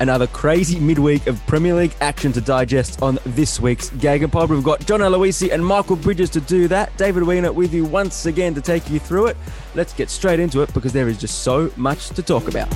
Another 0.00 0.28
crazy 0.28 0.78
midweek 0.78 1.26
of 1.26 1.44
Premier 1.48 1.74
League 1.74 1.94
action 2.00 2.30
to 2.32 2.40
digest 2.40 3.02
on 3.02 3.18
this 3.24 3.58
week's 3.58 3.90
Pod. 3.90 4.48
We've 4.48 4.62
got 4.62 4.86
John 4.86 5.00
Aloisi 5.00 5.52
and 5.52 5.64
Michael 5.64 5.96
Bridges 5.96 6.30
to 6.30 6.40
do 6.40 6.68
that. 6.68 6.96
David 6.96 7.24
Weiner 7.24 7.52
with 7.52 7.74
you 7.74 7.84
once 7.84 8.26
again 8.26 8.54
to 8.54 8.60
take 8.60 8.88
you 8.90 9.00
through 9.00 9.26
it. 9.26 9.36
Let's 9.74 9.92
get 9.92 10.08
straight 10.08 10.38
into 10.38 10.62
it 10.62 10.72
because 10.72 10.92
there 10.92 11.08
is 11.08 11.18
just 11.18 11.42
so 11.42 11.72
much 11.76 12.10
to 12.10 12.22
talk 12.22 12.46
about. 12.46 12.68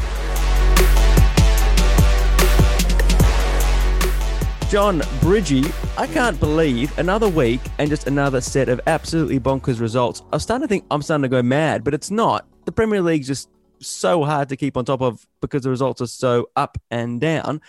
John 4.69 5.03
Bridgie, 5.21 5.67
I 5.99 6.09
can't 6.09 6.41
believe 6.41 6.99
another 6.99 7.29
week 7.29 7.61
and 7.79 7.89
just 7.89 8.07
another 8.09 8.41
set 8.41 8.69
of 8.69 8.81
absolutely 8.87 9.39
bonkers 9.39 9.81
results. 9.81 10.23
I'm 10.33 10.41
starting 10.41 10.67
to 10.67 10.69
think 10.69 10.87
I'm 10.91 11.03
starting 11.03 11.23
to 11.23 11.29
go 11.29 11.43
mad, 11.43 11.85
but 11.85 11.95
it's 11.95 12.11
not. 12.11 12.47
The 12.65 12.73
Premier 12.73 13.03
League's 13.03 13.27
just 13.27 13.49
so 13.83 14.25
hard 14.25 14.49
to 14.49 14.57
keep 14.57 14.77
on 14.77 14.85
top 14.85 15.03
of 15.03 15.27
because 15.41 15.63
the 15.63 15.71
results 15.71 16.01
are 16.01 16.07
so 16.07 16.49
up 16.57 16.79
and 16.91 17.21
down. 17.21 17.61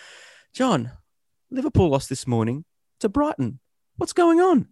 John, 0.52 0.92
Liverpool 1.50 1.88
lost 1.88 2.08
this 2.08 2.26
morning 2.26 2.64
to 3.00 3.08
Brighton. 3.08 3.60
What's 3.96 4.12
going 4.12 4.40
on? 4.40 4.68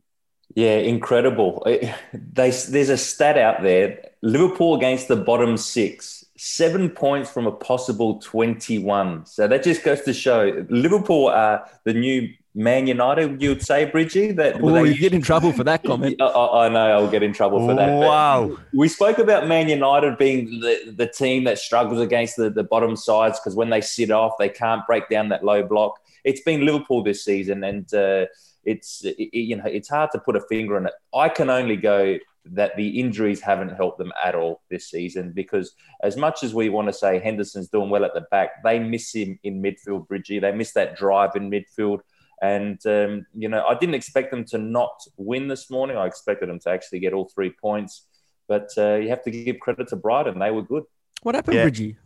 Yeah, 0.54 0.76
incredible. 0.76 1.62
It, 1.66 1.94
they, 2.12 2.50
there's 2.50 2.88
a 2.88 2.96
stat 2.96 3.38
out 3.38 3.62
there 3.62 4.10
Liverpool 4.22 4.76
against 4.76 5.08
the 5.08 5.16
bottom 5.16 5.56
six, 5.56 6.24
seven 6.36 6.90
points 6.90 7.30
from 7.30 7.46
a 7.46 7.52
possible 7.52 8.20
21. 8.20 9.26
So 9.26 9.48
that 9.48 9.62
just 9.62 9.82
goes 9.82 10.02
to 10.02 10.12
show 10.12 10.64
Liverpool 10.68 11.28
are 11.28 11.68
the 11.84 11.94
new 11.94 12.28
Man 12.54 12.86
United, 12.86 13.40
you'd 13.40 13.62
say, 13.62 13.86
Bridgie? 13.86 14.32
That 14.32 14.62
oh, 14.62 14.84
you 14.84 14.98
get 14.98 15.14
in 15.14 15.22
trouble 15.22 15.52
for 15.52 15.64
that 15.64 15.82
comment. 15.84 16.20
I, 16.20 16.26
I, 16.26 16.68
know 16.68 16.92
I'll 16.92 17.10
get 17.10 17.22
in 17.22 17.32
trouble 17.32 17.66
for 17.66 17.74
that. 17.74 17.90
Wow. 17.90 18.58
We 18.74 18.88
spoke 18.88 19.18
about 19.18 19.48
Man 19.48 19.68
United 19.68 20.18
being 20.18 20.60
the, 20.60 20.92
the 20.94 21.06
team 21.06 21.44
that 21.44 21.58
struggles 21.58 22.00
against 22.00 22.36
the, 22.36 22.50
the 22.50 22.64
bottom 22.64 22.94
sides 22.94 23.40
because 23.40 23.56
when 23.56 23.70
they 23.70 23.80
sit 23.80 24.10
off, 24.10 24.34
they 24.38 24.50
can't 24.50 24.86
break 24.86 25.08
down 25.08 25.30
that 25.30 25.42
low 25.44 25.62
block. 25.62 25.98
It's 26.24 26.42
been 26.42 26.66
Liverpool 26.66 27.02
this 27.02 27.24
season, 27.24 27.64
and 27.64 27.92
uh, 27.94 28.26
it's 28.64 29.04
it, 29.04 29.34
you 29.34 29.56
know 29.56 29.64
it's 29.66 29.88
hard 29.88 30.10
to 30.12 30.18
put 30.18 30.36
a 30.36 30.40
finger 30.42 30.76
on 30.76 30.86
it. 30.86 30.92
I 31.14 31.28
can 31.28 31.50
only 31.50 31.76
go 31.76 32.18
that 32.44 32.76
the 32.76 33.00
injuries 33.00 33.40
haven't 33.40 33.70
helped 33.70 33.98
them 33.98 34.12
at 34.22 34.34
all 34.34 34.62
this 34.68 34.90
season 34.90 35.30
because 35.32 35.74
as 36.02 36.16
much 36.16 36.42
as 36.42 36.54
we 36.54 36.68
want 36.68 36.88
to 36.88 36.92
say 36.92 37.20
Henderson's 37.20 37.68
doing 37.68 37.88
well 37.88 38.04
at 38.04 38.14
the 38.14 38.26
back, 38.32 38.62
they 38.64 38.78
miss 38.78 39.14
him 39.14 39.38
in 39.44 39.62
midfield, 39.62 40.08
Bridgie. 40.08 40.40
They 40.40 40.52
miss 40.52 40.72
that 40.72 40.96
drive 40.96 41.30
in 41.36 41.50
midfield. 41.50 42.00
And, 42.42 42.84
um, 42.86 43.24
you 43.34 43.48
know, 43.48 43.64
I 43.64 43.78
didn't 43.78 43.94
expect 43.94 44.32
them 44.32 44.44
to 44.46 44.58
not 44.58 45.00
win 45.16 45.46
this 45.46 45.70
morning. 45.70 45.96
I 45.96 46.06
expected 46.06 46.48
them 46.48 46.58
to 46.60 46.70
actually 46.70 46.98
get 46.98 47.12
all 47.12 47.30
three 47.32 47.50
points. 47.50 48.06
But 48.48 48.68
uh, 48.76 48.96
you 48.96 49.08
have 49.10 49.22
to 49.22 49.30
give 49.30 49.60
credit 49.60 49.88
to 49.88 49.96
Brighton. 49.96 50.40
They 50.40 50.50
were 50.50 50.62
good. 50.62 50.82
What 51.22 51.36
happened, 51.36 51.54
yeah. 51.54 51.62
Bridgie? 51.62 51.96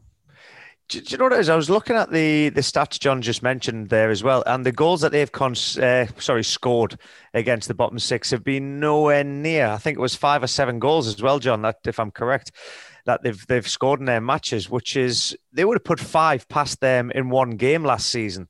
Do, 0.89 1.01
do, 1.01 1.11
you 1.11 1.19
know 1.19 1.25
what 1.25 1.33
it 1.33 1.41
is? 1.41 1.49
I 1.49 1.57
was 1.57 1.69
looking 1.69 1.97
at 1.97 2.13
the 2.13 2.51
the 2.51 2.61
stats 2.61 3.01
John 3.01 3.21
just 3.21 3.43
mentioned 3.43 3.89
there 3.89 4.11
as 4.11 4.23
well, 4.23 4.45
and 4.47 4.65
the 4.65 4.71
goals 4.71 5.01
that 5.01 5.11
they've 5.11 5.33
cons- 5.33 5.79
uh, 5.79 6.07
sorry 6.19 6.45
scored 6.45 7.01
against 7.35 7.67
the 7.67 7.75
bottom 7.75 7.99
six 7.99 8.31
have 8.31 8.45
been 8.45 8.79
nowhere 8.79 9.25
near. 9.25 9.67
I 9.67 9.79
think 9.79 9.99
it 9.99 10.01
was 10.01 10.15
five 10.15 10.45
or 10.45 10.47
seven 10.47 10.79
goals 10.79 11.09
as 11.09 11.21
well, 11.21 11.41
John. 11.41 11.63
That 11.63 11.79
if 11.87 11.99
I'm 11.99 12.13
correct, 12.13 12.53
that 13.07 13.25
they've 13.25 13.47
they've 13.49 13.67
scored 13.67 13.99
in 13.99 14.07
their 14.07 14.21
matches, 14.21 14.71
which 14.71 14.97
is 14.97 15.37
they 15.53 15.65
would 15.65 15.77
have 15.77 15.85
put 15.85 15.99
five 15.99 16.49
past 16.49 16.81
them 16.81 17.11
in 17.11 17.31
one 17.31 17.51
game 17.51 17.83
last 17.83 18.09
season. 18.09 18.47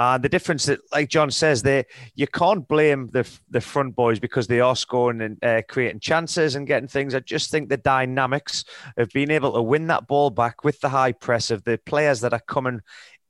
Uh, 0.00 0.16
the 0.16 0.30
difference 0.30 0.64
that, 0.64 0.80
like 0.92 1.10
John 1.10 1.30
says, 1.30 1.62
they 1.62 1.84
you 2.14 2.26
can't 2.26 2.66
blame 2.66 3.08
the 3.08 3.28
the 3.50 3.60
front 3.60 3.94
boys 3.94 4.18
because 4.18 4.46
they 4.46 4.58
are 4.58 4.74
scoring 4.74 5.20
and 5.20 5.44
uh, 5.44 5.60
creating 5.68 6.00
chances 6.00 6.54
and 6.54 6.66
getting 6.66 6.88
things. 6.88 7.14
I 7.14 7.20
just 7.20 7.50
think 7.50 7.68
the 7.68 7.76
dynamics 7.76 8.64
of 8.96 9.10
being 9.10 9.30
able 9.30 9.52
to 9.52 9.60
win 9.60 9.88
that 9.88 10.06
ball 10.06 10.30
back 10.30 10.64
with 10.64 10.80
the 10.80 10.88
high 10.88 11.12
press 11.12 11.50
of 11.50 11.64
the 11.64 11.78
players 11.84 12.22
that 12.22 12.32
are 12.32 12.40
coming 12.40 12.80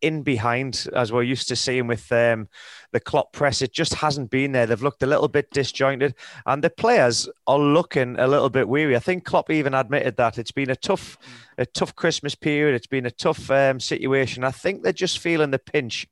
in 0.00 0.22
behind, 0.22 0.86
as 0.94 1.10
we're 1.10 1.25
used 1.25 1.48
to 1.48 1.56
seeing 1.56 1.88
with 1.88 2.10
um, 2.12 2.48
the 2.92 3.00
Klopp 3.00 3.32
press. 3.32 3.62
It 3.62 3.72
just 3.72 3.94
hasn't 3.94 4.30
been 4.30 4.53
there. 4.53 4.64
They've 4.66 4.80
looked 4.80 5.03
a 5.03 5.06
little 5.06 5.26
bit 5.26 5.50
disjointed, 5.50 6.14
and 6.47 6.62
the 6.62 6.70
players 6.70 7.28
are 7.48 7.59
looking 7.59 8.16
a 8.16 8.28
little 8.28 8.48
bit 8.48 8.69
weary. 8.69 8.94
I 8.94 9.00
think 9.00 9.25
Klopp 9.25 9.50
even 9.50 9.75
admitted 9.75 10.16
that 10.19 10.38
it's 10.38 10.53
been 10.53 10.70
a 10.70 10.76
tough, 10.76 11.19
a 11.59 11.66
tough 11.66 11.97
Christmas 11.97 12.36
period. 12.36 12.76
It's 12.76 12.86
been 12.86 13.06
a 13.06 13.10
tough 13.10 13.50
um, 13.50 13.80
situation. 13.80 14.44
I 14.44 14.53
think 14.53 14.84
they're 14.84 14.92
just 14.92 15.19
feeling 15.19 15.50
the 15.50 15.59
pinch 15.59 16.06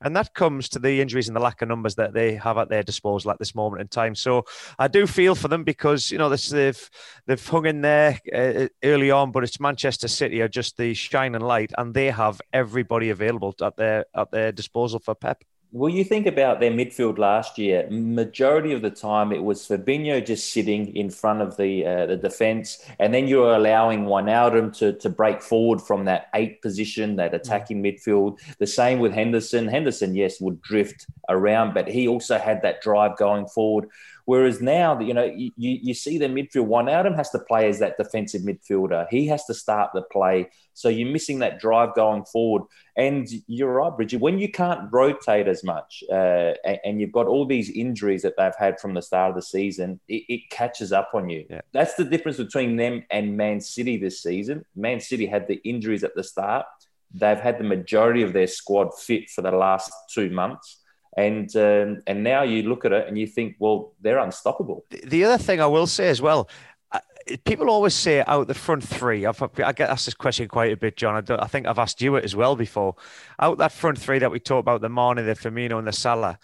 and 0.00 0.14
that 0.16 0.34
comes 0.34 0.68
to 0.70 0.78
the 0.78 1.00
injuries 1.00 1.28
and 1.28 1.36
the 1.36 1.40
lack 1.40 1.62
of 1.62 1.68
numbers 1.68 1.94
that 1.96 2.12
they 2.12 2.34
have 2.34 2.58
at 2.58 2.68
their 2.68 2.82
disposal 2.82 3.30
at 3.30 3.38
this 3.38 3.54
moment 3.54 3.80
in 3.80 3.88
time. 3.88 4.14
So 4.14 4.44
I 4.78 4.88
do 4.88 5.06
feel 5.06 5.34
for 5.34 5.48
them 5.48 5.64
because 5.64 6.10
you 6.10 6.18
know 6.18 6.28
this, 6.28 6.48
they've 6.48 6.90
they've 7.26 7.46
hung 7.46 7.66
in 7.66 7.80
there 7.80 8.20
uh, 8.34 8.68
early 8.82 9.10
on, 9.10 9.32
but 9.32 9.44
it's 9.44 9.60
Manchester 9.60 10.08
City 10.08 10.40
are 10.40 10.48
just 10.48 10.76
the 10.76 10.94
shining 10.94 11.40
light, 11.40 11.72
and 11.78 11.94
they 11.94 12.10
have 12.10 12.40
everybody 12.52 13.10
available 13.10 13.54
at 13.62 13.76
their 13.76 14.06
at 14.14 14.30
their 14.30 14.52
disposal 14.52 14.98
for 14.98 15.14
Pep. 15.14 15.42
Well, 15.76 15.90
you 15.90 16.04
think 16.04 16.24
about 16.24 16.58
their 16.58 16.70
midfield 16.70 17.18
last 17.18 17.58
year. 17.58 17.86
Majority 17.90 18.72
of 18.72 18.80
the 18.80 18.88
time, 18.88 19.30
it 19.30 19.44
was 19.44 19.68
Fabinho 19.68 20.24
just 20.24 20.50
sitting 20.50 20.96
in 20.96 21.10
front 21.10 21.42
of 21.42 21.58
the 21.58 21.84
uh, 21.84 22.06
the 22.06 22.16
defense, 22.16 22.82
and 22.98 23.12
then 23.12 23.28
you're 23.28 23.54
allowing 23.54 24.06
Wijnaldum 24.06 24.74
to 24.78 24.94
to 24.94 25.10
break 25.10 25.42
forward 25.42 25.82
from 25.82 26.06
that 26.06 26.28
eight 26.32 26.62
position, 26.62 27.16
that 27.16 27.34
attacking 27.34 27.82
mm. 27.82 27.92
midfield. 27.92 28.38
The 28.56 28.66
same 28.66 29.00
with 29.00 29.12
Henderson. 29.12 29.68
Henderson, 29.68 30.14
yes, 30.14 30.40
would 30.40 30.62
drift 30.62 31.08
around, 31.28 31.74
but 31.74 31.88
he 31.88 32.08
also 32.08 32.38
had 32.38 32.62
that 32.62 32.80
drive 32.80 33.18
going 33.18 33.46
forward. 33.46 33.90
Whereas 34.26 34.60
now, 34.60 34.98
you 34.98 35.14
know, 35.14 35.24
you, 35.24 35.52
you 35.56 35.94
see 35.94 36.18
the 36.18 36.26
midfield. 36.26 36.66
One 36.66 36.86
Wijnaldum 36.86 37.16
has 37.16 37.30
to 37.30 37.38
play 37.38 37.68
as 37.68 37.78
that 37.78 37.96
defensive 37.96 38.42
midfielder. 38.42 39.06
He 39.08 39.28
has 39.28 39.44
to 39.46 39.54
start 39.54 39.90
the 39.94 40.02
play. 40.02 40.50
So 40.74 40.88
you're 40.88 41.08
missing 41.08 41.38
that 41.38 41.60
drive 41.60 41.94
going 41.94 42.24
forward. 42.24 42.62
And 42.96 43.28
you're 43.46 43.72
right, 43.72 43.94
Bridgie. 43.96 44.16
When 44.16 44.38
you 44.38 44.50
can't 44.50 44.92
rotate 44.92 45.46
as 45.46 45.62
much, 45.62 46.02
uh, 46.10 46.54
and, 46.64 46.78
and, 46.84 47.00
you've 47.00 47.12
got 47.12 47.26
all 47.26 47.46
these 47.46 47.70
injuries 47.70 48.22
that 48.22 48.34
they've 48.36 48.54
had 48.58 48.80
from 48.80 48.94
the 48.94 49.02
start 49.02 49.30
of 49.30 49.36
the 49.36 49.42
season, 49.42 50.00
it, 50.08 50.24
it 50.28 50.50
catches 50.50 50.92
up 50.92 51.10
on 51.14 51.30
you. 51.30 51.46
Yeah. 51.48 51.60
That's 51.72 51.94
the 51.94 52.04
difference 52.04 52.36
between 52.36 52.76
them 52.76 53.04
and 53.10 53.36
Man 53.36 53.60
City 53.60 53.96
this 53.96 54.22
season. 54.22 54.64
Man 54.74 54.98
City 55.00 55.26
had 55.26 55.46
the 55.46 55.60
injuries 55.62 56.02
at 56.02 56.16
the 56.16 56.24
start. 56.24 56.66
They've 57.14 57.38
had 57.38 57.58
the 57.58 57.64
majority 57.64 58.22
of 58.22 58.32
their 58.32 58.48
squad 58.48 58.92
fit 58.98 59.30
for 59.30 59.42
the 59.42 59.52
last 59.52 59.92
two 60.12 60.30
months 60.30 60.82
and 61.16 61.54
um, 61.56 62.02
and 62.06 62.22
now 62.22 62.42
you 62.42 62.62
look 62.64 62.84
at 62.84 62.92
it 62.92 63.08
and 63.08 63.18
you 63.18 63.26
think, 63.26 63.56
well, 63.58 63.94
they're 64.00 64.18
unstoppable. 64.18 64.84
The 64.90 65.24
other 65.24 65.42
thing 65.42 65.60
I 65.60 65.66
will 65.66 65.86
say 65.86 66.08
as 66.08 66.20
well, 66.20 66.48
uh, 66.92 67.00
people 67.44 67.70
always 67.70 67.94
say 67.94 68.22
out 68.26 68.48
the 68.48 68.54
front 68.54 68.84
three. 68.84 69.24
I've, 69.24 69.42
I 69.42 69.72
get 69.72 69.88
asked 69.88 70.04
this 70.04 70.14
question 70.14 70.46
quite 70.46 70.72
a 70.72 70.76
bit, 70.76 70.96
John. 70.96 71.24
I, 71.28 71.34
I, 71.42 71.46
think 71.46 71.66
I've 71.66 71.78
asked 71.78 72.02
you 72.02 72.16
it 72.16 72.24
as 72.24 72.36
well 72.36 72.54
before. 72.54 72.96
Out 73.40 73.58
that 73.58 73.72
front 73.72 73.98
three 73.98 74.18
that 74.18 74.30
we 74.30 74.40
talked 74.40 74.60
about, 74.60 74.82
the 74.82 74.90
Mane, 74.90 75.24
the 75.24 75.34
Firmino, 75.34 75.78
and 75.78 75.86
the 75.86 75.92
Salah. 75.92 76.38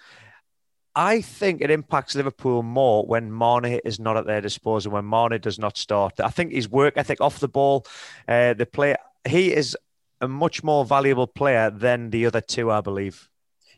I 0.95 1.21
think 1.23 1.61
it 1.63 1.71
impacts 1.71 2.15
Liverpool 2.15 2.63
more 2.63 3.05
when 3.07 3.37
Mane 3.37 3.81
is 3.85 3.99
not 3.99 4.17
at 4.17 4.27
their 4.27 4.41
disposal, 4.41 4.93
when 4.93 5.09
Mane 5.09 5.41
does 5.41 5.59
not 5.59 5.79
start. 5.79 6.21
I 6.21 6.29
think 6.29 6.53
his 6.53 6.69
work 6.69 6.95
ethic 6.97 7.21
off 7.21 7.41
the 7.41 7.49
ball, 7.49 7.87
uh, 8.29 8.55
the 8.55 8.67
play, 8.67 8.97
he 9.27 9.55
is 9.55 9.77
a 10.21 10.29
much 10.29 10.63
more 10.63 10.85
valuable 10.85 11.27
player 11.27 11.71
than 11.71 12.11
the 12.11 12.27
other 12.27 12.41
two, 12.41 12.71
I 12.71 12.81
believe. 12.83 13.29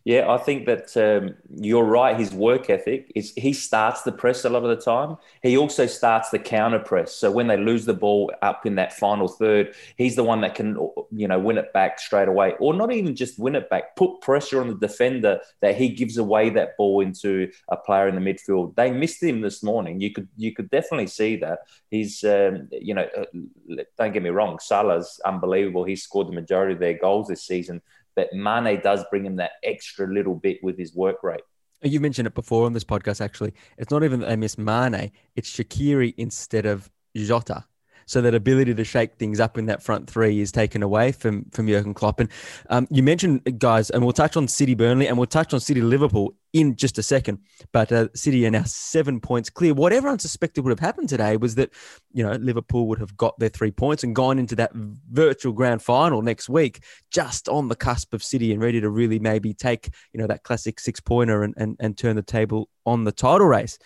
Yeah, 0.05 0.31
I 0.31 0.37
think 0.37 0.67
that 0.67 0.95
um, 0.99 1.35
you're 1.49 1.85
right. 1.85 2.19
His 2.19 2.31
work 2.31 2.69
ethic 2.69 3.11
is 3.15 3.33
he 3.37 3.55
starts 3.55 4.03
the 4.03 4.13
press 4.13 4.45
a 4.45 4.51
lot 4.51 4.63
of 4.63 4.69
the 4.69 4.77
time. 4.85 5.17
He 5.43 5.57
also 5.57 5.87
starts 5.87 6.29
the 6.29 6.39
counter 6.39 6.79
press. 6.79 7.15
So 7.15 7.31
when 7.31 7.47
they 7.47 7.57
lose 7.57 7.87
the 7.87 7.95
ball 7.95 8.31
up 8.43 8.67
in 8.67 8.75
that 8.75 8.93
final 8.93 9.29
third, 9.29 9.75
he's 9.97 10.15
the 10.15 10.23
one 10.23 10.43
that 10.43 10.55
can 10.55 10.77
you 11.11 11.27
know 11.27 11.39
win 11.39 11.57
it 11.57 11.73
back 11.73 11.99
straight 11.99 12.29
away, 12.29 12.53
or 12.61 12.75
not 12.75 12.93
even 12.93 13.17
just 13.17 13.39
win 13.39 13.55
it 13.55 13.71
back. 13.71 13.97
Put 13.97 14.21
pressure 14.21 14.61
on 14.61 14.69
the 14.69 14.75
defender 14.75 15.41
that 15.63 15.75
he 15.75 15.89
gives 15.89 16.19
away 16.19 16.51
that 16.51 16.77
ball 16.77 17.01
into 17.01 17.51
a 17.69 17.77
player 17.79 18.07
in 18.07 18.15
the 18.15 18.21
midfield. 18.21 18.75
They 18.77 18.91
missed 18.91 19.23
him 19.23 19.41
this 19.41 19.63
morning. 19.63 20.03
You 20.03 20.13
could 20.13 20.29
you 20.37 20.53
could 20.53 20.69
definitely 20.69 21.07
see 21.07 21.37
that. 21.37 21.61
He's 21.91 22.23
um, 22.25 22.69
you 22.71 22.93
know 22.93 23.09
uh, 23.17 23.25
don't 23.97 24.13
get 24.13 24.23
me 24.23 24.29
wrong. 24.29 24.59
Salah's 24.59 25.19
unbelievable. 25.25 25.85
He 25.85 25.97
scored 25.97 26.29
the 26.29 26.33
majority 26.33 26.75
of 26.75 26.81
their 26.81 26.99
goals 26.99 27.29
this 27.29 27.47
season 27.47 27.81
but 28.17 28.33
Mane 28.33 28.81
does 28.83 29.05
bring 29.11 29.25
him 29.25 29.37
that 29.37 29.53
extra 29.63 30.07
little 30.07 30.35
bit 30.35 30.59
with 30.63 30.79
his 30.79 30.95
work 30.95 31.23
rate. 31.23 31.43
You 31.83 32.01
mentioned 32.01 32.27
it 32.27 32.35
before 32.35 32.65
on 32.67 32.73
this 32.73 32.85
podcast, 32.85 33.21
actually. 33.21 33.53
It's 33.77 33.91
not 33.91 34.05
even 34.05 34.21
that 34.21 34.29
they 34.29 34.37
miss 34.37 34.57
Mane, 34.57 35.13
it's 35.37 35.51
Shaqiri 35.51 36.15
instead 36.17 36.67
of 36.67 36.91
Jota. 37.17 37.65
So 38.07 38.21
that 38.23 38.35
ability 38.35 38.75
to 38.75 38.85
shake 38.85 39.17
things 39.17 39.41
up 39.41 39.59
in 39.59 39.67
that 39.67 39.83
front 39.83 40.09
three 40.09 40.41
is 40.41 40.53
taken 40.53 40.83
away 40.83 41.13
from 41.13 41.47
from 41.51 41.67
Jurgen 41.67 41.95
Klopp. 41.95 42.21
And 42.21 42.29
um, 42.71 42.87
you 42.91 43.03
mentioned 43.03 43.59
guys, 43.59 43.91
and 43.91 44.03
we'll 44.03 44.13
touch 44.13 44.37
on 44.37 44.49
City 44.49 44.75
Burnley, 44.75 45.09
and 45.09 45.17
we'll 45.17 45.27
touch 45.27 45.55
on 45.55 45.61
City 45.61 45.81
Liverpool 45.81 46.35
in 46.53 46.77
just 46.77 46.99
a 46.99 47.03
second. 47.03 47.41
But 47.73 47.93
uh, 47.93 48.09
City 48.15 48.47
are 48.47 48.51
now 48.51 48.63
seven 48.65 49.21
points 49.21 49.51
clear. 49.51 49.75
What 49.75 49.93
everyone 49.93 50.19
suspected 50.19 50.63
would 50.63 50.71
have 50.71 50.81
happened 50.81 51.09
today 51.09 51.37
was 51.37 51.57
that 51.57 51.71
you 52.13 52.23
know 52.23 52.33
Liverpool 52.33 52.87
would 52.89 52.99
have 53.01 53.17
got 53.17 53.39
their 53.39 53.49
three 53.49 53.73
points 53.73 54.05
and 54.05 54.15
gone 54.15 54.39
into 54.39 54.57
that 54.57 54.73
virtual 54.75 55.53
grand 55.53 55.83
final 55.83 56.23
next 56.23 56.49
week, 56.49 56.83
just 57.11 57.49
on 57.49 57.69
the 57.69 57.77
cusp 57.77 58.15
of 58.15 58.23
City 58.23 58.53
and 58.53 58.63
ready 58.63 58.81
to 58.81 58.89
really 58.89 59.19
maybe 59.19 59.53
take 59.53 59.91
you 60.13 60.21
know 60.21 60.27
that 60.27 60.45
classic 60.45 60.81
six 60.81 61.01
pointer 61.01 61.43
and, 61.43 61.55
and 61.57 61.77
and 61.81 61.99
turn 61.99 62.17
the 62.17 62.23
table 62.23 62.69
on 62.87 63.05
the 63.05 63.13
title 63.13 63.47
race. 63.47 63.79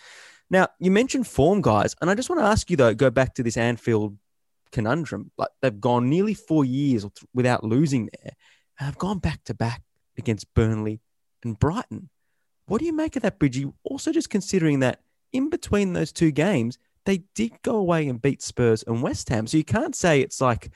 Now, 0.49 0.67
you 0.79 0.91
mentioned 0.91 1.27
form, 1.27 1.61
guys, 1.61 1.95
and 2.01 2.09
I 2.09 2.15
just 2.15 2.29
want 2.29 2.41
to 2.41 2.45
ask 2.45 2.69
you, 2.69 2.77
though, 2.77 2.93
go 2.93 3.09
back 3.09 3.35
to 3.35 3.43
this 3.43 3.57
Anfield 3.57 4.17
conundrum. 4.71 5.31
Like 5.37 5.49
they've 5.61 5.79
gone 5.79 6.09
nearly 6.09 6.33
four 6.33 6.65
years 6.65 7.05
without 7.33 7.63
losing 7.63 8.09
there, 8.21 8.33
and 8.79 8.87
they've 8.87 8.97
gone 8.97 9.19
back 9.19 9.43
to 9.45 9.53
back 9.53 9.83
against 10.17 10.53
Burnley 10.53 11.01
and 11.43 11.57
Brighton. 11.57 12.09
What 12.65 12.79
do 12.79 12.85
you 12.85 12.93
make 12.93 13.15
of 13.15 13.23
that, 13.23 13.39
Bridgie? 13.39 13.71
Also, 13.83 14.11
just 14.11 14.29
considering 14.29 14.79
that 14.79 15.01
in 15.33 15.49
between 15.49 15.93
those 15.93 16.11
two 16.11 16.31
games, 16.31 16.77
they 17.05 17.23
did 17.33 17.51
go 17.63 17.75
away 17.75 18.07
and 18.07 18.21
beat 18.21 18.41
Spurs 18.41 18.83
and 18.83 19.01
West 19.01 19.29
Ham. 19.29 19.47
So 19.47 19.57
you 19.57 19.63
can't 19.63 19.95
say 19.95 20.21
it's 20.21 20.41
like, 20.41 20.71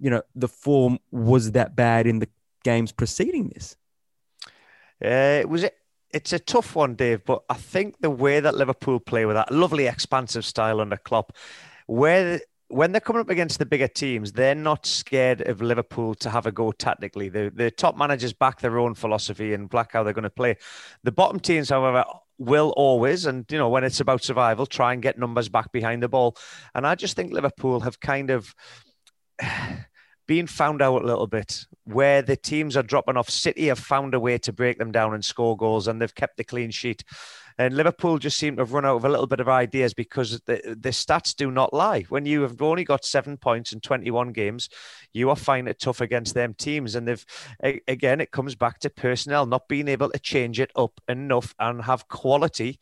you 0.00 0.10
know, 0.10 0.22
the 0.34 0.48
form 0.48 0.98
was 1.10 1.52
that 1.52 1.76
bad 1.76 2.06
in 2.06 2.18
the 2.18 2.28
games 2.64 2.92
preceding 2.92 3.48
this. 3.48 3.76
Uh, 5.04 5.40
it 5.40 5.48
was 5.48 5.64
it's 6.16 6.32
a 6.32 6.38
tough 6.38 6.74
one, 6.74 6.94
Dave, 6.94 7.26
but 7.26 7.42
I 7.50 7.54
think 7.54 8.00
the 8.00 8.08
way 8.08 8.40
that 8.40 8.54
Liverpool 8.54 8.98
play 8.98 9.26
with 9.26 9.36
that 9.36 9.52
lovely 9.52 9.86
expansive 9.86 10.46
style 10.46 10.80
under 10.80 10.96
Klopp, 10.96 11.36
where 11.86 12.40
when 12.68 12.90
they're 12.90 13.02
coming 13.02 13.20
up 13.20 13.28
against 13.28 13.58
the 13.58 13.66
bigger 13.66 13.86
teams, 13.86 14.32
they're 14.32 14.54
not 14.54 14.86
scared 14.86 15.42
of 15.42 15.60
Liverpool 15.60 16.14
to 16.16 16.30
have 16.30 16.46
a 16.46 16.52
go 16.52 16.72
tactically. 16.72 17.28
The 17.28 17.52
the 17.54 17.70
top 17.70 17.98
managers 17.98 18.32
back 18.32 18.60
their 18.60 18.78
own 18.78 18.94
philosophy 18.94 19.52
and 19.52 19.68
black 19.68 19.92
how 19.92 20.02
they're 20.02 20.14
going 20.14 20.22
to 20.22 20.30
play. 20.30 20.56
The 21.04 21.12
bottom 21.12 21.38
teams, 21.38 21.68
however, 21.68 22.02
will 22.38 22.72
always, 22.78 23.26
and 23.26 23.44
you 23.50 23.58
know, 23.58 23.68
when 23.68 23.84
it's 23.84 24.00
about 24.00 24.24
survival, 24.24 24.64
try 24.64 24.94
and 24.94 25.02
get 25.02 25.18
numbers 25.18 25.50
back 25.50 25.70
behind 25.70 26.02
the 26.02 26.08
ball. 26.08 26.38
And 26.74 26.86
I 26.86 26.94
just 26.94 27.14
think 27.14 27.30
Liverpool 27.30 27.80
have 27.80 28.00
kind 28.00 28.30
of 28.30 28.54
being 30.26 30.46
found 30.46 30.82
out 30.82 31.02
a 31.02 31.06
little 31.06 31.26
bit 31.26 31.64
where 31.84 32.22
the 32.22 32.36
teams 32.36 32.76
are 32.76 32.82
dropping 32.82 33.16
off. 33.16 33.30
City 33.30 33.66
have 33.66 33.78
found 33.78 34.14
a 34.14 34.20
way 34.20 34.38
to 34.38 34.52
break 34.52 34.78
them 34.78 34.92
down 34.92 35.14
and 35.14 35.24
score 35.24 35.56
goals, 35.56 35.86
and 35.86 36.00
they've 36.00 36.14
kept 36.14 36.36
the 36.36 36.44
clean 36.44 36.70
sheet. 36.70 37.04
And 37.58 37.74
Liverpool 37.74 38.18
just 38.18 38.36
seem 38.36 38.56
to 38.56 38.62
have 38.62 38.72
run 38.72 38.84
out 38.84 38.96
of 38.96 39.04
a 39.06 39.08
little 39.08 39.26
bit 39.26 39.40
of 39.40 39.48
ideas 39.48 39.94
because 39.94 40.40
the, 40.44 40.76
the 40.78 40.90
stats 40.90 41.34
do 41.34 41.50
not 41.50 41.72
lie. 41.72 42.02
When 42.02 42.26
you 42.26 42.42
have 42.42 42.60
only 42.60 42.84
got 42.84 43.04
seven 43.04 43.38
points 43.38 43.72
in 43.72 43.80
21 43.80 44.32
games, 44.32 44.68
you 45.14 45.30
are 45.30 45.36
finding 45.36 45.70
it 45.70 45.80
tough 45.80 46.02
against 46.02 46.34
them 46.34 46.52
teams. 46.52 46.94
And 46.94 47.08
they've, 47.08 47.24
again, 47.88 48.20
it 48.20 48.30
comes 48.30 48.54
back 48.54 48.80
to 48.80 48.90
personnel, 48.90 49.46
not 49.46 49.68
being 49.68 49.88
able 49.88 50.10
to 50.10 50.18
change 50.18 50.60
it 50.60 50.70
up 50.76 51.00
enough 51.08 51.54
and 51.58 51.82
have 51.82 52.08
quality 52.08 52.78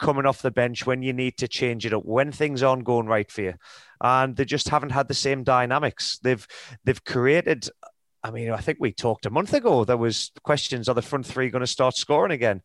coming 0.00 0.26
off 0.26 0.42
the 0.42 0.50
bench 0.50 0.86
when 0.86 1.02
you 1.02 1.12
need 1.12 1.36
to 1.38 1.48
change 1.48 1.86
it 1.86 1.94
up, 1.94 2.04
when 2.04 2.32
things 2.32 2.62
aren't 2.62 2.84
going 2.84 3.06
right 3.06 3.30
for 3.30 3.42
you. 3.42 3.54
And 4.00 4.34
they 4.34 4.44
just 4.44 4.70
haven't 4.70 4.90
had 4.90 5.08
the 5.08 5.14
same 5.14 5.44
dynamics. 5.44 6.18
They've 6.22 6.46
they've 6.84 7.04
created 7.04 7.68
I 8.22 8.30
mean, 8.30 8.50
I 8.50 8.58
think 8.58 8.78
we 8.80 8.92
talked 8.92 9.24
a 9.24 9.30
month 9.30 9.54
ago. 9.54 9.84
There 9.84 9.96
was 9.96 10.30
questions: 10.42 10.88
Are 10.88 10.94
the 10.94 11.02
front 11.02 11.26
three 11.26 11.48
going 11.48 11.60
to 11.60 11.66
start 11.66 11.96
scoring 11.96 12.32
again? 12.32 12.62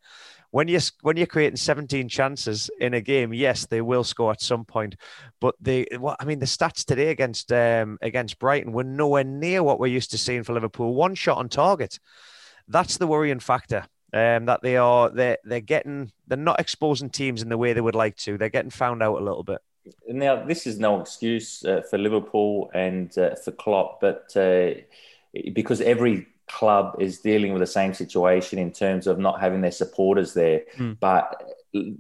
When 0.52 0.68
you 0.68 0.80
when 1.02 1.18
you're 1.18 1.28
creating 1.28 1.58
17 1.58 2.10
chances 2.10 2.70
in 2.80 2.94
a 2.94 3.02
game, 3.02 3.34
yes, 3.34 3.66
they 3.66 3.82
will 3.82 4.04
score 4.04 4.32
at 4.32 4.42
some 4.42 4.66
point. 4.66 4.96
But 5.40 5.56
the 5.62 5.88
what 5.98 6.18
I 6.20 6.26
mean, 6.26 6.40
the 6.40 6.46
stats 6.46 6.84
today 6.84 7.10
against 7.10 7.52
um, 7.54 7.98
against 8.02 8.40
Brighton 8.40 8.74
were 8.74 8.84
nowhere 8.84 9.24
near 9.24 9.64
what 9.64 9.80
we're 9.80 9.88
used 9.88 10.12
to 10.12 10.18
seeing 10.18 10.44
for 10.44 10.54
Liverpool. 10.54 10.94
One 10.94 11.16
shot 11.16 11.38
on 11.38 11.50
target. 11.50 12.00
That's 12.68 12.98
the 12.98 13.08
worrying 13.08 13.40
factor 13.40 13.86
um, 14.16 14.46
that 14.46 14.62
they 14.62 14.78
are 14.78 15.10
they're 15.10 15.38
they're 15.44 15.60
getting 15.60 16.12
they're 16.26 16.38
not 16.38 16.60
exposing 16.60 17.10
teams 17.10 17.42
in 17.42 17.50
the 17.50 17.58
way 17.58 17.74
they 17.74 17.82
would 17.82 17.96
like 17.96 18.16
to. 18.18 18.38
They're 18.38 18.50
getting 18.50 18.72
found 18.72 19.04
out 19.04 19.20
a 19.20 19.24
little 19.24 19.44
bit. 19.44 19.60
Now, 20.08 20.44
this 20.44 20.66
is 20.66 20.80
no 20.80 21.02
excuse 21.02 21.64
uh, 21.66 21.82
for 21.90 21.98
Liverpool 21.98 22.72
and 22.74 23.16
uh, 23.18 23.36
for 23.36 23.52
Klopp, 23.52 24.00
but 24.00 24.36
uh, 24.36 24.72
because 25.54 25.82
every 25.82 26.28
club 26.48 26.96
is 27.00 27.20
dealing 27.20 27.52
with 27.52 27.60
the 27.60 27.68
same 27.68 27.94
situation 27.94 28.58
in 28.58 28.72
terms 28.72 29.06
of 29.06 29.20
not 29.20 29.42
having 29.42 29.62
their 29.62 29.72
supporters 29.72 30.34
there. 30.34 30.62
Mm. 30.78 30.98
But 31.00 31.44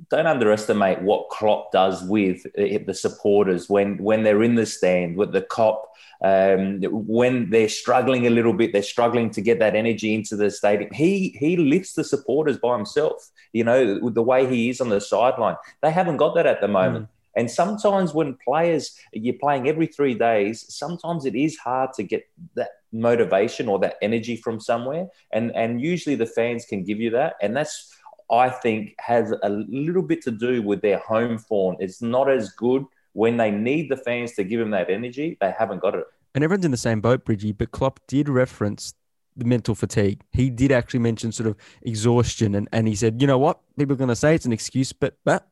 don't 0.09 0.27
underestimate 0.27 1.01
what 1.01 1.29
Klopp 1.29 1.71
does 1.71 2.03
with 2.03 2.45
uh, 2.57 2.79
the 2.85 2.93
supporters 2.93 3.69
when 3.69 3.97
when 3.97 4.23
they're 4.23 4.43
in 4.43 4.55
the 4.55 4.65
stand 4.65 5.17
with 5.17 5.31
the 5.31 5.41
Kop. 5.41 5.79
um, 6.23 6.81
when 6.81 7.49
they're 7.49 7.69
struggling 7.69 8.25
a 8.25 8.29
little 8.29 8.53
bit, 8.53 8.71
they're 8.71 8.81
struggling 8.81 9.29
to 9.31 9.41
get 9.41 9.59
that 9.59 9.75
energy 9.75 10.15
into 10.15 10.35
the 10.35 10.49
stadium. 10.49 10.89
He 10.93 11.35
he 11.39 11.57
lifts 11.57 11.93
the 11.93 12.03
supporters 12.03 12.57
by 12.57 12.75
himself. 12.75 13.31
You 13.53 13.63
know, 13.63 13.99
with 14.01 14.15
the 14.15 14.23
way 14.23 14.47
he 14.47 14.69
is 14.69 14.81
on 14.81 14.89
the 14.89 15.01
sideline, 15.01 15.57
they 15.81 15.91
haven't 15.91 16.17
got 16.17 16.35
that 16.35 16.45
at 16.45 16.61
the 16.61 16.67
moment. 16.67 17.05
Mm. 17.05 17.09
And 17.37 17.51
sometimes 17.51 18.13
when 18.13 18.37
players 18.43 18.97
you're 19.11 19.35
playing 19.35 19.67
every 19.67 19.87
three 19.87 20.13
days, 20.13 20.65
sometimes 20.73 21.25
it 21.25 21.35
is 21.35 21.57
hard 21.57 21.91
to 21.93 22.03
get 22.03 22.23
that 22.55 22.69
motivation 22.93 23.67
or 23.67 23.77
that 23.79 23.97
energy 24.01 24.37
from 24.37 24.59
somewhere. 24.59 25.07
And 25.33 25.53
and 25.55 25.81
usually 25.81 26.15
the 26.15 26.25
fans 26.25 26.65
can 26.65 26.83
give 26.83 26.99
you 26.99 27.09
that. 27.11 27.33
And 27.41 27.55
that's 27.55 27.91
I 28.31 28.49
think 28.49 28.95
has 28.99 29.31
a 29.31 29.49
little 29.49 30.01
bit 30.01 30.21
to 30.23 30.31
do 30.31 30.61
with 30.61 30.81
their 30.81 30.97
home 30.99 31.37
form. 31.37 31.77
It's 31.79 32.01
not 32.01 32.29
as 32.29 32.51
good 32.51 32.85
when 33.15 33.37
they 33.37 33.49
need 33.49 33.89
the 33.89 33.95
fans 33.95 34.33
to 34.33 34.43
give 34.43 34.59
them 34.59 34.71
that 34.71 34.89
energy, 34.89 35.37
they 35.39 35.53
haven't 35.57 35.79
got 35.79 35.95
it. 35.95 36.03
And 36.33 36.43
everyone's 36.43 36.65
in 36.65 36.71
the 36.71 36.77
same 36.77 36.99
boat, 36.99 37.23
Bridgie, 37.23 37.53
but 37.53 37.71
Klopp 37.71 38.01
did 38.07 38.27
reference 38.27 38.93
the 39.37 39.45
mental 39.45 39.73
fatigue. 39.73 40.21
He 40.33 40.49
did 40.49 40.71
actually 40.71 40.99
mention 40.99 41.31
sort 41.31 41.47
of 41.47 41.55
exhaustion 41.81 42.55
and, 42.55 42.67
and 42.73 42.89
he 42.89 42.95
said, 42.95 43.21
you 43.21 43.27
know 43.27 43.37
what? 43.37 43.61
People 43.77 43.93
are 43.93 43.97
going 43.97 44.09
to 44.09 44.17
say 44.17 44.35
it's 44.35 44.45
an 44.45 44.51
excuse, 44.51 44.91
but, 44.91 45.17
but 45.23 45.47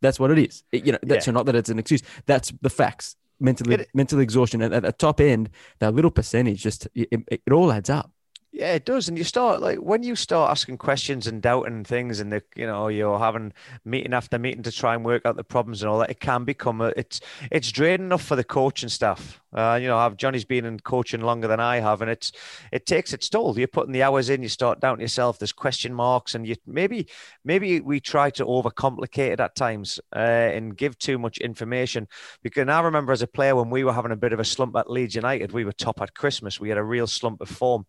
that's 0.00 0.20
what 0.20 0.30
it 0.30 0.38
is. 0.38 0.62
It, 0.70 0.86
you 0.86 0.92
know, 0.92 0.98
that's 1.02 1.26
yeah. 1.26 1.32
not 1.32 1.46
that 1.46 1.56
it's 1.56 1.70
an 1.70 1.80
excuse. 1.80 2.02
That's 2.26 2.52
the 2.62 2.70
facts. 2.70 3.16
Mentally, 3.40 3.74
it, 3.74 3.88
mental 3.94 4.20
exhaustion 4.20 4.62
at, 4.62 4.72
at 4.72 4.82
the 4.84 4.92
top 4.92 5.20
end, 5.20 5.50
that 5.80 5.94
little 5.94 6.12
percentage 6.12 6.62
just, 6.62 6.86
it, 6.94 7.08
it, 7.10 7.42
it 7.46 7.52
all 7.52 7.72
adds 7.72 7.90
up. 7.90 8.12
Yeah, 8.50 8.72
it 8.72 8.86
does. 8.86 9.08
And 9.08 9.18
you 9.18 9.24
start 9.24 9.60
like 9.60 9.78
when 9.78 10.02
you 10.02 10.16
start 10.16 10.50
asking 10.50 10.78
questions 10.78 11.26
and 11.26 11.42
doubting 11.42 11.84
things, 11.84 12.18
and 12.18 12.32
the 12.32 12.42
you 12.56 12.66
know 12.66 12.88
you're 12.88 13.18
having 13.18 13.52
meeting 13.84 14.14
after 14.14 14.38
meeting 14.38 14.62
to 14.62 14.72
try 14.72 14.94
and 14.94 15.04
work 15.04 15.26
out 15.26 15.36
the 15.36 15.44
problems 15.44 15.82
and 15.82 15.90
all 15.90 15.98
that. 15.98 16.10
It 16.10 16.20
can 16.20 16.44
become 16.44 16.80
a, 16.80 16.86
it's 16.96 17.20
it's 17.52 17.70
draining 17.70 18.06
enough 18.06 18.24
for 18.24 18.36
the 18.36 18.44
coaching 18.44 18.88
staff. 18.88 19.40
Uh, 19.52 19.78
you 19.80 19.86
know, 19.86 19.98
I've 19.98 20.16
Johnny's 20.16 20.46
been 20.46 20.64
in 20.64 20.80
coaching 20.80 21.20
longer 21.20 21.46
than 21.46 21.60
I 21.60 21.80
have, 21.80 22.00
and 22.00 22.10
it's 22.10 22.32
it 22.72 22.86
takes 22.86 23.12
its 23.12 23.28
toll. 23.28 23.58
You're 23.58 23.68
putting 23.68 23.92
the 23.92 24.02
hours 24.02 24.30
in. 24.30 24.42
You 24.42 24.48
start 24.48 24.80
doubting 24.80 25.02
yourself. 25.02 25.38
There's 25.38 25.52
question 25.52 25.92
marks, 25.92 26.34
and 26.34 26.46
you 26.46 26.56
maybe 26.66 27.06
maybe 27.44 27.80
we 27.80 28.00
try 28.00 28.30
to 28.30 28.46
overcomplicate 28.46 29.32
it 29.32 29.40
at 29.40 29.56
times 29.56 30.00
uh, 30.16 30.18
and 30.18 30.74
give 30.74 30.98
too 30.98 31.18
much 31.18 31.36
information. 31.36 32.08
Because 32.42 32.66
I 32.66 32.80
remember 32.80 33.12
as 33.12 33.20
a 33.20 33.26
player 33.26 33.54
when 33.54 33.68
we 33.68 33.84
were 33.84 33.92
having 33.92 34.12
a 34.12 34.16
bit 34.16 34.32
of 34.32 34.40
a 34.40 34.44
slump 34.44 34.74
at 34.74 34.90
Leeds 34.90 35.14
United, 35.14 35.52
we 35.52 35.66
were 35.66 35.72
top 35.72 36.00
at 36.00 36.14
Christmas. 36.14 36.58
We 36.58 36.70
had 36.70 36.78
a 36.78 36.82
real 36.82 37.06
slump 37.06 37.42
of 37.42 37.50
form 37.50 37.84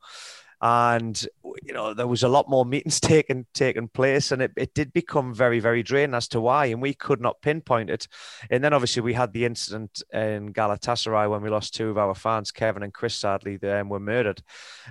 and 0.62 1.26
you 1.64 1.74
know 1.74 1.94
there 1.94 2.08
was 2.08 2.24
a 2.24 2.28
lot 2.28 2.50
more 2.50 2.66
meetings 2.66 3.00
taking 3.00 3.46
taking 3.54 3.88
place 3.88 4.32
and 4.32 4.42
it, 4.42 4.52
it 4.58 4.74
did 4.74 4.92
become 4.92 5.34
very 5.34 5.60
very 5.60 5.82
draining 5.82 6.14
as 6.14 6.28
to 6.28 6.42
why 6.42 6.66
and 6.66 6.82
we 6.82 6.94
could 6.94 7.22
not 7.22 7.42
pinpoint 7.42 7.90
it. 7.90 8.08
And 8.50 8.64
then 8.64 8.74
obviously 8.74 9.02
we 9.02 9.14
had 9.14 9.34
the 9.34 9.46
incident 9.46 10.02
in 10.14 10.54
Galatasaray 10.54 11.30
when 11.30 11.42
we 11.42 11.50
lost 11.50 11.76
two 11.76 11.90
of 11.90 11.98
our 11.98 12.16
fans 12.16 12.52
Kevin 12.52 12.84
and 12.84 12.94
Chris 12.94 13.16
sadly 13.16 13.58
they 13.58 13.82
were 13.84 14.00
murdered. 14.00 14.42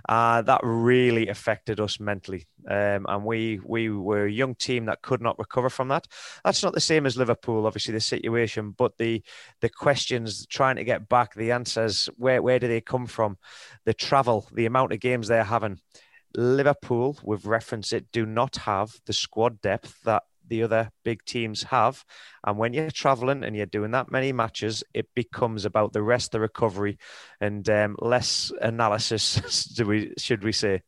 Uh, 0.08 0.42
that 0.42 0.60
really 0.62 1.28
affected 1.28 1.80
us 1.80 2.00
mentally. 2.00 2.46
Um, 2.68 3.06
and 3.08 3.24
we 3.24 3.60
we 3.64 3.90
were 3.90 4.26
a 4.26 4.32
young 4.32 4.54
team 4.54 4.86
that 4.86 5.02
could 5.02 5.20
not 5.20 5.38
recover 5.38 5.70
from 5.70 5.88
that. 5.88 6.06
That's 6.44 6.62
not 6.62 6.74
the 6.74 6.80
same 6.80 7.06
as 7.06 7.16
Liverpool 7.16 7.66
obviously 7.66 7.92
the 7.92 8.00
situation 8.00 8.70
but 8.70 8.96
the 8.98 9.22
the 9.60 9.68
questions 9.68 10.46
trying 10.46 10.76
to 10.76 10.84
get 10.84 11.08
back 11.08 11.34
the 11.34 11.52
answers 11.52 12.08
where 12.16 12.42
where 12.42 12.58
do 12.58 12.68
they 12.68 12.80
come 12.80 13.06
from? 13.06 13.36
The 13.84 13.94
travel 13.94 14.48
the 14.52 14.66
amount 14.66 14.92
of 14.92 15.00
games 15.00 15.28
they're 15.28 15.44
having 15.44 15.57
having. 15.62 15.80
Liverpool, 16.36 17.18
with 17.22 17.46
reference 17.46 17.92
it, 17.92 18.12
do 18.12 18.26
not 18.26 18.56
have 18.56 18.92
the 19.06 19.12
squad 19.12 19.60
depth 19.60 20.02
that 20.04 20.24
the 20.46 20.62
other 20.62 20.90
big 21.04 21.24
teams 21.24 21.64
have. 21.64 22.04
And 22.46 22.58
when 22.58 22.72
you're 22.72 22.90
traveling 22.90 23.44
and 23.44 23.56
you're 23.56 23.66
doing 23.66 23.90
that 23.92 24.10
many 24.10 24.32
matches, 24.32 24.82
it 24.94 25.08
becomes 25.14 25.64
about 25.64 25.92
the 25.92 26.02
rest, 26.02 26.32
the 26.32 26.40
recovery, 26.40 26.98
and 27.40 27.68
um, 27.68 27.96
less 27.98 28.52
analysis. 28.60 29.64
do 29.76 29.86
we 29.86 30.12
should 30.18 30.44
we 30.44 30.52
say? 30.52 30.82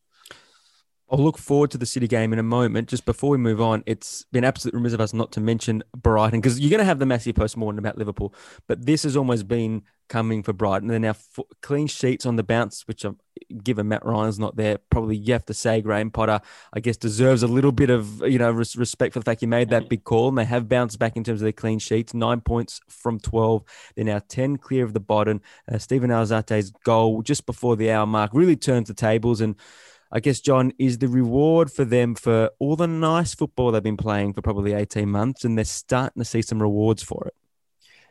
I'll 1.13 1.19
look 1.19 1.39
forward 1.39 1.73
to 1.73 1.79
the 1.79 1.87
City 1.87 2.07
game 2.07 2.33
in 2.33 2.39
a 2.39 2.45
moment. 2.45 2.89
Just 2.89 3.05
before 3.05 3.31
we 3.31 3.37
move 3.37 3.61
on, 3.61 3.83
it's 3.85 4.25
been 4.31 4.45
absolutely 4.45 4.79
remiss 4.79 4.93
of 4.93 5.01
us 5.01 5.13
not 5.13 5.33
to 5.33 5.41
mention 5.41 5.83
Brighton 5.97 6.41
because 6.41 6.61
you're 6.61 6.71
going 6.71 6.79
to 6.79 6.85
have 6.85 7.01
the 7.01 7.07
massive 7.07 7.35
post-mortem 7.35 7.81
about 7.81 7.99
Liverpool, 7.99 8.33
but 8.69 8.87
this 8.87 9.03
has 9.03 9.17
almost 9.17 9.49
been 9.49 9.83
coming 10.09 10.45
for 10.45 10.53
Brighton. 10.53 10.87
They're 10.87 11.01
now 11.01 11.11
f- 11.11 11.41
clean 11.63 11.89
sheets 11.89 12.27
on 12.27 12.37
the 12.37 12.45
bounce, 12.45 12.87
which 12.87 13.05
are 13.05 13.17
given 13.63 13.89
Matt 13.89 14.05
Ryan's 14.05 14.39
not 14.39 14.57
there, 14.57 14.79
probably 14.91 15.17
you 15.17 15.33
have 15.33 15.45
to 15.47 15.55
say 15.55 15.81
Graham 15.81 16.11
Potter, 16.11 16.41
I 16.73 16.81
guess, 16.81 16.97
deserves 16.97 17.43
a 17.43 17.47
little 17.47 17.73
bit 17.73 17.91
of 17.91 18.21
you 18.23 18.39
know 18.39 18.51
res- 18.51 18.77
respect 18.77 19.13
for 19.15 19.21
the 19.21 19.25
fact 19.25 19.41
he 19.41 19.47
made 19.47 19.71
that 19.71 19.89
big 19.89 20.05
call. 20.05 20.29
And 20.29 20.39
they 20.39 20.45
have 20.45 20.69
bounced 20.69 20.99
back 20.99 21.17
in 21.17 21.25
terms 21.25 21.41
of 21.41 21.45
their 21.45 21.53
clean 21.53 21.79
sheets, 21.79 22.15
nine 22.15 22.41
points 22.41 22.81
from 22.89 23.19
twelve. 23.19 23.65
They're 23.95 24.05
now 24.05 24.21
ten 24.29 24.57
clear 24.57 24.85
of 24.85 24.93
the 24.93 25.01
bottom. 25.01 25.41
Uh, 25.71 25.79
Steven 25.79 26.11
Alzate's 26.11 26.71
goal 26.85 27.23
just 27.23 27.47
before 27.47 27.77
the 27.77 27.91
hour 27.91 28.07
mark 28.07 28.31
really 28.35 28.57
turns 28.57 28.89
the 28.89 28.95
tables 28.95 29.41
and. 29.41 29.57
I 30.13 30.19
guess, 30.19 30.41
John, 30.41 30.73
is 30.77 30.99
the 30.99 31.07
reward 31.07 31.71
for 31.71 31.85
them 31.85 32.17
for 32.17 32.51
all 32.59 32.75
the 32.75 32.89
nice 32.89 33.33
football 33.33 33.71
they've 33.71 33.81
been 33.81 33.97
playing 33.97 34.33
for 34.33 34.43
probably 34.43 34.73
18 34.73 35.09
months, 35.09 35.45
and 35.45 35.57
they're 35.57 35.65
starting 35.65 36.21
to 36.21 36.25
see 36.25 36.43
some 36.43 36.61
rewards 36.61 37.01
for 37.01 37.29
it. 37.29 37.35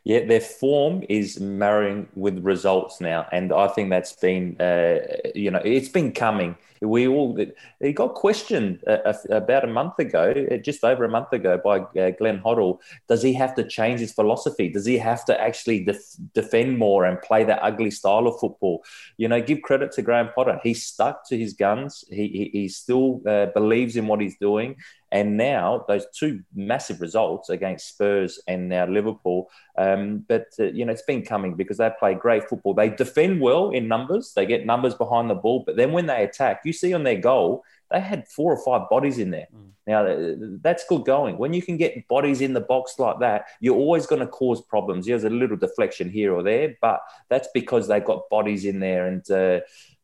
Yeah, 0.03 0.25
their 0.25 0.39
form 0.41 1.03
is 1.09 1.39
marrying 1.39 2.07
with 2.15 2.39
results 2.39 3.01
now, 3.01 3.27
and 3.31 3.51
I 3.51 3.67
think 3.67 3.89
that's 3.89 4.13
been, 4.13 4.55
uh, 4.59 4.99
you 5.35 5.51
know, 5.51 5.61
it's 5.63 5.89
been 5.89 6.11
coming. 6.13 6.55
We 6.81 7.07
all 7.09 7.37
he 7.81 7.91
got 7.91 8.13
questioned 8.13 8.81
uh, 8.87 9.13
about 9.29 9.65
a 9.65 9.67
month 9.67 9.99
ago, 9.99 10.33
uh, 10.49 10.55
just 10.57 10.83
over 10.85 11.03
a 11.03 11.09
month 11.09 11.33
ago, 11.33 11.59
by 11.61 11.79
uh, 11.99 12.11
Glenn 12.11 12.39
Hoddle. 12.39 12.79
Does 13.09 13.21
he 13.21 13.33
have 13.33 13.53
to 13.55 13.67
change 13.67 13.99
his 13.99 14.13
philosophy? 14.13 14.69
Does 14.69 14.85
he 14.85 14.97
have 14.97 15.25
to 15.25 15.39
actually 15.39 15.83
def- 15.83 16.15
defend 16.33 16.77
more 16.77 17.03
and 17.03 17.21
play 17.21 17.43
that 17.43 17.59
ugly 17.61 17.91
style 17.91 18.27
of 18.27 18.39
football? 18.39 18.85
You 19.17 19.27
know, 19.27 19.41
give 19.41 19.61
credit 19.61 19.91
to 19.93 20.01
Graham 20.01 20.29
Potter. 20.33 20.61
He 20.63 20.73
stuck 20.73 21.27
to 21.27 21.37
his 21.37 21.53
guns. 21.53 22.05
He 22.09 22.27
he, 22.29 22.49
he 22.53 22.67
still 22.69 23.21
uh, 23.27 23.47
believes 23.47 23.97
in 23.97 24.07
what 24.07 24.21
he's 24.21 24.37
doing, 24.37 24.77
and 25.11 25.37
now 25.37 25.85
those 25.87 26.05
two 26.13 26.43
massive 26.53 27.01
results 27.01 27.49
against 27.49 27.89
Spurs 27.89 28.39
and 28.47 28.69
now 28.69 28.85
Liverpool. 28.85 29.49
Um, 29.77 30.25
but 30.27 30.47
uh, 30.59 30.65
you 30.65 30.85
know 30.85 30.91
it's 30.91 31.01
been 31.01 31.23
coming 31.23 31.55
because 31.55 31.77
they 31.77 31.89
play 31.99 32.13
great 32.13 32.47
football. 32.47 32.73
They 32.73 32.89
defend 32.89 33.41
well 33.41 33.71
in 33.71 33.87
numbers. 33.87 34.33
They 34.35 34.45
get 34.45 34.65
numbers 34.65 34.95
behind 34.95 35.29
the 35.29 35.35
ball, 35.35 35.63
but 35.65 35.75
then 35.75 35.91
when 35.91 36.05
they 36.05 36.23
attack, 36.23 36.61
you 36.65 36.73
see 36.73 36.93
on 36.93 37.03
their 37.03 37.19
goal 37.19 37.63
they 37.91 37.99
had 37.99 38.27
four 38.27 38.53
or 38.53 38.63
five 38.63 38.87
bodies 38.89 39.17
in 39.17 39.31
there. 39.31 39.47
Mm. 39.55 39.69
Now 39.87 40.57
that's 40.61 40.85
good 40.85 41.05
going. 41.05 41.37
When 41.39 41.53
you 41.53 41.63
can 41.63 41.77
get 41.77 42.07
bodies 42.07 42.41
in 42.41 42.53
the 42.53 42.61
box 42.61 42.99
like 42.99 43.19
that, 43.21 43.45
you're 43.59 43.75
always 43.75 44.05
going 44.05 44.21
to 44.21 44.27
cause 44.27 44.61
problems. 44.61 45.07
There's 45.07 45.23
a 45.23 45.29
little 45.29 45.57
deflection 45.57 46.09
here 46.09 46.33
or 46.33 46.43
there, 46.43 46.77
but 46.81 47.01
that's 47.29 47.47
because 47.53 47.87
they've 47.87 48.05
got 48.05 48.29
bodies 48.29 48.65
in 48.65 48.79
there. 48.79 49.07
And 49.07 49.29
uh, 49.31 49.61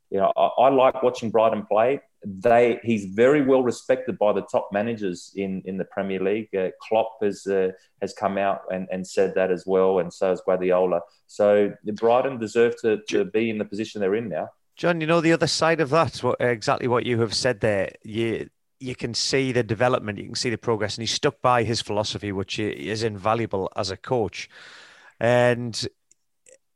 you 0.10 0.18
know, 0.18 0.34
I, 0.36 0.46
I 0.64 0.70
like 0.70 1.04
watching 1.04 1.30
Brighton 1.30 1.68
play 1.68 2.02
they 2.25 2.79
he's 2.84 3.05
very 3.05 3.41
well 3.41 3.63
respected 3.63 4.17
by 4.17 4.34
the 4.34 4.41
top 4.51 4.70
managers 4.72 5.32
in, 5.36 5.62
in 5.65 5.77
the 5.77 5.86
Premier 5.86 6.20
League. 6.20 6.53
Uh, 6.55 6.70
Klopp 6.82 7.17
has 7.22 7.46
uh, 7.46 7.72
has 8.01 8.13
come 8.13 8.38
out 8.38 8.62
and, 8.72 8.88
and 8.91 9.05
said 9.05 9.36
that 9.36 9.51
as 9.51 9.65
well, 9.65 10.00
and 10.00 10.12
so 10.12 10.29
has 10.29 10.41
Guardiola. 10.41 11.01
So 11.27 11.74
Brighton 11.94 12.39
deserve 12.39 12.79
to, 12.82 13.00
to 13.10 13.25
be 13.25 13.50
in 13.50 13.58
the 13.58 13.65
position 13.65 14.01
they're 14.01 14.15
in 14.15 14.29
now. 14.29 14.50
John, 14.75 15.00
you 15.00 15.08
know 15.08 15.22
the 15.22 15.32
other 15.32 15.48
side 15.48 15.79
of 15.79 15.89
that, 15.91 16.17
what, 16.17 16.41
exactly 16.41 16.88
what 16.88 17.05
you 17.05 17.22
have 17.22 17.34
said 17.34 17.62
there. 17.62 17.91
You 18.03 18.50
you 18.79 18.96
can 18.96 19.13
see 19.13 19.51
the 19.51 19.63
development, 19.63 20.17
you 20.17 20.25
can 20.25 20.36
see 20.36 20.50
the 20.50 20.58
progress, 20.58 20.98
and 20.98 21.03
he 21.03 21.08
stuck 21.08 21.41
by 21.41 21.63
his 21.63 21.82
philosophy, 21.82 22.32
which 22.32 22.60
is 22.60 23.03
invaluable 23.03 23.72
as 23.75 23.91
a 23.91 23.98
coach. 23.98 24.50
And 25.20 25.88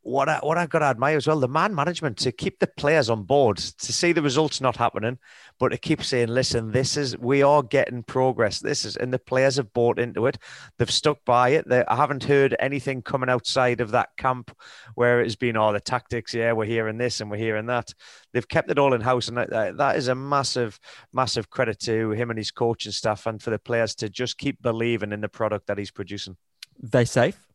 what 0.10 0.28
I 0.28 0.40
what 0.40 0.58
I've 0.58 0.70
got 0.70 0.80
to 0.80 0.86
admire 0.86 1.18
as 1.18 1.28
well, 1.28 1.40
the 1.40 1.48
man 1.48 1.74
management 1.76 2.18
to 2.20 2.32
keep 2.32 2.60
the 2.60 2.68
players 2.68 3.10
on 3.10 3.24
board, 3.24 3.58
to 3.58 3.94
see 3.94 4.12
the 4.12 4.22
results 4.22 4.60
not 4.60 4.76
happening, 4.76 5.20
but 5.60 5.70
to 5.70 5.78
keep 5.78 6.04
saying, 6.04 6.30
listen, 6.30 6.72
this 6.72 6.98
is 6.98 7.18
we 7.18 7.44
are 7.44 7.62
getting 7.62 8.04
progress. 8.04 8.60
This 8.60 8.86
is 8.86 8.98
and 8.98 9.14
the 9.14 9.20
players 9.20 9.58
have 9.58 9.72
bought 9.74 10.00
into 10.00 10.26
it. 10.26 10.38
They've 10.78 10.90
stuck 10.90 11.24
by 11.26 11.50
it. 11.50 11.70
They, 11.70 11.86
I 11.86 11.96
haven't 11.96 12.24
heard 12.24 12.56
anything 12.60 13.02
coming 13.02 13.30
outside 13.30 13.82
of 13.82 13.92
that 13.92 14.10
camp 14.18 14.56
where 14.96 15.22
it's 15.22 15.36
been 15.36 15.58
all 15.58 15.70
oh, 15.70 15.74
the 15.74 15.80
tactics. 15.80 16.34
Yeah, 16.34 16.54
we're 16.54 16.66
hearing 16.66 16.98
this 16.98 17.22
and 17.22 17.30
we're 17.30 17.38
hearing 17.38 17.68
that. 17.68 17.94
They've 18.34 18.48
kept 18.48 18.72
it 18.72 18.80
all 18.80 18.94
in 18.94 19.02
house, 19.02 19.28
and 19.28 19.38
that, 19.38 19.78
that 19.78 19.96
is 19.96 20.08
a 20.08 20.16
massive, 20.16 20.80
massive 21.14 21.50
credit 21.50 21.80
to 21.82 22.12
him 22.12 22.30
and 22.30 22.38
his 22.38 22.52
coaching 22.52 22.92
staff, 22.92 23.26
and 23.26 23.42
for 23.42 23.52
the 23.52 23.60
players 23.60 23.96
to 23.96 24.10
just 24.10 24.38
keep 24.38 24.62
believing 24.62 25.12
in 25.12 25.22
the 25.22 25.30
product 25.30 25.68
that 25.68 25.78
he's 25.78 25.92
producing. 25.92 26.38
They 26.82 27.06
safe? 27.06 27.48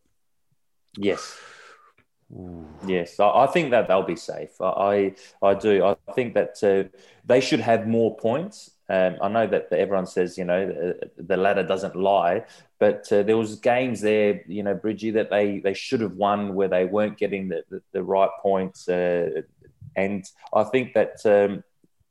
Yes. 0.97 1.37
Ooh. 2.37 2.67
Yes, 2.87 3.21
I, 3.21 3.47
think 3.47 3.71
that 3.71 3.89
they'll 3.89 4.03
be 4.03 4.17
safe. 4.17 4.61
I 4.61 5.15
I 5.43 5.55
do. 5.55 5.85
I 5.85 5.97
think 6.15 6.35
that 6.35 6.63
uh, 6.63 6.89
they 7.25 7.41
should 7.41 7.61
have 7.61 7.87
more 7.87 8.17
points. 8.17 8.71
Um, 8.89 9.17
I 9.23 9.29
know 9.29 9.47
that 9.47 9.73
everyone 9.73 10.07
says 10.07 10.37
you 10.37 10.45
know 10.45 10.67
the, 10.67 11.11
the 11.17 11.37
ladder 11.37 11.63
doesn't 11.63 11.97
lie, 11.97 12.45
but 12.79 13.11
uh, 13.13 13.23
there 13.23 13.37
was 13.37 13.57
games 13.57 14.01
there, 14.01 14.43
you 14.47 14.63
know, 14.63 14.75
Bridgie, 14.75 15.13
that 15.13 15.31
they 15.31 15.61
they 15.61 15.75
should 15.75 16.01
have 16.01 16.17
won 16.17 16.55
where 16.55 16.69
they 16.69 16.85
weren't 16.85 17.17
getting 17.17 17.49
the 17.49 17.65
the, 17.71 17.83
the 17.93 18.03
right 18.03 18.31
points, 18.43 18.89
uh, 18.89 19.43
and 19.97 20.25
I 20.53 20.65
think 20.65 20.95
that 20.95 21.25
um, 21.25 21.63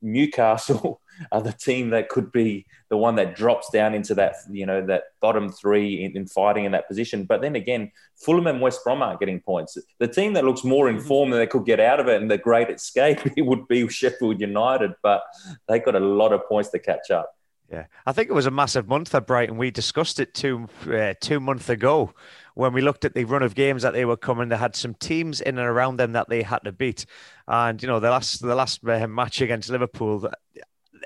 Newcastle 0.03 1.01
are 1.31 1.41
the 1.41 1.53
team 1.53 1.89
that 1.91 2.09
could 2.09 2.31
be 2.31 2.65
the 2.89 2.97
one 2.97 3.15
that 3.15 3.35
drops 3.35 3.69
down 3.71 3.93
into 3.93 4.13
that, 4.15 4.35
you 4.51 4.65
know, 4.65 4.85
that 4.85 5.03
bottom 5.21 5.51
three 5.51 6.03
in, 6.03 6.15
in, 6.15 6.27
fighting 6.27 6.65
in 6.65 6.71
that 6.73 6.87
position. 6.87 7.23
But 7.23 7.41
then 7.41 7.55
again, 7.55 7.91
Fulham 8.17 8.47
and 8.47 8.61
West 8.61 8.83
Brom 8.83 9.01
aren't 9.01 9.19
getting 9.19 9.39
points. 9.39 9.77
The 9.99 10.07
team 10.07 10.33
that 10.33 10.43
looks 10.43 10.63
more 10.63 10.89
informed 10.89 11.33
that 11.33 11.37
they 11.37 11.47
could 11.47 11.65
get 11.65 11.79
out 11.79 11.99
of 11.99 12.07
it 12.07 12.21
and 12.21 12.29
the 12.29 12.37
great 12.37 12.69
escape 12.69 13.19
it 13.37 13.45
would 13.45 13.67
be 13.67 13.87
Sheffield 13.87 14.39
United, 14.39 14.91
but 15.01 15.23
they 15.67 15.79
got 15.79 15.95
a 15.95 15.99
lot 15.99 16.33
of 16.33 16.47
points 16.47 16.69
to 16.71 16.79
catch 16.79 17.09
up. 17.09 17.33
Yeah, 17.71 17.85
I 18.05 18.11
think 18.11 18.29
it 18.29 18.33
was 18.33 18.45
a 18.45 18.51
massive 18.51 18.87
month 18.87 19.09
for 19.09 19.21
Brighton. 19.21 19.57
We 19.57 19.71
discussed 19.71 20.19
it 20.19 20.35
two 20.35 20.67
uh, 20.85 21.15
two 21.19 21.39
months 21.39 21.69
ago 21.69 22.13
when 22.55 22.73
we 22.73 22.81
looked 22.81 23.05
at 23.05 23.13
the 23.13 23.25
run 23.25 23.43
of 23.43 23.55
games 23.55 23.81
that 23.83 23.93
they 23.93 24.05
were 24.05 24.17
coming. 24.17 24.49
They 24.49 24.57
had 24.57 24.75
some 24.75 24.93
teams 24.95 25.41
in 25.41 25.57
and 25.57 25.67
around 25.67 25.97
them 25.97 26.13
that 26.13 26.29
they 26.29 26.43
had 26.43 26.59
to 26.65 26.71
beat, 26.71 27.05
and 27.47 27.81
you 27.81 27.87
know 27.87 27.99
the 27.99 28.09
last 28.09 28.41
the 28.41 28.55
last 28.55 28.87
uh, 28.87 29.07
match 29.07 29.41
against 29.41 29.69
Liverpool 29.69 30.29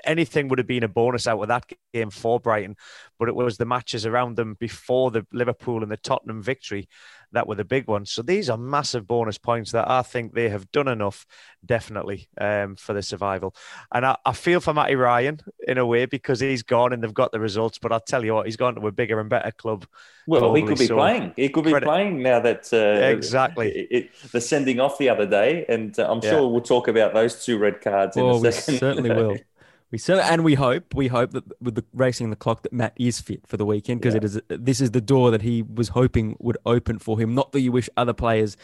anything 0.04 0.48
would 0.48 0.58
have 0.58 0.66
been 0.66 0.84
a 0.84 0.88
bonus 0.88 1.26
out 1.26 1.40
of 1.40 1.48
that 1.48 1.70
game 1.92 2.10
for 2.10 2.40
Brighton, 2.40 2.76
but 3.18 3.28
it 3.28 3.34
was 3.34 3.56
the 3.56 3.64
matches 3.64 4.06
around 4.06 4.36
them 4.36 4.56
before 4.58 5.10
the 5.10 5.26
Liverpool 5.32 5.82
and 5.82 5.90
the 5.90 5.96
Tottenham 5.96 6.42
victory 6.42 6.88
that 7.32 7.46
were 7.46 7.54
the 7.54 7.64
big 7.64 7.86
ones. 7.86 8.10
So 8.10 8.22
these 8.22 8.48
are 8.48 8.56
massive 8.56 9.06
bonus 9.06 9.38
points 9.38 9.72
that 9.72 9.88
I 9.88 10.02
think 10.02 10.32
they 10.32 10.48
have 10.48 10.70
done 10.72 10.88
enough, 10.88 11.26
definitely, 11.64 12.28
um, 12.40 12.76
for 12.76 12.94
the 12.94 13.02
survival. 13.02 13.54
And 13.92 14.06
I, 14.06 14.16
I, 14.24 14.32
feel 14.32 14.60
for 14.60 14.72
Matty 14.72 14.94
Ryan 14.94 15.40
in 15.66 15.78
a 15.78 15.84
way 15.84 16.06
because 16.06 16.40
he's 16.40 16.62
gone 16.62 16.92
and 16.92 17.02
they've 17.02 17.12
got 17.12 17.32
the 17.32 17.40
results. 17.40 17.78
But 17.78 17.92
I'll 17.92 18.00
tell 18.00 18.24
you 18.24 18.34
what, 18.34 18.46
he's 18.46 18.56
gone 18.56 18.74
to 18.76 18.86
a 18.86 18.92
bigger 18.92 19.20
and 19.20 19.28
better 19.28 19.50
club. 19.50 19.86
Well, 20.26 20.54
he 20.54 20.62
could 20.62 20.78
be 20.78 20.86
so 20.86 20.96
playing. 20.96 21.34
He 21.36 21.48
could 21.48 21.64
be 21.64 21.70
credit. 21.70 21.86
playing 21.86 22.22
now 22.22 22.40
that 22.40 22.72
uh, 22.72 23.06
exactly 23.06 23.70
it, 23.70 23.88
it, 23.90 24.10
the 24.32 24.40
sending 24.40 24.80
off 24.80 24.98
the 24.98 25.08
other 25.08 25.26
day, 25.26 25.64
and 25.68 25.98
uh, 25.98 26.10
I'm 26.10 26.20
sure 26.20 26.32
yeah. 26.32 26.46
we'll 26.46 26.60
talk 26.60 26.88
about 26.88 27.14
those 27.14 27.44
two 27.44 27.58
red 27.58 27.80
cards 27.80 28.16
in 28.16 28.24
a 28.24 28.52
second. 28.52 28.74
We 28.74 28.78
certainly 28.78 29.10
will. 29.10 29.36
We 29.90 29.98
certainly, 29.98 30.30
and 30.30 30.44
we 30.44 30.54
hope, 30.54 30.94
we 30.94 31.08
hope 31.08 31.30
that 31.30 31.44
with 31.62 31.74
the 31.74 31.84
racing 31.94 32.28
the 32.28 32.36
clock, 32.36 32.62
that 32.62 32.72
Matt 32.72 32.92
is 32.96 33.20
fit 33.20 33.46
for 33.46 33.56
the 33.56 33.64
weekend 33.64 34.00
because 34.00 34.14
yeah. 34.14 34.18
it 34.18 34.24
is. 34.24 34.40
This 34.48 34.80
is 34.82 34.90
the 34.90 35.00
door 35.00 35.30
that 35.30 35.40
he 35.40 35.62
was 35.62 35.88
hoping 35.88 36.36
would 36.40 36.58
open 36.66 36.98
for 36.98 37.18
him. 37.18 37.34
Not 37.34 37.52
that 37.52 37.60
you 37.60 37.72
wish 37.72 37.88
other 37.96 38.12
players 38.12 38.56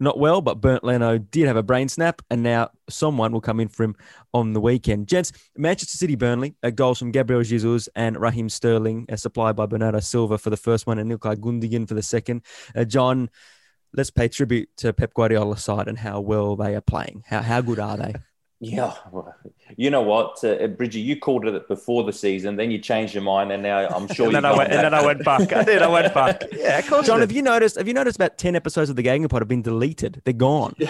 not 0.00 0.18
well, 0.18 0.40
but 0.40 0.60
Bernd 0.60 0.80
Leno 0.82 1.18
did 1.18 1.46
have 1.46 1.56
a 1.56 1.62
brain 1.62 1.88
snap, 1.88 2.22
and 2.30 2.42
now 2.42 2.70
someone 2.88 3.32
will 3.32 3.40
come 3.40 3.60
in 3.60 3.68
for 3.68 3.82
him 3.82 3.96
on 4.32 4.52
the 4.52 4.60
weekend. 4.60 5.08
Gents, 5.08 5.32
Manchester 5.56 5.96
City 5.96 6.14
Burnley, 6.14 6.54
a 6.62 6.70
goals 6.70 6.98
from 6.98 7.10
Gabriel 7.10 7.42
Jesus 7.42 7.88
and 7.96 8.20
Raheem 8.20 8.48
Sterling, 8.48 9.06
supplied 9.16 9.56
by 9.56 9.66
Bernardo 9.66 10.00
Silva 10.00 10.38
for 10.38 10.50
the 10.50 10.56
first 10.56 10.86
one, 10.86 10.98
and 10.98 11.10
Ilkay 11.10 11.36
Gundogan 11.36 11.88
for 11.88 11.94
the 11.94 12.02
second. 12.02 12.42
Uh, 12.76 12.84
John, 12.84 13.28
let's 13.92 14.10
pay 14.10 14.28
tribute 14.28 14.68
to 14.76 14.92
Pep 14.92 15.14
Guardiola's 15.14 15.64
side 15.64 15.88
and 15.88 15.98
how 15.98 16.20
well 16.20 16.54
they 16.54 16.76
are 16.76 16.80
playing. 16.80 17.24
How 17.26 17.42
how 17.42 17.60
good 17.60 17.80
are 17.80 17.96
they? 17.96 18.14
Yeah, 18.60 18.92
you 19.76 19.88
know 19.88 20.02
what, 20.02 20.42
uh, 20.42 20.66
Bridgie, 20.66 20.98
you 21.00 21.16
called 21.16 21.46
it 21.46 21.68
before 21.68 22.02
the 22.02 22.12
season, 22.12 22.56
then 22.56 22.72
you 22.72 22.78
changed 22.80 23.14
your 23.14 23.22
mind, 23.22 23.52
and 23.52 23.62
now 23.62 23.86
I'm 23.86 24.08
sure. 24.14 24.26
and, 24.26 24.34
then 24.34 24.44
I 24.44 24.56
went, 24.56 24.72
and 24.72 24.80
then 24.80 24.92
I 24.94 25.06
went 25.06 25.24
back. 25.24 25.52
I 25.52 25.62
did. 25.62 25.80
I 25.80 25.86
went 25.86 26.12
back. 26.12 26.42
Yeah, 26.52 26.78
of 26.78 26.88
course. 26.88 27.06
John, 27.06 27.20
have 27.20 27.30
you 27.30 27.42
noticed? 27.42 27.76
Have 27.76 27.86
you 27.86 27.94
noticed 27.94 28.16
about 28.16 28.36
ten 28.36 28.56
episodes 28.56 28.90
of 28.90 28.96
the 28.96 29.02
Gang 29.02 29.28
Pod 29.28 29.42
have 29.42 29.48
been 29.48 29.62
deleted? 29.62 30.22
They're 30.24 30.34
gone. 30.34 30.74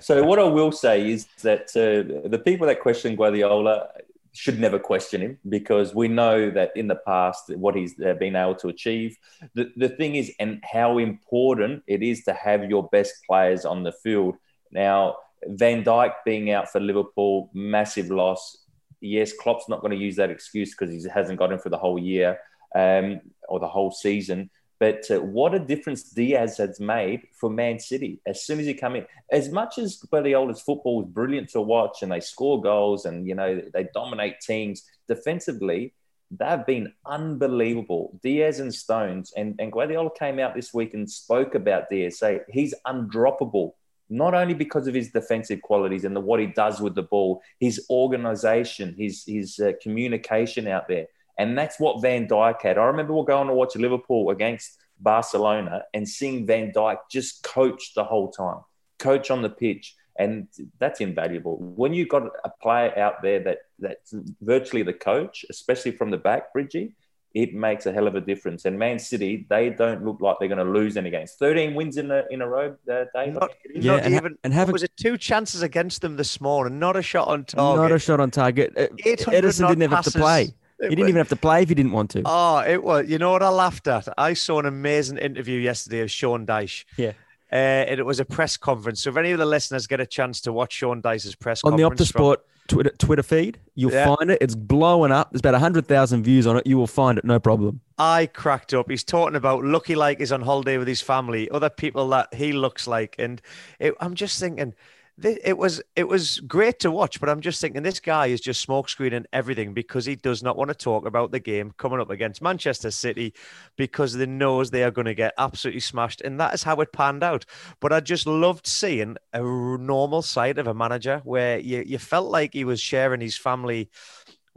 so 0.00 0.24
what 0.24 0.38
I 0.38 0.44
will 0.44 0.72
say 0.72 1.10
is 1.10 1.26
that 1.42 1.68
uh, 1.76 2.28
the 2.28 2.38
people 2.42 2.66
that 2.68 2.80
question 2.80 3.14
Guardiola 3.14 3.88
should 4.32 4.58
never 4.58 4.78
question 4.78 5.20
him 5.20 5.38
because 5.50 5.94
we 5.94 6.08
know 6.08 6.50
that 6.50 6.74
in 6.76 6.86
the 6.86 6.96
past 6.96 7.54
what 7.56 7.74
he's 7.74 7.94
been 7.94 8.36
able 8.36 8.54
to 8.54 8.68
achieve. 8.68 9.18
The 9.52 9.70
the 9.76 9.90
thing 9.90 10.14
is, 10.14 10.32
and 10.40 10.64
how 10.64 10.96
important 10.96 11.82
it 11.86 12.02
is 12.02 12.24
to 12.24 12.32
have 12.32 12.70
your 12.70 12.88
best 12.88 13.16
players 13.26 13.66
on 13.66 13.82
the 13.82 13.92
field 13.92 14.36
now 14.72 15.16
Van 15.46 15.84
Dijk 15.84 16.12
being 16.24 16.50
out 16.50 16.70
for 16.70 16.80
Liverpool, 16.80 17.50
massive 17.54 18.10
loss. 18.10 18.64
Yes, 19.00 19.32
Klopp's 19.32 19.68
not 19.68 19.80
going 19.80 19.96
to 19.96 20.04
use 20.04 20.16
that 20.16 20.30
excuse 20.30 20.74
because 20.74 20.92
he 20.92 21.08
hasn't 21.08 21.38
got 21.38 21.52
him 21.52 21.58
for 21.58 21.68
the 21.68 21.78
whole 21.78 21.98
year 21.98 22.38
um, 22.74 23.20
or 23.48 23.60
the 23.60 23.68
whole 23.68 23.90
season. 23.90 24.50
But 24.80 25.10
uh, 25.10 25.20
what 25.20 25.54
a 25.54 25.58
difference 25.58 26.04
Dias 26.04 26.58
has 26.58 26.78
made 26.78 27.22
for 27.40 27.50
Man 27.50 27.80
City 27.80 28.20
as 28.26 28.44
soon 28.44 28.60
as 28.60 28.66
he 28.66 28.74
come 28.74 28.94
in. 28.94 29.06
As 29.30 29.50
much 29.50 29.78
as 29.78 29.96
Guardiola's 29.96 30.60
football 30.60 31.02
is 31.02 31.08
brilliant 31.08 31.48
to 31.50 31.60
watch 31.60 32.02
and 32.02 32.12
they 32.12 32.20
score 32.20 32.62
goals 32.62 33.04
and 33.04 33.26
you 33.26 33.34
know 33.34 33.60
they 33.74 33.88
dominate 33.92 34.40
teams 34.40 34.84
defensively, 35.08 35.94
they've 36.30 36.64
been 36.64 36.92
unbelievable. 37.04 38.18
Dias 38.22 38.60
and 38.60 38.72
Stones 38.72 39.32
and, 39.36 39.56
and 39.58 39.72
Guardiola 39.72 40.10
came 40.16 40.38
out 40.38 40.54
this 40.54 40.72
week 40.72 40.94
and 40.94 41.10
spoke 41.10 41.56
about 41.56 41.90
Dias. 41.90 42.20
Say 42.20 42.40
he's 42.48 42.74
undroppable 42.86 43.72
not 44.10 44.34
only 44.34 44.54
because 44.54 44.86
of 44.86 44.94
his 44.94 45.10
defensive 45.10 45.62
qualities 45.62 46.04
and 46.04 46.14
the, 46.16 46.20
what 46.20 46.40
he 46.40 46.46
does 46.46 46.80
with 46.80 46.94
the 46.94 47.02
ball, 47.02 47.42
his 47.60 47.84
organisation, 47.90 48.94
his 48.96 49.24
his 49.26 49.58
uh, 49.58 49.72
communication 49.82 50.66
out 50.66 50.88
there, 50.88 51.06
and 51.38 51.56
that's 51.56 51.78
what 51.78 52.02
Van 52.02 52.26
Dijk 52.26 52.62
had. 52.62 52.78
I 52.78 52.84
remember 52.84 53.12
we're 53.12 53.24
going 53.24 53.48
to 53.48 53.54
watch 53.54 53.76
Liverpool 53.76 54.30
against 54.30 54.78
Barcelona 55.00 55.84
and 55.94 56.08
seeing 56.08 56.46
Van 56.46 56.72
Dijk 56.72 56.98
just 57.10 57.42
coach 57.42 57.94
the 57.94 58.04
whole 58.04 58.30
time, 58.30 58.60
coach 58.98 59.30
on 59.30 59.42
the 59.42 59.50
pitch, 59.50 59.94
and 60.18 60.48
that's 60.78 61.00
invaluable. 61.00 61.56
When 61.58 61.94
you've 61.94 62.08
got 62.08 62.24
a 62.44 62.50
player 62.62 62.98
out 62.98 63.22
there 63.22 63.40
that 63.40 63.58
that's 63.78 64.14
virtually 64.40 64.82
the 64.82 64.92
coach, 64.92 65.44
especially 65.50 65.92
from 65.92 66.10
the 66.10 66.16
back, 66.16 66.52
Bridgie, 66.52 66.94
it 67.34 67.54
makes 67.54 67.86
a 67.86 67.92
hell 67.92 68.06
of 68.06 68.14
a 68.14 68.20
difference. 68.20 68.64
And 68.64 68.78
Man 68.78 68.98
City, 68.98 69.46
they 69.50 69.70
don't 69.70 70.04
look 70.04 70.20
like 70.20 70.36
they're 70.38 70.48
going 70.48 70.64
to 70.64 70.70
lose 70.72 70.96
any 70.96 71.10
games. 71.10 71.34
Thirteen 71.38 71.74
wins 71.74 71.96
in 71.96 72.10
a 72.10 72.24
in 72.30 72.40
a 72.42 72.48
row, 72.48 72.74
uh, 72.90 73.04
Dave. 73.14 73.34
Not, 73.34 73.50
Yeah, 73.74 73.92
not 73.96 74.04
and 74.04 74.14
ha- 74.14 74.28
and 74.44 74.52
haven't- 74.54 74.72
was 74.72 74.82
it 74.82 74.92
two 74.96 75.16
chances 75.18 75.62
against 75.62 76.00
them 76.02 76.16
this 76.16 76.40
morning? 76.40 76.78
Not 76.78 76.96
a 76.96 77.02
shot 77.02 77.28
on 77.28 77.44
target. 77.44 77.82
Not 77.82 77.92
a 77.92 77.98
shot 77.98 78.20
on 78.20 78.30
target. 78.30 78.72
Uh, 78.76 78.86
800 79.04 79.44
Ederson 79.44 79.68
didn't 79.68 79.90
have 79.90 80.04
to 80.04 80.10
play. 80.18 80.42
It 80.80 80.84
He 80.84 80.88
didn't 80.90 81.00
was- 81.00 81.08
even 81.10 81.18
have 81.18 81.28
to 81.30 81.36
play 81.36 81.62
if 81.62 81.68
he 81.68 81.74
didn't 81.74 81.92
want 81.92 82.10
to. 82.12 82.22
Oh, 82.24 82.58
it 82.66 82.82
was. 82.82 83.08
You 83.08 83.18
know 83.18 83.32
what 83.32 83.42
I 83.42 83.48
laughed 83.50 83.88
at? 83.88 84.08
I 84.16 84.32
saw 84.34 84.60
an 84.60 84.66
amazing 84.66 85.18
interview 85.18 85.58
yesterday 85.60 86.00
of 86.00 86.10
Sean 86.10 86.46
Dyche. 86.46 86.84
Yeah. 86.96 87.12
Uh, 87.50 87.56
and 87.90 87.98
it 87.98 88.04
was 88.06 88.20
a 88.20 88.24
press 88.24 88.56
conference. 88.56 89.02
So 89.02 89.10
if 89.10 89.16
any 89.16 89.30
of 89.32 89.38
the 89.38 89.46
listeners 89.46 89.86
get 89.86 90.00
a 90.00 90.06
chance 90.06 90.40
to 90.42 90.52
watch 90.52 90.72
Sean 90.74 91.00
Dyche's 91.02 91.34
press 91.34 91.64
on 91.64 91.76
the 91.76 91.82
conference 91.82 92.10
from- 92.10 92.20
Optus 92.20 92.24
Sport 92.24 92.40
Twitter, 92.68 92.90
Twitter 92.98 93.22
feed, 93.22 93.58
you'll 93.74 93.92
Yeah. 93.92 94.14
find 94.14 94.30
it. 94.30 94.38
It's 94.40 94.54
blowing 94.54 95.10
up. 95.10 95.30
There's 95.32 95.40
about 95.40 95.54
100,000 95.54 96.22
views 96.22 96.46
on 96.46 96.56
it. 96.58 96.66
You 96.66 96.76
will 96.76 96.86
find 96.86 97.18
it, 97.18 97.24
no 97.24 97.40
problem. 97.40 97.80
I 97.98 98.26
cracked 98.26 98.72
up. 98.74 98.88
He's 98.90 99.02
talking 99.02 99.34
about 99.34 99.64
Lucky 99.64 99.94
like 99.94 100.20
is 100.20 100.30
on 100.30 100.42
holiday 100.42 100.78
with 100.78 100.86
his 100.86 101.00
family, 101.00 101.50
other 101.50 101.70
people 101.70 102.08
that 102.10 102.32
he 102.34 102.52
looks 102.52 102.86
like, 102.86 103.16
and 103.18 103.40
it, 103.80 103.94
I'm 104.00 104.14
just 104.14 104.38
thinking, 104.38 104.72
thi- 104.72 104.76
it 105.22 105.58
was 105.58 105.82
it 105.96 106.06
was 106.06 106.40
great 106.40 106.78
to 106.80 106.90
watch. 106.90 107.20
But 107.20 107.28
I'm 107.28 107.40
just 107.40 107.60
thinking, 107.60 107.82
this 107.82 108.00
guy 108.00 108.26
is 108.26 108.40
just 108.40 108.66
smokescreening 108.66 109.24
everything 109.32 109.74
because 109.74 110.06
he 110.06 110.16
does 110.16 110.42
not 110.42 110.56
want 110.56 110.68
to 110.68 110.74
talk 110.74 111.06
about 111.06 111.32
the 111.32 111.40
game 111.40 111.72
coming 111.76 112.00
up 112.00 112.10
against 112.10 112.42
Manchester 112.42 112.90
City 112.90 113.34
because 113.76 114.14
they 114.14 114.26
knows 114.26 114.70
they 114.70 114.84
are 114.84 114.90
going 114.90 115.06
to 115.06 115.14
get 115.14 115.34
absolutely 115.38 115.80
smashed, 115.80 116.20
and 116.20 116.38
that 116.40 116.54
is 116.54 116.62
how 116.62 116.76
it 116.76 116.92
panned 116.92 117.22
out. 117.22 117.44
But 117.80 117.92
I 117.92 118.00
just 118.00 118.26
loved 118.26 118.66
seeing 118.66 119.16
a 119.32 119.40
normal 119.40 120.22
side 120.22 120.58
of 120.58 120.66
a 120.66 120.74
manager 120.74 121.20
where 121.24 121.58
you 121.58 121.82
you 121.86 121.98
felt 121.98 122.30
like 122.30 122.54
he 122.54 122.64
was 122.64 122.80
sharing 122.80 123.20
his 123.20 123.36
family 123.36 123.90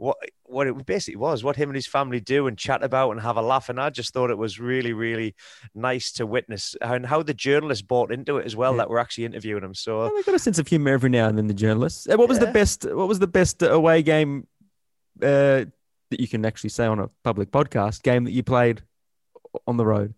what 0.02 0.16
what 0.44 0.66
it 0.66 0.84
basically 0.84 1.16
was, 1.16 1.44
what 1.44 1.54
him 1.56 1.68
and 1.68 1.76
his 1.76 1.86
family 1.86 2.18
do 2.20 2.46
and 2.48 2.58
chat 2.58 2.82
about 2.82 3.12
and 3.12 3.20
have 3.20 3.36
a 3.36 3.42
laugh. 3.42 3.68
And 3.68 3.80
I 3.80 3.88
just 3.90 4.12
thought 4.12 4.30
it 4.30 4.36
was 4.36 4.58
really, 4.58 4.92
really 4.92 5.34
nice 5.74 6.10
to 6.12 6.26
witness 6.26 6.74
and 6.80 7.06
how 7.06 7.22
the 7.22 7.32
journalists 7.34 7.82
bought 7.82 8.10
into 8.12 8.36
it 8.38 8.44
as 8.44 8.56
well 8.56 8.72
Yeah. 8.72 8.78
that 8.78 8.90
were 8.90 8.98
actually 8.98 9.26
interviewing 9.26 9.62
him. 9.62 9.74
So 9.74 9.98
Well, 10.00 10.12
they've 10.14 10.26
got 10.26 10.34
a 10.34 10.38
sense 10.40 10.58
of 10.58 10.66
humor 10.66 10.90
every 10.92 11.08
now 11.10 11.28
and 11.28 11.38
then. 11.38 11.46
The 11.46 11.54
journalists. 11.54 12.08
Uh, 12.08 12.16
What 12.16 12.28
was 12.28 12.40
the 12.40 12.48
best? 12.60 12.84
What 12.84 13.06
was 13.08 13.20
the 13.20 13.26
best 13.28 13.62
away 13.62 14.02
game 14.02 14.48
uh, 15.22 15.64
that 16.10 16.20
you 16.20 16.26
can 16.28 16.44
actually 16.44 16.70
say 16.70 16.86
on 16.86 16.98
a 16.98 17.08
public 17.22 17.50
podcast? 17.52 18.02
Game 18.02 18.24
that 18.24 18.32
you 18.32 18.42
played 18.42 18.82
on 19.68 19.76
the 19.76 19.86
road. 19.86 20.14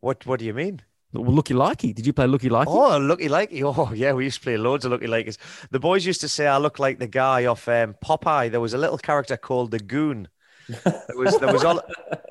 what 0.00 0.24
what 0.26 0.38
do 0.38 0.46
you 0.46 0.54
mean? 0.54 0.82
Looky 1.12 1.54
likey. 1.54 1.94
Did 1.94 2.06
you 2.06 2.12
play 2.12 2.26
looky 2.26 2.50
likey? 2.50 2.66
Oh, 2.68 2.98
looky 2.98 3.28
likey. 3.28 3.62
Oh, 3.64 3.92
yeah, 3.94 4.12
we 4.12 4.24
used 4.24 4.38
to 4.38 4.44
play 4.44 4.56
loads 4.56 4.84
of 4.84 4.90
looky 4.90 5.06
likeys. 5.06 5.38
The 5.70 5.80
boys 5.80 6.04
used 6.04 6.20
to 6.20 6.28
say 6.28 6.46
I 6.46 6.58
look 6.58 6.78
like 6.78 6.98
the 6.98 7.06
guy 7.06 7.46
off 7.46 7.66
um, 7.68 7.94
Popeye. 8.04 8.50
There 8.50 8.60
was 8.60 8.74
a 8.74 8.78
little 8.78 8.98
character 8.98 9.36
called 9.36 9.70
the 9.70 9.78
Goon. 9.78 10.28
There 10.68 11.16
was 11.16 11.38
there 11.38 11.52
was 11.52 11.64
ol- 11.64 11.82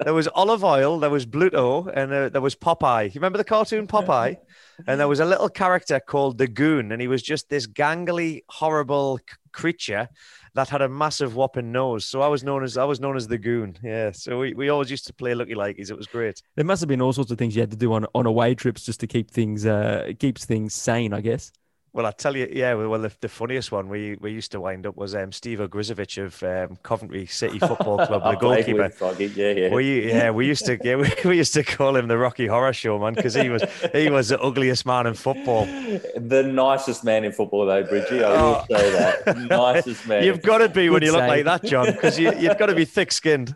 there 0.04 0.14
was 0.14 0.28
olive 0.30 0.64
oil, 0.64 1.00
there 1.00 1.10
was 1.10 1.26
Bluto, 1.26 1.92
and 1.94 2.14
uh, 2.14 2.30
there 2.30 2.42
was 2.42 2.56
Popeye. 2.56 3.06
You 3.06 3.20
remember 3.20 3.38
the 3.38 3.44
cartoon 3.44 3.88
Popeye? 3.88 4.38
And 4.86 5.00
there 5.00 5.08
was 5.08 5.20
a 5.20 5.26
little 5.26 5.50
character 5.50 6.00
called 6.00 6.38
the 6.38 6.48
Goon, 6.48 6.92
and 6.92 7.02
he 7.02 7.08
was 7.08 7.24
just 7.24 7.50
this 7.50 7.66
gangly, 7.66 8.42
horrible 8.48 9.18
c- 9.18 9.36
creature 9.52 10.08
that 10.54 10.70
had 10.70 10.84
a 10.84 10.90
massive 10.90 11.36
whopping 11.36 11.72
nose. 11.72 12.06
So 12.06 12.22
I 12.22 12.28
was 12.28 12.44
known 12.44 12.64
as 12.64 12.78
I 12.78 12.84
was 12.84 13.00
known 13.00 13.18
as 13.18 13.28
the 13.28 13.40
Goon. 13.40 13.78
Yeah. 13.84 14.12
So 14.12 14.38
we, 14.40 14.54
we 14.54 14.70
always 14.70 14.92
used 14.92 15.08
to 15.08 15.14
play 15.14 15.34
looky 15.34 15.56
likeys. 15.56 15.90
It 15.90 15.98
was 15.98 16.06
great. 16.06 16.42
There 16.56 16.66
must 16.66 16.82
have 16.82 16.90
been 16.90 17.02
all 17.02 17.14
sorts 17.14 17.32
of 17.32 17.40
things 17.40 17.56
you 17.56 17.62
had 17.62 17.72
to 17.72 17.78
do 17.78 17.92
on 17.94 18.06
on 18.14 18.28
away 18.28 18.54
trips 18.54 18.86
just 18.86 19.00
to 19.00 19.08
keep 19.08 19.32
things 19.32 19.66
uh 19.66 20.12
keeps 20.20 20.46
things 20.46 20.76
sane, 20.76 21.12
I 21.14 21.22
guess. 21.22 21.52
Well, 21.98 22.06
I 22.06 22.12
tell 22.12 22.38
you, 22.38 22.48
yeah. 22.54 22.76
Well, 22.76 23.02
the, 23.02 23.12
the 23.22 23.28
funniest 23.28 23.72
one 23.72 23.90
we 23.90 24.18
we 24.22 24.32
used 24.32 24.52
to 24.52 24.62
wind 24.62 24.86
up 24.86 24.96
was 24.96 25.16
um, 25.16 25.32
Steve 25.32 25.58
Ogrizovic 25.58 26.24
of 26.24 26.44
um, 26.44 26.78
Coventry 26.84 27.26
City 27.26 27.58
Football 27.58 28.06
Club, 28.06 28.22
the 28.22 28.36
goalkeeper. 28.40 28.90
Foggy, 28.90 29.26
Yeah, 29.26 29.50
yeah. 29.50 29.70
We 29.74 30.08
yeah 30.08 30.30
we 30.30 30.46
used 30.46 30.68
to 30.68 30.78
yeah 30.84 30.96
we, 30.98 31.12
we 31.26 31.38
used 31.38 31.56
to 31.56 31.64
call 31.64 31.96
him 31.96 32.08
the 32.08 32.20
Rocky 32.20 32.46
Horror 32.46 32.72
Show 32.74 33.00
man 33.00 33.16
because 33.16 33.34
he 33.34 33.50
was 33.50 33.64
he 33.94 34.12
was 34.12 34.30
the 34.30 34.40
ugliest 34.40 34.86
man 34.86 35.08
in 35.08 35.16
football. 35.16 35.66
the 35.66 36.44
nicest 36.44 37.04
man 37.04 37.24
in 37.24 37.32
football, 37.32 37.66
though, 37.66 37.82
Bridgie. 37.82 38.24
I 38.24 38.44
will 38.44 38.66
say 38.70 38.92
that. 38.92 39.38
Nicest 39.50 40.08
man. 40.08 40.24
You've 40.24 40.44
got 40.44 40.60
to 40.60 40.70
be 40.70 40.92
when 40.92 41.02
you 41.02 41.12
look 41.12 41.22
like 41.22 41.46
that, 41.46 41.64
John, 41.64 41.88
because 41.88 42.20
you, 42.20 42.32
you've 42.38 42.60
got 42.60 42.68
to 42.68 42.76
be 42.76 42.86
thick 42.86 43.12
skinned. 43.12 43.56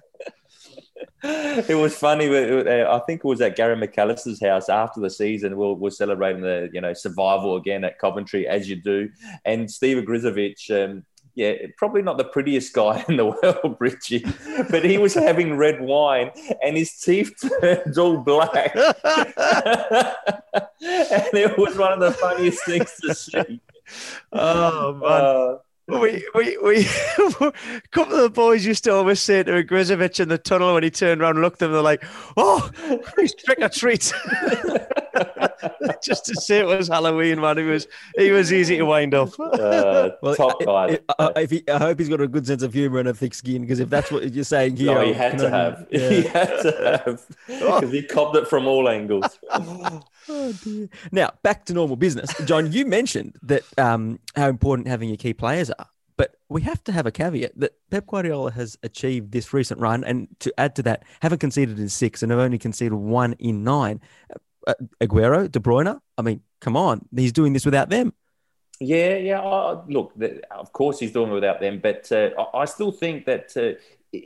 It 1.23 1.77
was 1.77 1.95
funny. 1.95 2.27
uh, 2.27 2.95
I 2.95 2.99
think 3.05 3.19
it 3.19 3.27
was 3.27 3.41
at 3.41 3.55
Gary 3.55 3.75
McAllister's 3.75 4.41
house 4.41 4.69
after 4.69 4.99
the 4.99 5.09
season. 5.09 5.55
We're, 5.55 5.73
we're 5.73 5.89
celebrating 5.89 6.41
the 6.41 6.69
you 6.73 6.81
know 6.81 6.93
survival 6.93 7.55
again 7.55 7.83
at 7.83 7.99
Coventry 7.99 8.47
as 8.47 8.69
you 8.69 8.75
do. 8.75 9.09
And 9.45 9.69
Steve 9.69 10.03
Grizovic, 10.03 10.69
um, 10.71 11.05
yeah, 11.35 11.53
probably 11.77 12.01
not 12.01 12.17
the 12.17 12.25
prettiest 12.25 12.73
guy 12.73 13.05
in 13.09 13.17
the 13.17 13.25
world, 13.25 13.77
Bridgie, 13.77 14.25
but 14.69 14.83
he 14.83 14.97
was 14.97 15.13
having 15.13 15.57
red 15.57 15.81
wine 15.81 16.31
and 16.63 16.75
his 16.75 16.97
teeth 16.99 17.33
turned 17.61 17.97
all 17.97 18.17
black. 18.17 18.75
and 18.75 18.93
it 20.81 21.57
was 21.57 21.77
one 21.77 21.93
of 21.93 21.99
the 21.99 22.11
funniest 22.19 22.65
things 22.65 22.93
to 23.01 23.15
see. 23.15 23.61
Oh 24.31 24.93
man. 24.93 25.11
Uh, 25.11 25.57
We, 25.91 26.25
we, 26.33 26.57
we, 26.63 26.77
a 27.17 27.53
couple 27.91 28.15
of 28.15 28.21
the 28.21 28.31
boys 28.33 28.65
used 28.65 28.85
to 28.85 28.93
always 28.93 29.19
say 29.19 29.43
to 29.43 29.63
Grizovic 29.63 30.21
in 30.21 30.29
the 30.29 30.37
tunnel 30.37 30.73
when 30.73 30.83
he 30.83 30.89
turned 30.89 31.21
around 31.21 31.31
and 31.31 31.41
looked 31.41 31.55
at 31.55 31.65
them, 31.65 31.73
they're 31.73 31.81
like, 31.81 32.03
oh, 32.37 32.69
he's 33.17 33.35
trick 33.35 33.59
or 33.59 33.67
treat. 33.67 34.13
Just 36.03 36.25
to 36.25 36.35
say 36.35 36.59
it 36.59 36.65
was 36.65 36.87
Halloween, 36.87 37.39
man. 37.41 37.57
He 37.57 37.63
was, 37.63 37.87
he 38.17 38.31
was 38.31 38.51
easy 38.51 38.77
to 38.77 38.83
wind 38.85 39.13
up. 39.13 39.37
uh, 39.39 40.09
top 40.35 40.57
I- 40.61 40.65
guy. 40.65 40.99
I, 41.19 41.29
I- 41.35 41.41
if 41.41 41.51
he, 41.51 41.63
I 41.69 41.77
hope 41.77 41.99
he's 41.99 42.09
got 42.09 42.21
a 42.21 42.27
good 42.27 42.45
sense 42.47 42.63
of 42.63 42.73
humor 42.73 42.99
and 42.99 43.07
a 43.07 43.13
thick 43.13 43.33
skin 43.33 43.61
because 43.61 43.79
if 43.79 43.89
that's 43.89 44.11
what 44.11 44.31
you're 44.33 44.43
saying 44.43 44.77
here, 44.77 44.93
No, 44.95 45.05
he 45.05 45.13
had 45.13 45.37
to 45.39 45.45
only- 45.45 45.57
have. 45.57 45.87
yeah. 45.91 46.09
He 46.09 46.21
had 46.23 46.61
to 46.61 47.01
have 47.05 47.25
because 47.47 47.91
he 47.91 48.03
copped 48.03 48.35
it 48.35 48.47
from 48.47 48.67
all 48.67 48.89
angles. 48.89 49.39
Oh, 50.29 50.53
dear. 50.63 50.87
Now 51.11 51.31
back 51.41 51.65
to 51.65 51.73
normal 51.73 51.95
business. 51.95 52.31
John, 52.45 52.71
you 52.71 52.85
mentioned 52.85 53.37
that 53.41 53.63
um, 53.79 54.19
how 54.35 54.49
important 54.49 54.87
having 54.87 55.09
your 55.09 55.17
key 55.17 55.33
players 55.33 55.71
are, 55.71 55.87
but 56.15 56.35
we 56.47 56.61
have 56.61 56.81
to 56.83 56.91
have 56.91 57.07
a 57.07 57.11
caveat 57.11 57.53
that 57.59 57.71
Pep 57.89 58.05
Guardiola 58.05 58.51
has 58.51 58.77
achieved 58.83 59.31
this 59.31 59.51
recent 59.51 59.79
run, 59.79 60.03
and 60.03 60.27
to 60.41 60.53
add 60.59 60.75
to 60.75 60.83
that, 60.83 61.03
haven't 61.21 61.39
conceded 61.39 61.79
in 61.79 61.89
six 61.89 62.21
and 62.21 62.31
have 62.31 62.39
only 62.39 62.59
conceded 62.59 62.93
one 62.93 63.33
in 63.39 63.63
nine. 63.63 63.99
Uh, 64.67 64.73
Aguero, 64.99 65.49
De 65.49 65.59
Bruyne. 65.59 65.99
I 66.17 66.21
mean, 66.21 66.41
come 66.59 66.77
on, 66.77 67.07
he's 67.15 67.33
doing 67.33 67.53
this 67.53 67.65
without 67.65 67.89
them. 67.89 68.13
Yeah, 68.81 69.17
yeah. 69.17 69.41
Uh, 69.41 69.83
look, 69.87 70.11
the, 70.15 70.41
of 70.51 70.73
course 70.73 70.99
he's 70.99 71.11
doing 71.11 71.29
it 71.29 71.35
without 71.35 71.59
them, 71.59 71.79
but 71.81 72.11
uh, 72.11 72.31
I, 72.53 72.65
still 72.65 72.91
think 72.91 73.25
that 73.25 73.55
uh, 73.55 73.79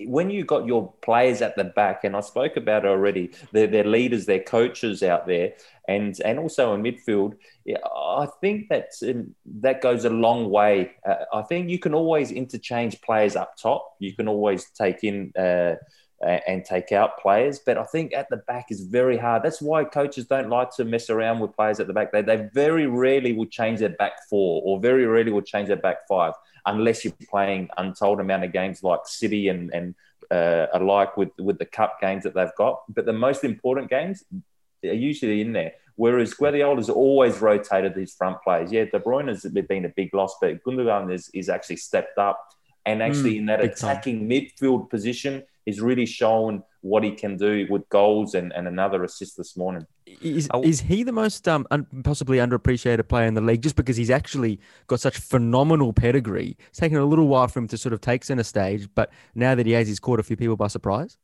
when 0.07 0.29
you 0.29 0.45
got 0.45 0.65
your 0.65 0.93
players 1.01 1.41
at 1.41 1.57
the 1.57 1.65
back, 1.65 2.05
and 2.05 2.15
I 2.15 2.21
spoke 2.21 2.55
about 2.55 2.85
it 2.85 2.87
already, 2.87 3.31
they're, 3.51 3.67
they're 3.67 3.83
leaders, 3.83 4.25
they're 4.25 4.39
coaches 4.39 5.03
out 5.03 5.27
there, 5.27 5.55
and 5.89 6.17
and 6.23 6.39
also 6.39 6.73
in 6.73 6.83
midfield. 6.83 7.35
I 7.67 8.27
think 8.39 8.69
that 8.69 8.91
um, 9.03 9.35
that 9.59 9.81
goes 9.81 10.05
a 10.05 10.09
long 10.09 10.49
way. 10.49 10.93
Uh, 11.05 11.25
I 11.33 11.41
think 11.41 11.69
you 11.69 11.77
can 11.77 11.93
always 11.93 12.31
interchange 12.31 13.01
players 13.01 13.35
up 13.35 13.57
top. 13.57 13.95
You 13.99 14.15
can 14.15 14.29
always 14.29 14.69
take 14.71 15.03
in. 15.03 15.33
Uh, 15.37 15.75
and 16.21 16.63
take 16.63 16.91
out 16.91 17.19
players. 17.19 17.59
But 17.59 17.77
I 17.77 17.83
think 17.83 18.13
at 18.13 18.29
the 18.29 18.37
back 18.37 18.67
is 18.69 18.81
very 18.81 19.17
hard. 19.17 19.43
That's 19.43 19.61
why 19.61 19.83
coaches 19.83 20.25
don't 20.25 20.49
like 20.49 20.71
to 20.77 20.85
mess 20.85 21.09
around 21.09 21.39
with 21.39 21.55
players 21.55 21.79
at 21.79 21.87
the 21.87 21.93
back. 21.93 22.11
They, 22.11 22.21
they 22.21 22.49
very 22.53 22.87
rarely 22.87 23.33
will 23.33 23.47
change 23.47 23.79
their 23.79 23.89
back 23.89 24.13
four 24.29 24.61
or 24.65 24.79
very 24.79 25.05
rarely 25.05 25.31
will 25.31 25.41
change 25.41 25.67
their 25.67 25.77
back 25.77 26.07
five 26.07 26.33
unless 26.65 27.03
you're 27.03 27.13
playing 27.29 27.69
untold 27.77 28.19
amount 28.19 28.43
of 28.43 28.51
games 28.53 28.81
like 28.81 29.01
City 29.05 29.49
and, 29.49 29.71
and 29.73 29.95
uh, 30.31 30.67
alike 30.73 31.15
with, 31.17 31.29
with 31.37 31.59
the 31.59 31.65
cup 31.65 31.99
games 32.01 32.23
that 32.23 32.33
they've 32.33 32.55
got. 32.57 32.81
But 32.89 33.05
the 33.05 33.13
most 33.13 33.43
important 33.43 33.89
games 33.89 34.23
are 34.83 34.93
usually 34.93 35.41
in 35.41 35.53
there. 35.53 35.73
Whereas 35.97 36.33
Guardiola's 36.33 36.89
always 36.89 37.39
rotated 37.39 37.95
his 37.95 38.13
front 38.13 38.37
players. 38.43 38.71
Yeah, 38.71 38.85
De 38.85 38.99
Bruyne 38.99 39.27
has 39.29 39.43
been 39.43 39.85
a 39.85 39.89
big 39.89 40.13
loss, 40.13 40.35
but 40.41 40.61
Gundogan 40.63 41.13
is, 41.13 41.29
is 41.33 41.49
actually 41.49 41.77
stepped 41.77 42.17
up. 42.17 42.39
And 42.85 43.01
actually, 43.01 43.35
Mm, 43.35 43.37
in 43.39 43.45
that 43.47 43.61
big 43.61 43.75
time. 43.75 43.91
attacking 43.91 44.29
midfield 44.29 44.89
position, 44.89 45.43
he's 45.65 45.81
really 45.81 46.05
shown 46.05 46.63
what 46.81 47.03
he 47.03 47.11
can 47.11 47.35
do 47.37 47.65
with 47.69 47.87
goals 47.89 48.35
and, 48.35 48.53
and 48.53 48.67
another 48.67 49.03
assist 49.03 49.35
this 49.37 49.57
morning. 49.57 49.85
Is, 50.21 50.47
Oh. 50.53 50.61
is 50.61 50.81
he 50.81 51.01
the 51.03 51.11
most 51.11 51.47
um, 51.47 51.65
un- 51.71 51.87
possibly 52.03 52.37
underappreciated 52.37 53.07
player 53.07 53.25
in 53.25 53.33
the 53.33 53.41
league 53.41 53.63
just 53.63 53.75
because 53.75 53.97
he's 53.97 54.11
actually 54.11 54.59
got 54.87 54.99
such 54.99 55.17
phenomenal 55.17 55.93
pedigree? 55.93 56.55
It's 56.69 56.77
taken 56.79 56.97
a 56.99 57.05
little 57.05 57.27
while 57.27 57.47
for 57.47 57.59
him 57.59 57.67
to 57.69 57.77
sort 57.77 57.93
of 57.93 58.01
take 58.01 58.23
center 58.23 58.43
stage, 58.43 58.87
but 58.93 59.11
now 59.33 59.55
that 59.55 59.65
he 59.65 59.71
has, 59.71 59.87
he's 59.87 59.99
caught 59.99 60.19
a 60.19 60.23
few 60.23 60.35
people 60.37 60.55
by 60.55 60.67
surprise. 60.67 61.17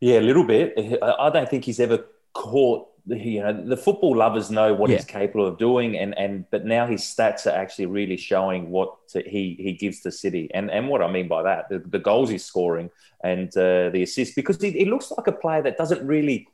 Yeah, 0.00 0.18
a 0.18 0.22
little 0.22 0.44
bit. 0.44 0.72
I 1.02 1.12
I 1.26 1.30
don't 1.30 1.48
think 1.48 1.64
he's 1.64 1.80
ever 1.80 2.04
caught 2.32 2.88
you 3.06 3.42
know 3.42 3.52
the 3.52 3.76
football 3.76 4.16
lovers 4.16 4.50
know 4.50 4.72
what 4.72 4.88
Yeah. 4.90 4.96
he's 4.96 5.04
capable 5.04 5.46
of 5.46 5.58
doing, 5.58 5.98
and 5.98 6.16
and 6.16 6.44
but 6.50 6.64
now 6.64 6.86
his 6.86 7.02
stats 7.02 7.46
are 7.46 7.54
actually 7.56 7.86
really 7.86 8.16
showing 8.16 8.70
what 8.70 8.94
he 9.26 9.56
he 9.58 9.72
gives 9.72 10.00
to 10.00 10.10
City, 10.10 10.50
and 10.54 10.70
and 10.70 10.88
what 10.88 11.02
I 11.02 11.10
mean 11.10 11.28
by 11.28 11.42
that, 11.42 11.68
the, 11.68 11.80
the 11.80 11.98
goals 11.98 12.30
he's 12.30 12.44
scoring 12.44 12.90
and 13.22 13.48
uh, 13.56 13.90
the 13.90 14.02
assists, 14.02 14.34
because 14.34 14.60
he, 14.60 14.70
he 14.70 14.84
looks 14.86 15.10
like 15.10 15.26
a 15.26 15.32
player 15.32 15.62
that 15.62 15.76
doesn't 15.76 16.06
really. 16.06 16.48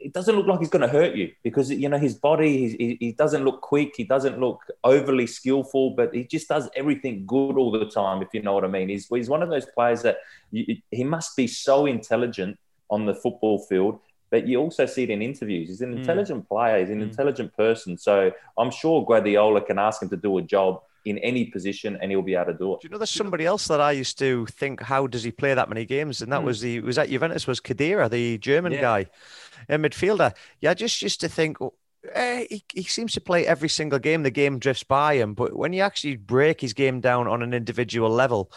It 0.00 0.12
doesn't 0.12 0.36
look 0.36 0.46
like 0.46 0.58
he's 0.58 0.68
going 0.68 0.82
to 0.82 0.88
hurt 0.88 1.14
you 1.14 1.32
because 1.42 1.70
you 1.70 1.88
know 1.88 1.96
his 1.96 2.14
body. 2.14 2.58
He, 2.58 2.76
he, 2.76 2.96
he 3.00 3.12
doesn't 3.12 3.42
look 3.42 3.62
quick. 3.62 3.94
He 3.96 4.04
doesn't 4.04 4.38
look 4.38 4.60
overly 4.82 5.26
skillful, 5.26 5.92
but 5.92 6.14
he 6.14 6.24
just 6.24 6.46
does 6.46 6.68
everything 6.76 7.24
good 7.24 7.56
all 7.56 7.70
the 7.70 7.86
time. 7.86 8.20
If 8.20 8.28
you 8.34 8.42
know 8.42 8.52
what 8.52 8.64
I 8.64 8.68
mean, 8.68 8.90
he's 8.90 9.06
he's 9.08 9.30
one 9.30 9.42
of 9.42 9.48
those 9.48 9.64
players 9.64 10.02
that 10.02 10.18
you, 10.50 10.76
he 10.90 11.04
must 11.04 11.34
be 11.38 11.46
so 11.46 11.86
intelligent 11.86 12.58
on 12.90 13.06
the 13.06 13.14
football 13.14 13.60
field 13.60 13.98
but 14.34 14.48
you 14.48 14.58
also 14.58 14.84
see 14.84 15.04
it 15.04 15.10
in 15.10 15.22
interviews. 15.22 15.68
He's 15.68 15.80
an 15.80 15.92
Mm. 15.92 15.98
intelligent 16.00 16.48
player. 16.48 16.80
He's 16.80 16.90
an 16.90 16.98
Mm. 16.98 17.10
intelligent 17.10 17.56
person. 17.56 17.96
So 17.96 18.32
I'm 18.58 18.72
sure 18.72 19.06
Guardiola 19.06 19.60
can 19.60 19.78
ask 19.78 20.02
him 20.02 20.08
to 20.08 20.16
do 20.16 20.38
a 20.38 20.42
job 20.42 20.82
in 21.04 21.18
any 21.18 21.44
position, 21.44 21.96
and 22.00 22.10
he'll 22.10 22.28
be 22.32 22.34
able 22.34 22.46
to 22.52 22.58
do 22.58 22.74
it. 22.74 22.80
Do 22.80 22.88
you 22.88 22.90
know 22.90 22.98
there's 22.98 23.10
somebody 23.10 23.46
else 23.46 23.68
that 23.68 23.80
I 23.80 23.92
used 23.92 24.18
to 24.18 24.46
think, 24.46 24.80
how 24.82 25.06
does 25.06 25.22
he 25.22 25.30
play 25.30 25.54
that 25.54 25.68
many 25.68 25.84
games? 25.84 26.20
And 26.20 26.32
that 26.32 26.40
Hmm. 26.40 26.46
was 26.46 26.62
the 26.62 26.80
was 26.80 26.98
at 26.98 27.10
Juventus 27.10 27.46
was 27.46 27.60
Khedira, 27.60 28.10
the 28.10 28.38
German 28.38 28.72
Yeah. 28.72 28.80
guy, 28.80 29.06
a 29.68 29.78
midfielder. 29.78 30.34
Yeah, 30.60 30.72
I 30.72 30.74
just 30.74 31.00
used 31.00 31.20
to 31.20 31.28
think. 31.28 31.60
oh, 31.60 31.74
eh, 32.12 32.46
he, 32.50 32.64
he 32.74 32.82
seems 32.82 33.12
to 33.12 33.20
play 33.20 33.46
every 33.46 33.68
single 33.68 34.00
game. 34.00 34.24
The 34.24 34.40
game 34.42 34.58
drifts 34.58 34.82
by 34.82 35.14
him, 35.14 35.34
but 35.34 35.54
when 35.54 35.72
you 35.72 35.82
actually 35.82 36.16
break 36.16 36.60
his 36.60 36.72
game 36.74 37.00
down 37.00 37.28
on 37.28 37.40
an 37.42 37.54
individual 37.54 38.10
level, 38.10 38.50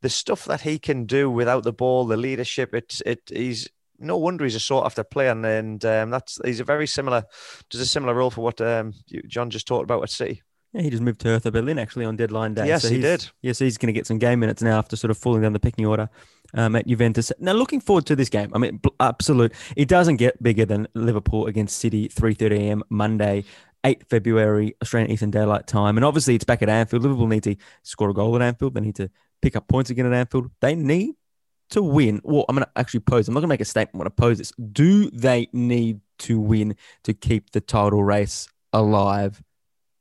the 0.00 0.10
stuff 0.10 0.44
that 0.44 0.60
he 0.60 0.78
can 0.78 1.06
do 1.06 1.28
without 1.28 1.64
the 1.64 1.72
ball, 1.72 2.06
the 2.06 2.16
leadership, 2.28 2.72
it's 2.72 3.02
it. 3.04 3.22
He's 3.28 3.68
no 3.98 4.16
wonder 4.16 4.44
he's 4.44 4.54
a 4.54 4.60
sought 4.60 4.86
after 4.86 5.04
player, 5.04 5.30
and, 5.30 5.44
and 5.44 5.84
um, 5.84 6.10
that's 6.10 6.38
he's 6.44 6.60
a 6.60 6.64
very 6.64 6.86
similar, 6.86 7.24
does 7.70 7.80
a 7.80 7.86
similar 7.86 8.14
role 8.14 8.30
for 8.30 8.42
what 8.42 8.60
um, 8.60 8.92
John 9.26 9.50
just 9.50 9.66
talked 9.66 9.84
about 9.84 10.02
at 10.02 10.10
City. 10.10 10.42
Yeah, 10.74 10.82
he 10.82 10.90
just 10.90 11.02
moved 11.02 11.20
to 11.20 11.28
Hertha 11.28 11.52
Berlin 11.52 11.78
actually 11.78 12.04
on 12.04 12.16
deadline 12.16 12.54
day. 12.54 12.66
Yes, 12.66 12.88
he 12.88 13.00
did. 13.00 13.30
Yes, 13.42 13.60
he's 13.60 13.78
going 13.78 13.86
to 13.86 13.92
get 13.92 14.08
some 14.08 14.18
game 14.18 14.40
minutes 14.40 14.60
now 14.60 14.76
after 14.76 14.96
sort 14.96 15.12
of 15.12 15.16
falling 15.16 15.42
down 15.42 15.52
the 15.52 15.60
picking 15.60 15.86
order 15.86 16.10
um, 16.52 16.74
at 16.74 16.88
Juventus. 16.88 17.30
Now, 17.38 17.52
looking 17.52 17.80
forward 17.80 18.06
to 18.06 18.16
this 18.16 18.28
game. 18.28 18.50
I 18.52 18.58
mean, 18.58 18.80
absolute. 18.98 19.52
It 19.76 19.86
doesn't 19.86 20.16
get 20.16 20.42
bigger 20.42 20.66
than 20.66 20.88
Liverpool 20.94 21.46
against 21.46 21.78
City, 21.78 22.08
3:30 22.08 22.58
a.m. 22.58 22.82
Monday. 22.90 23.44
8 23.86 24.02
February, 24.08 24.74
Australian 24.80 25.10
Eastern 25.10 25.30
Daylight 25.30 25.66
Time. 25.66 25.98
And 25.98 26.06
obviously, 26.06 26.34
it's 26.34 26.44
back 26.44 26.62
at 26.62 26.70
Anfield. 26.70 27.02
Liverpool 27.02 27.26
need 27.26 27.42
to 27.42 27.54
score 27.82 28.08
a 28.08 28.14
goal 28.14 28.34
at 28.34 28.40
Anfield. 28.40 28.72
They 28.72 28.80
need 28.80 28.94
to 28.94 29.10
pick 29.42 29.56
up 29.56 29.68
points 29.68 29.90
again 29.90 30.06
at 30.06 30.14
Anfield. 30.14 30.50
They 30.62 30.74
need 30.74 31.16
to 31.74 31.82
win. 31.82 32.20
Well, 32.24 32.44
I'm 32.48 32.56
going 32.56 32.64
to 32.64 32.70
actually 32.76 33.00
pose. 33.00 33.28
I'm 33.28 33.34
not 33.34 33.40
going 33.40 33.48
to 33.48 33.52
make 33.52 33.60
a 33.60 33.64
statement. 33.64 33.94
I'm 33.94 33.98
going 33.98 34.10
to 34.10 34.22
pose 34.22 34.38
this. 34.38 34.52
Do 34.72 35.10
they 35.10 35.48
need 35.52 36.00
to 36.20 36.40
win 36.40 36.76
to 37.04 37.12
keep 37.14 37.50
the 37.50 37.60
title 37.60 38.02
race 38.02 38.48
alive? 38.72 39.42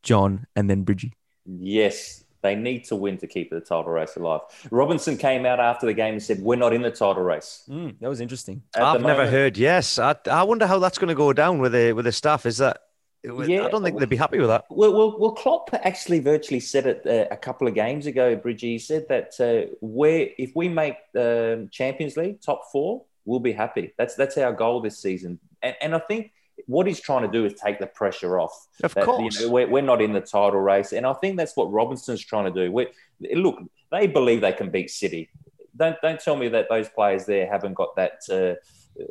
John 0.03 0.47
and 0.55 0.69
then 0.69 0.83
Bridgie. 0.83 1.13
Yes, 1.45 2.25
they 2.41 2.55
need 2.55 2.83
to 2.85 2.95
win 2.97 3.17
to 3.19 3.27
keep 3.27 3.49
the 3.49 3.61
title 3.61 3.85
race 3.91 4.17
alive. 4.17 4.41
Robinson 4.69 5.15
came 5.17 5.45
out 5.45 5.61
after 5.61 5.85
the 5.85 5.93
game 5.93 6.13
and 6.15 6.21
said, 6.21 6.41
"We're 6.41 6.57
not 6.57 6.73
in 6.73 6.81
the 6.81 6.91
title 6.91 7.23
race." 7.23 7.63
Mm, 7.69 7.97
that 8.01 8.09
was 8.09 8.19
interesting. 8.19 8.63
At 8.75 8.83
I've 8.83 9.01
never 9.01 9.13
moment- 9.13 9.29
heard. 9.31 9.57
Yes, 9.57 9.97
I, 9.97 10.15
I 10.29 10.43
wonder 10.43 10.67
how 10.67 10.79
that's 10.79 10.97
going 10.97 11.07
to 11.07 11.15
go 11.15 11.31
down 11.31 11.59
with 11.59 11.71
the 11.71 11.93
with 11.93 12.03
the 12.05 12.11
staff. 12.11 12.45
Is 12.45 12.57
that? 12.57 12.81
Yeah. 13.23 13.65
I 13.65 13.69
don't 13.69 13.83
think 13.83 13.99
they'd 13.99 14.09
be 14.09 14.17
happy 14.17 14.39
with 14.39 14.49
that. 14.49 14.65
Well, 14.69 14.93
well, 14.93 15.17
well 15.17 15.31
Klopp 15.31 15.69
actually 15.73 16.19
virtually 16.19 16.59
said 16.59 16.85
it 16.85 17.01
uh, 17.05 17.33
a 17.33 17.37
couple 17.37 17.67
of 17.67 17.73
games 17.73 18.05
ago, 18.05 18.35
Bridgie. 18.35 18.73
He 18.73 18.79
said 18.79 19.05
that 19.09 19.39
uh, 19.39 19.73
where 19.79 20.27
if 20.37 20.51
we 20.55 20.67
make 20.67 20.97
um, 21.17 21.69
Champions 21.71 22.17
League 22.17 22.41
top 22.41 22.69
four, 22.71 23.03
we'll 23.25 23.39
be 23.39 23.53
happy. 23.53 23.93
That's 23.97 24.15
that's 24.15 24.37
our 24.37 24.51
goal 24.51 24.81
this 24.81 24.99
season. 24.99 25.39
And, 25.61 25.75
and 25.81 25.95
I 25.95 25.99
think 25.99 26.31
what 26.67 26.85
he's 26.85 26.99
trying 26.99 27.23
to 27.23 27.27
do 27.29 27.45
is 27.45 27.53
take 27.53 27.79
the 27.79 27.87
pressure 27.87 28.39
off. 28.39 28.67
Of 28.83 28.93
that, 28.93 29.01
you 29.01 29.05
course. 29.05 29.41
know, 29.41 29.49
we're, 29.49 29.67
we're 29.67 29.81
not 29.81 30.01
in 30.01 30.13
the 30.13 30.21
title 30.21 30.59
race, 30.59 30.91
and 30.91 31.05
I 31.05 31.13
think 31.13 31.37
that's 31.37 31.55
what 31.55 31.71
Robinson's 31.71 32.23
trying 32.23 32.53
to 32.53 32.65
do. 32.65 32.71
we 32.71 32.87
look, 33.35 33.59
they 33.91 34.07
believe 34.07 34.41
they 34.41 34.53
can 34.53 34.69
beat 34.69 34.89
City. 34.89 35.29
Don't 35.75 35.95
don't 36.01 36.19
tell 36.19 36.35
me 36.35 36.49
that 36.49 36.67
those 36.69 36.89
players 36.89 37.25
there 37.25 37.49
haven't 37.49 37.73
got 37.73 37.95
that. 37.95 38.21
Uh, 38.29 38.55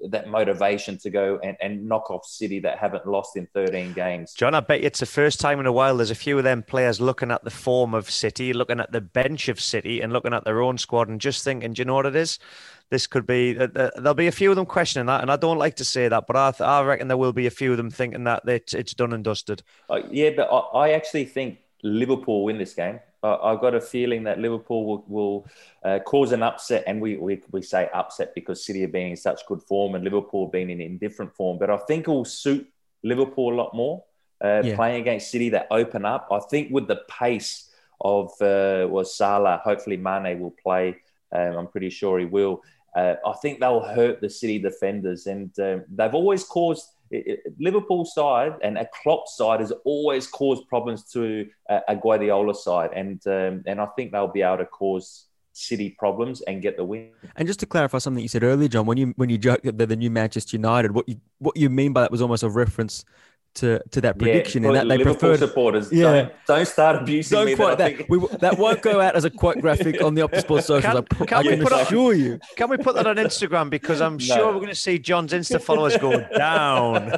that 0.08 0.28
motivation 0.28 0.96
to 0.98 1.10
go 1.10 1.38
and, 1.42 1.56
and 1.60 1.86
knock 1.88 2.10
off 2.10 2.24
City 2.24 2.60
that 2.60 2.78
haven't 2.78 3.06
lost 3.06 3.36
in 3.36 3.46
13 3.54 3.92
games. 3.92 4.32
John, 4.32 4.54
I 4.54 4.60
bet 4.60 4.80
you 4.80 4.86
it's 4.86 5.00
the 5.00 5.06
first 5.06 5.40
time 5.40 5.58
in 5.60 5.66
a 5.66 5.72
while 5.72 5.96
there's 5.96 6.10
a 6.10 6.16
few 6.16 6.38
of 6.38 6.44
them 6.44 6.62
players 6.62 7.00
looking 7.00 7.30
at 7.30 7.44
the 7.44 7.50
form 7.50 7.94
of 7.94 8.10
City, 8.10 8.52
looking 8.52 8.80
at 8.80 8.92
the 8.92 9.00
bench 9.00 9.48
of 9.48 9.60
City, 9.60 10.00
and 10.00 10.12
looking 10.12 10.32
at 10.32 10.44
their 10.44 10.60
own 10.60 10.78
squad 10.78 11.08
and 11.08 11.20
just 11.20 11.42
thinking, 11.42 11.72
do 11.72 11.80
you 11.80 11.84
know 11.84 11.94
what 11.94 12.06
it 12.06 12.16
is? 12.16 12.38
This 12.90 13.06
could 13.06 13.26
be, 13.26 13.58
uh, 13.58 13.68
uh, 13.74 13.90
there'll 13.96 14.14
be 14.14 14.26
a 14.26 14.32
few 14.32 14.50
of 14.50 14.56
them 14.56 14.66
questioning 14.66 15.06
that. 15.06 15.22
And 15.22 15.30
I 15.30 15.36
don't 15.36 15.58
like 15.58 15.76
to 15.76 15.84
say 15.84 16.08
that, 16.08 16.26
but 16.26 16.36
I, 16.36 16.50
th- 16.50 16.60
I 16.60 16.82
reckon 16.82 17.08
there 17.08 17.16
will 17.16 17.32
be 17.32 17.46
a 17.46 17.50
few 17.50 17.70
of 17.70 17.76
them 17.76 17.90
thinking 17.90 18.24
that 18.24 18.42
it's, 18.46 18.74
it's 18.74 18.94
done 18.94 19.12
and 19.12 19.24
dusted. 19.24 19.62
Uh, 19.88 20.00
yeah, 20.10 20.30
but 20.36 20.48
I, 20.52 20.88
I 20.88 20.90
actually 20.90 21.24
think 21.24 21.58
Liverpool 21.82 22.44
win 22.44 22.58
this 22.58 22.74
game. 22.74 23.00
Uh, 23.22 23.36
I've 23.40 23.60
got 23.60 23.74
a 23.74 23.80
feeling 23.80 24.24
that 24.24 24.40
Liverpool 24.40 24.84
will, 24.84 25.04
will 25.06 25.46
uh, 25.84 26.00
cause 26.00 26.32
an 26.32 26.42
upset, 26.42 26.82
and 26.86 27.00
we, 27.00 27.16
we, 27.16 27.40
we 27.52 27.62
say 27.62 27.88
upset 27.94 28.34
because 28.34 28.64
City 28.64 28.82
are 28.84 28.88
being 28.88 29.10
in 29.10 29.16
such 29.16 29.46
good 29.46 29.62
form 29.62 29.94
and 29.94 30.02
Liverpool 30.02 30.48
being 30.48 30.70
in 30.70 30.80
indifferent 30.80 31.32
form. 31.34 31.58
But 31.58 31.70
I 31.70 31.76
think 31.78 32.08
it 32.08 32.10
will 32.10 32.24
suit 32.24 32.68
Liverpool 33.04 33.54
a 33.54 33.56
lot 33.56 33.74
more 33.74 34.02
uh, 34.44 34.62
Yeah. 34.64 34.74
playing 34.74 35.00
against 35.02 35.30
City 35.30 35.50
that 35.50 35.68
open 35.70 36.04
up. 36.04 36.28
I 36.32 36.40
think 36.50 36.72
with 36.72 36.88
the 36.88 37.02
pace 37.08 37.70
of 38.00 38.30
uh, 38.42 38.88
well 38.90 39.04
Salah, 39.04 39.60
hopefully 39.62 39.96
Mane 39.96 40.40
will 40.40 40.54
play. 40.62 40.96
Um, 41.30 41.56
I'm 41.56 41.68
pretty 41.68 41.90
sure 41.90 42.18
he 42.18 42.24
will. 42.26 42.60
Uh, 42.94 43.14
I 43.24 43.32
think 43.40 43.60
they'll 43.60 43.80
hurt 43.80 44.20
the 44.20 44.28
City 44.28 44.58
defenders, 44.58 45.26
and 45.28 45.50
um, 45.60 45.84
they've 45.88 46.12
always 46.14 46.42
caused 46.44 46.88
Liverpool 47.58 48.04
side 48.04 48.54
and 48.62 48.78
a 48.78 48.88
Klopp 49.02 49.28
side 49.28 49.60
has 49.60 49.72
always 49.84 50.26
caused 50.26 50.66
problems 50.68 51.04
to 51.12 51.48
a, 51.68 51.80
a 51.88 51.96
Guardiola 51.96 52.54
side, 52.54 52.90
and 52.94 53.20
um, 53.26 53.62
and 53.66 53.80
I 53.80 53.86
think 53.96 54.12
they'll 54.12 54.28
be 54.28 54.42
able 54.42 54.58
to 54.58 54.66
cause 54.66 55.26
City 55.54 55.90
problems 55.90 56.40
and 56.42 56.62
get 56.62 56.76
the 56.78 56.84
win. 56.84 57.10
And 57.36 57.46
just 57.46 57.60
to 57.60 57.66
clarify 57.66 57.98
something 57.98 58.22
you 58.22 58.28
said 58.28 58.42
earlier, 58.42 58.68
John, 58.68 58.86
when 58.86 58.96
you 58.96 59.12
when 59.16 59.28
you 59.28 59.36
joked 59.36 59.64
that 59.64 59.76
they're 59.76 59.86
the 59.86 59.96
new 59.96 60.10
Manchester 60.10 60.56
United, 60.56 60.92
what 60.92 61.08
you 61.08 61.20
what 61.38 61.56
you 61.56 61.68
mean 61.68 61.92
by 61.92 62.00
that 62.00 62.10
was 62.10 62.22
almost 62.22 62.42
a 62.42 62.48
reference 62.48 63.04
to 63.54 63.80
to 63.90 64.00
that 64.00 64.18
prediction, 64.18 64.62
yeah, 64.62 64.68
and 64.70 64.76
that 64.76 64.88
they 64.88 64.96
Liverpool 64.98 65.30
preferred. 65.30 65.38
supporters. 65.38 65.92
Yeah. 65.92 66.02
don't, 66.12 66.32
don't 66.46 66.66
start 66.68 66.96
abusing 67.02 67.36
Don't 67.36 67.46
me. 67.46 67.54
quote 67.54 67.76
that. 67.78 67.96
That. 67.96 67.96
think- 67.98 68.08
We, 68.08 68.26
that 68.38 68.56
won't 68.58 68.80
go 68.82 69.00
out 69.00 69.14
as 69.14 69.24
a 69.24 69.30
quote 69.30 69.60
graphic 69.60 70.02
on 70.02 70.14
the 70.14 70.22
Optus 70.28 70.40
Sports 70.40 70.66
socials. 70.66 70.84
Can- 70.94 70.96
I, 70.96 71.00
pr- 71.02 71.24
can 71.26 71.38
I 71.46 71.50
we 71.56 71.62
put 71.62 71.72
up- 71.72 71.86
assure 71.86 72.14
you. 72.14 72.38
Can 72.56 72.70
we 72.70 72.76
put 72.78 72.94
that 72.94 73.06
on 73.06 73.16
Instagram? 73.16 73.68
Because 73.68 74.00
I'm 74.00 74.18
sure 74.30 74.46
we're 74.46 74.54
going 74.60 74.68
to 74.68 74.74
see 74.74 74.98
John's 74.98 75.32
Insta 75.32 75.60
followers 75.60 75.96
go 75.98 76.26
down. 76.36 77.10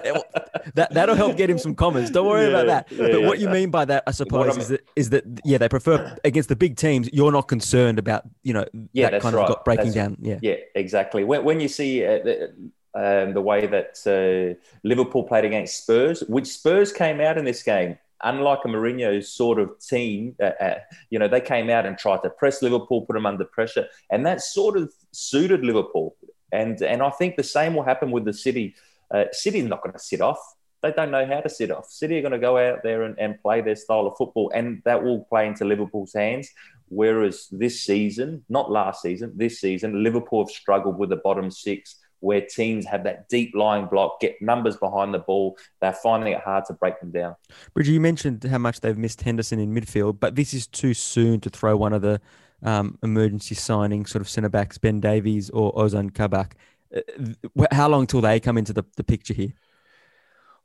That 0.75 0.89
that'll 0.93 1.15
help 1.15 1.37
get 1.37 1.49
him 1.51 1.59
some 1.59 1.75
comments. 1.75 2.11
Don't 2.11 2.27
worry 2.27 2.49
about 2.49 2.67
that. 2.67 2.91
yeah, 2.91 2.99
but 3.13 3.21
yeah. 3.21 3.27
what 3.27 3.39
you 3.39 3.49
mean 3.49 3.71
by 3.71 3.85
that, 3.85 4.03
I 4.07 4.11
suppose, 4.11 4.49
I'm- 4.49 4.59
is 4.61 4.69
that 4.69 4.81
is 4.97 5.11
that 5.11 5.25
yeah, 5.45 5.59
they 5.59 5.69
prefer 5.69 6.17
against 6.25 6.49
the 6.49 6.57
big 6.57 6.77
teams. 6.77 7.09
You're 7.13 7.33
not 7.33 7.49
concerned 7.49 7.99
about 7.99 8.25
you 8.43 8.53
know 8.53 8.65
Yeah, 8.93 9.11
that 9.11 9.23
kind 9.23 9.35
right. 9.37 9.43
of 9.43 9.49
got 9.49 9.65
breaking 9.65 9.93
That's- 9.93 9.95
down. 9.95 10.17
Yeah. 10.21 10.39
Yeah, 10.43 10.55
exactly. 10.75 11.23
When, 11.25 11.45
when 11.45 11.61
you 11.61 11.69
see 11.69 12.05
uh, 12.05 12.19
the, 12.25 12.55
um, 12.95 13.35
the 13.35 13.41
way 13.41 13.67
that 13.67 13.99
uh, 14.07 14.59
Liverpool 14.83 15.25
played 15.25 15.45
against 15.45 15.83
Spurs, 15.83 16.21
which 16.29 16.47
Spurs 16.47 16.93
came 16.93 17.21
out 17.21 17.37
in 17.39 17.45
this 17.45 17.63
game, 17.63 17.99
unlike 18.23 18.61
a 18.65 18.69
Mourinho 18.69 19.25
sort 19.25 19.59
of 19.59 19.79
team, 19.81 20.35
uh, 20.43 20.53
uh, 20.61 20.79
you 21.11 21.19
know, 21.19 21.29
they 21.29 21.41
came 21.41 21.71
out 21.71 21.87
and 21.87 21.99
tried 21.99 22.23
to 22.23 22.31
press 22.31 22.63
Liverpool, 22.63 23.03
put 23.03 23.15
them 23.15 23.27
under 23.27 23.45
pressure, 23.45 23.87
and 24.11 24.25
that 24.27 24.41
sort 24.41 24.77
of 24.77 24.93
suited 25.13 25.65
Liverpool. 25.65 26.17
And 26.53 26.81
and 26.83 27.03
I 27.03 27.11
think 27.11 27.37
the 27.37 27.43
same 27.43 27.75
will 27.75 27.83
happen 27.83 28.11
with 28.11 28.25
the 28.25 28.33
City. 28.33 28.75
Uh, 29.13 29.25
City's 29.33 29.65
not 29.65 29.83
going 29.83 29.93
to 29.93 29.99
sit 29.99 30.21
off. 30.21 30.39
They 30.83 30.93
don't 30.93 31.11
know 31.11 31.27
how 31.27 31.41
to 31.41 31.49
sit 31.49 31.71
off. 31.71 31.87
City 31.87 32.19
are 32.19 32.21
going 32.21 32.33
to 32.33 32.39
go 32.39 32.59
out 32.59 32.83
there 32.83 33.05
and, 33.05 33.19
and 33.19 33.41
play 33.41 33.61
their 33.63 33.77
style 33.77 34.07
of 34.07 34.17
football, 34.17 34.53
and 34.55 34.83
that 34.85 35.03
will 35.03 35.25
play 35.25 35.47
into 35.47 35.65
Liverpool's 35.65 36.13
hands. 36.13 36.51
Whereas 36.89 37.49
this 37.51 37.83
season, 37.83 38.45
not 38.49 38.71
last 38.71 39.03
season, 39.03 39.33
this 39.35 39.61
season, 39.61 40.05
Liverpool 40.05 40.45
have 40.45 40.55
struggled 40.55 40.99
with 40.99 41.09
the 41.09 41.17
bottom 41.17 41.51
six, 41.51 41.97
where 42.25 42.41
teams 42.41 42.87
have 42.87 43.05
that 43.05 43.29
deep 43.29 43.55
lying 43.55 43.87
block, 43.87 44.19
get 44.21 44.41
numbers 44.41 44.77
behind 44.77 45.13
the 45.13 45.19
ball. 45.19 45.59
They're 45.81 45.93
finding 45.93 46.33
it 46.33 46.41
hard 46.41 46.65
to 46.67 46.73
break 46.73 46.99
them 46.99 47.11
down. 47.11 47.37
Bridgie, 47.75 47.93
you 47.93 48.01
mentioned 48.01 48.43
how 48.45 48.59
much 48.59 48.81
they've 48.81 48.97
missed 48.97 49.21
Henderson 49.23 49.59
in 49.61 49.75
midfield, 49.75 50.19
but 50.21 50.35
this 50.35 50.55
is 50.55 50.67
too 50.67 50.95
soon 50.95 51.41
to 51.41 51.51
throw 51.51 51.77
one 51.77 51.93
of 51.93 52.03
the 52.03 52.21
um, 52.63 52.99
emergency 53.03 53.55
signing 53.55 54.07
sort 54.07 54.23
of 54.23 54.29
centre 54.29 54.49
backs, 54.49 54.79
Ben 54.79 55.01
Davies 55.01 55.51
or 55.51 55.73
Ozan 55.75 56.15
Kabak. 56.15 56.57
Uh, 56.97 57.67
How 57.71 57.89
long 57.89 58.07
till 58.07 58.23
they 58.23 58.41
come 58.41 58.57
into 58.57 58.73
the, 58.73 58.85
the 58.97 59.05
picture 59.05 59.35
here, 59.35 59.53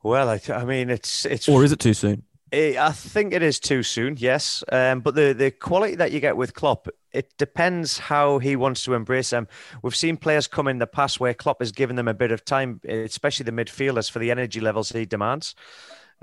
Well, 0.02 0.30
I, 0.30 0.40
I 0.54 0.64
mean, 0.64 0.90
it's 0.90 1.26
it's 1.26 1.50
or 1.50 1.64
is 1.66 1.74
it 1.74 1.80
too 1.80 1.94
soon? 1.94 2.24
Eh, 2.52 2.76
I 2.80 2.92
think 2.92 3.34
it 3.34 3.44
is 3.44 3.60
too 3.60 3.84
soon, 3.84 4.16
yes. 4.18 4.64
Um, 4.72 5.02
but 5.02 5.14
the, 5.14 5.34
the 5.34 5.52
quality 5.52 5.96
that 5.96 6.12
you 6.12 6.20
get 6.20 6.36
with 6.36 6.54
Klopp, 6.56 6.88
it 7.12 7.38
depends 7.38 8.00
how 8.00 8.40
he 8.40 8.56
wants 8.56 8.84
to 8.86 8.96
embrace 8.96 9.30
them. 9.30 9.48
We've 9.84 9.96
seen 9.96 10.18
players 10.18 10.48
come 10.48 10.68
in 10.68 10.80
the 10.80 10.88
past 10.88 11.20
where 11.20 11.34
Klopp 11.34 11.60
has 11.60 11.72
given 11.72 11.96
them 11.96 12.08
a 12.08 12.14
bit 12.14 12.32
of 12.32 12.44
time, 12.44 12.82
especially 12.88 13.44
the 13.44 13.52
midfielders, 13.52 14.10
for 14.10 14.20
the 14.20 14.32
energy 14.32 14.60
levels 14.60 14.92
he 14.92 15.06
demands. 15.06 15.54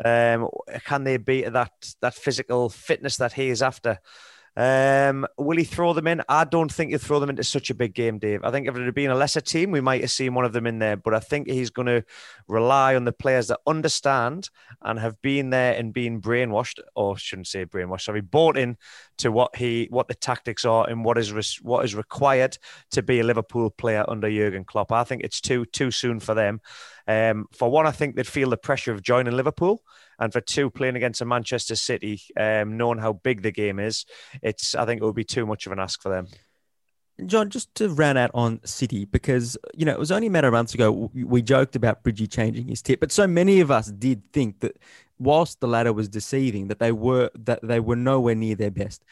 Um, 0.04 0.48
can 0.84 1.04
they 1.04 1.16
beat 1.16 1.50
that 1.52 1.94
that 2.02 2.14
physical 2.14 2.68
fitness 2.68 3.16
that 3.16 3.32
he 3.32 3.48
is 3.48 3.62
after? 3.62 3.98
Um, 4.56 5.26
will 5.36 5.58
he 5.58 5.64
throw 5.64 5.92
them 5.92 6.06
in? 6.06 6.22
I 6.30 6.44
don't 6.44 6.72
think 6.72 6.90
he'll 6.90 6.98
throw 6.98 7.20
them 7.20 7.28
into 7.28 7.44
such 7.44 7.68
a 7.68 7.74
big 7.74 7.94
game, 7.94 8.18
Dave. 8.18 8.42
I 8.42 8.50
think 8.50 8.66
if 8.66 8.74
it 8.74 8.84
had 8.84 8.94
been 8.94 9.10
a 9.10 9.14
lesser 9.14 9.42
team, 9.42 9.70
we 9.70 9.82
might 9.82 10.00
have 10.00 10.10
seen 10.10 10.32
one 10.32 10.46
of 10.46 10.54
them 10.54 10.66
in 10.66 10.78
there. 10.78 10.96
But 10.96 11.14
I 11.14 11.20
think 11.20 11.48
he's 11.48 11.68
going 11.68 11.86
to 11.86 12.04
rely 12.48 12.96
on 12.96 13.04
the 13.04 13.12
players 13.12 13.48
that 13.48 13.60
understand 13.66 14.48
and 14.80 14.98
have 14.98 15.20
been 15.20 15.50
there 15.50 15.74
and 15.74 15.92
been 15.92 16.22
brainwashed, 16.22 16.78
or 16.94 17.18
shouldn't 17.18 17.48
say 17.48 17.66
brainwashed, 17.66 18.02
sorry, 18.02 18.22
bought 18.22 18.56
in 18.56 18.78
to 19.18 19.30
what 19.30 19.54
he 19.56 19.88
what 19.90 20.08
the 20.08 20.14
tactics 20.14 20.64
are 20.64 20.88
and 20.88 21.04
what 21.04 21.18
is 21.18 21.60
what 21.60 21.84
is 21.84 21.94
required 21.94 22.56
to 22.92 23.02
be 23.02 23.20
a 23.20 23.24
Liverpool 23.24 23.68
player 23.68 24.04
under 24.08 24.30
Jurgen 24.30 24.64
Klopp. 24.64 24.90
I 24.90 25.04
think 25.04 25.22
it's 25.22 25.40
too 25.40 25.66
too 25.66 25.90
soon 25.90 26.18
for 26.18 26.34
them. 26.34 26.60
Um, 27.06 27.46
for 27.52 27.70
one, 27.70 27.86
I 27.86 27.92
think 27.92 28.16
they'd 28.16 28.26
feel 28.26 28.50
the 28.50 28.56
pressure 28.56 28.92
of 28.92 29.02
joining 29.02 29.36
Liverpool, 29.36 29.82
and 30.18 30.32
for 30.32 30.40
two, 30.40 30.70
playing 30.70 30.96
against 30.96 31.20
a 31.20 31.24
Manchester 31.24 31.76
City, 31.76 32.20
um, 32.36 32.76
knowing 32.76 32.98
how 32.98 33.12
big 33.12 33.42
the 33.42 33.52
game 33.52 33.78
is, 33.78 34.06
it's 34.42 34.74
I 34.74 34.84
think 34.84 35.02
it 35.02 35.04
would 35.04 35.14
be 35.14 35.24
too 35.24 35.46
much 35.46 35.66
of 35.66 35.72
an 35.72 35.78
ask 35.78 36.00
for 36.02 36.08
them. 36.08 36.28
John, 37.24 37.48
just 37.48 37.74
to 37.76 37.88
round 37.88 38.18
out 38.18 38.30
on 38.34 38.60
City, 38.64 39.06
because 39.06 39.56
you 39.74 39.86
know 39.86 39.92
it 39.92 39.98
was 39.98 40.12
only 40.12 40.26
a 40.26 40.30
matter 40.30 40.48
of 40.48 40.52
months 40.52 40.74
ago 40.74 41.10
we 41.14 41.40
joked 41.40 41.74
about 41.74 42.02
Bridgie 42.02 42.26
changing 42.26 42.68
his 42.68 42.82
tip, 42.82 43.00
but 43.00 43.10
so 43.10 43.26
many 43.26 43.60
of 43.60 43.70
us 43.70 43.86
did 43.86 44.22
think 44.32 44.60
that 44.60 44.78
whilst 45.18 45.60
the 45.60 45.68
latter 45.68 45.92
was 45.92 46.08
deceiving, 46.08 46.68
that 46.68 46.78
they 46.78 46.92
were 46.92 47.30
that 47.34 47.60
they 47.62 47.80
were 47.80 47.96
nowhere 47.96 48.34
near 48.34 48.54
their 48.54 48.70
best. 48.70 49.04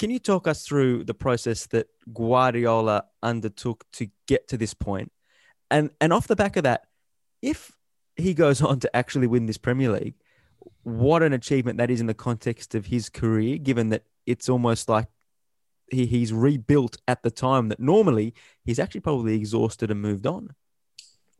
Can 0.00 0.10
you 0.10 0.18
talk 0.18 0.48
us 0.48 0.66
through 0.66 1.04
the 1.04 1.14
process 1.14 1.66
that 1.66 1.86
Guardiola 2.12 3.04
undertook 3.22 3.84
to 3.92 4.08
get 4.26 4.48
to 4.48 4.56
this 4.56 4.74
point, 4.74 5.12
and 5.70 5.90
and 6.00 6.12
off 6.12 6.26
the 6.26 6.36
back 6.36 6.56
of 6.56 6.64
that, 6.64 6.86
if 7.40 7.70
he 8.16 8.34
goes 8.34 8.60
on 8.62 8.80
to 8.80 8.96
actually 8.96 9.28
win 9.28 9.46
this 9.46 9.58
Premier 9.58 9.92
League, 9.92 10.14
what 10.82 11.22
an 11.22 11.32
achievement 11.32 11.78
that 11.78 11.90
is 11.90 12.00
in 12.00 12.06
the 12.06 12.14
context 12.14 12.74
of 12.74 12.86
his 12.86 13.08
career, 13.08 13.58
given 13.58 13.88
that 13.90 14.04
it's 14.26 14.48
almost 14.48 14.88
like 14.88 15.08
he, 15.90 16.06
he's 16.06 16.32
rebuilt 16.32 16.96
at 17.08 17.22
the 17.22 17.30
time 17.30 17.68
that 17.68 17.80
normally 17.80 18.34
he's 18.64 18.78
actually 18.78 19.00
probably 19.00 19.34
exhausted 19.34 19.90
and 19.90 20.00
moved 20.00 20.26
on. 20.26 20.54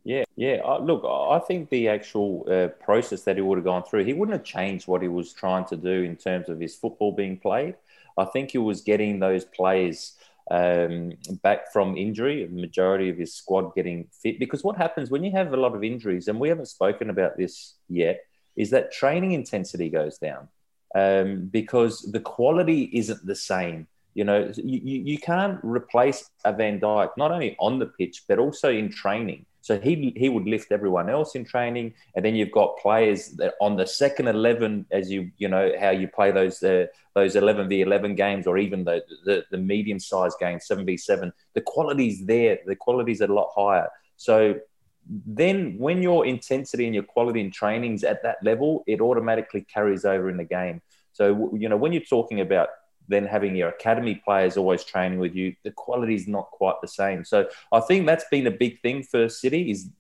Yeah, 0.05 0.25
yeah. 0.37 0.61
Uh, 0.63 0.79
look, 0.79 1.05
I 1.05 1.39
think 1.39 1.71
the 1.71 1.89
actual 1.89 2.47
uh, 2.51 2.69
process 2.85 3.23
that 3.23 3.37
he 3.37 3.43
would 3.43 3.57
have 3.57 3.65
gone 3.65 3.85
through, 3.85 4.05
he 4.05 4.13
wouldn't 4.13 4.37
have 4.37 4.45
changed 4.45 4.87
what 4.87 5.01
he 5.01 5.09
was 5.09 5.33
trying 5.33 5.65
to 5.67 5.77
do 5.77 6.03
in 6.03 6.17
terms 6.17 6.51
of 6.51 6.61
his 6.61 6.77
football 6.77 7.13
being 7.13 7.39
played. 7.39 7.75
I 8.19 8.27
think 8.27 8.51
he 8.51 8.59
was 8.59 8.83
getting 8.83 9.19
those 9.19 9.45
players 9.47 10.13
um, 10.51 11.13
back 11.43 11.73
from 11.73 11.97
injury, 11.97 12.47
majority 12.51 13.09
of 13.09 13.17
his 13.17 13.35
squad 13.35 13.75
getting 13.75 14.07
fit. 14.13 14.39
Because 14.39 14.63
what 14.63 14.77
happens 14.77 15.11
when 15.11 15.25
you 15.25 15.33
have 15.33 15.55
a 15.55 15.57
lot 15.57 15.75
of 15.75 15.83
injuries, 15.83 16.29
and 16.29 16.39
we 16.39 16.51
haven't 16.51 16.67
spoken 16.67 17.09
about 17.09 17.39
this 17.39 17.75
yet, 17.89 18.21
is 18.57 18.71
that 18.71 18.93
training 18.93 19.33
intensity 19.33 19.89
goes 19.89 20.19
down 20.19 20.49
um, 20.95 21.47
because 21.47 22.03
the 22.13 22.21
quality 22.21 22.91
isn't 22.93 23.27
the 23.27 23.35
same. 23.35 23.87
You 24.15 24.25
know, 24.25 24.53
you, 24.57 25.03
you 25.11 25.19
can't 25.19 25.59
replace 25.65 26.31
a 26.45 26.53
Van 26.53 26.79
Dijk 26.79 27.11
not 27.17 27.33
only 27.33 27.57
on 27.59 27.79
the 27.79 27.87
pitch 27.87 28.23
but 28.29 28.39
also 28.39 28.71
in 28.71 28.91
training. 28.91 29.47
So 29.61 29.81
he 29.81 30.13
he 30.15 30.29
would 30.29 30.45
lift 30.45 30.73
everyone 30.73 31.09
else 31.09 31.35
in 31.35 31.47
training, 31.47 31.95
and 32.15 32.23
then 32.23 32.35
you've 32.35 32.51
got 32.51 32.77
players 32.77 33.31
that 33.39 33.55
on 33.63 33.77
the 33.77 33.87
second 33.87 34.29
eleven, 34.29 34.85
as 34.91 35.11
you 35.11 35.31
you 35.39 35.49
know 35.49 35.73
how 35.81 35.89
you 35.89 36.07
play 36.07 36.31
those 36.33 36.63
uh, 36.63 36.87
those 37.15 37.35
eleven 37.35 37.67
v 37.67 37.81
eleven 37.81 38.15
games, 38.15 38.47
or 38.47 38.59
even 38.59 38.85
the 38.85 39.03
the, 39.25 39.43
the 39.51 39.57
medium 39.57 39.99
sized 39.99 40.39
games, 40.39 40.67
seven 40.67 40.85
v 40.85 40.99
seven. 40.99 41.33
The 41.55 41.63
quality's 41.63 42.27
there. 42.27 42.59
The 42.67 42.77
quality's 42.77 43.23
a 43.23 43.27
lot 43.27 43.53
higher. 43.57 43.89
So 44.17 44.61
then 45.09 45.77
when 45.79 46.03
your 46.03 46.27
intensity 46.27 46.87
and 46.87 46.95
your 46.95 47.05
quality 47.05 47.41
in 47.41 47.51
training's 47.51 48.05
at 48.05 48.23
that 48.23 48.37
level, 48.43 48.85
it 48.87 49.01
automatically 49.01 49.63
carries 49.63 50.05
over 50.05 50.29
in 50.31 50.37
the 50.37 50.45
game. 50.45 50.81
So 51.13 51.55
you 51.55 51.69
know 51.69 51.77
when 51.77 51.93
you're 51.93 52.03
talking 52.03 52.41
about 52.41 52.69
then 53.09 53.27
having 53.27 53.55
your 53.55 53.69
academy 53.69 54.15
players 54.25 54.57
always 54.57 54.83
training 54.83 55.19
with 55.19 55.35
you, 55.35 55.55
the 55.63 55.71
quality 55.71 56.15
is 56.15 56.27
not 56.27 56.51
quite 56.51 56.77
the 56.81 56.89
same. 56.89 57.25
So 57.25 57.49
I 57.71 57.81
think 57.81 58.07
that's 58.07 58.25
been 58.31 58.47
a 58.47 58.51
big 58.51 58.81
thing 58.81 59.03
for 59.03 59.29
City 59.29 59.71
is 59.71 59.91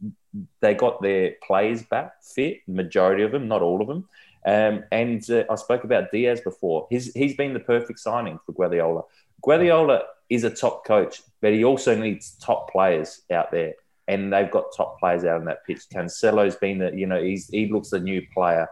they 0.61 0.75
got 0.75 1.03
their 1.03 1.35
players 1.47 1.83
back 1.83 2.23
fit, 2.23 2.62
majority 2.67 3.23
of 3.23 3.33
them, 3.33 3.47
not 3.47 3.62
all 3.62 3.83
of 3.83 3.88
them. 3.88 4.09
Um, 4.47 4.85
and 4.93 5.29
uh, 5.31 5.45
I 5.51 5.55
spoke 5.55 5.85
about 5.85 6.12
Dias 6.12 6.40
before. 6.40 6.87
He's 6.90 7.12
he's 7.14 7.37
been 7.37 7.55
the 7.55 7.61
perfect 7.61 7.99
signing 7.99 8.38
for 8.45 8.53
Guardiola. 8.53 9.03
Guardiola 9.43 10.03
is 10.29 10.45
a 10.45 10.51
top 10.51 10.85
coach, 10.85 11.23
but 11.40 11.53
he 11.53 11.64
also 11.64 11.95
needs 11.95 12.33
top 12.40 12.71
players 12.71 13.23
out 13.31 13.51
there, 13.51 13.75
and 14.09 14.33
they've 14.33 14.51
got 14.51 14.67
top 14.77 14.99
players 14.99 15.25
out 15.25 15.40
on 15.40 15.47
that 15.47 15.64
pitch. 15.67 15.83
Cancelo's 15.93 16.57
been 16.57 16.79
the 16.79 16.93
you 16.95 17.07
know 17.07 17.23
he's 17.23 17.49
he 17.49 17.67
looks 17.67 17.93
a 17.93 18.01
new 18.01 18.23
player. 18.33 18.69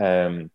Um, 0.00 0.50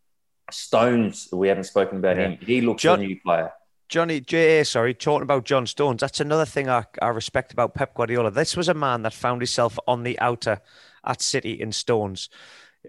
Stones, 0.52 1.30
we 1.32 1.48
haven't 1.48 1.64
spoken 1.66 1.98
about 1.98 2.18
yeah. 2.18 2.30
him. 2.30 2.38
He 2.42 2.62
looks 2.62 2.84
John, 2.84 3.00
a 3.02 3.06
new 3.06 3.20
player. 3.20 3.52
Johnny 3.90 4.20
J. 4.20 4.64
Sorry, 4.64 4.94
talking 4.94 5.24
about 5.24 5.46
John 5.46 5.66
Stones. 5.66 6.02
That's 6.02 6.20
another 6.20 6.46
thing 6.46 6.70
I, 6.70 6.86
I 7.02 7.08
respect 7.10 7.54
about 7.54 7.76
Pep 7.76 7.94
Guardiola. 7.94 8.32
This 8.32 8.58
was 8.58 8.68
a 8.68 8.74
man 8.74 9.04
that 9.04 9.14
found 9.14 9.42
himself 9.42 9.78
on 9.88 10.04
the 10.04 10.20
outer 10.20 10.62
at 11.06 11.22
City 11.22 11.54
in 11.54 11.72
Stones. 11.72 12.30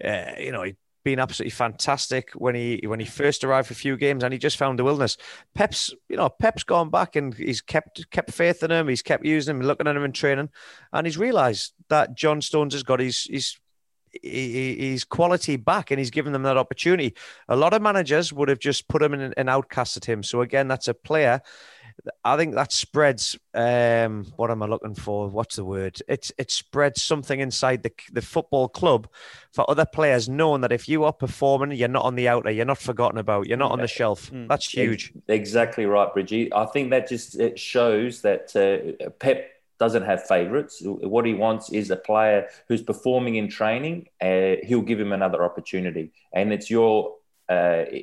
Uh, 0.03 0.31
you 0.37 0.51
know, 0.51 0.63
he'd 0.63 0.77
been 1.05 1.19
absolutely 1.19 1.51
fantastic 1.51 2.31
when 2.31 2.55
he 2.55 2.81
when 2.85 2.99
he 2.99 3.05
first 3.05 3.45
arrived 3.45 3.67
for 3.67 3.73
a 3.73 3.77
few 3.77 3.95
games, 3.95 4.23
and 4.23 4.33
he 4.33 4.37
just 4.37 4.57
found 4.57 4.77
the 4.77 4.83
wilderness. 4.83 5.15
Pep's, 5.53 5.93
you 6.09 6.17
know, 6.17 6.27
Pep's 6.27 6.63
gone 6.63 6.89
back 6.89 7.15
and 7.15 7.33
he's 7.33 7.61
kept 7.61 8.09
kept 8.09 8.31
faith 8.31 8.61
in 8.63 8.71
him. 8.71 8.89
He's 8.89 9.03
kept 9.03 9.23
using 9.23 9.55
him, 9.55 9.61
looking 9.61 9.87
at 9.87 9.95
him 9.95 10.03
in 10.03 10.11
training, 10.11 10.49
and 10.91 11.07
he's 11.07 11.17
realised 11.17 11.73
that 11.87 12.15
John 12.15 12.41
Stones 12.41 12.73
has 12.73 12.83
got 12.83 12.99
his 12.99 13.23
his 13.29 13.57
his 14.21 15.03
quality 15.03 15.57
back 15.57 15.91
and 15.91 15.99
he's 15.99 16.09
given 16.09 16.33
them 16.33 16.43
that 16.43 16.57
opportunity. 16.57 17.15
A 17.49 17.55
lot 17.55 17.73
of 17.73 17.81
managers 17.81 18.33
would 18.33 18.49
have 18.49 18.59
just 18.59 18.87
put 18.87 19.03
him 19.03 19.13
in 19.13 19.33
and 19.35 19.49
outcasted 19.49 20.05
him. 20.05 20.23
So 20.23 20.41
again, 20.41 20.67
that's 20.67 20.87
a 20.87 20.93
player. 20.93 21.41
I 22.23 22.37
think 22.37 22.55
that 22.55 22.71
spreads. 22.71 23.37
Um, 23.53 24.25
what 24.35 24.51
am 24.51 24.61
I 24.61 24.67
looking 24.67 24.95
for? 24.95 25.29
What's 25.29 25.55
the 25.55 25.65
word? 25.65 26.01
It 26.07 26.31
it 26.37 26.51
spreads 26.51 27.01
something 27.01 27.39
inside 27.39 27.83
the 27.83 27.91
the 28.11 28.21
football 28.21 28.67
club 28.67 29.07
for 29.53 29.69
other 29.69 29.85
players, 29.85 30.29
knowing 30.29 30.61
that 30.61 30.71
if 30.71 30.87
you 30.87 31.03
are 31.03 31.13
performing, 31.13 31.77
you're 31.77 31.87
not 31.87 32.05
on 32.05 32.15
the 32.15 32.27
outer, 32.27 32.51
you're 32.51 32.65
not 32.65 32.77
forgotten 32.77 33.17
about, 33.17 33.47
you're 33.47 33.57
not 33.57 33.71
on 33.71 33.79
the 33.79 33.87
shelf. 33.87 34.31
Mm. 34.31 34.47
That's 34.47 34.67
huge. 34.67 35.13
Exactly 35.27 35.85
right, 35.85 36.13
Bridgie. 36.13 36.53
I 36.53 36.65
think 36.65 36.89
that 36.91 37.07
just 37.07 37.39
it 37.39 37.57
shows 37.57 38.21
that 38.21 38.55
uh, 38.55 39.09
Pep 39.19 39.51
doesn't 39.79 40.03
have 40.03 40.25
favourites. 40.25 40.81
What 40.83 41.25
he 41.25 41.33
wants 41.33 41.69
is 41.71 41.91
a 41.91 41.95
player 41.97 42.47
who's 42.67 42.81
performing 42.81 43.35
in 43.35 43.49
training. 43.49 44.07
Uh, 44.21 44.55
he'll 44.63 44.81
give 44.81 44.99
him 44.99 45.11
another 45.11 45.43
opportunity, 45.43 46.11
and 46.33 46.53
it's 46.53 46.69
your 46.69 47.15
uh, 47.49 47.85
it, 47.91 47.95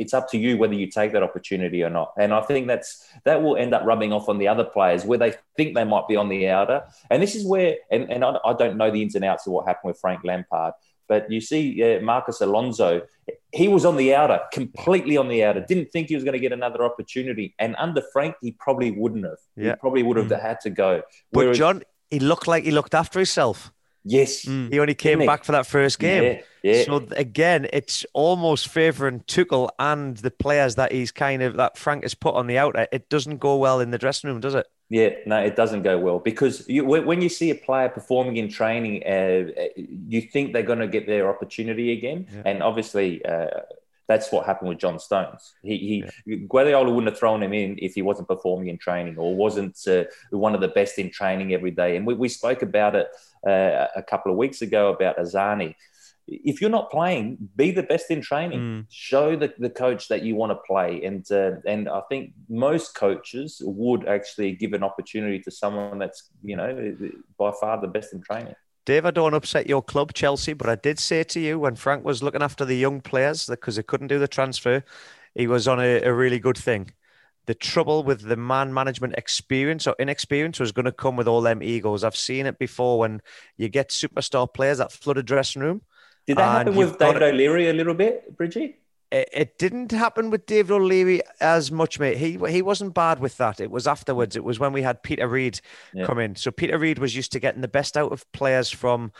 it's 0.00 0.14
up 0.14 0.30
to 0.30 0.38
you 0.38 0.56
whether 0.58 0.74
you 0.74 0.86
take 0.86 1.12
that 1.12 1.22
opportunity 1.22 1.82
or 1.82 1.90
not. 1.90 2.12
And 2.18 2.32
I 2.32 2.42
think 2.42 2.66
that's 2.66 3.06
that 3.24 3.42
will 3.42 3.56
end 3.56 3.74
up 3.74 3.84
rubbing 3.84 4.12
off 4.12 4.28
on 4.28 4.38
the 4.38 4.48
other 4.48 4.64
players 4.64 5.04
where 5.04 5.18
they 5.18 5.34
think 5.56 5.74
they 5.74 5.84
might 5.84 6.08
be 6.08 6.16
on 6.16 6.28
the 6.28 6.48
outer. 6.48 6.84
And 7.10 7.22
this 7.22 7.34
is 7.34 7.44
where, 7.44 7.76
and, 7.90 8.10
and 8.10 8.24
I, 8.24 8.36
I 8.44 8.52
don't 8.52 8.76
know 8.76 8.90
the 8.90 9.02
ins 9.02 9.14
and 9.14 9.24
outs 9.24 9.46
of 9.46 9.52
what 9.52 9.66
happened 9.66 9.90
with 9.90 10.00
Frank 10.00 10.22
Lampard, 10.24 10.74
but 11.08 11.30
you 11.30 11.40
see 11.40 11.82
uh, 11.82 12.00
Marcos 12.00 12.40
Alonso 12.40 13.02
he 13.52 13.68
was 13.68 13.84
on 13.84 13.96
the 13.96 14.14
outer, 14.14 14.40
completely 14.52 15.16
on 15.16 15.28
the 15.28 15.44
outer. 15.44 15.64
Didn't 15.66 15.90
think 15.90 16.08
he 16.08 16.14
was 16.14 16.24
going 16.24 16.34
to 16.34 16.40
get 16.40 16.52
another 16.52 16.84
opportunity. 16.84 17.54
And 17.58 17.74
under 17.78 18.02
Frank, 18.12 18.36
he 18.40 18.52
probably 18.52 18.92
wouldn't 18.92 19.24
have. 19.24 19.38
Yeah. 19.56 19.70
He 19.70 19.76
probably 19.76 20.02
would 20.02 20.16
have 20.16 20.28
mm. 20.28 20.40
had 20.40 20.60
to 20.60 20.70
go. 20.70 21.02
Whereas, 21.30 21.58
but 21.58 21.58
John, 21.58 21.82
he 22.10 22.20
looked 22.20 22.46
like 22.46 22.64
he 22.64 22.70
looked 22.70 22.94
after 22.94 23.18
himself. 23.18 23.72
Yes. 24.04 24.44
Mm. 24.44 24.72
He 24.72 24.80
only 24.80 24.94
came 24.94 25.24
back 25.26 25.44
for 25.44 25.52
that 25.52 25.66
first 25.66 25.98
game. 25.98 26.22
Yeah. 26.22 26.40
Yeah. 26.62 26.84
So 26.84 27.06
again, 27.12 27.68
it's 27.72 28.04
almost 28.12 28.68
favouring 28.68 29.20
Tuchel 29.20 29.70
and 29.78 30.16
the 30.18 30.30
players 30.30 30.74
that 30.74 30.92
he's 30.92 31.10
kind 31.10 31.42
of 31.42 31.56
that 31.56 31.78
Frank 31.78 32.02
has 32.02 32.14
put 32.14 32.34
on 32.34 32.46
the 32.46 32.58
outer. 32.58 32.86
It 32.92 33.08
doesn't 33.08 33.38
go 33.38 33.56
well 33.56 33.80
in 33.80 33.90
the 33.90 33.98
dressing 33.98 34.28
room, 34.28 34.40
does 34.40 34.54
it? 34.54 34.66
Yeah, 34.90 35.10
no, 35.24 35.38
it 35.38 35.54
doesn't 35.56 35.82
go 35.82 35.98
well 35.98 36.18
because 36.18 36.68
you, 36.68 36.84
when 36.84 37.22
you 37.22 37.28
see 37.28 37.50
a 37.50 37.54
player 37.54 37.88
performing 37.88 38.36
in 38.36 38.48
training, 38.48 39.04
uh, 39.06 39.52
you 39.76 40.20
think 40.20 40.52
they're 40.52 40.64
going 40.64 40.80
to 40.80 40.88
get 40.88 41.06
their 41.06 41.30
opportunity 41.30 41.92
again, 41.92 42.26
yeah. 42.32 42.42
and 42.44 42.62
obviously. 42.62 43.24
Uh, 43.24 43.48
that's 44.10 44.32
what 44.32 44.44
happened 44.44 44.70
with 44.70 44.78
John 44.78 44.98
Stones. 44.98 45.54
He, 45.62 45.78
he 45.90 46.04
yeah. 46.26 46.38
Guardiola 46.48 46.90
wouldn't 46.90 47.12
have 47.12 47.18
thrown 47.18 47.40
him 47.44 47.52
in 47.52 47.78
if 47.78 47.94
he 47.94 48.02
wasn't 48.02 48.26
performing 48.26 48.66
in 48.66 48.76
training 48.76 49.16
or 49.16 49.36
wasn't 49.36 49.78
uh, 49.86 50.02
one 50.30 50.52
of 50.56 50.60
the 50.60 50.72
best 50.80 50.98
in 50.98 51.10
training 51.10 51.54
every 51.54 51.70
day. 51.70 51.96
And 51.96 52.04
we, 52.04 52.14
we 52.14 52.28
spoke 52.28 52.62
about 52.62 52.96
it 52.96 53.06
uh, 53.46 53.86
a 53.94 54.02
couple 54.02 54.32
of 54.32 54.36
weeks 54.36 54.62
ago 54.62 54.92
about 54.92 55.16
Azani 55.18 55.76
if 56.30 56.60
you're 56.60 56.70
not 56.70 56.90
playing, 56.90 57.38
be 57.56 57.72
the 57.72 57.82
best 57.82 58.10
in 58.10 58.20
training. 58.20 58.60
Mm. 58.60 58.86
Show 58.88 59.36
the, 59.36 59.52
the 59.58 59.70
coach 59.70 60.06
that 60.08 60.22
you 60.22 60.36
want 60.36 60.50
to 60.52 60.58
play. 60.66 61.04
And 61.04 61.24
uh, 61.30 61.52
and 61.66 61.88
I 61.88 62.02
think 62.08 62.32
most 62.48 62.94
coaches 62.94 63.60
would 63.64 64.06
actually 64.06 64.52
give 64.52 64.72
an 64.72 64.84
opportunity 64.84 65.40
to 65.40 65.50
someone 65.50 65.98
that's, 65.98 66.30
you 66.44 66.56
know, 66.56 66.96
by 67.36 67.50
far 67.60 67.80
the 67.80 67.88
best 67.88 68.12
in 68.12 68.22
training. 68.22 68.54
Dave, 68.90 69.06
I 69.06 69.12
don't 69.12 69.34
upset 69.34 69.68
your 69.68 69.82
club, 69.82 70.14
Chelsea, 70.14 70.52
but 70.52 70.68
I 70.68 70.74
did 70.74 70.98
say 70.98 71.22
to 71.22 71.38
you 71.38 71.60
when 71.60 71.76
Frank 71.76 72.04
was 72.04 72.24
looking 72.24 72.42
after 72.42 72.64
the 72.64 72.74
young 72.74 73.00
players 73.00 73.46
because 73.46 73.76
he 73.76 73.84
couldn't 73.84 74.08
do 74.08 74.18
the 74.18 74.26
transfer, 74.26 74.82
he 75.32 75.46
was 75.46 75.68
on 75.68 75.78
a, 75.78 76.02
a 76.02 76.12
really 76.12 76.40
good 76.40 76.58
thing 76.58 76.90
the 77.46 77.54
trouble 77.54 78.02
with 78.02 78.22
the 78.22 78.36
man 78.36 78.74
management 78.74 79.14
experience 79.16 79.86
or 79.86 79.94
inexperience 80.00 80.58
was 80.58 80.72
going 80.72 80.86
to 80.86 80.92
come 80.92 81.14
with 81.14 81.28
all 81.28 81.40
them 81.40 81.62
egos. 81.62 82.02
I've 82.02 82.16
seen 82.16 82.46
it 82.46 82.58
before 82.58 82.98
when 82.98 83.22
you 83.56 83.68
get 83.68 83.90
superstar 83.90 84.52
players 84.52 84.78
that 84.78 84.90
flood 84.90 85.18
a 85.18 85.22
dressing 85.22 85.62
room 85.62 85.82
did 86.26 86.38
that 86.38 86.66
happen 86.66 86.74
with 86.74 86.98
David 86.98 87.22
O'Leary 87.22 87.70
a 87.70 87.72
little 87.72 87.94
bit, 87.94 88.36
Bridgie? 88.36 88.76
It, 89.10 89.28
it, 89.32 89.58
didn't 89.58 89.92
happen 89.92 90.30
with 90.30 90.46
David 90.46 90.72
O'Leary 90.72 91.22
as 91.40 91.72
much, 91.72 91.98
mate. 91.98 92.16
He 92.16 92.38
he 92.48 92.62
wasn't 92.62 92.94
bad 92.94 93.18
with 93.18 93.36
that. 93.38 93.60
It 93.60 93.70
was 93.70 93.86
afterwards. 93.86 94.36
It 94.36 94.44
was 94.44 94.58
when 94.58 94.72
we 94.72 94.82
had 94.82 95.02
Peter 95.02 95.26
Reid 95.26 95.60
yeah. 95.92 96.06
come 96.06 96.18
in. 96.18 96.36
So 96.36 96.50
Peter 96.50 96.78
Reid 96.78 96.98
was 96.98 97.16
used 97.16 97.32
to 97.32 97.40
getting 97.40 97.60
the 97.60 97.68
best 97.68 97.96
out 97.96 98.12
of 98.12 98.30
players 98.32 98.70
from 98.70 99.12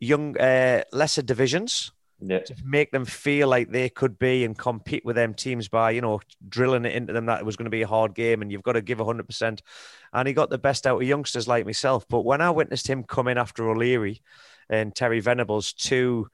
young 0.00 0.38
uh, 0.38 0.84
lesser 0.92 1.22
divisions. 1.22 1.92
Yeah. 2.20 2.40
To 2.40 2.54
make 2.64 2.90
them 2.90 3.04
feel 3.04 3.46
like 3.46 3.70
they 3.70 3.88
could 3.88 4.18
be 4.18 4.44
and 4.44 4.58
compete 4.58 5.04
with 5.04 5.14
them 5.14 5.34
teams 5.34 5.68
by, 5.68 5.92
you 5.92 6.00
know, 6.00 6.20
drilling 6.48 6.84
it 6.84 6.92
into 6.92 7.12
them 7.12 7.26
that 7.26 7.38
it 7.38 7.46
was 7.46 7.54
going 7.54 7.66
to 7.66 7.70
be 7.70 7.82
a 7.82 7.86
hard 7.86 8.12
game 8.12 8.42
and 8.42 8.50
you've 8.50 8.64
got 8.64 8.72
to 8.72 8.82
give 8.82 8.98
100%. 8.98 9.60
And 10.12 10.26
he 10.26 10.34
got 10.34 10.50
the 10.50 10.58
best 10.58 10.84
out 10.84 11.00
of 11.00 11.06
youngsters 11.06 11.46
like 11.46 11.64
myself. 11.64 12.06
But 12.08 12.24
when 12.24 12.40
I 12.40 12.50
witnessed 12.50 12.88
him 12.88 13.04
come 13.04 13.28
in 13.28 13.38
after 13.38 13.70
O'Leary 13.70 14.20
and 14.68 14.92
Terry 14.96 15.20
Venables, 15.20 15.72
two 15.72 16.28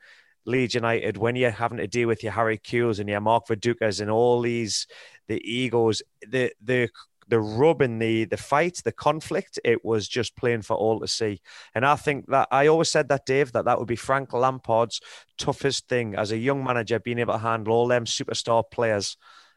Leeds 0.46 0.74
United, 0.74 1.16
when 1.16 1.36
you're 1.36 1.50
having 1.50 1.78
to 1.78 1.86
deal 1.86 2.08
with 2.08 2.22
your 2.22 2.32
Harry 2.32 2.58
Kewells 2.58 2.98
and 2.98 3.08
your 3.08 3.20
Mark 3.20 3.46
Vidukas 3.46 4.00
and 4.00 4.10
all 4.10 4.40
these 4.40 4.86
the 5.28 5.40
egos, 5.44 6.02
the 6.26 6.52
the 6.62 6.90
the 7.28 7.40
rub 7.40 7.82
in 7.82 7.98
the 7.98 8.24
the 8.24 8.36
fight, 8.36 8.80
the 8.84 8.92
conflict, 8.92 9.58
it 9.64 9.84
was 9.84 10.08
just 10.08 10.36
plain 10.36 10.62
for 10.62 10.76
all 10.76 11.00
to 11.00 11.08
see. 11.08 11.40
And 11.74 11.86
I 11.86 11.96
think 11.96 12.26
that 12.28 12.48
I 12.50 12.66
always 12.66 12.90
said 12.90 13.08
that, 13.08 13.26
Dave, 13.26 13.52
that 13.52 13.64
that 13.64 13.78
would 13.78 13.88
be 13.88 13.96
Frank 13.96 14.32
Lampard's 14.32 15.00
toughest 15.38 15.88
thing 15.88 16.14
as 16.14 16.32
a 16.32 16.38
young 16.38 16.62
manager, 16.64 16.98
being 16.98 17.18
able 17.18 17.34
to 17.34 17.38
handle 17.38 17.74
all 17.74 17.88
them 17.88 18.04
superstar 18.04 18.64
players. 18.70 19.16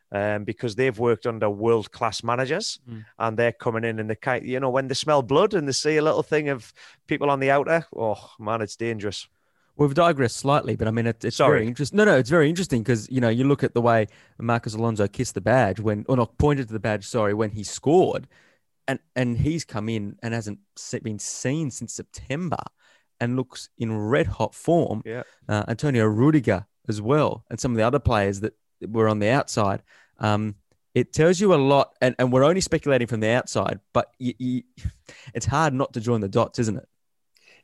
Um, 0.10 0.46
because 0.46 0.76
they've 0.76 0.98
worked 0.98 1.28
under 1.28 1.50
world 1.50 1.92
class 1.92 2.24
managers 2.24 2.80
mm. 2.90 3.04
and 3.20 3.36
they're 3.36 3.52
coming 3.52 3.84
in 3.84 4.00
and 4.00 4.10
they 4.10 4.16
kind 4.16 4.48
you 4.48 4.58
know 4.58 4.70
when 4.70 4.88
they 4.88 4.94
smell 4.94 5.22
blood 5.22 5.54
and 5.54 5.68
they 5.68 5.74
see 5.74 5.98
a 5.98 6.02
little 6.02 6.24
thing 6.24 6.48
of 6.48 6.72
people 7.08 7.30
on 7.30 7.42
the 7.42 7.52
outer 7.52 7.86
oh 7.94 8.30
man 8.40 8.62
it's 8.62 8.78
dangerous 8.78 9.28
We've 9.78 9.94
digressed 9.94 10.38
slightly, 10.38 10.76
but 10.76 10.88
I 10.88 10.92
mean, 10.92 11.06
it, 11.06 11.24
it's 11.24 11.38
Sorry. 11.38 11.60
very 11.60 11.68
interesting. 11.68 11.98
No, 11.98 12.06
no, 12.06 12.18
it's 12.18 12.30
very 12.30 12.50
interesting 12.50 12.82
because 12.82 13.10
you 13.12 13.22
know 13.22 13.30
you 13.30 13.44
look 13.44 13.64
at 13.64 13.74
the 13.74 13.82
way 13.82 14.08
Marcos 14.40 14.74
Alonso 14.74 15.08
kissed 15.08 15.36
the 15.36 15.42
badge 15.42 15.80
when, 15.80 16.06
or 16.10 16.18
not 16.18 16.38
pointed 16.38 16.68
to 16.68 16.74
the 16.74 16.80
badge. 16.80 17.06
Sorry, 17.06 17.34
when 17.34 17.52
he 17.52 17.64
scored, 17.64 18.28
and 18.88 19.00
and 19.16 19.38
he's 19.38 19.66
come 19.66 19.88
in 19.90 20.18
and 20.24 20.34
hasn't 20.34 20.60
been 21.04 21.20
seen 21.20 21.70
since 21.70 21.94
September, 21.94 22.58
and 23.20 23.36
looks 23.36 23.70
in 23.78 23.96
red 23.96 24.28
hot 24.28 24.56
form. 24.56 25.04
Yeah, 25.06 25.24
uh, 25.48 25.64
Antonio 25.68 26.06
Rudiger 26.06 26.66
as 26.88 27.02
well, 27.02 27.46
and 27.50 27.60
some 27.60 27.72
of 27.72 27.78
the 27.78 27.86
other 27.86 28.00
players 28.00 28.40
that 28.40 28.54
were 28.82 29.08
on 29.08 29.20
the 29.20 29.30
outside. 29.30 29.84
Um, 30.20 30.56
it 30.96 31.14
tells 31.14 31.40
you 31.40 31.54
a 31.54 31.56
lot, 31.56 31.96
and, 32.02 32.16
and 32.18 32.34
we're 32.34 32.44
only 32.44 32.62
speculating 32.62 33.06
from 33.06 33.20
the 33.20 33.30
outside, 33.30 33.80
but 33.94 34.12
you, 34.18 34.34
you, 34.40 34.64
it's 35.36 35.46
hard 35.46 35.76
not 35.76 35.94
to 35.94 36.02
join 36.02 36.22
the 36.22 36.28
dots, 36.28 36.58
isn't 36.58 36.78
it? 36.78 36.88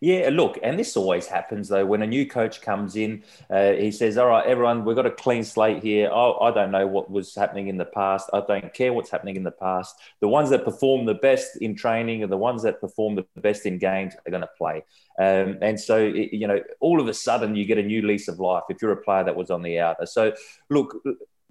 Yeah, 0.03 0.31
look, 0.33 0.59
and 0.61 0.77
this 0.77 0.97
always 0.97 1.27
happens 1.27 1.69
though. 1.69 1.85
When 1.85 2.01
a 2.01 2.07
new 2.07 2.27
coach 2.27 2.59
comes 2.59 2.97
in, 2.97 3.23
uh, 3.49 3.71
he 3.71 3.89
says, 3.89 4.17
"All 4.17 4.27
right, 4.27 4.45
everyone, 4.45 4.83
we've 4.83 4.97
got 4.97 5.05
a 5.05 5.11
clean 5.11 5.45
slate 5.45 5.81
here. 5.81 6.11
I 6.11 6.51
don't 6.51 6.71
know 6.71 6.85
what 6.85 7.09
was 7.09 7.33
happening 7.33 7.69
in 7.69 7.77
the 7.77 7.85
past. 7.85 8.29
I 8.33 8.41
don't 8.41 8.73
care 8.73 8.91
what's 8.91 9.09
happening 9.09 9.37
in 9.37 9.43
the 9.43 9.51
past. 9.51 9.95
The 10.19 10.27
ones 10.27 10.49
that 10.49 10.65
perform 10.65 11.05
the 11.05 11.13
best 11.13 11.55
in 11.61 11.73
training 11.73 12.21
and 12.21 12.29
the 12.29 12.35
ones 12.35 12.63
that 12.63 12.81
perform 12.81 13.15
the 13.15 13.25
best 13.37 13.65
in 13.65 13.77
games 13.77 14.13
are 14.27 14.29
going 14.29 14.41
to 14.41 14.49
play." 14.57 14.83
Um, 15.17 15.59
and 15.61 15.79
so, 15.79 15.99
you 15.99 16.49
know, 16.49 16.59
all 16.81 16.99
of 16.99 17.07
a 17.07 17.13
sudden, 17.13 17.55
you 17.55 17.63
get 17.63 17.77
a 17.77 17.83
new 17.83 18.01
lease 18.01 18.27
of 18.27 18.41
life 18.41 18.63
if 18.67 18.81
you're 18.81 18.91
a 18.91 19.01
player 19.01 19.23
that 19.23 19.37
was 19.37 19.49
on 19.51 19.61
the 19.61 19.79
outer. 19.79 20.05
So, 20.05 20.33
look, 20.69 21.01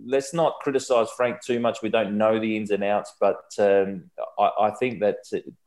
let's 0.05 0.35
not 0.35 0.61
criticize 0.61 1.09
Frank 1.17 1.43
too 1.43 1.61
much. 1.61 1.79
We 1.83 1.89
don't 1.89 2.17
know 2.17 2.39
the 2.39 2.57
ins 2.57 2.71
and 2.71 2.85
outs, 2.85 3.15
but 3.21 3.45
um, 3.59 4.11
I, 4.39 4.51
I, 4.61 4.71
think 4.79 5.01
that 5.01 5.19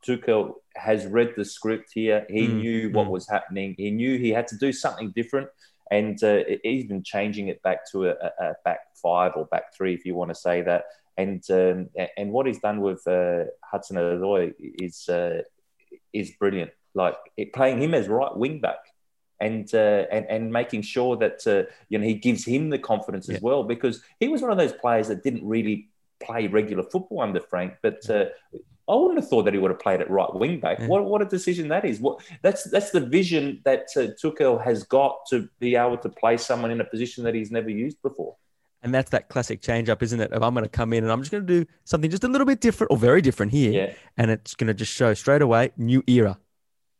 Tuchel 0.06 0.54
has 0.74 1.06
read 1.06 1.34
the 1.36 1.44
script 1.44 1.90
here. 1.94 2.26
He 2.28 2.46
mm. 2.46 2.54
knew 2.54 2.90
what 2.90 3.06
mm. 3.06 3.10
was 3.10 3.28
happening. 3.28 3.74
He 3.76 3.90
knew 3.90 4.18
he 4.18 4.30
had 4.30 4.46
to 4.48 4.56
do 4.56 4.72
something 4.72 5.12
different, 5.14 5.48
and 5.90 6.22
uh, 6.22 6.40
even 6.64 7.02
changing 7.02 7.48
it 7.48 7.62
back 7.62 7.90
to 7.92 8.08
a, 8.08 8.14
a, 8.40 8.54
back 8.64 8.80
five 9.02 9.32
or 9.36 9.46
back 9.46 9.74
three, 9.74 9.94
if 9.94 10.04
you 10.04 10.14
want 10.14 10.30
to 10.30 10.34
say 10.34 10.62
that. 10.62 10.84
And 11.18 11.42
um, 11.50 11.88
and 12.16 12.30
what 12.30 12.46
he's 12.46 12.60
done 12.60 12.80
with 12.80 13.06
uh, 13.06 13.44
Hudson 13.64 13.96
Odoi 13.96 14.52
is 14.58 15.08
uh, 15.08 15.42
is 16.12 16.32
brilliant. 16.38 16.70
Like 16.94 17.16
it, 17.36 17.52
playing 17.52 17.80
him 17.80 17.94
as 17.94 18.08
right 18.08 18.36
wing 18.36 18.60
back 18.60 18.78
and 19.40 19.72
uh, 19.74 20.06
and 20.10 20.26
and 20.26 20.52
making 20.52 20.82
sure 20.82 21.16
that 21.16 21.46
uh, 21.46 21.70
you 21.88 21.98
know 21.98 22.04
he 22.04 22.14
gives 22.14 22.44
him 22.44 22.70
the 22.70 22.78
confidence 22.78 23.28
yeah. 23.28 23.36
as 23.36 23.42
well 23.42 23.64
because 23.64 24.02
he 24.20 24.28
was 24.28 24.42
one 24.42 24.50
of 24.50 24.58
those 24.58 24.72
players 24.72 25.08
that 25.08 25.22
didn't 25.22 25.46
really 25.46 25.88
play 26.20 26.46
regular 26.46 26.82
football 26.82 27.20
under 27.20 27.40
Frank, 27.40 27.74
but. 27.82 28.08
Uh, 28.08 28.26
I 28.88 28.94
wouldn't 28.94 29.18
have 29.18 29.28
thought 29.28 29.46
that 29.46 29.52
he 29.52 29.58
would 29.58 29.72
have 29.72 29.80
played 29.80 30.00
at 30.00 30.08
right 30.08 30.32
wing 30.32 30.60
back. 30.60 30.78
Yeah. 30.78 30.86
What, 30.86 31.06
what 31.06 31.20
a 31.20 31.24
decision 31.24 31.66
that 31.68 31.84
is! 31.84 31.98
What 31.98 32.20
that's 32.42 32.70
that's 32.70 32.90
the 32.90 33.00
vision 33.00 33.60
that 33.64 33.88
uh, 33.96 34.14
Tuchel 34.22 34.62
has 34.62 34.84
got 34.84 35.26
to 35.30 35.48
be 35.58 35.74
able 35.74 35.98
to 35.98 36.08
play 36.08 36.36
someone 36.36 36.70
in 36.70 36.80
a 36.80 36.84
position 36.84 37.24
that 37.24 37.34
he's 37.34 37.50
never 37.50 37.68
used 37.68 38.00
before. 38.00 38.36
And 38.82 38.94
that's 38.94 39.10
that 39.10 39.28
classic 39.28 39.60
change 39.62 39.88
up, 39.88 40.02
isn't 40.04 40.20
it? 40.20 40.30
If 40.32 40.40
I'm 40.40 40.54
going 40.54 40.64
to 40.64 40.70
come 40.70 40.92
in 40.92 41.02
and 41.02 41.12
I'm 41.12 41.20
just 41.20 41.32
going 41.32 41.44
to 41.44 41.64
do 41.64 41.68
something 41.84 42.08
just 42.08 42.22
a 42.22 42.28
little 42.28 42.46
bit 42.46 42.60
different 42.60 42.92
or 42.92 42.96
very 42.96 43.20
different 43.20 43.50
here, 43.50 43.72
yeah. 43.72 43.92
and 44.16 44.30
it's 44.30 44.54
going 44.54 44.68
to 44.68 44.74
just 44.74 44.92
show 44.92 45.12
straight 45.14 45.42
away 45.42 45.72
new 45.76 46.04
era, 46.06 46.38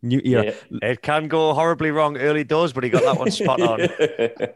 New 0.03 0.21
era. 0.25 0.45
Yeah. 0.71 0.91
It 0.91 1.03
can 1.03 1.29
go 1.29 1.55
horribly 1.55 1.91
wrong 1.91 2.17
early 2.17 2.45
doors, 2.45 2.73
but 2.73 2.85
he 2.85 2.91
got 2.91 3.03
that 3.03 3.19
one 3.19 3.31
spot 3.31 3.61
on. 3.61 3.89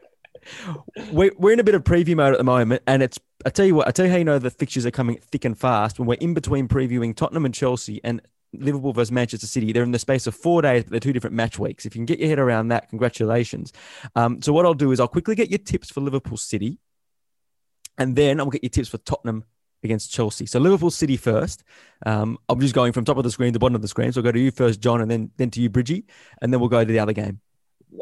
we, 1.13 1.31
we're 1.37 1.53
in 1.53 1.61
a 1.61 1.65
bit 1.65 1.75
of 1.75 1.85
preview 1.85 2.17
mode 2.17 2.33
at 2.33 2.39
the 2.39 2.45
moment, 2.45 2.83
and 2.87 3.03
it's 3.03 3.19
I 3.45 3.51
tell 3.51 3.67
you 3.67 3.75
what, 3.75 3.89
I 3.89 3.91
tell 3.91 4.07
you 4.07 4.13
how 4.13 4.19
you 4.19 4.25
know 4.25 4.39
the 4.39 4.51
fixtures 4.51 4.85
are 4.87 4.91
coming 4.91 5.19
thick 5.19 5.45
and 5.45 5.59
fast 5.59 5.99
when 5.99 6.07
we're 6.07 6.15
in 6.15 6.35
between 6.35 6.69
previewing 6.69 7.15
Tottenham 7.15 7.45
and 7.45 7.55
Chelsea 7.55 8.01
and 8.05 8.21
Liverpool 8.53 8.93
versus 8.93 9.13
Manchester 9.13 9.47
City. 9.47 9.73
They're 9.73 9.83
in 9.83 9.93
the 9.93 9.99
space 9.99 10.27
of 10.27 10.35
four 10.35 10.63
days, 10.63 10.85
but 10.85 10.91
they're 10.91 11.01
two 11.01 11.13
different 11.13 11.37
match 11.37 11.59
weeks. 11.59 11.87
If 11.87 11.95
you 11.95 12.01
can 12.01 12.07
get 12.07 12.19
your 12.19 12.29
head 12.29 12.39
around 12.39 12.69
that, 12.69 12.89
congratulations. 12.91 13.73
Um, 14.15 14.43
so 14.43 14.53
what 14.53 14.67
I'll 14.67 14.75
do 14.75 14.93
is 14.93 15.01
I'll 15.01 15.09
quickly 15.09 15.35
get 15.35 15.51
your 15.51 15.59
tips 15.59 15.91
for 15.91 16.01
Liverpool 16.01 16.37
City, 16.37 16.79
and 17.99 18.17
then 18.17 18.41
I'll 18.41 18.51
get 18.51 18.63
your 18.63 18.71
tips 18.71 18.89
for 18.89 18.99
Tottenham 18.99 19.45
against 19.83 20.13
Chelsea. 20.13 20.47
So 20.47 20.59
Liverpool 20.59 20.91
City 20.91 21.17
first. 21.17 21.65
Um, 22.07 22.39
I'm 22.49 22.61
just 22.61 22.75
going 22.75 22.93
from 22.93 23.05
top 23.05 23.17
of 23.17 23.25
the 23.25 23.31
screen 23.31 23.53
to 23.53 23.59
bottom 23.59 23.75
of 23.75 23.83
the 23.83 23.89
screen. 23.89 24.13
So 24.13 24.21
I'll 24.21 24.25
go 24.25 24.33
to 24.33 24.41
you 24.41 24.51
first, 24.51 24.81
John, 24.81 25.01
and 25.01 25.11
then 25.11 25.31
then 25.37 25.51
to 25.51 25.61
you, 25.61 25.71
Bridgie, 25.71 26.05
and 26.41 26.53
then 26.53 26.61
we'll 26.61 26.69
go 26.69 26.85
to 26.85 26.93
the 26.93 26.99
other 26.99 27.13
game. 27.13 27.41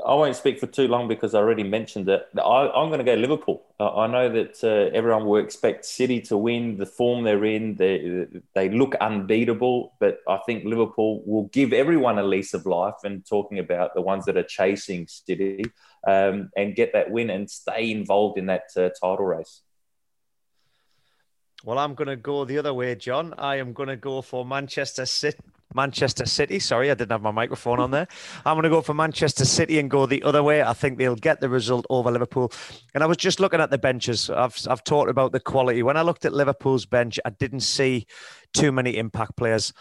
I 0.06 0.14
won't 0.14 0.36
speak 0.36 0.60
for 0.60 0.66
too 0.66 0.86
long 0.86 1.08
because 1.08 1.34
I 1.34 1.38
already 1.38 1.62
mentioned 1.62 2.08
it. 2.08 2.26
I, 2.36 2.82
am 2.82 2.88
going 2.88 2.98
to 2.98 3.04
go 3.04 3.14
Liverpool. 3.14 3.64
I 3.80 4.06
know 4.06 4.28
that 4.28 4.62
uh, 4.62 4.94
everyone 4.94 5.24
will 5.24 5.42
expect 5.42 5.86
City 5.86 6.20
to 6.22 6.36
win. 6.36 6.76
The 6.76 6.84
form 6.84 7.24
they're 7.24 7.44
in, 7.44 7.76
they 7.76 8.26
they 8.54 8.68
look 8.68 8.94
unbeatable. 8.96 9.94
But 9.98 10.18
I 10.28 10.38
think 10.44 10.64
Liverpool 10.64 11.22
will 11.24 11.44
give 11.48 11.72
everyone 11.72 12.18
a 12.18 12.22
lease 12.22 12.52
of 12.52 12.66
life. 12.66 12.96
And 13.02 13.26
talking 13.26 13.58
about 13.58 13.94
the 13.94 14.02
ones 14.02 14.26
that 14.26 14.36
are 14.36 14.42
chasing 14.42 15.06
City 15.08 15.64
um, 16.06 16.50
and 16.56 16.76
get 16.76 16.92
that 16.92 17.10
win 17.10 17.30
and 17.30 17.50
stay 17.50 17.90
involved 17.90 18.38
in 18.38 18.46
that 18.46 18.64
uh, 18.76 18.90
title 19.00 19.24
race. 19.24 19.62
Well, 21.64 21.78
I'm 21.78 21.94
going 21.94 22.08
to 22.08 22.16
go 22.16 22.44
the 22.44 22.58
other 22.58 22.72
way, 22.72 22.94
John. 22.94 23.34
I 23.36 23.56
am 23.56 23.72
going 23.72 23.88
to 23.88 23.96
go 23.96 24.22
for 24.22 24.44
Manchester 24.44 25.06
City. 25.06 25.38
Manchester 25.74 26.24
City. 26.24 26.58
Sorry, 26.60 26.90
I 26.90 26.94
didn't 26.94 27.10
have 27.10 27.20
my 27.20 27.30
microphone 27.30 27.78
on 27.80 27.90
there. 27.90 28.08
I'm 28.46 28.54
going 28.54 28.62
to 28.62 28.70
go 28.70 28.80
for 28.80 28.94
Manchester 28.94 29.44
City 29.44 29.78
and 29.78 29.90
go 29.90 30.06
the 30.06 30.22
other 30.22 30.42
way. 30.42 30.62
I 30.62 30.72
think 30.72 30.98
they'll 30.98 31.16
get 31.16 31.40
the 31.40 31.48
result 31.48 31.84
over 31.90 32.10
Liverpool. 32.10 32.52
And 32.94 33.02
I 33.02 33.06
was 33.06 33.16
just 33.16 33.40
looking 33.40 33.60
at 33.60 33.70
the 33.70 33.78
benches. 33.78 34.30
I've 34.30 34.56
I've 34.68 34.84
talked 34.84 35.10
about 35.10 35.32
the 35.32 35.40
quality. 35.40 35.82
When 35.82 35.96
I 35.96 36.02
looked 36.02 36.24
at 36.24 36.32
Liverpool's 36.32 36.86
bench, 36.86 37.18
I 37.24 37.30
didn't 37.30 37.60
see 37.60 38.06
too 38.54 38.72
many 38.72 38.96
impact 38.96 39.36
players 39.36 39.72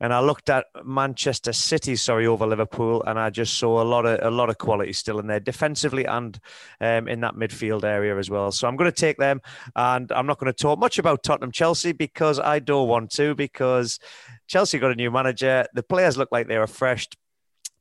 and 0.00 0.12
I 0.12 0.20
looked 0.20 0.50
at 0.50 0.66
Manchester 0.84 1.52
City, 1.52 1.94
sorry, 1.96 2.26
over 2.26 2.46
Liverpool, 2.46 3.02
and 3.06 3.18
I 3.18 3.30
just 3.30 3.54
saw 3.54 3.80
a 3.80 3.84
lot 3.84 4.04
of 4.04 4.18
a 4.22 4.30
lot 4.30 4.50
of 4.50 4.58
quality 4.58 4.92
still 4.92 5.20
in 5.20 5.26
there, 5.26 5.40
defensively 5.40 6.04
and 6.04 6.38
um, 6.80 7.06
in 7.06 7.20
that 7.20 7.34
midfield 7.34 7.84
area 7.84 8.18
as 8.18 8.28
well. 8.28 8.50
So 8.50 8.66
I'm 8.66 8.76
going 8.76 8.90
to 8.90 8.96
take 8.96 9.18
them, 9.18 9.40
and 9.76 10.10
I'm 10.12 10.26
not 10.26 10.38
going 10.38 10.52
to 10.52 10.58
talk 10.58 10.78
much 10.78 10.98
about 10.98 11.22
Tottenham 11.22 11.52
Chelsea 11.52 11.92
because 11.92 12.40
I 12.40 12.58
don't 12.58 12.88
want 12.88 13.10
to, 13.12 13.34
because 13.34 14.00
Chelsea 14.48 14.78
got 14.78 14.90
a 14.90 14.96
new 14.96 15.10
manager. 15.10 15.66
The 15.74 15.82
players 15.82 16.16
look 16.16 16.30
like 16.32 16.48
they're 16.48 16.60
refreshed. 16.60 17.16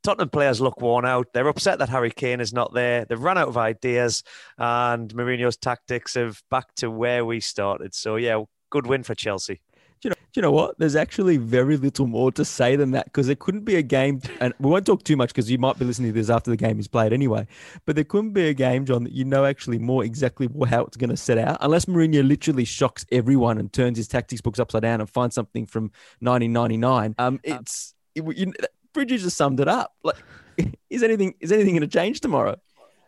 Tottenham 0.03 0.29
players 0.29 0.61
look 0.61 0.81
worn 0.81 1.05
out. 1.05 1.27
They're 1.33 1.47
upset 1.47 1.79
that 1.79 1.89
Harry 1.89 2.11
Kane 2.11 2.41
is 2.41 2.53
not 2.53 2.73
there. 2.73 3.05
They've 3.05 3.19
run 3.19 3.37
out 3.37 3.47
of 3.47 3.57
ideas, 3.57 4.23
and 4.57 5.11
Mourinho's 5.13 5.57
tactics 5.57 6.13
have 6.13 6.43
back 6.51 6.75
to 6.75 6.91
where 6.91 7.25
we 7.25 7.39
started. 7.39 7.95
So 7.95 8.17
yeah, 8.17 8.43
good 8.69 8.85
win 8.85 9.01
for 9.01 9.15
Chelsea 9.15 9.61
you 10.03 10.09
know, 10.09 10.15
you 10.35 10.41
know 10.41 10.51
what? 10.51 10.77
There's 10.79 10.95
actually 10.95 11.37
very 11.37 11.77
little 11.77 12.07
more 12.07 12.31
to 12.33 12.43
say 12.43 12.75
than 12.75 12.91
that 12.91 13.05
because 13.05 13.27
there 13.27 13.35
couldn't 13.35 13.65
be 13.65 13.75
a 13.75 13.81
game, 13.81 14.21
and 14.39 14.53
we 14.59 14.69
won't 14.69 14.85
talk 14.85 15.03
too 15.03 15.15
much 15.15 15.29
because 15.29 15.49
you 15.49 15.57
might 15.57 15.77
be 15.77 15.85
listening 15.85 16.13
to 16.13 16.19
this 16.19 16.29
after 16.29 16.51
the 16.51 16.57
game 16.57 16.79
is 16.79 16.87
played 16.87 17.13
anyway. 17.13 17.47
But 17.85 17.95
there 17.95 18.03
couldn't 18.03 18.33
be 18.33 18.47
a 18.47 18.53
game, 18.53 18.85
John, 18.85 19.03
that 19.03 19.13
you 19.13 19.25
know 19.25 19.45
actually 19.45 19.79
more 19.79 20.03
exactly 20.03 20.49
how 20.67 20.83
it's 20.85 20.97
going 20.97 21.09
to 21.09 21.17
set 21.17 21.37
out, 21.37 21.57
unless 21.61 21.85
Mourinho 21.85 22.27
literally 22.27 22.65
shocks 22.65 23.05
everyone 23.11 23.57
and 23.57 23.71
turns 23.71 23.97
his 23.97 24.07
tactics 24.07 24.41
books 24.41 24.59
upside 24.59 24.81
down 24.81 24.99
and 24.99 25.09
finds 25.09 25.35
something 25.35 25.65
from 25.65 25.91
1999. 26.19 27.15
Um, 27.17 27.39
it's 27.43 27.93
it, 28.15 28.23
you, 28.37 28.53
Bridges 28.93 29.23
just 29.23 29.37
summed 29.37 29.59
it 29.59 29.67
up. 29.67 29.93
Like, 30.03 30.17
is 30.89 31.03
anything 31.03 31.35
is 31.39 31.51
anything 31.51 31.73
going 31.73 31.81
to 31.81 31.87
change 31.87 32.21
tomorrow? 32.21 32.57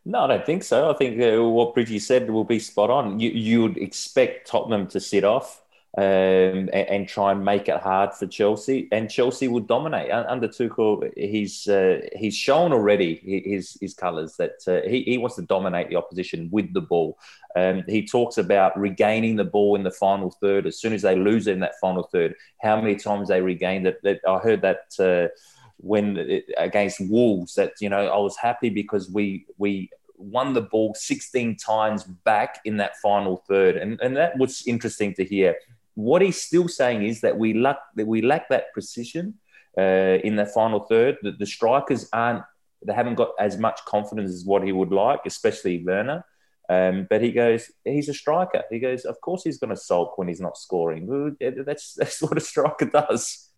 No, 0.08 0.20
I 0.20 0.28
don't 0.28 0.46
think 0.46 0.64
so. 0.64 0.91
I 0.91 0.93
think 0.93 1.20
uh, 1.20 1.43
what 1.43 1.74
Bridgie 1.74 1.98
said 1.98 2.30
will 2.30 2.43
be 2.43 2.60
spot 2.60 2.89
on. 2.89 3.20
You 3.20 3.32
you 3.32 3.64
would 3.64 3.78
expect 3.78 4.48
Tottenham 4.48 4.88
to 4.88 5.00
sit 5.00 5.24
off 5.24 5.64
um, 5.98 6.04
and, 6.04 6.70
and, 6.74 7.08
try 7.08 7.32
and 7.32 7.46
make 7.46 7.70
it 7.70 7.80
hard 7.80 8.14
for 8.14 8.28
Chelsea. 8.28 8.89
And 8.91 9.10
Chelsea 9.10 9.48
will 9.48 9.62
dominate 9.62 10.12
under 10.12 10.48
Tuchel. 10.50 11.10
He's 11.16 11.70
uh, 11.70 12.02
he's 12.14 12.36
shown 12.36 12.74
already 12.74 13.16
his 13.46 13.78
his 13.80 13.93
colours 13.93 14.36
that 14.36 14.56
uh, 14.68 14.88
he 14.89 15.04
he 15.04 15.18
wants 15.18 15.38
to 15.38 15.43
dominate 15.43 15.88
the 15.88 15.96
opposition 15.96 16.50
with 16.52 16.74
the 16.74 16.82
ball. 16.82 17.18
Um, 17.56 17.84
he 17.88 18.06
talks 18.06 18.38
about 18.38 18.78
regaining 18.78 19.38
the 19.38 19.46
ball 19.46 19.78
in 19.78 19.84
the 19.84 19.91
final 19.91 20.32
third 20.41 20.68
as 20.68 20.78
soon 20.78 20.91
as 20.91 21.02
they 21.02 21.16
lose 21.16 21.48
in 21.48 21.62
that 21.62 21.80
final 21.80 22.04
third. 22.04 22.36
How 22.62 22.82
many 22.82 22.98
times 22.98 23.30
they 23.30 23.41
regained 23.41 23.88
it? 23.88 24.22
I 24.28 24.39
heard 24.39 24.62
that 24.64 25.00
uh, 25.00 25.34
when 25.78 26.18
it, 26.18 26.46
against 26.58 27.00
Wolves 27.10 27.56
that 27.56 27.74
you 27.80 27.88
know 27.88 28.08
I 28.08 28.18
was 28.18 28.36
happy 28.36 28.70
because 28.70 29.10
we 29.10 29.46
we 29.58 29.89
won 30.18 30.54
the 30.54 30.62
ball 30.62 30.93
16 30.93 31.58
times 31.58 32.04
back 32.04 32.60
in 32.66 32.78
that 32.78 32.98
final 32.98 33.38
third, 33.48 33.78
and 33.78 33.98
and 34.02 34.18
that 34.18 34.38
was 34.38 34.68
interesting 34.68 35.14
to 35.14 35.24
hear. 35.24 35.56
What 35.96 36.22
he's 36.22 36.41
still 36.41 36.68
saying 36.68 37.04
is 37.04 37.22
that 37.22 37.38
we 37.38 37.54
lack 37.54 37.78
that 37.96 38.08
we 38.08 38.22
lack 38.22 38.50
that 38.50 38.72
precision 38.74 39.36
uh, 39.78 40.20
in 40.24 40.36
the 40.36 40.46
final 40.46 40.82
third. 40.82 41.18
That 41.24 41.39
the 41.39 41.46
strikers 41.46 42.08
aren't 42.14 42.43
they 42.86 42.93
haven't 42.93 43.16
got 43.16 43.32
as 43.39 43.58
much 43.58 43.84
confidence 43.86 44.32
as 44.32 44.46
what 44.46 44.64
he 44.64 44.72
would 44.72 44.91
like, 44.91 45.22
especially 45.26 45.84
Werner. 45.84 46.24
Um, 46.68 47.08
but 47.10 47.22
he 47.22 47.32
goes, 47.32 47.72
he's 47.84 48.10
a 48.10 48.14
striker. 48.14 48.64
He 48.72 48.80
goes, 48.80 49.06
of 49.06 49.22
course 49.22 49.43
he's 49.43 49.60
going 49.60 49.70
to 49.70 49.76
sulk 49.76 50.18
when 50.18 50.28
he's 50.28 50.41
not 50.41 50.58
scoring. 50.58 51.36
That's 51.39 51.93
that's 51.93 52.22
what 52.22 52.38
a 52.38 52.41
striker 52.41 52.86
does. 52.86 53.50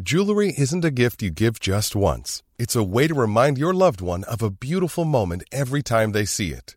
Jewelry 0.00 0.52
isn't 0.56 0.84
a 0.84 0.90
gift 0.90 1.22
you 1.22 1.30
give 1.30 1.58
just 1.58 1.96
once. 1.96 2.42
It's 2.58 2.76
a 2.76 2.84
way 2.84 3.08
to 3.08 3.14
remind 3.14 3.56
your 3.56 3.72
loved 3.72 4.02
one 4.02 4.24
of 4.24 4.42
a 4.42 4.50
beautiful 4.50 5.06
moment 5.06 5.42
every 5.50 5.82
time 5.82 6.12
they 6.12 6.26
see 6.26 6.52
it. 6.52 6.76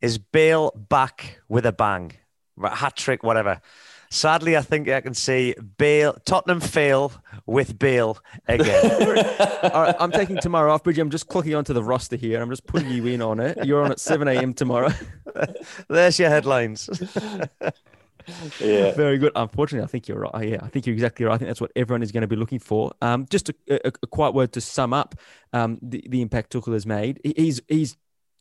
is 0.00 0.18
Bale 0.18 0.72
back 0.76 1.40
with 1.48 1.66
a 1.66 1.72
bang, 1.72 2.12
hat 2.62 2.96
trick, 2.96 3.22
whatever. 3.22 3.60
Sadly, 4.10 4.56
I 4.56 4.62
think 4.62 4.88
I 4.88 5.02
can 5.02 5.12
see 5.12 5.54
Bale, 5.76 6.14
Tottenham 6.24 6.60
fail 6.60 7.12
with 7.44 7.78
Bale 7.78 8.18
again. 8.46 8.90
All 9.62 9.82
right, 9.82 9.94
I'm 10.00 10.10
taking 10.10 10.38
tomorrow 10.38 10.72
off, 10.72 10.82
Bridgie. 10.82 11.02
I'm 11.02 11.10
just 11.10 11.28
clicking 11.28 11.54
onto 11.54 11.74
the 11.74 11.82
roster 11.82 12.16
here. 12.16 12.40
I'm 12.40 12.48
just 12.48 12.66
putting 12.66 12.90
you 12.90 13.04
in 13.06 13.20
on 13.20 13.38
it. 13.38 13.66
You're 13.66 13.82
on 13.82 13.90
at 13.90 14.00
7 14.00 14.26
a.m. 14.28 14.54
tomorrow. 14.54 14.90
There's 15.88 16.18
your 16.18 16.30
headlines. 16.30 16.88
yeah. 18.60 18.92
Very 18.92 19.18
good. 19.18 19.32
Unfortunately, 19.36 19.84
I 19.84 19.88
think 19.88 20.08
you're 20.08 20.20
right. 20.20 20.48
Yeah, 20.48 20.60
I 20.62 20.68
think 20.68 20.86
you're 20.86 20.94
exactly 20.94 21.26
right. 21.26 21.34
I 21.34 21.38
think 21.38 21.48
that's 21.48 21.60
what 21.60 21.72
everyone 21.76 22.02
is 22.02 22.10
going 22.10 22.22
to 22.22 22.28
be 22.28 22.36
looking 22.36 22.60
for. 22.60 22.92
Um, 23.02 23.26
just 23.28 23.50
a, 23.50 23.54
a, 23.68 23.92
a 24.02 24.06
quiet 24.06 24.32
word 24.32 24.52
to 24.54 24.62
sum 24.62 24.94
up 24.94 25.16
um, 25.52 25.78
the, 25.82 26.02
the 26.08 26.22
impact 26.22 26.54
Tuchel 26.54 26.72
has 26.72 26.86
made. 26.86 27.20
He's 27.22 27.60
he's 27.68 27.98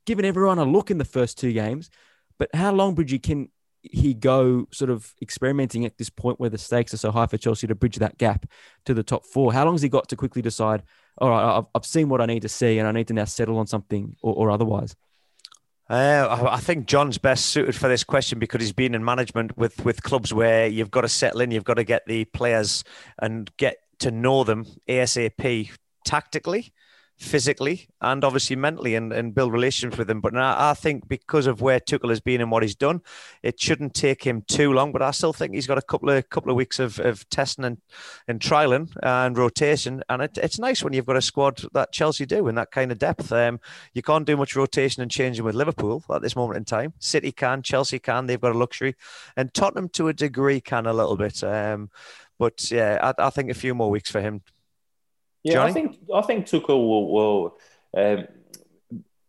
given 0.08 0.26
everyone 0.26 0.58
a 0.58 0.66
look 0.66 0.90
in 0.90 0.98
the 0.98 1.06
first 1.06 1.38
two 1.38 1.54
games, 1.54 1.92
but 2.40 2.50
how 2.56 2.72
long, 2.72 2.96
Bridgie, 2.96 3.20
can 3.20 3.50
he 3.84 4.14
go 4.14 4.68
sort 4.72 4.90
of 4.90 5.14
experimenting 5.22 5.86
at 5.86 5.98
this 5.98 6.10
point 6.10 6.40
where 6.40 6.50
the 6.50 6.58
stakes 6.58 6.94
are 6.94 6.98
so 6.98 7.12
high 7.12 7.28
for 7.28 7.38
Chelsea 7.38 7.68
to 7.68 7.76
bridge 7.76 7.98
that 7.98 8.18
gap 8.18 8.46
to 8.86 8.94
the 8.94 9.04
top 9.04 9.26
four? 9.26 9.54
How 9.54 9.66
long 9.66 9.76
has 9.76 9.82
he 9.82 9.90
got 9.90 10.08
to 10.10 10.16
quickly 10.16 10.42
decide, 10.42 10.82
all 11.20 11.30
right, 11.30 11.58
I've, 11.58 11.66
I've 11.76 11.86
seen 11.86 12.10
what 12.10 12.22
I 12.22 12.26
need 12.26 12.42
to 12.42 12.50
see 12.50 12.80
and 12.80 12.88
I 12.88 12.92
need 12.92 13.10
to 13.10 13.14
now 13.14 13.26
settle 13.26 13.60
on 13.60 13.68
something 13.68 14.16
or, 14.22 14.34
or 14.34 14.50
otherwise? 14.50 14.96
Uh, 15.90 16.48
I 16.52 16.60
think 16.60 16.86
John's 16.86 17.18
best 17.18 17.46
suited 17.46 17.76
for 17.76 17.88
this 17.88 18.04
question 18.04 18.40
because 18.40 18.62
he's 18.62 18.74
been 18.74 18.96
in 18.96 19.06
management 19.06 19.58
with, 19.58 19.86
with 19.86 20.04
clubs 20.04 20.34
where 20.34 20.68
you've 20.68 20.92
got 20.92 21.02
to 21.02 21.10
settle 21.10 21.42
in, 21.42 21.52
you've 21.52 21.64
got 21.64 21.76
to 21.76 21.86
get 21.86 22.06
the 22.08 22.26
players 22.26 22.84
and 23.20 23.50
get 23.58 23.78
to 24.00 24.12
know 24.12 24.44
them 24.44 24.66
ASAP 24.90 25.72
tactically 26.06 26.74
physically 27.18 27.88
and 28.00 28.24
obviously 28.24 28.56
mentally 28.56 28.94
and, 28.94 29.12
and 29.12 29.34
build 29.34 29.52
relations 29.52 29.98
with 29.98 30.10
him. 30.10 30.22
But 30.22 30.38
I, 30.38 30.72
I 30.72 30.74
think 30.74 31.08
because 31.08 31.48
of 31.48 31.62
where 31.62 31.80
Tuchel 31.80 32.10
has 32.10 32.22
been 32.22 32.42
and 32.42 32.52
what 32.52 32.64
he's 32.64 32.76
done, 32.76 33.02
it 33.42 33.60
shouldn't 33.60 33.96
take 33.96 34.24
him 34.24 34.44
too 34.48 34.72
long. 34.72 34.92
But 34.92 35.02
I 35.02 35.12
still 35.12 35.34
think 35.34 35.54
he's 35.54 35.68
got 35.68 35.78
a 35.78 35.82
couple 35.82 36.10
of 36.10 36.30
couple 36.30 36.52
of 36.52 36.56
weeks 36.56 36.80
of, 36.80 37.00
of 37.00 37.28
testing 37.30 37.66
and, 37.66 37.78
and 38.28 38.40
trialing 38.40 38.90
and 39.02 39.38
rotation. 39.38 40.04
And 40.10 40.22
it, 40.22 40.38
it's 40.38 40.60
nice 40.60 40.84
when 40.84 40.94
you've 40.94 41.06
got 41.06 41.18
a 41.18 41.22
squad 41.22 41.62
that 41.74 41.92
Chelsea 41.92 42.26
do 42.26 42.48
in 42.48 42.56
that 42.56 42.72
kind 42.72 42.92
of 42.92 43.00
depth. 43.00 43.32
Um, 43.32 43.60
you 43.94 44.02
can't 44.02 44.26
do 44.26 44.38
much 44.38 44.56
rotation 44.56 45.02
and 45.02 45.12
changing 45.12 45.44
with 45.44 45.56
Liverpool 45.56 46.04
at 46.14 46.22
this 46.22 46.36
moment 46.36 46.58
in 46.58 46.66
time. 46.66 46.94
City 47.00 47.32
can, 47.32 47.64
Chelsea 47.64 48.00
can. 48.00 48.28
They've 48.28 48.40
got 48.40 48.56
a 48.56 48.58
luxury, 48.58 48.96
and 49.36 49.54
Tottenham 49.54 49.90
to 49.90 50.08
a 50.08 50.14
degree 50.14 50.62
can 50.62 50.86
a 50.86 50.94
little 50.94 51.18
bit. 51.18 51.44
Um, 51.44 51.90
but 52.40 52.70
yeah, 52.70 53.12
I, 53.18 53.28
I 53.28 53.30
think 53.32 53.50
a 53.50 53.56
few 53.56 53.74
more 53.74 53.90
weeks 53.90 54.12
for 54.12 54.22
him 54.22 54.42
yeah, 55.48 55.54
Johnny? 55.54 55.70
I 55.70 55.74
think 55.74 55.98
I 56.14 56.22
think 56.22 56.46
Tuchel 56.46 56.70
will, 56.70 57.12
will 57.12 57.58
um, 57.96 58.28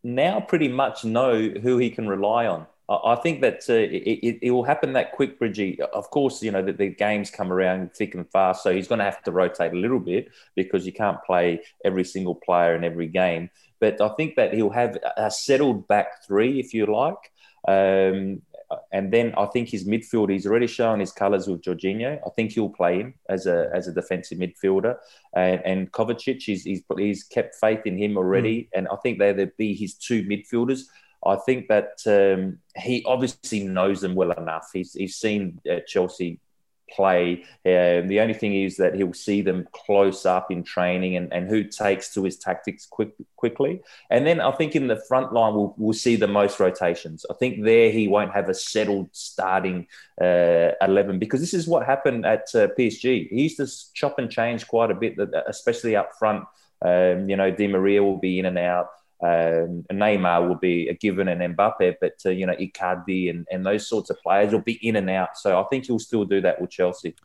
now 0.03 0.39
pretty 0.39 0.67
much 0.67 1.05
know 1.05 1.49
who 1.49 1.77
he 1.77 1.89
can 1.89 2.07
rely 2.07 2.45
on. 2.45 2.67
I, 2.89 3.13
I 3.13 3.15
think 3.15 3.41
that 3.41 3.63
uh, 3.69 3.73
it, 3.73 4.39
it, 4.41 4.51
will 4.51 4.63
happen 4.63 4.93
that 4.93 5.13
quick, 5.13 5.39
Bridgie. 5.39 5.79
Of 5.81 6.09
course, 6.09 6.43
you 6.43 6.51
know 6.51 6.61
that 6.63 6.77
the 6.77 6.89
games 6.89 7.31
come 7.31 7.51
around 7.51 7.93
thick 7.93 8.15
and 8.15 8.29
fast, 8.31 8.63
so 8.63 8.73
he's 8.73 8.87
going 8.87 8.99
to 8.99 9.05
have 9.05 9.23
to 9.23 9.31
rotate 9.31 9.73
a 9.73 9.77
little 9.77 9.99
bit 9.99 10.29
because 10.55 10.85
you 10.85 10.93
can't 10.93 11.23
play 11.23 11.61
every 11.85 12.03
single 12.03 12.35
player 12.35 12.75
in 12.75 12.83
every 12.83 13.07
game. 13.07 13.49
But 13.79 14.01
I 14.01 14.09
think 14.09 14.35
that 14.35 14.53
he'll 14.53 14.71
have 14.71 14.97
a 15.15 15.31
settled 15.31 15.87
back 15.87 16.25
three, 16.25 16.59
if 16.59 16.73
you 16.73 16.85
like. 16.85 17.31
Um, 17.67 18.41
and 18.91 19.11
then 19.11 19.33
I 19.37 19.45
think 19.47 19.69
his 19.69 19.87
midfield, 19.87 20.29
he's 20.29 20.45
already 20.45 20.67
shown 20.67 20.99
his 20.99 21.11
colours 21.11 21.47
with 21.47 21.61
Jorginho. 21.61 22.19
I 22.25 22.29
think 22.35 22.51
he'll 22.51 22.69
play 22.69 22.99
him 22.99 23.13
as 23.27 23.47
a 23.47 23.69
as 23.73 23.87
a 23.87 23.93
defensive 23.93 24.37
midfielder. 24.37 24.97
And, 25.33 25.61
and 25.65 25.91
Kovacic, 25.91 26.41
he's, 26.41 26.63
he's, 26.63 26.83
he's 26.97 27.23
kept 27.23 27.55
faith 27.55 27.81
in 27.85 27.97
him 27.97 28.17
already. 28.17 28.61
Mm. 28.61 28.67
And 28.75 28.87
I 28.89 28.95
think 28.97 29.19
they'll 29.19 29.47
be 29.57 29.73
his 29.73 29.95
two 29.95 30.23
midfielders. 30.23 30.81
I 31.25 31.35
think 31.35 31.67
that 31.67 31.99
um, 32.07 32.59
he 32.77 33.03
obviously 33.05 33.63
knows 33.63 34.01
them 34.01 34.15
well 34.15 34.31
enough. 34.31 34.69
He's, 34.71 34.93
he's 34.93 35.17
seen 35.17 35.59
uh, 35.69 35.79
Chelsea 35.87 36.39
play. 36.95 37.43
Um, 37.65 38.07
the 38.07 38.19
only 38.19 38.33
thing 38.33 38.53
is 38.53 38.77
that 38.77 38.95
he'll 38.95 39.13
see 39.13 39.41
them 39.41 39.67
close 39.71 40.25
up 40.25 40.51
in 40.51 40.63
training 40.63 41.15
and, 41.15 41.31
and 41.33 41.49
who 41.49 41.63
takes 41.63 42.13
to 42.13 42.23
his 42.23 42.37
tactics 42.37 42.85
quick, 42.85 43.13
quickly. 43.35 43.81
And 44.09 44.25
then 44.25 44.41
I 44.41 44.51
think 44.51 44.75
in 44.75 44.87
the 44.87 45.01
front 45.07 45.33
line, 45.33 45.53
we'll, 45.53 45.73
we'll 45.77 45.93
see 45.93 46.15
the 46.15 46.27
most 46.27 46.59
rotations. 46.59 47.25
I 47.29 47.33
think 47.35 47.63
there 47.63 47.91
he 47.91 48.07
won't 48.07 48.33
have 48.33 48.49
a 48.49 48.53
settled 48.53 49.09
starting 49.11 49.87
uh, 50.21 50.71
11 50.81 51.19
because 51.19 51.39
this 51.39 51.53
is 51.53 51.67
what 51.67 51.85
happened 51.85 52.25
at 52.25 52.47
uh, 52.55 52.67
PSG. 52.77 53.29
He 53.29 53.43
used 53.43 53.57
to 53.57 53.67
chop 53.93 54.19
and 54.19 54.29
change 54.29 54.67
quite 54.67 54.91
a 54.91 54.95
bit, 54.95 55.17
especially 55.47 55.95
up 55.95 56.11
front. 56.17 56.45
Um, 56.81 57.29
you 57.29 57.35
know, 57.35 57.51
Di 57.51 57.67
Maria 57.67 58.01
will 58.01 58.17
be 58.17 58.39
in 58.39 58.45
and 58.45 58.57
out. 58.57 58.87
Um, 59.21 59.83
Neymar 59.91 60.47
will 60.47 60.55
be 60.55 60.87
a 60.87 60.93
given 60.93 61.27
and 61.27 61.55
Mbappe, 61.55 61.95
but 61.99 62.13
uh, 62.25 62.29
you 62.29 62.45
know 62.45 62.55
Icardi 62.55 63.29
and, 63.29 63.45
and 63.51 63.65
those 63.65 63.87
sorts 63.87 64.09
of 64.09 64.21
players 64.21 64.53
will 64.53 64.61
be 64.61 64.79
in 64.87 64.95
and 64.95 65.09
out. 65.09 65.37
So 65.37 65.59
I 65.59 65.63
think 65.69 65.85
he'll 65.85 65.99
still 65.99 66.25
do 66.25 66.41
that 66.41 66.61
with 66.61 66.69
Chelsea. 66.69 67.15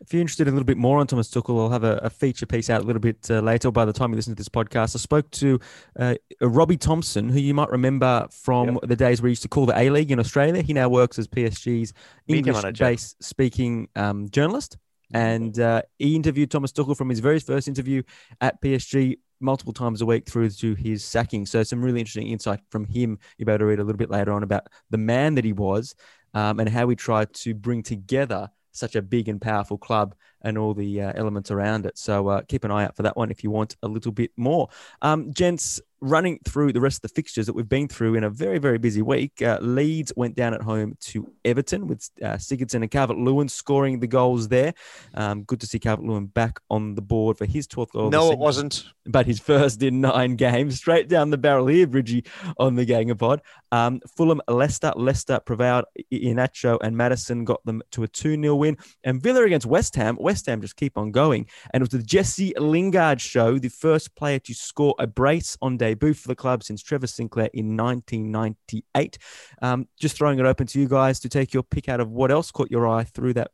If 0.00 0.12
you're 0.12 0.20
interested 0.20 0.46
in 0.46 0.54
a 0.54 0.56
little 0.56 0.66
bit 0.66 0.76
more 0.76 0.98
on 1.00 1.08
Thomas 1.08 1.28
Tuchel, 1.28 1.58
I'll 1.58 1.70
have 1.70 1.82
a, 1.82 1.96
a 1.96 2.10
feature 2.10 2.46
piece 2.46 2.70
out 2.70 2.82
a 2.82 2.84
little 2.84 3.00
bit 3.00 3.28
uh, 3.30 3.40
later. 3.40 3.70
By 3.72 3.84
the 3.84 3.92
time 3.92 4.10
you 4.10 4.16
listen 4.16 4.32
to 4.32 4.36
this 4.36 4.48
podcast, 4.48 4.94
I 4.94 4.98
spoke 4.98 5.28
to 5.32 5.58
uh, 5.98 6.14
Robbie 6.40 6.76
Thompson, 6.76 7.28
who 7.28 7.40
you 7.40 7.52
might 7.52 7.70
remember 7.70 8.28
from 8.30 8.74
yep. 8.74 8.82
the 8.82 8.94
days 8.94 9.20
where 9.20 9.28
he 9.28 9.32
used 9.32 9.42
to 9.42 9.48
call 9.48 9.66
the 9.66 9.76
A 9.76 9.90
League 9.90 10.12
in 10.12 10.20
Australia. 10.20 10.62
He 10.62 10.72
now 10.72 10.88
works 10.88 11.18
as 11.18 11.26
PSG's 11.26 11.94
English-based 12.28 13.22
speaking 13.24 13.88
um, 13.96 14.28
journalist, 14.28 14.78
and 15.12 15.58
uh, 15.58 15.82
he 15.98 16.14
interviewed 16.14 16.50
Thomas 16.52 16.70
Tuchel 16.70 16.96
from 16.96 17.08
his 17.08 17.18
very 17.18 17.40
first 17.40 17.66
interview 17.66 18.02
at 18.40 18.62
PSG 18.62 19.16
multiple 19.40 19.72
times 19.72 20.00
a 20.00 20.06
week 20.06 20.26
through 20.26 20.50
to 20.50 20.74
his 20.74 21.04
sacking. 21.04 21.46
So 21.46 21.62
some 21.62 21.82
really 21.82 22.00
interesting 22.00 22.28
insight 22.28 22.60
from 22.70 22.84
him. 22.84 23.18
You'll 23.36 23.46
be 23.46 23.52
able 23.52 23.60
to 23.60 23.66
read 23.66 23.78
a 23.78 23.84
little 23.84 23.98
bit 23.98 24.10
later 24.10 24.32
on 24.32 24.42
about 24.42 24.68
the 24.90 24.98
man 24.98 25.34
that 25.36 25.44
he 25.44 25.52
was 25.52 25.94
um, 26.34 26.60
and 26.60 26.68
how 26.68 26.88
he 26.88 26.96
tried 26.96 27.32
to 27.34 27.54
bring 27.54 27.82
together 27.82 28.48
such 28.72 28.96
a 28.96 29.02
big 29.02 29.28
and 29.28 29.40
powerful 29.40 29.78
club 29.78 30.14
and 30.42 30.58
all 30.58 30.74
the 30.74 31.02
uh, 31.02 31.12
elements 31.14 31.50
around 31.50 31.86
it. 31.86 31.98
So 31.98 32.28
uh, 32.28 32.42
keep 32.42 32.64
an 32.64 32.70
eye 32.70 32.84
out 32.84 32.96
for 32.96 33.02
that 33.02 33.16
one 33.16 33.30
if 33.30 33.42
you 33.42 33.50
want 33.50 33.76
a 33.82 33.88
little 33.88 34.12
bit 34.12 34.30
more. 34.36 34.68
Um, 35.02 35.32
gents, 35.32 35.80
running 36.00 36.38
through 36.44 36.72
the 36.72 36.80
rest 36.80 36.98
of 36.98 37.02
the 37.02 37.14
fixtures 37.14 37.46
that 37.46 37.54
we've 37.54 37.68
been 37.68 37.88
through 37.88 38.14
in 38.14 38.24
a 38.24 38.30
very, 38.30 38.58
very 38.58 38.78
busy 38.78 39.02
week, 39.02 39.42
uh, 39.42 39.58
Leeds 39.60 40.12
went 40.16 40.34
down 40.36 40.54
at 40.54 40.62
home 40.62 40.96
to 41.00 41.30
Everton 41.44 41.86
with 41.86 42.08
uh, 42.22 42.34
Sigurdsson 42.34 42.82
and 42.82 42.90
Calvert 42.90 43.18
Lewin 43.18 43.48
scoring 43.48 44.00
the 44.00 44.06
goals 44.06 44.48
there. 44.48 44.74
Um, 45.14 45.42
good 45.42 45.60
to 45.60 45.66
see 45.66 45.78
Calvert 45.78 46.04
Lewin 46.04 46.26
back 46.26 46.60
on 46.70 46.94
the 46.94 47.02
board 47.02 47.38
for 47.38 47.46
his 47.46 47.66
12th 47.66 47.90
goal. 47.92 48.10
No, 48.10 48.30
it 48.30 48.38
wasn't. 48.38 48.84
But 49.06 49.26
his 49.26 49.40
first 49.40 49.82
in 49.82 50.00
nine 50.00 50.36
games. 50.36 50.76
Straight 50.76 51.08
down 51.08 51.30
the 51.30 51.38
barrel 51.38 51.66
here, 51.66 51.86
Bridgie 51.86 52.24
on 52.58 52.76
the 52.76 52.86
Gangapod. 52.86 53.40
Um, 53.72 54.00
Fulham, 54.16 54.40
Leicester, 54.48 54.92
Leicester 54.96 55.40
prevailed. 55.40 55.84
Iheanacho 56.12 56.78
and 56.82 56.96
Maddison 56.96 57.44
got 57.44 57.64
them 57.64 57.82
to 57.92 58.02
a 58.02 58.08
2 58.08 58.40
0 58.40 58.54
win. 58.54 58.76
And 59.04 59.20
Villa 59.20 59.42
against 59.42 59.66
West 59.66 59.96
Ham. 59.96 60.16
West 60.28 60.44
Ham 60.44 60.60
just 60.60 60.76
keep 60.76 60.98
on 60.98 61.10
going. 61.10 61.46
And 61.72 61.80
it 61.80 61.84
was 61.84 61.98
the 61.98 62.06
Jesse 62.06 62.52
Lingard 62.58 63.18
show, 63.18 63.58
the 63.58 63.70
first 63.70 64.14
player 64.14 64.38
to 64.40 64.52
score 64.52 64.94
a 64.98 65.06
brace 65.06 65.56
on 65.62 65.78
debut 65.78 66.12
for 66.12 66.28
the 66.28 66.36
club 66.36 66.62
since 66.62 66.82
Trevor 66.82 67.06
Sinclair 67.06 67.48
in 67.54 67.78
1998. 67.78 69.16
Um, 69.62 69.88
just 69.98 70.18
throwing 70.18 70.38
it 70.38 70.44
open 70.44 70.66
to 70.66 70.78
you 70.78 70.86
guys 70.86 71.18
to 71.20 71.30
take 71.30 71.54
your 71.54 71.62
pick 71.62 71.88
out 71.88 72.00
of 72.00 72.10
what 72.10 72.30
else 72.30 72.50
caught 72.50 72.70
your 72.70 72.86
eye 72.86 73.04
through 73.04 73.32
that 73.32 73.52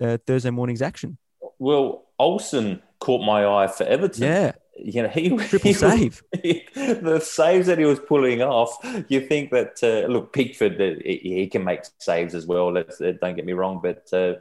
uh, 0.00 0.16
Thursday 0.26 0.48
morning's 0.48 0.80
action. 0.80 1.18
Well, 1.58 2.06
Olsen 2.18 2.80
caught 2.98 3.22
my 3.22 3.44
eye 3.44 3.66
for 3.66 3.84
Everton. 3.84 4.22
Yeah 4.22 4.52
you 4.78 5.02
know, 5.02 5.08
he 5.14 5.28
triple 5.28 5.68
he 5.68 5.72
save. 5.72 6.22
he, 6.42 6.64
the 6.74 7.20
saves 7.20 7.66
that 7.66 7.78
he 7.78 7.84
was 7.84 8.00
pulling 8.00 8.42
off. 8.42 8.76
You 9.08 9.20
think 9.20 9.50
that 9.50 9.78
uh, 9.82 10.10
look, 10.10 10.32
Pickford, 10.32 10.80
uh, 10.80 11.00
he, 11.04 11.20
he, 11.22 11.46
can 11.46 11.64
make 11.64 11.82
saves 11.98 12.34
as 12.34 12.46
well. 12.46 12.72
Let's 12.72 13.00
uh, 13.00 13.12
don't 13.20 13.36
get 13.36 13.44
me 13.44 13.52
wrong, 13.52 13.80
but 13.82 14.08
uh, 14.12 14.34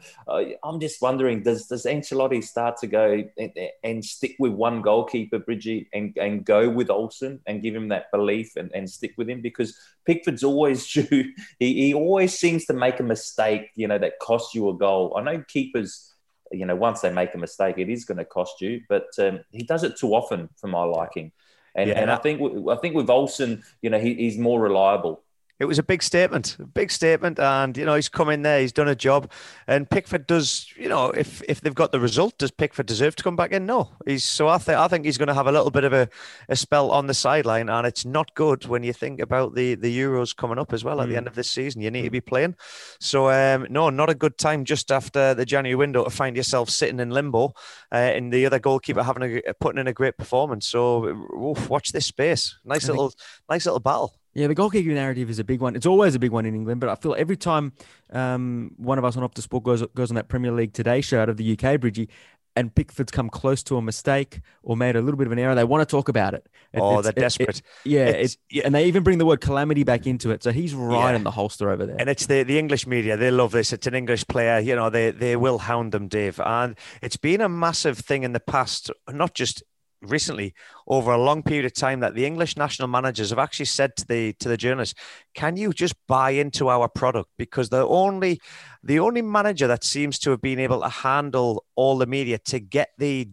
I'm 0.63 0.79
just 0.79 1.01
wondering, 1.01 1.43
does 1.43 1.67
does 1.67 1.85
Ancelotti 1.85 2.43
start 2.43 2.77
to 2.77 2.87
go 2.87 3.23
and, 3.37 3.51
and, 3.83 4.05
stick 4.05 4.35
with 4.39 4.51
one 4.51 4.81
goalkeeper, 4.81 5.39
Bridgie, 5.39 5.89
and, 5.93 6.15
and 6.17 6.45
go 6.45 6.69
with 6.69 6.89
Olsen 6.89 7.39
and 7.47 7.61
give 7.61 7.75
him 7.75 7.89
that 7.89 8.11
belief 8.11 8.55
and, 8.55 8.71
and 8.73 8.89
stick 8.89 9.13
with 9.17 9.29
him 9.29 9.41
because 9.41 9.77
Pickford's 10.05 10.43
always 10.43 10.87
due. 10.93 11.33
He, 11.59 11.73
he 11.87 11.93
always 11.93 12.37
seems 12.37 12.65
to 12.65 12.73
make 12.73 12.99
a 12.99 13.03
mistake, 13.03 13.71
you 13.75 13.87
know, 13.87 13.97
that 13.97 14.19
costs 14.19 14.53
you 14.53 14.69
a 14.69 14.73
goal. 14.73 15.15
I 15.17 15.21
know 15.21 15.43
keepers 15.47 16.14
you 16.51 16.65
know, 16.65 16.75
once 16.75 17.01
they 17.01 17.11
make 17.11 17.33
a 17.33 17.37
mistake, 17.37 17.77
it 17.77 17.89
is 17.89 18.05
going 18.05 18.17
to 18.17 18.25
cost 18.25 18.61
you. 18.61 18.81
But 18.87 19.07
um, 19.19 19.41
he 19.51 19.63
does 19.63 19.83
it 19.83 19.97
too 19.97 20.13
often 20.13 20.49
for 20.57 20.67
my 20.67 20.83
liking. 20.83 21.31
And, 21.75 21.89
yeah. 21.89 21.99
and 21.99 22.11
I 22.11 22.15
think 22.15 22.41
I 22.69 22.75
think 22.75 22.95
with 22.95 23.09
Olsen, 23.09 23.63
you 23.81 23.89
know, 23.89 23.99
he, 23.99 24.13
he's 24.13 24.37
more 24.37 24.61
reliable 24.61 25.24
it 25.57 25.65
was 25.65 25.79
a 25.79 25.83
big 25.83 26.03
statement, 26.03 26.57
a 26.59 26.65
big 26.65 26.91
statement, 26.91 27.39
and 27.39 27.77
you 27.77 27.85
know 27.85 27.95
he's 27.95 28.09
come 28.09 28.29
in 28.29 28.41
there, 28.41 28.59
he's 28.59 28.73
done 28.73 28.89
a 28.89 28.95
job, 28.95 29.31
and 29.67 29.89
Pickford 29.89 30.27
does, 30.27 30.67
you 30.75 30.89
know, 30.89 31.11
if 31.11 31.41
if 31.47 31.61
they've 31.61 31.73
got 31.73 31.93
the 31.93 31.99
result, 31.99 32.37
does 32.37 32.51
Pickford 32.51 32.85
deserve 32.85 33.15
to 33.15 33.23
come 33.23 33.37
back 33.37 33.51
in? 33.51 33.65
No, 33.65 33.89
he's 34.05 34.25
so 34.25 34.49
I 34.49 34.57
think 34.57 34.77
I 34.77 34.87
think 34.89 35.05
he's 35.05 35.17
going 35.17 35.29
to 35.29 35.33
have 35.33 35.47
a 35.47 35.51
little 35.51 35.71
bit 35.71 35.85
of 35.85 35.93
a, 35.93 36.09
a 36.49 36.57
spell 36.57 36.91
on 36.91 37.07
the 37.07 37.13
sideline, 37.13 37.69
and 37.69 37.87
it's 37.87 38.03
not 38.03 38.35
good 38.35 38.65
when 38.65 38.83
you 38.83 38.91
think 38.91 39.21
about 39.21 39.55
the 39.55 39.75
the 39.75 39.97
Euros 39.97 40.35
coming 40.35 40.59
up 40.59 40.73
as 40.73 40.83
well 40.83 40.99
at 40.99 41.07
mm. 41.07 41.11
the 41.11 41.17
end 41.17 41.27
of 41.27 41.35
this 41.35 41.49
season. 41.49 41.81
You 41.81 41.89
need 41.89 42.03
to 42.03 42.09
be 42.09 42.21
playing, 42.21 42.55
so 42.99 43.29
um, 43.29 43.65
no, 43.69 43.89
not 43.89 44.09
a 44.09 44.15
good 44.15 44.37
time 44.37 44.65
just 44.65 44.91
after 44.91 45.33
the 45.33 45.45
January 45.45 45.75
window 45.75 46.03
to 46.03 46.09
find 46.09 46.35
yourself 46.35 46.69
sitting 46.69 46.99
in 46.99 47.11
limbo, 47.11 47.53
uh, 47.93 47.95
and 47.95 48.33
the 48.33 48.45
other 48.45 48.59
goalkeeper 48.59 49.03
having 49.03 49.41
a 49.47 49.53
putting 49.53 49.79
in 49.79 49.87
a 49.87 49.93
great 49.93 50.17
performance. 50.17 50.67
So 50.67 51.05
oof, 51.05 51.69
watch 51.69 51.93
this 51.93 52.07
space, 52.07 52.57
nice 52.65 52.89
little 52.89 53.13
nice 53.49 53.65
little 53.65 53.79
battle. 53.79 54.19
Yeah, 54.35 54.47
the 54.47 54.55
goalkeeping 54.55 54.87
narrative 54.87 55.29
is 55.29 55.39
a 55.39 55.45
big 55.45 55.61
one. 55.61 55.75
It's 55.75 55.85
always 55.85 56.13
a 56.13 56.19
big 56.19 56.31
one 56.31 56.45
in 56.45 56.53
England, 56.53 56.81
but 56.81 56.89
I 56.89 56.95
feel 56.95 57.15
every 57.17 57.37
time 57.37 57.71
um, 58.11 58.73
one 58.77 58.97
of 58.97 59.05
us 59.05 59.15
on 59.15 59.27
Optus 59.27 59.43
Sport 59.43 59.63
goes 59.63 59.81
goes 59.95 60.11
on 60.11 60.15
that 60.15 60.27
Premier 60.27 60.51
League 60.51 60.73
Today 60.73 60.99
show 60.99 61.21
out 61.21 61.29
of 61.29 61.37
the 61.37 61.57
UK, 61.57 61.79
Bridgie, 61.79 62.09
and 62.55 62.73
Pickford's 62.73 63.11
come 63.11 63.29
close 63.29 63.61
to 63.63 63.77
a 63.77 63.81
mistake 63.81 64.39
or 64.63 64.77
made 64.77 64.95
a 64.95 65.01
little 65.01 65.17
bit 65.17 65.27
of 65.27 65.33
an 65.33 65.39
error, 65.39 65.55
they 65.55 65.63
want 65.63 65.87
to 65.87 65.91
talk 65.91 66.07
about 66.07 66.33
it. 66.33 66.47
it 66.73 66.79
oh, 66.79 67.01
they're 67.01 67.11
desperate. 67.11 67.57
It, 67.57 67.63
yeah, 67.83 68.05
it's, 68.05 68.37
it's, 68.49 68.65
and 68.65 68.73
they 68.73 68.85
even 68.85 69.03
bring 69.03 69.17
the 69.17 69.25
word 69.25 69.41
calamity 69.41 69.83
back 69.83 70.07
into 70.07 70.31
it. 70.31 70.41
So 70.41 70.51
he's 70.51 70.73
right 70.73 71.11
yeah. 71.11 71.17
in 71.17 71.23
the 71.23 71.31
holster 71.31 71.69
over 71.69 71.85
there. 71.85 71.97
And 71.99 72.09
it's 72.09 72.27
the, 72.27 72.43
the 72.43 72.57
English 72.57 72.87
media. 72.87 73.17
They 73.17 73.31
love 73.31 73.51
this. 73.51 73.73
It's 73.73 73.87
an 73.87 73.93
English 73.93 74.27
player. 74.27 74.59
You 74.59 74.75
know, 74.75 74.89
they, 74.89 75.11
they 75.11 75.35
will 75.35 75.57
hound 75.57 75.91
them, 75.91 76.07
Dave. 76.07 76.39
And 76.39 76.77
it's 77.01 77.17
been 77.17 77.41
a 77.41 77.49
massive 77.49 77.97
thing 77.97 78.23
in 78.23 78.31
the 78.31 78.39
past, 78.39 78.89
not 79.09 79.33
just 79.33 79.63
recently 80.05 80.53
over 80.87 81.11
a 81.11 81.21
long 81.21 81.43
period 81.43 81.65
of 81.65 81.73
time 81.73 81.99
that 81.99 82.15
the 82.15 82.25
English 82.25 82.57
national 82.57 82.87
managers 82.87 83.29
have 83.29 83.39
actually 83.39 83.65
said 83.65 83.95
to 83.97 84.07
the 84.07 84.33
to 84.33 84.49
the 84.49 84.57
journalists, 84.57 84.99
"Can 85.33 85.57
you 85.57 85.73
just 85.73 85.95
buy 86.07 86.31
into 86.31 86.69
our 86.69 86.87
product?" 86.87 87.29
Because 87.37 87.69
the 87.69 87.85
only 87.85 88.39
the 88.83 88.99
only 88.99 89.21
manager 89.21 89.67
that 89.67 89.83
seems 89.83 90.19
to 90.19 90.31
have 90.31 90.41
been 90.41 90.59
able 90.59 90.81
to 90.81 90.89
handle 90.89 91.65
all 91.75 91.97
the 91.97 92.05
media 92.05 92.37
to 92.37 92.59
get 92.59 92.89
the 92.97 93.29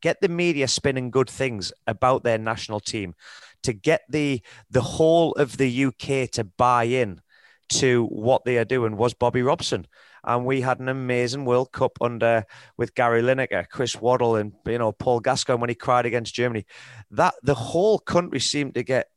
get 0.00 0.20
the 0.20 0.28
media 0.28 0.68
spinning 0.68 1.10
good 1.10 1.30
things 1.30 1.72
about 1.86 2.24
their 2.24 2.38
national 2.38 2.80
team, 2.80 3.14
to 3.62 3.72
get 3.72 4.02
the 4.08 4.42
the 4.70 4.82
whole 4.82 5.32
of 5.32 5.56
the 5.56 5.84
UK 5.84 6.30
to 6.32 6.44
buy 6.44 6.84
in 6.84 7.20
to 7.68 8.06
what 8.06 8.44
they 8.44 8.58
are 8.58 8.64
doing 8.64 8.96
was 8.96 9.14
Bobby 9.14 9.42
Robson 9.42 9.86
and 10.24 10.44
we 10.44 10.60
had 10.60 10.80
an 10.80 10.88
amazing 10.88 11.44
World 11.44 11.72
Cup 11.72 11.92
under 12.00 12.44
with 12.76 12.94
Gary 12.94 13.22
Lineker, 13.22 13.68
Chris 13.68 14.00
Waddle, 14.00 14.36
and 14.36 14.52
you 14.66 14.78
know 14.78 14.92
Paul 14.92 15.20
Gascoigne 15.20 15.60
when 15.60 15.70
he 15.70 15.74
cried 15.74 16.06
against 16.06 16.34
Germany. 16.34 16.66
That 17.10 17.34
the 17.42 17.54
whole 17.54 17.98
country 17.98 18.40
seemed 18.40 18.74
to 18.74 18.82
get 18.82 19.08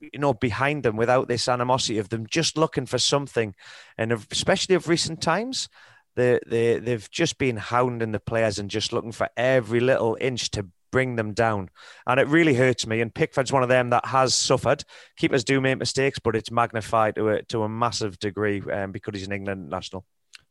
you 0.00 0.18
know 0.18 0.34
behind 0.34 0.82
them 0.82 0.96
without 0.96 1.28
this 1.28 1.48
animosity 1.48 1.98
of 1.98 2.08
them 2.08 2.26
just 2.26 2.56
looking 2.56 2.86
for 2.86 2.98
something, 2.98 3.54
and 3.98 4.12
especially 4.12 4.74
of 4.74 4.88
recent 4.88 5.20
times. 5.20 5.68
They, 6.14 6.40
they, 6.46 6.78
they've 6.78 7.10
just 7.10 7.36
been 7.36 7.58
hounding 7.58 8.12
the 8.12 8.18
players 8.18 8.58
and 8.58 8.70
just 8.70 8.90
looking 8.90 9.12
for 9.12 9.28
every 9.36 9.80
little 9.80 10.16
inch 10.18 10.50
to 10.52 10.66
bring 10.90 11.16
them 11.16 11.34
down. 11.34 11.68
And 12.06 12.18
it 12.18 12.26
really 12.26 12.54
hurts 12.54 12.86
me. 12.86 13.02
And 13.02 13.14
Pickford's 13.14 13.52
one 13.52 13.62
of 13.62 13.68
them 13.68 13.90
that 13.90 14.06
has 14.06 14.34
suffered. 14.34 14.82
Keepers 15.18 15.44
do 15.44 15.60
make 15.60 15.76
mistakes, 15.76 16.18
but 16.18 16.34
it's 16.34 16.50
magnified 16.50 17.16
to 17.16 17.28
a, 17.28 17.42
to 17.44 17.64
a 17.64 17.68
massive 17.68 18.18
degree 18.18 18.62
um, 18.72 18.92
because 18.92 19.12
he's 19.14 19.26
an 19.26 19.34
England 19.34 19.68
national. 19.68 20.06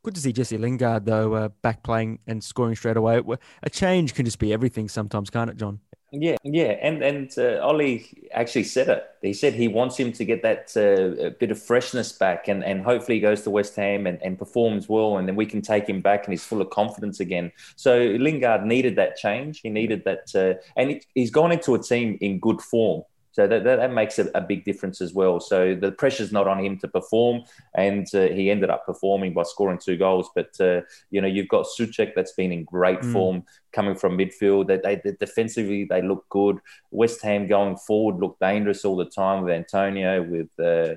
Good 0.06 0.14
to 0.14 0.20
see 0.20 0.32
Jesse 0.32 0.56
Lingard 0.56 1.04
though 1.04 1.34
uh, 1.34 1.48
back 1.62 1.82
playing 1.82 2.20
and 2.28 2.42
scoring 2.42 2.76
straight 2.76 2.96
away. 2.96 3.20
A 3.64 3.68
change 3.68 4.14
can 4.14 4.24
just 4.24 4.38
be 4.38 4.52
everything 4.52 4.88
sometimes, 4.88 5.30
can't 5.30 5.50
it, 5.50 5.56
John? 5.56 5.80
Yeah, 6.12 6.36
yeah, 6.44 6.78
and 6.80 7.02
and 7.02 7.36
uh, 7.36 7.58
Ollie 7.60 8.28
actually 8.32 8.62
said 8.62 8.88
it. 8.88 9.04
He 9.20 9.32
said 9.32 9.54
he 9.54 9.66
wants 9.66 9.96
him 9.96 10.12
to 10.12 10.24
get 10.24 10.44
that 10.44 10.76
uh, 10.76 11.30
bit 11.40 11.50
of 11.50 11.60
freshness 11.60 12.12
back, 12.12 12.46
and, 12.46 12.62
and 12.62 12.84
hopefully 12.84 13.16
he 13.16 13.20
goes 13.20 13.42
to 13.42 13.50
West 13.50 13.74
Ham 13.74 14.06
and, 14.06 14.22
and 14.22 14.38
performs 14.38 14.88
well, 14.88 15.16
and 15.16 15.26
then 15.26 15.34
we 15.34 15.44
can 15.44 15.60
take 15.60 15.88
him 15.88 16.00
back, 16.00 16.24
and 16.24 16.32
he's 16.32 16.44
full 16.44 16.60
of 16.60 16.70
confidence 16.70 17.18
again. 17.18 17.50
So 17.74 17.98
Lingard 17.98 18.64
needed 18.64 18.94
that 18.94 19.16
change. 19.16 19.58
He 19.60 19.70
needed 19.70 20.04
that, 20.04 20.32
uh, 20.36 20.62
and 20.76 21.02
he's 21.16 21.32
gone 21.32 21.50
into 21.50 21.74
a 21.74 21.82
team 21.82 22.16
in 22.20 22.38
good 22.38 22.62
form. 22.62 23.02
So 23.36 23.46
that, 23.46 23.64
that, 23.64 23.76
that 23.76 23.92
makes 23.92 24.18
a, 24.18 24.30
a, 24.34 24.40
big 24.40 24.64
difference 24.64 25.02
as 25.02 25.12
well. 25.12 25.40
So 25.40 25.74
the 25.74 25.92
pressure's 25.92 26.32
not 26.32 26.48
on 26.48 26.64
him 26.64 26.78
to 26.78 26.88
perform, 26.88 27.42
and 27.74 28.06
uh, 28.14 28.28
he 28.28 28.50
ended 28.50 28.70
up 28.70 28.86
performing 28.86 29.34
by 29.34 29.42
scoring 29.42 29.78
two 29.78 29.98
goals. 29.98 30.30
But 30.34 30.58
uh, 30.58 30.80
you 31.10 31.20
know, 31.20 31.28
you've 31.28 31.48
got 31.48 31.66
Soucek 31.66 32.14
that's 32.14 32.32
been 32.32 32.50
in 32.50 32.64
great 32.64 33.00
mm. 33.00 33.12
form 33.12 33.44
coming 33.74 33.94
from 33.94 34.16
midfield. 34.16 34.68
They, 34.68 34.78
they, 34.78 35.02
they, 35.04 35.18
defensively 35.20 35.84
they 35.84 36.00
look 36.00 36.26
good. 36.30 36.60
West 36.90 37.20
Ham 37.24 37.46
going 37.46 37.76
forward 37.76 38.22
look 38.22 38.38
dangerous 38.40 38.86
all 38.86 38.96
the 38.96 39.04
time 39.04 39.42
with 39.44 39.52
Antonio, 39.52 40.22
with 40.22 40.48
uh, 40.58 40.94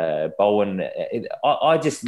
uh 0.00 0.28
Bowen. 0.38 0.78
It, 0.80 1.26
I, 1.42 1.72
I 1.72 1.78
just 1.78 2.06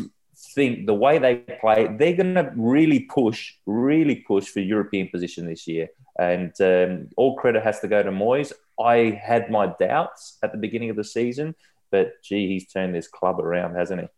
think 0.54 0.86
the 0.86 0.94
way 0.94 1.18
they 1.18 1.38
play, 1.60 1.88
they're 1.98 2.14
going 2.14 2.36
to 2.36 2.52
really 2.54 3.00
push, 3.00 3.54
really 3.66 4.14
push 4.14 4.46
for 4.46 4.60
European 4.60 5.08
position 5.08 5.44
this 5.44 5.66
year. 5.66 5.88
And 6.18 6.52
um, 6.60 7.08
all 7.16 7.36
credit 7.36 7.62
has 7.62 7.80
to 7.80 7.88
go 7.88 8.02
to 8.02 8.10
Moyes. 8.10 8.52
I 8.78 9.20
had 9.22 9.50
my 9.50 9.72
doubts 9.80 10.38
at 10.42 10.52
the 10.52 10.58
beginning 10.58 10.90
of 10.90 10.96
the 10.96 11.04
season, 11.04 11.54
but 11.90 12.22
gee, 12.22 12.48
he's 12.48 12.68
turned 12.68 12.94
this 12.94 13.08
club 13.08 13.40
around, 13.40 13.74
hasn't 13.74 14.02
he? 14.02 14.08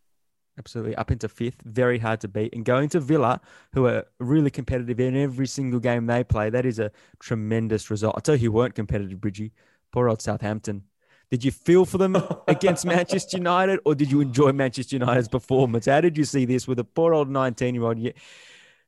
Absolutely, 0.57 0.95
up 0.95 1.11
into 1.11 1.27
fifth, 1.27 1.61
very 1.65 1.99
hard 1.99 2.21
to 2.21 2.29
beat. 2.29 2.53
And 2.53 2.63
going 2.63 2.87
to 2.89 3.01
Villa, 3.01 3.41
who 3.73 3.87
are 3.87 4.05
really 4.19 4.49
competitive 4.49 5.01
in 5.01 5.15
every 5.17 5.47
single 5.47 5.81
game 5.81 6.05
they 6.05 6.23
play, 6.23 6.49
that 6.49 6.65
is 6.65 6.79
a 6.79 6.91
tremendous 7.19 7.91
result. 7.91 8.15
I 8.17 8.21
tell 8.21 8.35
you, 8.35 8.49
who 8.49 8.51
weren't 8.53 8.75
competitive, 8.75 9.19
Bridgie. 9.19 9.51
Poor 9.91 10.07
old 10.07 10.21
Southampton. 10.21 10.83
Did 11.29 11.43
you 11.43 11.51
feel 11.51 11.85
for 11.85 11.97
them 11.97 12.15
against 12.47 12.85
Manchester 12.85 13.37
United, 13.37 13.79
or 13.83 13.95
did 13.95 14.09
you 14.09 14.21
enjoy 14.21 14.53
Manchester 14.53 14.95
United's 14.95 15.27
performance? 15.27 15.87
How 15.87 15.99
did 15.99 16.17
you 16.17 16.23
see 16.23 16.45
this 16.45 16.67
with 16.67 16.79
a 16.79 16.85
poor 16.85 17.13
old 17.13 17.29
19 17.29 17.75
year 17.75 17.83
old? 17.83 17.97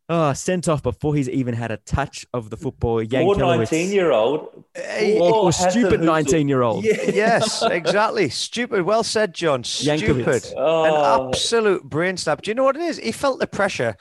Oh, 0.10 0.32
sent 0.32 0.70
off 0.70 0.84
before 0.84 1.16
he's 1.16 1.28
even 1.28 1.54
had 1.54 1.70
a 1.70 1.78
touch 1.78 2.26
of 2.34 2.50
the 2.50 2.56
football. 2.56 3.06
Poor 3.06 3.36
19 3.36 3.92
year 3.92 4.12
old. 4.12 4.64
Or, 5.20 5.36
or 5.36 5.52
stupid 5.52 6.00
19 6.00 6.48
year 6.48 6.62
old. 6.62 6.86
Yes, 6.86 7.62
exactly. 7.64 8.30
Stupid. 8.30 8.84
Well 8.84 9.04
said, 9.04 9.34
John. 9.34 9.66
Stupid. 9.66 10.54
Oh. 10.56 10.86
An 10.86 11.28
absolute 11.28 11.84
brain 11.84 12.16
snap. 12.16 12.42
Do 12.42 12.52
you 12.52 12.56
know 12.56 12.64
what 12.64 12.78
it 12.78 12.84
is? 12.84 12.98
He 12.98 13.12
felt 13.12 13.40
the 13.40 13.48
pressure 13.48 13.98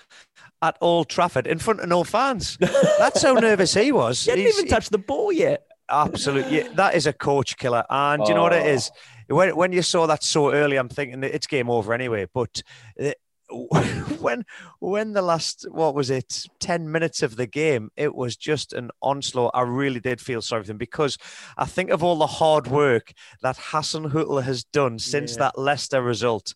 at 0.62 0.78
Old 0.80 1.08
Trafford 1.08 1.46
in 1.46 1.58
front 1.58 1.80
of 1.80 1.88
no 1.88 2.04
fans. 2.04 2.56
That's 2.98 3.22
how 3.22 3.34
nervous 3.34 3.74
he 3.74 3.90
was. 3.90 4.24
He 4.24 4.30
hadn't 4.30 4.46
he's, 4.46 4.58
even 4.58 4.70
touched 4.70 4.92
the 4.92 4.98
ball 4.98 5.32
yet. 5.32 5.66
Absolutely. 5.88 6.58
Yeah, 6.58 6.68
that 6.74 6.94
is 6.94 7.06
a 7.06 7.12
coach 7.12 7.56
killer. 7.56 7.84
And 7.90 8.22
oh. 8.22 8.28
you 8.28 8.34
know 8.34 8.42
what 8.42 8.52
it 8.52 8.64
oh. 8.64 8.70
is? 8.70 8.90
When, 9.28 9.56
when 9.56 9.72
you 9.72 9.82
saw 9.82 10.06
that 10.06 10.22
so 10.22 10.52
early, 10.52 10.76
I'm 10.76 10.88
thinking 10.88 11.24
it's 11.24 11.48
game 11.48 11.68
over 11.68 11.92
anyway. 11.92 12.26
But 12.32 12.62
uh, 13.00 13.10
when 14.20 14.44
when 14.80 15.12
the 15.12 15.22
last 15.22 15.66
what 15.70 15.94
was 15.94 16.10
it 16.10 16.46
10 16.58 16.90
minutes 16.90 17.22
of 17.22 17.36
the 17.36 17.46
game 17.46 17.90
it 17.96 18.14
was 18.14 18.36
just 18.36 18.72
an 18.72 18.90
onslaught 19.00 19.52
i 19.54 19.60
really 19.62 20.00
did 20.00 20.20
feel 20.20 20.42
sorry 20.42 20.62
for 20.62 20.68
them 20.68 20.78
because 20.78 21.16
i 21.56 21.64
think 21.64 21.90
of 21.90 22.02
all 22.02 22.16
the 22.16 22.26
hard 22.26 22.66
work 22.66 23.12
that 23.42 23.56
Hasenhüttl 23.56 24.42
has 24.42 24.64
done 24.64 24.98
since 24.98 25.32
yeah. 25.32 25.38
that 25.38 25.58
leicester 25.58 26.02
result 26.02 26.54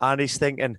and 0.00 0.20
he's 0.20 0.36
thinking 0.36 0.78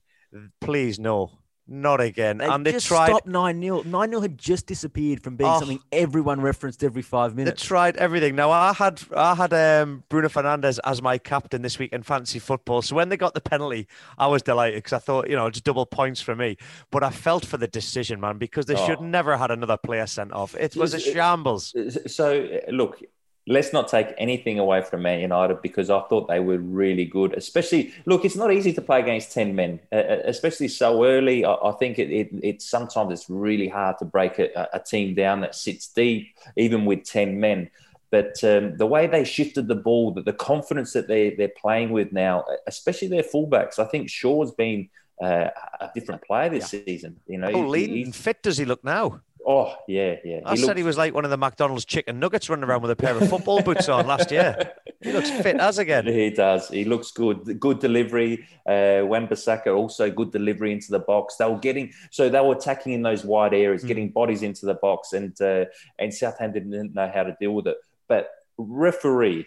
please 0.60 1.00
no 1.00 1.32
not 1.68 2.02
again. 2.02 2.40
They 2.40 2.46
and 2.46 2.66
they 2.66 2.78
tried. 2.80 3.08
Stopped 3.08 3.28
9 3.28 3.62
0. 3.62 3.84
9 3.84 4.10
0 4.10 4.22
had 4.22 4.38
just 4.38 4.66
disappeared 4.68 5.24
from 5.24 5.38
being 5.38 5.50
oh, 5.50 5.60
something 5.60 5.80
everyone 5.92 6.42
referenced 6.42 6.84
every 6.84 7.02
five 7.02 7.36
minutes. 7.36 7.62
They 7.62 7.68
tried 7.68 7.96
everything. 7.98 8.36
Now, 8.36 8.52
I 8.52 8.74
had 8.74 9.02
I 9.16 9.36
had 9.36 9.54
um, 9.54 10.04
Bruno 10.10 10.28
Fernandes 10.28 10.80
as 10.84 11.02
my 11.02 11.18
captain 11.18 11.62
this 11.62 11.80
week 11.80 11.94
in 11.94 12.04
fantasy 12.04 12.40
football. 12.40 12.82
So 12.82 12.96
when 12.96 13.10
they 13.10 13.18
got 13.18 13.34
the 13.34 13.42
penalty, 13.42 13.88
I 14.18 14.28
was 14.28 14.42
delighted 14.42 14.80
because 14.80 14.94
I 14.94 15.00
thought, 15.00 15.30
you 15.30 15.36
know, 15.36 15.48
it's 15.48 15.62
double 15.62 15.86
points 15.86 16.22
for 16.22 16.36
me. 16.36 16.58
But 16.92 17.04
I 17.04 17.10
felt 17.10 17.46
for 17.46 17.58
the 17.58 17.68
decision, 17.68 18.20
man, 18.20 18.38
because 18.38 18.66
they 18.66 18.76
oh. 18.76 18.86
should 18.86 19.02
never 19.02 19.38
had 19.38 19.52
another 19.52 19.78
player 19.78 20.08
sent 20.08 20.34
off. 20.34 20.56
It 20.56 20.76
was 20.76 20.94
a 20.94 21.00
shambles. 21.00 21.74
So, 22.08 22.60
look, 22.70 23.02
let's 23.48 23.74
not 23.74 23.88
take 23.88 24.14
anything 24.18 24.58
away 24.60 24.82
from 24.82 25.02
Man 25.02 25.20
United 25.20 25.62
because 25.62 25.90
I 25.90 26.02
thought 26.02 26.28
they 26.28 26.40
were 26.40 26.58
really 26.58 27.06
good. 27.06 27.34
Especially, 27.34 27.94
look, 28.06 28.24
it's 28.26 28.36
not 28.36 28.54
easy 28.54 28.74
to 28.74 28.82
play 28.82 29.00
against 29.00 29.32
ten 29.32 29.56
men, 29.56 29.80
uh, 29.92 29.96
uh 29.96 30.22
especially 30.26 30.70
so 30.70 31.06
early. 31.06 31.46
I, 31.46 31.72
think 31.80 32.00
it, 32.00 32.12
it, 32.12 32.30
it, 32.42 32.62
sometimes 32.62 33.12
it's 33.12 33.30
really 33.30 33.68
hard 33.68 33.98
to 34.00 34.06
break 34.06 34.40
a, 34.40 34.70
a, 34.74 34.80
team 34.80 35.14
down 35.14 35.42
that 35.42 35.56
sits 35.56 35.88
deep, 35.88 36.34
even 36.56 36.86
with 36.86 37.04
ten 37.04 37.40
men. 37.40 37.70
But 38.12 38.44
um, 38.44 38.78
the 38.78 38.86
way 38.86 39.08
they 39.08 39.24
shifted 39.24 39.68
the 39.68 39.76
ball, 39.76 40.12
the, 40.12 40.22
the 40.22 40.34
confidence 40.34 40.94
that 40.94 41.08
they 41.08 41.32
they're 41.32 41.52
playing 41.60 41.90
with 41.92 42.12
now, 42.12 42.46
especially 42.68 43.08
their 43.10 43.24
fullbacks, 43.24 43.80
I 43.80 43.86
think 43.86 44.10
Shaw's 44.10 44.52
been 44.52 44.90
uh, 45.22 45.50
a 45.80 45.90
different 45.94 46.22
player 46.22 46.50
this 46.50 46.74
yeah. 46.74 46.82
season. 46.86 47.20
You 47.28 47.40
know, 47.40 47.52
oh, 47.52 47.68
lean 47.68 48.12
fit 48.12 48.42
does 48.42 48.58
he 48.58 48.66
look 48.66 48.84
now? 48.84 49.22
Oh 49.46 49.76
yeah, 49.88 50.16
yeah. 50.24 50.40
I 50.46 50.52
he 50.52 50.58
said 50.58 50.68
looks... 50.68 50.78
he 50.78 50.84
was 50.84 50.98
like 50.98 51.14
one 51.14 51.26
of 51.26 51.32
the 51.32 51.38
McDonald's 51.38 51.84
chicken 51.86 52.20
nuggets 52.20 52.50
running 52.50 52.64
around 52.64 52.82
with 52.82 52.92
a 52.92 52.96
pair 52.96 53.16
of 53.16 53.28
football 53.30 53.62
boots 53.62 53.90
on 53.90 54.08
last 54.08 54.32
year. 54.32 54.72
He 55.02 55.12
looks 55.12 55.30
fit 55.30 55.58
as 55.58 55.80
again. 55.80 56.06
He 56.06 56.30
does. 56.30 56.70
He 56.70 56.86
looks 56.86 57.12
good. 57.12 57.60
Good 57.60 57.80
delivery. 57.80 58.48
Uh, 58.66 59.02
Wan-Bissaka 59.04 59.76
also 59.76 60.10
good 60.10 60.32
delivery 60.32 60.72
into 60.72 60.92
the 60.92 61.00
box. 61.00 61.36
They 61.36 61.46
were 61.46 61.58
getting 61.58 61.92
so 62.10 62.30
they 62.30 62.40
were 62.40 62.54
attacking 62.54 62.94
in 62.94 63.02
those 63.02 63.26
wide 63.26 63.54
areas, 63.54 63.84
mm. 63.84 63.88
getting 63.88 64.10
bodies 64.10 64.44
into 64.44 64.66
the 64.66 64.76
box, 64.76 65.12
and 65.12 65.40
uh, 65.42 65.66
and 66.00 66.14
Southampton 66.14 66.70
didn't 66.72 66.96
know 66.96 67.12
how 67.14 67.24
to 67.24 67.36
deal 67.40 67.52
with 67.52 67.68
it. 67.68 67.78
But 68.08 68.30
referee, 68.58 69.46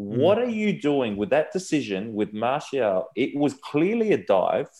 mm. 0.00 0.16
what 0.18 0.38
are 0.38 0.48
you 0.48 0.80
doing 0.80 1.16
with 1.16 1.30
that 1.30 1.52
decision 1.52 2.14
with 2.14 2.32
Martial? 2.32 3.06
It 3.14 3.36
was 3.36 3.54
clearly 3.54 4.12
a 4.12 4.18
dive, 4.18 4.70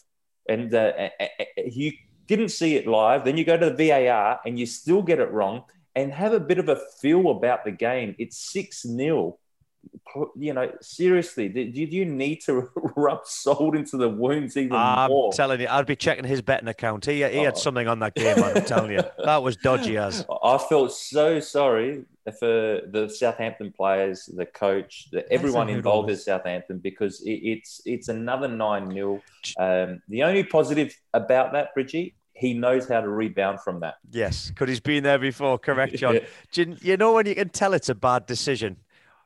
and 0.48 0.74
uh, 0.74 1.10
you 1.56 1.92
didn't 2.36 2.50
see 2.50 2.76
it 2.76 2.86
live, 2.86 3.24
then 3.24 3.36
you 3.36 3.44
go 3.44 3.56
to 3.56 3.70
the 3.70 3.88
VAR 3.88 4.40
and 4.46 4.58
you 4.58 4.64
still 4.64 5.02
get 5.02 5.18
it 5.18 5.30
wrong 5.32 5.64
and 5.96 6.12
have 6.12 6.32
a 6.32 6.40
bit 6.40 6.58
of 6.58 6.68
a 6.68 6.80
feel 7.00 7.30
about 7.30 7.64
the 7.64 7.72
game. 7.72 8.14
It's 8.18 8.38
6 8.52 8.82
0. 8.82 9.36
You 10.36 10.52
know, 10.52 10.70
seriously, 10.82 11.48
did, 11.48 11.74
you 11.74 12.04
need 12.04 12.42
to 12.42 12.68
rub 12.96 13.26
salt 13.26 13.74
into 13.74 13.96
the 13.96 14.08
wounds 14.08 14.56
even 14.56 14.76
I'm 14.76 15.10
more? 15.10 15.26
I'm 15.26 15.32
telling 15.32 15.60
you, 15.60 15.68
I'd 15.68 15.86
be 15.86 15.96
checking 15.96 16.24
his 16.24 16.42
betting 16.42 16.68
account. 16.68 17.06
He, 17.06 17.14
he 17.14 17.38
had 17.38 17.54
oh. 17.54 17.58
something 17.58 17.88
on 17.88 17.98
that 18.00 18.14
game, 18.14 18.42
I'm 18.42 18.64
telling 18.64 18.92
you. 18.92 19.02
That 19.24 19.42
was 19.42 19.56
dodgy 19.56 19.96
as. 19.96 20.24
I 20.42 20.58
felt 20.58 20.92
so 20.92 21.40
sorry 21.40 22.04
for 22.38 22.80
the 22.86 23.08
Southampton 23.08 23.72
players, 23.72 24.26
the 24.26 24.46
coach, 24.46 25.08
the, 25.10 25.30
everyone 25.32 25.68
involved 25.68 26.10
at 26.10 26.18
Southampton 26.18 26.78
because 26.78 27.20
it, 27.22 27.40
it's 27.42 27.80
it's 27.84 28.08
another 28.08 28.48
9 28.48 28.92
0. 28.92 29.22
Um, 29.58 30.02
the 30.08 30.22
only 30.22 30.44
positive 30.44 30.94
about 31.14 31.52
that, 31.52 31.74
Bridgie, 31.74 32.14
he 32.40 32.54
knows 32.54 32.88
how 32.88 33.02
to 33.02 33.08
rebound 33.08 33.60
from 33.60 33.80
that. 33.80 33.96
Yes, 34.10 34.48
because 34.48 34.70
he's 34.70 34.80
been 34.80 35.02
there 35.02 35.18
before. 35.18 35.58
Correct, 35.58 35.94
John. 35.96 36.14
yeah. 36.14 36.20
you, 36.54 36.76
you 36.80 36.96
know 36.96 37.12
when 37.12 37.26
you 37.26 37.34
can 37.34 37.50
tell 37.50 37.74
it's 37.74 37.90
a 37.90 37.94
bad 37.94 38.24
decision? 38.24 38.78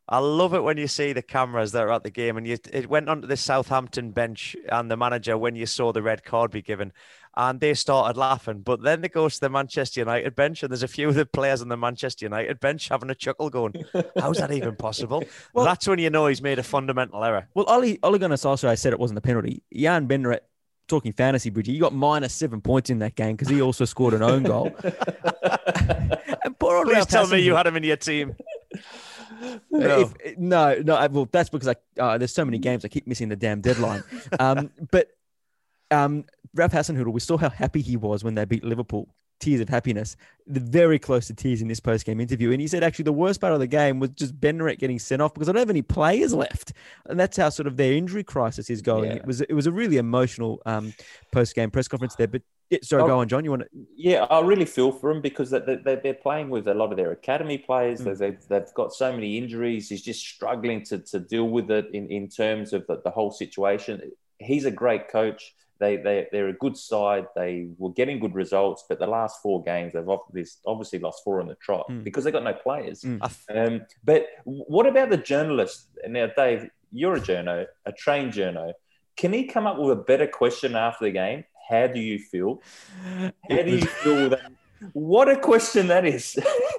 I 0.08 0.18
love 0.18 0.52
it 0.52 0.64
when 0.64 0.78
you 0.78 0.88
see 0.88 1.12
the 1.12 1.22
cameras 1.22 1.70
that 1.72 1.84
are 1.84 1.92
at 1.92 2.02
the 2.02 2.10
game, 2.10 2.36
and 2.36 2.44
you, 2.44 2.58
it 2.72 2.90
went 2.90 3.08
onto 3.08 3.28
the 3.28 3.36
Southampton 3.36 4.10
bench 4.10 4.56
and 4.68 4.90
the 4.90 4.96
manager 4.96 5.38
when 5.38 5.54
you 5.54 5.64
saw 5.64 5.92
the 5.92 6.02
red 6.02 6.24
card 6.24 6.50
be 6.50 6.60
given, 6.60 6.92
and 7.36 7.60
they 7.60 7.72
started 7.72 8.18
laughing. 8.18 8.62
But 8.62 8.82
then 8.82 9.00
they 9.00 9.08
go 9.08 9.28
to 9.28 9.40
the 9.40 9.48
Manchester 9.48 10.00
United 10.00 10.34
bench, 10.34 10.64
and 10.64 10.72
there's 10.72 10.82
a 10.82 10.88
few 10.88 11.08
of 11.08 11.14
the 11.14 11.24
players 11.24 11.62
on 11.62 11.68
the 11.68 11.76
Manchester 11.76 12.26
United 12.26 12.58
bench 12.58 12.88
having 12.88 13.10
a 13.10 13.14
chuckle, 13.14 13.48
going, 13.48 13.74
"How's 14.18 14.38
that 14.38 14.50
even 14.50 14.74
possible?" 14.74 15.22
well, 15.54 15.64
that's 15.64 15.86
when 15.86 16.00
you 16.00 16.10
know 16.10 16.26
he's 16.26 16.42
made 16.42 16.58
a 16.58 16.64
fundamental 16.64 17.22
error. 17.22 17.46
Well, 17.54 17.66
Ollie 17.66 18.00
Ole 18.02 18.18
Gunnar 18.18 18.36
Solskjaer 18.36 18.76
said 18.76 18.92
it 18.92 18.98
wasn't 18.98 19.18
a 19.18 19.22
penalty. 19.22 19.62
Jan 19.72 20.08
Bednarek 20.08 20.40
talking 20.88 21.12
fantasy, 21.12 21.50
Bridgie, 21.50 21.72
you 21.72 21.80
got 21.80 21.92
minus 21.92 22.34
seven 22.34 22.60
points 22.60 22.90
in 22.90 22.98
that 23.00 23.14
game 23.14 23.36
because 23.36 23.48
he 23.48 23.60
also 23.60 23.84
scored 23.84 24.14
an 24.14 24.22
own 24.22 24.42
goal. 24.42 24.70
and 26.44 26.58
poor 26.58 26.76
old 26.76 26.86
Please 26.86 27.06
tell 27.06 27.26
me 27.26 27.40
you 27.40 27.54
had 27.54 27.66
him 27.66 27.76
in 27.76 27.84
your 27.84 27.96
team. 27.96 28.36
No. 29.70 30.00
If, 30.00 30.38
no, 30.38 30.80
no. 30.82 31.08
Well, 31.10 31.28
that's 31.30 31.48
because 31.50 31.68
I 31.68 32.00
uh, 32.00 32.18
there's 32.18 32.32
so 32.32 32.44
many 32.44 32.58
games 32.58 32.84
I 32.84 32.88
keep 32.88 33.06
missing 33.06 33.28
the 33.28 33.36
damn 33.36 33.60
deadline. 33.60 34.02
Um, 34.40 34.70
but 34.90 35.08
um, 35.90 36.24
Ralph 36.54 36.72
Hasenhüttl, 36.72 37.12
we 37.12 37.20
saw 37.20 37.36
how 37.36 37.50
happy 37.50 37.80
he 37.80 37.96
was 37.96 38.24
when 38.24 38.34
they 38.34 38.44
beat 38.44 38.64
Liverpool 38.64 39.08
tears 39.40 39.60
of 39.60 39.68
happiness, 39.68 40.16
the 40.46 40.60
very 40.60 40.98
close 40.98 41.26
to 41.26 41.34
tears 41.34 41.62
in 41.62 41.68
this 41.68 41.80
post 41.80 42.04
game 42.04 42.20
interview. 42.20 42.52
And 42.52 42.60
he 42.60 42.66
said 42.66 42.82
actually 42.82 43.04
the 43.04 43.12
worst 43.12 43.40
part 43.40 43.52
of 43.52 43.60
the 43.60 43.66
game 43.66 44.00
was 44.00 44.10
just 44.10 44.38
Bednarek 44.40 44.78
getting 44.78 44.98
sent 44.98 45.22
off 45.22 45.34
because 45.34 45.48
I 45.48 45.52
don't 45.52 45.60
have 45.60 45.70
any 45.70 45.82
players 45.82 46.34
left, 46.34 46.72
and 47.06 47.18
that's 47.18 47.36
how 47.36 47.48
sort 47.48 47.66
of 47.66 47.76
their 47.76 47.92
injury 47.92 48.24
crisis 48.24 48.70
is 48.70 48.82
going. 48.82 49.10
Yeah. 49.10 49.16
It 49.16 49.26
was 49.26 49.40
it 49.42 49.54
was 49.54 49.66
a 49.66 49.72
really 49.72 49.96
emotional 49.96 50.62
um, 50.66 50.92
post 51.32 51.54
game 51.54 51.70
press 51.70 51.88
conference 51.88 52.14
there. 52.14 52.28
But 52.28 52.42
yeah, 52.70 52.78
sorry, 52.82 53.02
oh, 53.02 53.06
go 53.06 53.18
on, 53.18 53.28
John. 53.28 53.44
You 53.44 53.50
want 53.50 53.62
to? 53.62 53.68
Yeah, 53.96 54.24
I 54.24 54.40
really 54.40 54.64
feel 54.64 54.90
for 54.90 55.10
him 55.10 55.20
because 55.20 55.50
they're 55.50 56.14
playing 56.22 56.48
with 56.48 56.66
a 56.66 56.74
lot 56.74 56.90
of 56.90 56.96
their 56.96 57.12
academy 57.12 57.58
players. 57.58 58.00
Mm. 58.00 58.18
They've, 58.18 58.48
they've 58.48 58.74
got 58.74 58.92
so 58.92 59.12
many 59.12 59.36
injuries. 59.36 59.88
He's 59.88 60.02
just 60.02 60.26
struggling 60.26 60.82
to, 60.86 60.98
to 60.98 61.20
deal 61.20 61.48
with 61.48 61.70
it 61.70 61.86
in, 61.92 62.10
in 62.10 62.28
terms 62.28 62.72
of 62.72 62.86
the, 62.86 63.02
the 63.04 63.10
whole 63.10 63.30
situation. 63.30 64.12
He's 64.38 64.64
a 64.64 64.70
great 64.70 65.08
coach 65.08 65.54
they, 65.80 65.96
they, 65.96 66.28
they're 66.30 66.48
a 66.48 66.54
good 66.54 66.76
side. 66.76 67.26
They 67.34 67.68
were 67.78 67.92
getting 67.92 68.20
good 68.20 68.34
results, 68.34 68.84
but 68.88 68.98
the 68.98 69.06
last 69.06 69.42
four 69.42 69.62
games, 69.62 69.92
they've 69.92 70.08
obviously 70.66 70.98
lost 70.98 71.24
four 71.24 71.40
on 71.40 71.48
the 71.48 71.56
trot 71.56 71.86
mm. 71.90 72.04
because 72.04 72.24
they've 72.24 72.32
got 72.32 72.44
no 72.44 72.54
players. 72.54 73.02
Mm. 73.02 73.20
Um, 73.54 73.86
but 74.04 74.26
what 74.44 74.86
about 74.86 75.10
the 75.10 75.16
journalist? 75.16 75.88
Now, 76.06 76.28
Dave, 76.36 76.68
you're 76.92 77.14
a 77.14 77.20
journo, 77.20 77.66
a 77.84 77.92
trained 77.92 78.32
journo. 78.32 78.72
Can 79.16 79.32
he 79.32 79.44
come 79.44 79.66
up 79.66 79.78
with 79.78 79.98
a 79.98 80.02
better 80.02 80.26
question 80.26 80.76
after 80.76 81.04
the 81.04 81.12
game? 81.12 81.44
How 81.68 81.86
do 81.86 82.00
you 82.00 82.18
feel? 82.18 82.62
How 83.48 83.62
do 83.62 83.70
you 83.70 83.86
feel 83.86 84.30
that? 84.30 84.52
What 84.92 85.28
a 85.28 85.36
question 85.36 85.86
that 85.88 86.04
is. 86.04 86.38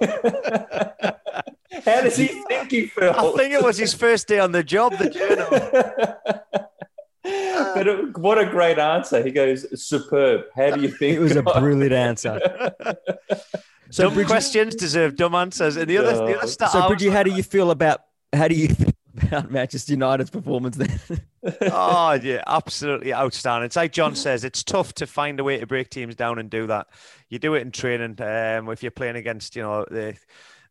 How 1.84 2.00
does 2.02 2.16
he 2.16 2.26
think 2.26 2.70
he 2.70 2.86
felt? 2.86 3.16
I 3.16 3.32
think 3.36 3.52
it 3.52 3.62
was 3.62 3.76
his 3.76 3.94
first 3.94 4.28
day 4.28 4.38
on 4.38 4.52
the 4.52 4.62
job, 4.62 4.96
the 4.96 5.10
journal. 5.10 5.48
but 7.74 7.86
it, 7.88 8.18
what 8.18 8.38
a 8.38 8.46
great 8.46 8.78
answer. 8.78 9.22
He 9.22 9.30
goes, 9.30 9.66
superb. 9.82 10.46
How 10.54 10.70
do 10.70 10.80
you 10.80 10.88
think? 10.98 11.16
It 11.16 11.20
was 11.20 11.36
a 11.36 11.42
brilliant 11.60 11.92
answer. 11.92 12.40
so 13.90 14.04
dumb 14.04 14.14
Bridget, 14.14 14.28
questions 14.28 14.74
deserve 14.74 15.16
dumb 15.16 15.34
answers. 15.34 15.76
And 15.76 15.88
the 15.88 15.98
other, 15.98 16.16
the 16.26 16.38
other 16.38 16.46
stuff. 16.46 16.70
So, 16.70 16.86
Bridgie, 16.88 17.10
how 17.10 17.22
do 17.22 17.30
you 17.30 17.42
feel 17.42 17.70
about 17.70 18.00
how 18.32 18.48
do 18.48 18.54
you 18.54 18.68
feel 18.74 18.92
about 19.16 19.50
Manchester 19.50 19.92
United's 19.92 20.30
performance 20.30 20.76
then? 20.76 21.20
oh 21.62 22.12
yeah, 22.22 22.42
absolutely 22.46 23.14
outstanding. 23.14 23.66
It's 23.66 23.76
like 23.76 23.92
John 23.92 24.14
says, 24.14 24.44
it's 24.44 24.62
tough 24.62 24.92
to 24.94 25.06
find 25.06 25.40
a 25.40 25.44
way 25.44 25.58
to 25.58 25.66
break 25.66 25.90
teams 25.90 26.16
down 26.16 26.38
and 26.38 26.50
do 26.50 26.66
that. 26.66 26.88
You 27.28 27.38
do 27.38 27.54
it 27.54 27.62
in 27.62 27.70
training. 27.70 28.20
Um, 28.20 28.68
if 28.70 28.82
you're 28.82 28.90
playing 28.90 29.16
against, 29.16 29.56
you 29.56 29.62
know, 29.62 29.84
the 29.90 30.16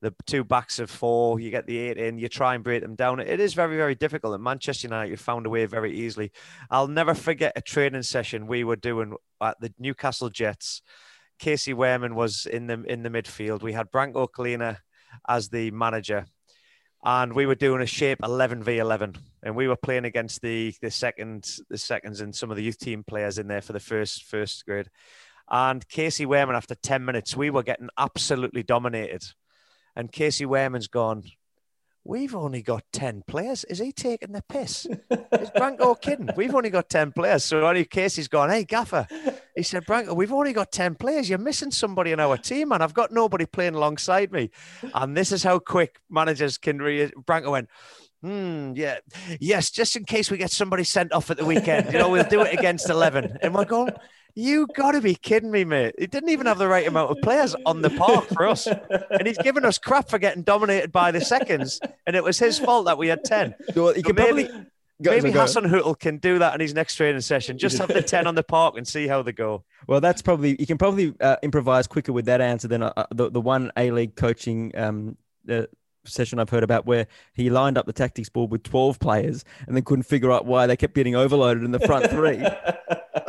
the 0.06 0.14
two 0.28 0.44
backs 0.44 0.78
of 0.78 0.90
four, 0.90 1.40
you 1.40 1.50
get 1.50 1.66
the 1.66 1.78
eight 1.78 1.98
in, 1.98 2.20
you 2.20 2.30
try 2.30 2.54
and 2.54 2.64
break 2.64 2.84
them 2.84 2.96
down. 2.96 3.20
It 3.20 3.40
is 3.40 3.56
very, 3.56 3.76
very 3.76 3.96
difficult. 3.96 4.36
At 4.36 4.40
Manchester 4.40 4.88
United, 4.88 5.20
found 5.20 5.48
a 5.48 5.50
way 5.50 5.66
very 5.66 5.92
easily. 5.92 6.32
I'll 6.70 6.88
never 6.88 7.16
forget 7.16 7.54
a 7.56 7.62
training 7.62 8.04
session 8.04 8.46
we 8.46 8.64
were 8.64 8.76
doing 8.76 9.16
at 9.42 9.60
the 9.60 9.74
Newcastle 9.80 10.30
Jets. 10.30 10.84
Kasey 11.40 11.74
Wehrman 11.74 12.14
was 12.14 12.46
in 12.46 12.68
the 12.68 12.84
in 12.84 13.02
the 13.02 13.10
midfield. 13.10 13.64
We 13.64 13.74
had 13.74 13.92
Branko 13.92 14.30
Culina 14.30 14.78
as 15.28 15.50
the 15.50 15.72
manager, 15.72 16.28
and 17.04 17.34
we 17.34 17.48
were 17.48 17.56
doing 17.56 17.82
a 17.82 17.88
shape 17.88 18.20
11 18.24 18.64
v 18.64 18.78
11 18.78 19.16
and 19.44 19.56
we 19.56 19.68
were 19.68 19.76
playing 19.76 20.06
against 20.06 20.42
the 20.42 20.74
the 20.82 20.92
second 20.92 21.58
the 21.70 21.78
seconds 21.78 22.22
and 22.22 22.36
some 22.36 22.52
of 22.52 22.58
the 22.58 22.64
youth 22.64 22.80
team 22.80 23.04
players 23.04 23.38
in 23.38 23.48
there 23.48 23.62
for 23.62 23.74
the 23.74 23.80
first 23.80 24.24
first 24.24 24.66
grade 24.66 24.90
and 25.50 25.88
Kasey 25.88 26.26
Wehrman 26.26 26.56
after 26.56 26.76
10 26.76 27.04
minutes 27.04 27.36
we 27.36 27.50
were 27.50 27.64
getting 27.64 27.90
absolutely 27.98 28.64
dominated 28.64 29.24
and 29.96 30.12
Kasey 30.12 30.46
Wehrman's 30.46 30.88
gone, 30.88 31.24
We've 32.08 32.36
only 32.36 32.62
got 32.62 32.84
10 32.94 33.24
players. 33.26 33.64
Is 33.64 33.80
he 33.80 33.92
taking 33.92 34.32
the 34.32 34.44
piss? 34.48 34.86
Is 34.86 35.50
Branko 35.50 36.00
kidding? 36.02 36.30
We've 36.38 36.54
only 36.54 36.70
got 36.70 36.88
10 36.88 37.14
players. 37.14 37.44
So 37.44 37.66
only 37.66 37.84
Kasey's 37.84 38.28
gone, 38.28 38.52
Hey, 38.52 38.64
Gaffer. 38.64 39.08
He 39.56 39.64
said, 39.64 39.86
Branko, 39.88 40.16
we've 40.16 40.32
only 40.32 40.54
got 40.54 40.72
10 40.72 40.96
players. 40.96 41.28
You're 41.28 41.40
missing 41.40 41.72
somebody 41.72 42.12
in 42.12 42.20
our 42.20 42.38
team, 42.38 42.72
and 42.72 42.84
I've 42.84 42.94
got 42.94 43.12
nobody 43.12 43.48
playing 43.48 43.74
alongside 43.74 44.32
me. 44.32 44.52
And 44.94 45.18
this 45.18 45.32
is 45.32 45.42
how 45.42 45.58
quick 45.58 46.00
managers 46.08 46.60
can 46.60 46.78
re 46.78 47.10
Branko 47.10 47.50
went, 47.50 47.70
Hmm, 48.22 48.74
yeah, 48.76 48.98
yes, 49.40 49.72
just 49.72 49.96
in 49.96 50.06
case 50.06 50.30
we 50.30 50.38
get 50.38 50.52
somebody 50.52 50.84
sent 50.84 51.12
off 51.12 51.30
at 51.32 51.38
the 51.38 51.46
weekend, 51.46 51.92
you 51.92 52.00
know, 52.00 52.10
we'll 52.10 52.24
do 52.24 52.42
it 52.42 52.58
against 52.58 52.90
eleven. 52.90 53.38
And 53.42 53.54
we're 53.54 53.66
going, 53.66 53.92
you 54.36 54.68
got 54.76 54.92
to 54.92 55.02
be 55.02 55.16
kidding 55.16 55.50
me, 55.50 55.64
mate. 55.64 55.96
He 55.98 56.08
didn't 56.08 56.30
even 56.30 56.46
have 56.46 56.58
the 56.58 56.68
right 56.68 56.86
amount 56.86 57.10
of 57.12 57.18
players 57.22 57.56
on 57.66 57.82
the 57.82 57.90
park 57.90 58.26
for 58.28 58.46
us. 58.46 58.68
And 58.68 59.26
he's 59.26 59.38
given 59.38 59.64
us 59.64 59.78
crap 59.78 60.10
for 60.10 60.20
getting 60.20 60.44
dominated 60.44 60.92
by 60.92 61.12
the 61.12 61.22
seconds. 61.22 61.80
And 62.06 62.16
it 62.16 62.24
was 62.24 62.38
his 62.38 62.60
fault 62.60 62.86
that 62.86 62.98
we 62.98 63.08
had 63.08 63.24
10. 63.24 63.56
Well, 63.76 63.96
you 63.96 64.02
So 64.02 64.14
can 64.14 64.16
maybe 64.16 64.44
probably 64.48 64.66
maybe. 65.00 65.32
Hasenhüttl 65.32 65.98
can 66.00 66.18
do 66.18 66.40
that 66.40 66.54
in 66.54 66.60
his 66.60 66.74
next 66.74 66.96
training 66.96 67.22
session. 67.22 67.58
Just 67.58 67.78
have 67.78 67.88
the 67.88 68.02
10 68.02 68.28
on 68.28 68.36
the 68.36 68.44
park 68.44 68.76
and 68.78 68.86
see 68.86 69.08
how 69.08 69.22
they 69.22 69.32
go. 69.32 69.64
Well, 69.88 70.02
that's 70.02 70.22
probably 70.22 70.58
you 70.60 70.68
can 70.68 70.78
probably 70.78 71.14
uh, 71.22 71.38
improvise 71.42 71.88
quicker 71.88 72.12
with 72.12 72.26
that 72.26 72.42
answer 72.42 72.68
than 72.68 72.84
uh, 72.84 72.92
uh, 72.98 73.06
the 73.12 73.32
the 73.32 73.42
one 73.42 73.72
A 73.78 73.92
League 73.92 74.16
coaching 74.16 74.72
um, 74.78 75.18
uh, 75.50 75.64
session 76.06 76.40
I've 76.40 76.50
heard 76.50 76.64
about 76.64 76.86
where 76.86 77.08
he 77.34 77.50
lined 77.50 77.78
up 77.78 77.86
the 77.86 77.94
tactics 77.94 78.30
board 78.30 78.52
with 78.52 78.64
twelve 78.64 79.00
players 79.00 79.46
and 79.68 79.76
then 79.76 79.84
couldn't 79.84 80.04
figure 80.04 80.32
out 80.32 80.46
why 80.46 80.68
they 80.68 80.76
kept 80.76 80.94
getting 80.94 81.16
overloaded 81.16 81.64
in 81.64 81.72
the 81.72 81.80
front 81.80 82.10
three. 82.10 82.44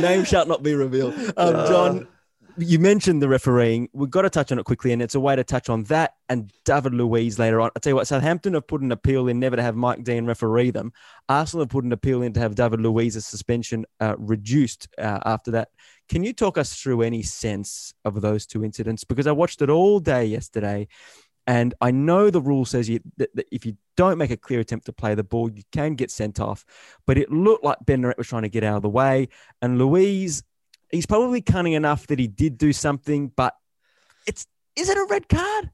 name 0.00 0.24
shall 0.24 0.46
not 0.46 0.62
be 0.62 0.74
revealed. 0.74 1.14
Um, 1.36 1.54
John, 1.66 2.08
you 2.56 2.78
mentioned 2.78 3.22
the 3.22 3.28
refereeing. 3.28 3.88
We've 3.92 4.10
got 4.10 4.22
to 4.22 4.30
touch 4.30 4.52
on 4.52 4.58
it 4.58 4.64
quickly, 4.64 4.92
and 4.92 5.00
it's 5.00 5.14
a 5.14 5.20
way 5.20 5.36
to 5.36 5.44
touch 5.44 5.68
on 5.68 5.84
that 5.84 6.14
and 6.28 6.52
David 6.64 6.94
Luiz 6.94 7.38
later 7.38 7.60
on. 7.60 7.70
I'll 7.74 7.80
tell 7.80 7.92
you 7.92 7.96
what, 7.96 8.06
Southampton 8.06 8.54
have 8.54 8.66
put 8.66 8.82
an 8.82 8.92
appeal 8.92 9.28
in 9.28 9.38
never 9.38 9.56
to 9.56 9.62
have 9.62 9.76
Mike 9.76 10.04
Dean 10.04 10.26
referee 10.26 10.70
them. 10.70 10.92
Arsenal 11.28 11.62
have 11.62 11.70
put 11.70 11.84
an 11.84 11.92
appeal 11.92 12.22
in 12.22 12.32
to 12.34 12.40
have 12.40 12.54
David 12.54 12.80
Luiz's 12.80 13.26
suspension 13.26 13.84
uh, 14.00 14.14
reduced 14.18 14.88
uh, 14.98 15.20
after 15.24 15.52
that. 15.52 15.68
Can 16.08 16.24
you 16.24 16.32
talk 16.32 16.58
us 16.58 16.74
through 16.74 17.02
any 17.02 17.22
sense 17.22 17.94
of 18.04 18.20
those 18.20 18.46
two 18.46 18.64
incidents? 18.64 19.04
Because 19.04 19.26
I 19.26 19.32
watched 19.32 19.62
it 19.62 19.70
all 19.70 20.00
day 20.00 20.24
yesterday. 20.24 20.88
And 21.46 21.74
I 21.80 21.90
know 21.90 22.30
the 22.30 22.40
rule 22.40 22.64
says 22.64 22.88
you, 22.88 23.00
that, 23.16 23.34
that 23.34 23.46
if 23.50 23.66
you 23.66 23.76
don't 23.96 24.18
make 24.18 24.30
a 24.30 24.36
clear 24.36 24.60
attempt 24.60 24.86
to 24.86 24.92
play 24.92 25.14
the 25.14 25.24
ball, 25.24 25.50
you 25.50 25.62
can 25.72 25.94
get 25.94 26.10
sent 26.10 26.38
off. 26.38 26.64
But 27.06 27.18
it 27.18 27.30
looked 27.30 27.64
like 27.64 27.78
Ben 27.84 28.02
was 28.16 28.28
trying 28.28 28.42
to 28.42 28.48
get 28.48 28.62
out 28.62 28.76
of 28.76 28.82
the 28.82 28.88
way. 28.88 29.28
And 29.60 29.78
Luiz, 29.78 30.42
he's 30.90 31.06
probably 31.06 31.40
cunning 31.40 31.72
enough 31.72 32.06
that 32.08 32.18
he 32.18 32.28
did 32.28 32.58
do 32.58 32.72
something, 32.72 33.32
but 33.34 33.54
it's 34.26 34.46
is 34.76 34.88
it 34.88 34.96
a 34.96 35.06
red 35.10 35.28
card? 35.28 35.70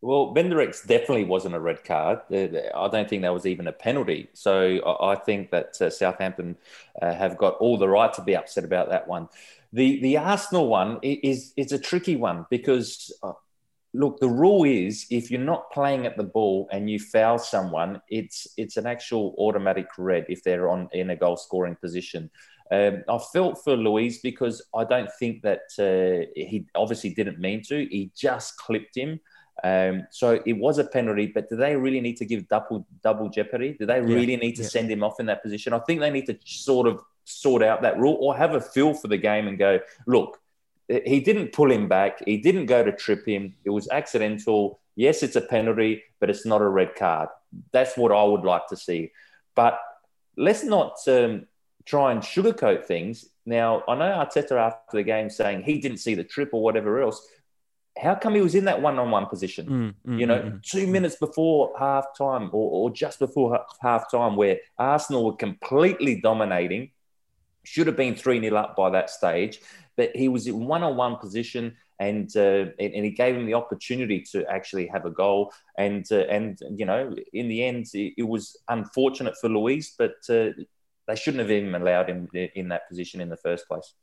Well, 0.00 0.34
Bednarek's 0.34 0.82
definitely 0.82 1.24
wasn't 1.24 1.54
a 1.54 1.60
red 1.60 1.82
card. 1.82 2.20
Uh, 2.30 2.48
I 2.76 2.88
don't 2.88 3.08
think 3.08 3.22
that 3.22 3.32
was 3.32 3.46
even 3.46 3.66
a 3.68 3.72
penalty. 3.72 4.28
So 4.34 4.98
I 5.00 5.14
think 5.14 5.50
that 5.50 5.80
uh, 5.80 5.88
Southampton 5.88 6.58
uh, 7.00 7.14
have 7.14 7.38
got 7.38 7.54
all 7.54 7.78
the 7.78 7.88
right 7.88 8.12
to 8.12 8.22
be 8.22 8.36
upset 8.36 8.64
about 8.64 8.90
that 8.90 9.08
one. 9.08 9.30
The 9.72 10.00
the 10.02 10.18
Arsenal 10.18 10.68
one 10.68 10.98
is 11.02 11.54
is 11.56 11.72
a 11.72 11.78
tricky 11.78 12.16
one 12.16 12.44
because 12.50 13.12
look, 13.94 14.18
the 14.18 14.28
rule 14.28 14.64
is 14.64 15.06
if 15.10 15.30
you're 15.30 15.40
not 15.40 15.70
playing 15.70 16.04
at 16.04 16.16
the 16.16 16.24
ball 16.24 16.68
and 16.72 16.90
you 16.90 16.98
foul 16.98 17.38
someone, 17.38 18.02
it's 18.10 18.48
it's 18.56 18.76
an 18.76 18.86
actual 18.86 19.34
automatic 19.38 19.86
red 19.96 20.26
if 20.28 20.42
they're 20.42 20.68
on 20.68 20.88
in 20.92 21.10
a 21.10 21.16
goal 21.16 21.36
scoring 21.36 21.76
position. 21.80 22.28
Um, 22.70 23.04
I 23.08 23.18
felt 23.32 23.62
for 23.62 23.76
Luiz 23.76 24.18
because 24.18 24.60
I 24.74 24.84
don't 24.84 25.10
think 25.18 25.42
that 25.42 25.62
uh, 25.78 26.26
he 26.34 26.66
obviously 26.74 27.10
didn't 27.10 27.38
mean 27.38 27.62
to. 27.68 27.86
He 27.86 28.10
just 28.16 28.56
clipped 28.58 28.96
him. 28.96 29.20
Um, 29.62 30.06
so 30.10 30.42
it 30.44 30.54
was 30.54 30.78
a 30.78 30.84
penalty, 30.84 31.30
but 31.32 31.48
do 31.48 31.56
they 31.56 31.76
really 31.76 32.00
need 32.00 32.16
to 32.16 32.24
give 32.24 32.48
double 32.48 32.86
double 33.02 33.28
jeopardy? 33.28 33.76
Do 33.78 33.86
they 33.86 34.00
really 34.00 34.36
need 34.36 34.56
to 34.56 34.62
yeah. 34.62 34.68
send 34.68 34.90
him 34.90 35.04
off 35.04 35.20
in 35.20 35.26
that 35.26 35.42
position? 35.42 35.72
I 35.72 35.78
think 35.80 36.00
they 36.00 36.10
need 36.10 36.26
to 36.26 36.36
sort 36.44 36.88
of 36.88 37.00
sort 37.24 37.62
out 37.62 37.82
that 37.82 37.98
rule 37.98 38.18
or 38.20 38.36
have 38.36 38.54
a 38.54 38.60
feel 38.60 38.94
for 38.94 39.08
the 39.08 39.16
game 39.16 39.46
and 39.46 39.56
go, 39.56 39.78
look, 40.06 40.40
he 40.88 41.20
didn't 41.20 41.52
pull 41.52 41.70
him 41.70 41.88
back. 41.88 42.22
He 42.24 42.38
didn't 42.38 42.66
go 42.66 42.84
to 42.84 42.92
trip 42.92 43.26
him. 43.26 43.54
It 43.64 43.70
was 43.70 43.88
accidental. 43.88 44.80
Yes, 44.96 45.22
it's 45.22 45.36
a 45.36 45.40
penalty, 45.40 46.02
but 46.20 46.30
it's 46.30 46.46
not 46.46 46.60
a 46.60 46.68
red 46.68 46.94
card. 46.94 47.28
That's 47.72 47.96
what 47.96 48.12
I 48.12 48.22
would 48.22 48.44
like 48.44 48.66
to 48.68 48.76
see. 48.76 49.12
But 49.54 49.80
let's 50.36 50.64
not 50.64 50.96
um, 51.08 51.46
try 51.84 52.12
and 52.12 52.20
sugarcoat 52.20 52.84
things. 52.84 53.26
Now, 53.46 53.82
I 53.88 53.94
know 53.94 54.04
Arteta 54.04 54.52
after 54.52 54.96
the 54.96 55.02
game 55.02 55.30
saying 55.30 55.62
he 55.62 55.80
didn't 55.80 55.98
see 55.98 56.14
the 56.14 56.24
trip 56.24 56.50
or 56.52 56.62
whatever 56.62 57.00
else. 57.00 57.26
How 57.96 58.16
come 58.16 58.34
he 58.34 58.40
was 58.40 58.56
in 58.56 58.64
that 58.64 58.82
one-on-one 58.82 59.26
position? 59.26 59.94
Mm, 60.04 60.10
mm, 60.10 60.18
you 60.18 60.26
know, 60.26 60.40
mm, 60.40 60.52
mm. 60.54 60.62
two 60.62 60.86
minutes 60.88 61.16
before 61.16 61.72
half 61.78 62.06
time 62.18 62.50
or, 62.52 62.70
or 62.70 62.90
just 62.90 63.20
before 63.20 63.64
half 63.80 64.10
time, 64.10 64.34
where 64.34 64.58
Arsenal 64.78 65.24
were 65.24 65.36
completely 65.36 66.20
dominating, 66.20 66.90
should 67.64 67.86
have 67.86 67.96
been 67.96 68.14
3 68.14 68.40
0 68.40 68.56
up 68.56 68.76
by 68.76 68.90
that 68.90 69.10
stage. 69.10 69.60
But 69.96 70.14
he 70.14 70.28
was 70.28 70.46
in 70.46 70.66
one 70.66 70.82
on 70.82 70.96
one 70.96 71.16
position 71.16 71.76
and, 72.00 72.28
uh, 72.36 72.66
and 72.80 72.94
and 72.94 73.04
he 73.04 73.10
gave 73.10 73.36
him 73.36 73.46
the 73.46 73.54
opportunity 73.54 74.20
to 74.32 74.44
actually 74.46 74.86
have 74.88 75.04
a 75.04 75.10
goal. 75.10 75.52
And, 75.78 76.04
uh, 76.10 76.26
and 76.28 76.58
you 76.76 76.84
know, 76.84 77.14
in 77.32 77.48
the 77.48 77.64
end, 77.64 77.86
it, 77.94 78.14
it 78.18 78.28
was 78.28 78.56
unfortunate 78.68 79.34
for 79.40 79.48
Luiz, 79.48 79.94
but 79.96 80.16
uh, 80.28 80.50
they 81.06 81.16
shouldn't 81.16 81.40
have 81.40 81.50
even 81.50 81.74
allowed 81.74 82.08
him 82.08 82.28
in 82.32 82.68
that 82.68 82.88
position 82.88 83.20
in 83.20 83.28
the 83.28 83.36
first 83.36 83.68
place. 83.68 83.94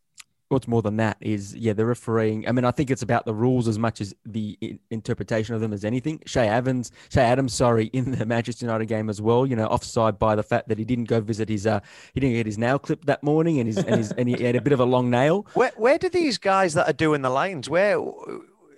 What's 0.52 0.68
more 0.68 0.82
than 0.82 0.98
that 0.98 1.18
is 1.22 1.56
yeah 1.56 1.74
the 1.74 1.86
refereeing. 1.86 2.48
I 2.48 2.52
mean 2.52 2.66
i 2.66 2.72
think 2.72 2.92
it's 2.92 3.02
about 3.02 3.26
the 3.26 3.34
rules 3.34 3.68
as 3.68 3.80
much 3.80 4.02
as 4.02 4.14
the 4.26 4.58
interpretation 4.90 5.56
of 5.56 5.62
them 5.62 5.74
as 5.74 5.86
anything. 5.86 6.22
Shay 6.26 6.48
evans 6.48 6.92
Che 7.10 7.22
Adams 7.22 7.54
sorry 7.54 7.86
in 7.94 8.12
the 8.12 8.26
manchester 8.26 8.66
united 8.66 8.86
game 8.86 9.10
as 9.10 9.22
well 9.22 9.46
you 9.46 9.56
know 9.56 9.68
offside 9.68 10.20
by 10.20 10.36
the 10.36 10.44
fact 10.44 10.70
that 10.70 10.78
he 10.78 10.86
didn't 10.86 11.06
go 11.06 11.22
visit 11.22 11.50
his 11.50 11.66
uh 11.68 11.80
he 12.14 12.20
didn't 12.20 12.36
get 12.36 12.46
his 12.46 12.58
nail 12.58 12.80
clipped 12.80 13.06
that 13.06 13.24
morning 13.24 13.60
and 13.60 13.68
his 13.68 13.78
and, 13.78 13.96
his, 13.96 14.12
and 14.14 14.28
he 14.30 14.44
had 14.44 14.56
a 14.56 14.62
bit 14.62 14.74
of 14.74 14.80
a 14.80 14.86
long 14.86 15.10
nail. 15.10 15.46
Where, 15.54 15.72
where 15.76 15.98
do 15.98 16.10
these 16.10 16.38
guys 16.38 16.74
that 16.74 16.88
are 16.90 16.94
doing 16.94 17.22
the 17.22 17.30
lines, 17.30 17.70
where 17.70 18.00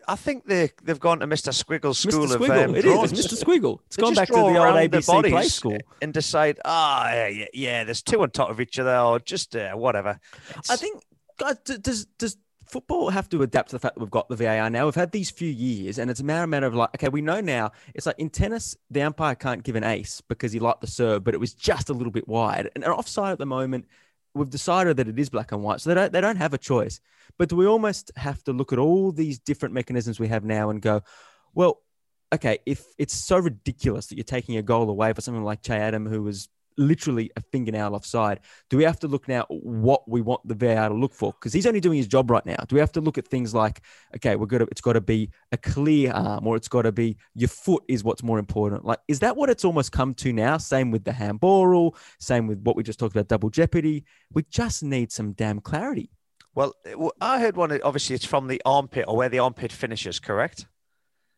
I 0.08 0.16
think 0.16 0.46
they, 0.46 0.72
they've 0.84 1.00
gone 1.00 1.20
to 1.20 1.28
Mr. 1.28 1.54
Squiggle's 1.54 2.00
school 2.00 2.26
mr 2.26 2.36
of 2.36 2.42
squiggle 2.42 2.64
um, 2.66 2.76
it 2.76 2.86
it's 2.86 3.14
mr 3.14 3.42
squiggle. 3.42 3.80
It's 3.88 3.96
gone 3.96 4.14
back 4.14 4.28
to 4.28 4.34
the 4.34 4.40
old 4.40 4.58
abc 4.58 5.30
play 5.30 5.48
school. 5.48 5.78
and 6.02 6.14
decide, 6.14 6.60
ah, 6.66 7.12
yeah, 7.12 7.28
yeah, 7.28 7.46
yeah, 7.54 7.84
there's 7.84 8.02
two 8.02 8.22
on 8.22 8.32
top 8.32 8.50
of 8.50 8.60
each 8.60 8.80
other, 8.80 8.98
or 8.98 9.20
just 9.20 9.56
uh, 9.56 9.72
whatever. 9.74 10.20
I 10.70 10.76
think, 10.76 11.04
does 11.82 12.06
does 12.18 12.38
football 12.66 13.10
have 13.10 13.30
to 13.30 13.44
adapt 13.44 13.70
to 13.70 13.76
the 13.76 13.80
fact 13.80 13.96
that 13.96 14.02
we've 14.02 14.10
got 14.10 14.30
the 14.30 14.36
VAR 14.36 14.70
now? 14.70 14.86
We've 14.86 14.96
had 14.96 15.12
these 15.12 15.30
few 15.30 15.50
years, 15.50 16.00
and 16.00 16.10
it's 16.10 16.20
a 16.20 16.24
matter, 16.24 16.48
matter 16.48 16.66
of 16.66 16.76
like, 16.76 16.90
okay, 16.96 17.10
we 17.10 17.22
know 17.22 17.42
now. 17.42 17.72
It's 17.94 18.06
like 18.06 18.18
in 18.18 18.30
tennis, 18.30 18.76
the 18.90 19.02
umpire 19.02 19.36
can't 19.36 19.64
give 19.64 19.76
an 19.76 19.84
ace 19.84 20.22
because 20.22 20.52
he 20.52 20.60
liked 20.60 20.82
the 20.82 20.88
serve, 20.88 21.24
but 21.24 21.34
it 21.34 21.40
was 21.40 21.54
just 21.54 21.90
a 21.90 21.94
little 21.94 22.12
bit 22.12 22.28
wide. 22.28 22.70
And 22.76 22.84
offside 22.86 23.34
at 23.34 23.38
the 23.38 23.46
moment, 23.46 23.86
we've 24.34 24.50
decided 24.50 24.98
that 24.98 25.08
it 25.08 25.20
is 25.20 25.30
black 25.30 25.52
and 25.52 25.64
white, 25.64 25.82
so 25.82 25.90
they 25.90 25.96
don't 25.96 26.12
they 26.12 26.22
don't 26.22 26.38
have 26.38 26.54
a 26.54 26.58
choice. 26.58 27.00
But 27.38 27.50
do 27.50 27.56
we 27.56 27.68
almost 27.68 28.12
have 28.16 28.44
to 28.44 28.54
look 28.54 28.74
at 28.74 28.80
all 28.80 29.12
these 29.12 29.40
different 29.40 29.74
mechanisms 29.74 30.20
we 30.20 30.28
have 30.28 30.44
now 30.44 30.70
and 30.70 30.82
go, 30.82 31.02
well, 31.54 31.82
okay, 32.34 32.60
if 32.66 32.86
it's 32.98 33.14
so 33.14 33.38
ridiculous 33.38 34.08
that 34.08 34.18
you're 34.18 34.24
taking 34.24 34.58
a 34.58 34.62
goal 34.62 34.90
away 34.90 35.14
for 35.14 35.22
someone 35.22 35.44
like 35.44 35.62
Che 35.62 35.76
Adam, 35.76 36.06
who 36.06 36.24
was 36.24 36.50
literally 36.78 37.32
a 37.36 37.42
fingernail 37.42 37.96
offside, 37.96 38.40
do 38.70 38.78
we 38.78 38.84
have 38.84 39.00
to 39.00 39.08
look 39.08 39.28
now 39.28 39.46
what 39.50 40.08
we 40.10 40.22
want 40.22 40.48
the 40.48 40.56
VAR 40.56 40.90
to 40.90 40.96
look 40.96 41.14
for? 41.14 41.34
Because 41.34 41.54
he's 41.54 41.66
only 41.66 41.80
doing 41.80 41.98
his 41.98 42.08
job 42.08 42.30
right 42.30 42.46
now. 42.46 42.58
Do 42.68 42.76
we 42.76 42.80
have 42.80 42.92
to 42.94 43.02
look 43.02 43.18
at 43.18 43.28
things 43.28 43.54
like, 43.54 43.82
okay, 44.16 44.36
we're 44.36 44.46
gonna 44.46 44.68
it's 44.72 44.82
got 44.82 44.94
to 44.94 45.02
be 45.02 45.30
a 45.52 45.58
clear 45.58 46.12
arm, 46.12 46.46
or 46.48 46.56
it's 46.56 46.68
got 46.68 46.84
to 46.84 46.92
be 46.92 47.18
your 47.36 47.50
foot 47.50 47.84
is 47.88 48.04
what's 48.04 48.24
more 48.24 48.40
important? 48.40 48.86
Like, 48.86 49.00
is 49.08 49.20
that 49.20 49.36
what 49.38 49.50
it's 49.50 49.66
almost 49.66 49.92
come 49.92 50.14
to 50.16 50.34
now? 50.34 50.58
Same 50.58 50.92
with 50.92 51.04
the 51.04 51.12
handball 51.14 51.68
rule, 51.68 51.96
same 52.20 52.48
with 52.48 52.60
what 52.64 52.76
we 52.76 52.84
just 52.84 53.00
talked 53.00 53.16
about, 53.16 53.28
double 53.28 53.50
jeopardy. 53.50 54.06
We 54.32 54.44
just 54.50 54.84
need 54.84 55.12
some 55.12 55.34
damn 55.34 55.60
clarity. 55.60 56.10
Well, 56.56 56.74
I 57.20 57.40
heard 57.40 57.58
one. 57.58 57.80
Obviously, 57.82 58.16
it's 58.16 58.26
from 58.26 58.48
the 58.48 58.62
armpit 58.66 59.06
or 59.08 59.18
where 59.18 59.30
the 59.30 59.40
armpit 59.40 59.72
finishes. 59.72 60.20
Correct. 60.20 60.68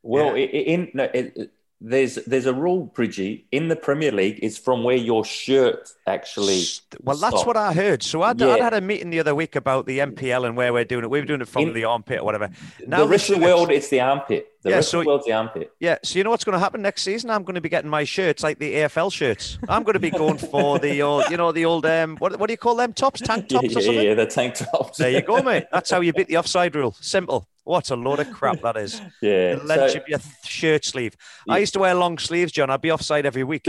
Well, 0.04 0.30
i 0.36 0.40
i- 0.40 0.66
in 0.74 0.92
no, 0.94 1.04
it, 1.06 1.34
it- 1.36 1.52
there's 1.82 2.16
there's 2.26 2.46
a 2.46 2.54
rule, 2.54 2.86
Bridgie, 2.86 3.46
in 3.52 3.68
the 3.68 3.76
Premier 3.76 4.12
League. 4.12 4.40
It's 4.42 4.58
from 4.58 4.84
where 4.84 4.96
your 4.96 5.26
shirt 5.26 5.90
actually. 6.08 6.64
Well, 7.04 7.18
that's 7.18 7.46
what 7.46 7.58
I 7.58 7.74
heard. 7.74 8.02
So 8.02 8.22
I'd, 8.22 8.40
Yeah. 8.40 8.54
I'd 8.54 8.62
had 8.62 8.74
a 8.74 8.82
meeting 8.82 9.10
the 9.10 9.20
other 9.20 9.36
week 9.36 9.56
about 9.56 9.86
the 9.86 10.00
MPL 10.00 10.46
and 10.48 10.56
where 10.56 10.72
we're 10.74 10.86
doing 10.86 11.04
it. 11.04 11.10
We 11.10 11.20
were 11.20 11.26
doing 11.26 11.42
it 11.42 11.48
from 11.48 11.64
In- 11.64 11.74
the 11.74 11.84
armpit 11.86 12.20
or 12.22 12.24
whatever. 12.26 12.50
Now 12.88 13.00
the 13.00 13.08
rest 13.08 13.30
of 13.30 13.40
the 13.40 13.46
world, 13.46 13.72
it's 13.72 13.90
the 13.90 14.00
armpit. 14.02 14.48
The 14.66 14.72
Yeah, 14.72 14.82
so- 14.82 15.04
the 15.04 15.32
armpit. 15.32 15.72
Yeah. 15.80 16.00
So 16.04 16.18
you 16.18 16.24
know 16.24 16.32
what's 16.32 16.44
going 16.44 16.54
to 16.56 16.60
happen 16.60 16.82
next 16.82 17.04
season? 17.04 17.30
I'm 17.30 17.44
going 17.44 17.54
to 17.54 17.62
be 17.62 17.70
getting 17.70 17.90
my 17.90 18.04
shirts 18.04 18.42
like 18.42 18.58
the 18.58 18.74
AFL 18.74 19.14
shirts. 19.14 19.60
I'm 19.70 19.84
going 19.84 19.94
to 19.94 20.00
be 20.00 20.10
going 20.10 20.38
for 20.52 20.80
the 20.80 21.04
old, 21.04 21.30
you 21.30 21.38
know, 21.38 21.52
the 21.52 21.66
old 21.66 21.86
um, 21.86 22.18
what 22.18 22.40
what 22.40 22.48
do 22.48 22.54
you 22.54 22.58
call 22.58 22.76
them 22.76 22.92
tops? 22.92 23.22
Tank 23.22 23.46
Yeah, 23.52 23.60
tops 23.62 23.76
or 23.76 23.80
yeah, 23.80 23.86
something? 23.86 24.04
yeah, 24.06 24.14
the 24.16 24.26
tank 24.26 24.56
tops. 24.56 24.98
There 24.98 25.12
you 25.12 25.22
go, 25.22 25.42
mate. 25.44 25.66
That's 25.72 25.92
how 25.92 26.02
you 26.02 26.12
beat 26.14 26.28
the 26.28 26.38
offside 26.38 26.76
rule. 26.76 26.96
Simple. 27.00 27.48
What 27.64 27.90
a 27.92 27.96
load 27.96 28.20
of 28.20 28.32
crap 28.32 28.62
that 28.62 28.76
is. 28.78 29.00
yeah. 29.22 29.56
The 29.56 29.64
length 29.64 29.92
so- 29.94 30.00
of 30.00 30.08
your 30.08 30.20
shirt 30.44 30.84
sleeve. 30.84 31.16
I 31.48 31.60
used 31.60 31.74
to 31.74 31.80
wear 31.80 31.94
long 31.94 32.18
sleeves, 32.18 32.52
John. 32.52 32.70
I'd 32.72 32.82
be 32.82 32.92
offside 32.92 33.26
every 33.28 33.44
week. 33.44 33.68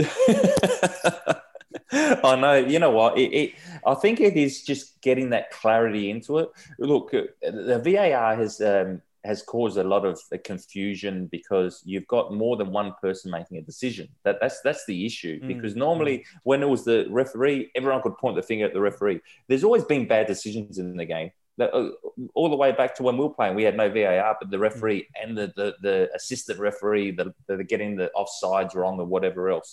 I 1.91 2.35
know. 2.35 2.55
You 2.55 2.79
know 2.79 2.91
what? 2.91 3.17
It, 3.17 3.33
it, 3.33 3.53
I 3.85 3.93
think 3.95 4.19
it 4.19 4.35
is 4.35 4.63
just 4.63 4.99
getting 5.01 5.29
that 5.31 5.51
clarity 5.51 6.09
into 6.09 6.39
it. 6.39 6.49
Look, 6.79 7.13
uh, 7.13 7.21
the 7.41 7.79
VAR 7.83 8.35
has 8.35 8.59
um, 8.61 9.01
has 9.29 9.39
caused 9.43 9.77
a 9.77 9.83
lot 9.93 10.03
of 10.11 10.15
confusion 10.43 11.15
because 11.37 11.73
you've 11.91 12.07
got 12.15 12.33
more 12.43 12.55
than 12.59 12.69
one 12.81 12.91
person 13.05 13.29
making 13.37 13.57
a 13.57 13.61
decision. 13.71 14.05
That 14.25 14.37
that's 14.41 14.59
that's 14.67 14.85
the 14.91 14.99
issue. 15.09 15.35
Mm, 15.39 15.47
Because 15.51 15.75
normally, 15.87 16.17
when 16.49 16.59
it 16.65 16.69
was 16.75 16.83
the 16.89 16.99
referee, 17.21 17.59
everyone 17.75 18.01
could 18.01 18.17
point 18.23 18.35
the 18.37 18.47
finger 18.49 18.65
at 18.65 18.73
the 18.73 18.81
referee. 18.89 19.19
There's 19.47 19.63
always 19.67 19.85
been 19.93 20.07
bad 20.15 20.25
decisions 20.33 20.73
in 20.83 20.87
the 21.01 21.05
game. 21.15 21.29
uh, 21.59 21.89
all 22.37 22.49
the 22.53 22.61
way 22.63 22.71
back 22.71 22.91
to 22.95 23.03
when 23.03 23.17
we 23.17 23.23
were 23.27 23.33
playing, 23.39 23.55
we 23.55 23.63
had 23.69 23.77
no 23.83 23.89
VAR, 23.97 24.37
but 24.39 24.49
the 24.55 24.59
referee 24.69 25.01
and 25.21 25.29
the 25.39 25.47
the, 25.59 25.67
the 25.87 25.95
assistant 26.19 26.57
referee, 26.69 27.09
the, 27.19 27.25
the 27.47 27.63
getting 27.73 27.91
the 28.01 28.09
offsides 28.21 28.73
wrong 28.75 28.95
or 28.99 29.07
whatever 29.15 29.41
else. 29.55 29.69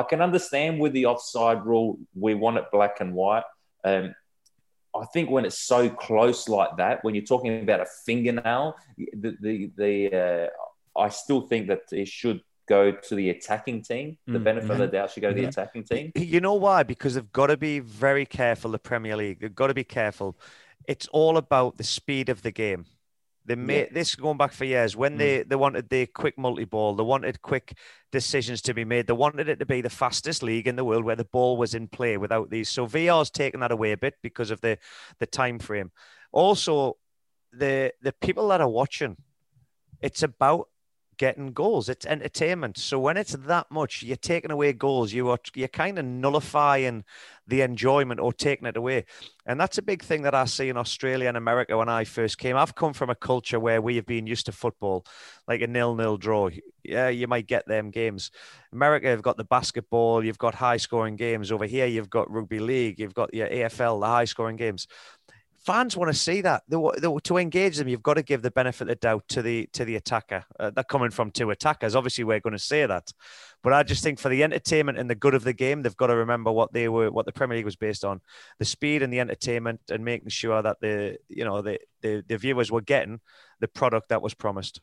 I 0.00 0.02
can 0.10 0.20
understand 0.28 0.72
with 0.82 0.92
the 0.98 1.06
offside 1.12 1.60
rule, 1.70 1.98
we 2.24 2.32
want 2.34 2.56
it 2.60 2.66
black 2.76 2.96
and 3.02 3.12
white. 3.22 3.44
Um, 3.90 4.06
I 5.02 5.06
think 5.06 5.30
when 5.30 5.44
it's 5.44 5.58
so 5.58 5.88
close 5.88 6.48
like 6.48 6.76
that, 6.78 7.02
when 7.04 7.14
you're 7.14 7.24
talking 7.24 7.62
about 7.62 7.80
a 7.80 7.86
fingernail, 8.04 8.76
the 8.96 9.36
the, 9.40 9.70
the 9.76 10.50
uh, 10.96 11.00
I 11.00 11.08
still 11.08 11.42
think 11.42 11.68
that 11.68 11.82
it 11.92 12.08
should 12.08 12.40
go 12.68 12.90
to 12.90 13.14
the 13.14 13.30
attacking 13.30 13.82
team. 13.82 14.18
The 14.26 14.38
mm, 14.38 14.44
benefit 14.44 14.70
of 14.70 14.78
the 14.78 14.86
doubt 14.88 15.10
should 15.10 15.22
go 15.22 15.28
to 15.30 15.34
the 15.34 15.44
attacking 15.44 15.84
team. 15.84 16.12
You 16.16 16.40
know 16.40 16.54
why? 16.54 16.82
Because 16.82 17.14
they've 17.14 17.32
got 17.32 17.46
to 17.48 17.56
be 17.56 17.78
very 17.78 18.26
careful. 18.26 18.72
The 18.72 18.78
Premier 18.78 19.16
League, 19.16 19.40
they've 19.40 19.54
got 19.54 19.68
to 19.68 19.74
be 19.74 19.84
careful. 19.84 20.36
It's 20.86 21.06
all 21.08 21.36
about 21.36 21.76
the 21.76 21.84
speed 21.84 22.28
of 22.28 22.42
the 22.42 22.50
game. 22.50 22.86
They 23.46 23.54
made 23.54 23.88
yeah. 23.88 23.94
this 23.94 24.14
going 24.14 24.36
back 24.36 24.52
for 24.52 24.64
years 24.64 24.96
when 24.96 25.14
mm. 25.14 25.18
they, 25.18 25.42
they 25.44 25.56
wanted 25.56 25.88
the 25.88 26.06
quick 26.06 26.36
multi 26.36 26.64
ball, 26.64 26.94
they 26.94 27.04
wanted 27.04 27.40
quick 27.42 27.76
decisions 28.10 28.60
to 28.62 28.74
be 28.74 28.84
made. 28.84 29.06
They 29.06 29.12
wanted 29.12 29.48
it 29.48 29.58
to 29.60 29.66
be 29.66 29.80
the 29.80 29.90
fastest 29.90 30.42
league 30.42 30.66
in 30.66 30.76
the 30.76 30.84
world 30.84 31.04
where 31.04 31.16
the 31.16 31.24
ball 31.24 31.56
was 31.56 31.74
in 31.74 31.86
play 31.88 32.16
without 32.16 32.50
these. 32.50 32.68
So 32.68 32.86
VR's 32.86 33.30
taken 33.30 33.60
that 33.60 33.72
away 33.72 33.92
a 33.92 33.96
bit 33.96 34.14
because 34.22 34.50
of 34.50 34.60
the 34.60 34.78
the 35.20 35.26
time 35.26 35.58
frame. 35.58 35.92
Also, 36.32 36.96
the 37.52 37.92
the 38.02 38.12
people 38.12 38.48
that 38.48 38.60
are 38.60 38.68
watching, 38.68 39.16
it's 40.00 40.22
about 40.22 40.68
getting 41.18 41.52
goals. 41.52 41.88
It's 41.88 42.06
entertainment. 42.06 42.78
So 42.78 42.98
when 42.98 43.16
it's 43.16 43.32
that 43.32 43.70
much, 43.70 44.02
you're 44.02 44.16
taking 44.16 44.50
away 44.50 44.72
goals. 44.72 45.12
You 45.12 45.30
are 45.30 45.38
you're 45.54 45.68
kind 45.68 45.98
of 45.98 46.04
nullifying 46.04 47.04
the 47.46 47.62
enjoyment 47.62 48.20
or 48.20 48.32
taking 48.32 48.66
it 48.66 48.76
away. 48.76 49.04
And 49.46 49.60
that's 49.60 49.78
a 49.78 49.82
big 49.82 50.02
thing 50.02 50.22
that 50.22 50.34
I 50.34 50.44
see 50.46 50.68
in 50.68 50.76
Australia 50.76 51.28
and 51.28 51.36
America 51.36 51.76
when 51.76 51.88
I 51.88 52.04
first 52.04 52.38
came. 52.38 52.56
I've 52.56 52.74
come 52.74 52.92
from 52.92 53.10
a 53.10 53.14
culture 53.14 53.60
where 53.60 53.80
we 53.80 53.96
have 53.96 54.06
been 54.06 54.26
used 54.26 54.46
to 54.46 54.52
football, 54.52 55.06
like 55.46 55.62
a 55.62 55.66
nil-nil 55.66 56.16
draw. 56.16 56.50
Yeah, 56.82 57.08
you 57.08 57.28
might 57.28 57.46
get 57.46 57.66
them 57.66 57.90
games. 57.90 58.30
America 58.72 59.06
have 59.08 59.22
got 59.22 59.36
the 59.36 59.44
basketball. 59.44 60.24
You've 60.24 60.38
got 60.38 60.54
high-scoring 60.54 61.16
games 61.16 61.52
over 61.52 61.66
here. 61.66 61.86
You've 61.86 62.10
got 62.10 62.30
rugby 62.30 62.58
league. 62.58 62.98
You've 62.98 63.14
got 63.14 63.32
your 63.32 63.48
AFL, 63.48 64.00
the 64.00 64.06
high-scoring 64.06 64.56
games 64.56 64.88
fans 65.66 65.96
want 65.96 66.12
to 66.12 66.18
see 66.18 66.40
that. 66.42 66.62
They, 66.68 66.78
they, 67.00 67.16
to 67.24 67.36
engage 67.36 67.76
them, 67.76 67.88
you've 67.88 68.02
got 68.02 68.14
to 68.14 68.22
give 68.22 68.42
the 68.42 68.50
benefit 68.50 68.82
of 68.82 68.88
the 68.88 68.94
doubt 68.94 69.24
to 69.30 69.42
the 69.42 69.68
to 69.72 69.84
the 69.84 69.96
attacker. 69.96 70.44
Uh, 70.58 70.70
they're 70.70 70.84
coming 70.84 71.10
from 71.10 71.32
two 71.32 71.50
attackers. 71.50 71.96
Obviously, 71.96 72.24
we're 72.24 72.40
going 72.40 72.52
to 72.52 72.58
say 72.58 72.86
that, 72.86 73.12
but 73.62 73.72
I 73.72 73.82
just 73.82 74.02
think 74.02 74.20
for 74.20 74.28
the 74.28 74.44
entertainment 74.44 74.96
and 74.96 75.10
the 75.10 75.14
good 75.14 75.34
of 75.34 75.44
the 75.44 75.52
game, 75.52 75.82
they've 75.82 75.96
got 75.96 76.06
to 76.06 76.16
remember 76.16 76.52
what 76.52 76.72
they 76.72 76.88
were, 76.88 77.10
what 77.10 77.26
the 77.26 77.32
Premier 77.32 77.56
League 77.56 77.64
was 77.64 77.76
based 77.76 78.04
on: 78.04 78.20
the 78.58 78.64
speed 78.64 79.02
and 79.02 79.12
the 79.12 79.20
entertainment, 79.20 79.80
and 79.90 80.04
making 80.04 80.28
sure 80.28 80.62
that 80.62 80.80
the 80.80 81.18
you 81.28 81.44
know 81.44 81.60
the 81.60 81.78
the, 82.00 82.24
the 82.26 82.38
viewers 82.38 82.70
were 82.70 82.80
getting 82.80 83.20
the 83.60 83.68
product 83.68 84.08
that 84.10 84.22
was 84.22 84.34
promised. 84.34 84.80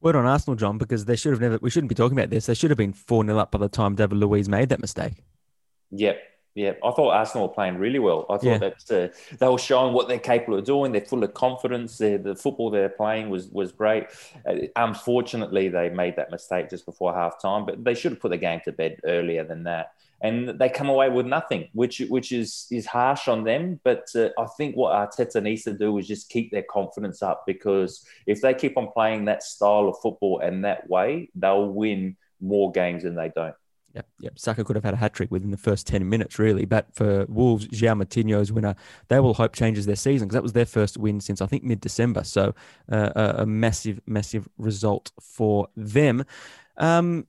Word 0.00 0.16
on 0.16 0.26
Arsenal, 0.26 0.56
John, 0.56 0.78
because 0.78 1.04
they 1.04 1.16
should 1.16 1.32
have 1.32 1.40
never. 1.40 1.58
We 1.60 1.70
shouldn't 1.70 1.90
be 1.90 1.94
talking 1.94 2.18
about 2.18 2.30
this. 2.30 2.46
They 2.46 2.54
should 2.54 2.70
have 2.70 2.78
been 2.78 2.92
four 2.92 3.24
0 3.24 3.38
up 3.38 3.52
by 3.52 3.58
the 3.58 3.68
time 3.68 3.94
David 3.94 4.16
Luiz 4.16 4.48
made 4.48 4.70
that 4.70 4.80
mistake. 4.80 5.22
Yep, 5.90 6.18
yeah, 6.54 6.72
I 6.84 6.90
thought 6.90 7.12
Arsenal 7.12 7.48
were 7.48 7.54
playing 7.54 7.78
really 7.78 7.98
well. 7.98 8.26
I 8.28 8.34
thought 8.34 8.44
yeah. 8.44 8.58
that 8.58 8.90
uh, 8.90 9.36
they 9.38 9.48
were 9.48 9.58
showing 9.58 9.94
what 9.94 10.08
they're 10.08 10.18
capable 10.18 10.58
of 10.58 10.64
doing. 10.64 10.92
They're 10.92 11.00
full 11.00 11.24
of 11.24 11.32
confidence. 11.32 11.96
They're, 11.96 12.18
the 12.18 12.36
football 12.36 12.70
they're 12.70 12.90
playing 12.90 13.30
was 13.30 13.48
was 13.48 13.72
great. 13.72 14.06
Uh, 14.46 14.66
unfortunately, 14.76 15.68
they 15.68 15.88
made 15.88 16.16
that 16.16 16.30
mistake 16.30 16.68
just 16.68 16.84
before 16.84 17.14
half 17.14 17.40
time, 17.40 17.64
but 17.64 17.82
they 17.82 17.94
should 17.94 18.12
have 18.12 18.20
put 18.20 18.32
the 18.32 18.36
game 18.36 18.60
to 18.66 18.72
bed 18.72 19.00
earlier 19.04 19.44
than 19.44 19.64
that. 19.64 19.92
And 20.20 20.60
they 20.60 20.68
come 20.68 20.88
away 20.88 21.08
with 21.08 21.26
nothing, 21.26 21.68
which 21.72 22.00
which 22.10 22.32
is 22.32 22.66
is 22.70 22.84
harsh 22.84 23.28
on 23.28 23.44
them. 23.44 23.80
But 23.82 24.08
uh, 24.14 24.28
I 24.38 24.46
think 24.58 24.76
what 24.76 24.92
Arteta 24.92 25.42
needs 25.42 25.62
to 25.62 25.72
do 25.72 25.96
is 25.96 26.06
just 26.06 26.28
keep 26.28 26.50
their 26.50 26.64
confidence 26.70 27.22
up 27.22 27.44
because 27.46 28.04
if 28.26 28.42
they 28.42 28.52
keep 28.52 28.76
on 28.76 28.88
playing 28.92 29.24
that 29.24 29.42
style 29.42 29.88
of 29.88 29.96
football 30.02 30.40
and 30.40 30.66
that 30.66 30.88
way, 30.90 31.30
they'll 31.34 31.68
win 31.68 32.16
more 32.42 32.70
games 32.72 33.04
than 33.04 33.14
they 33.14 33.30
don't. 33.34 33.54
Yep, 33.94 34.06
yep. 34.20 34.38
Saka 34.38 34.64
could 34.64 34.76
have 34.76 34.84
had 34.84 34.94
a 34.94 34.96
hat 34.96 35.12
trick 35.12 35.30
within 35.30 35.50
the 35.50 35.56
first 35.56 35.86
10 35.86 36.08
minutes, 36.08 36.38
really. 36.38 36.64
But 36.64 36.94
for 36.94 37.26
Wolves, 37.28 37.68
João 37.68 38.02
Moutinho's 38.02 38.50
winner, 38.50 38.74
they 39.08 39.20
will 39.20 39.34
hope 39.34 39.54
changes 39.54 39.84
their 39.86 39.96
season 39.96 40.28
because 40.28 40.34
that 40.34 40.42
was 40.42 40.54
their 40.54 40.66
first 40.66 40.96
win 40.96 41.20
since 41.20 41.42
I 41.42 41.46
think 41.46 41.62
mid 41.62 41.80
December. 41.80 42.24
So 42.24 42.54
uh, 42.90 43.10
a, 43.14 43.42
a, 43.42 43.46
massive, 43.46 44.00
massive 44.06 44.48
result 44.56 45.12
for 45.20 45.68
them. 45.76 46.24
Um, 46.78 47.26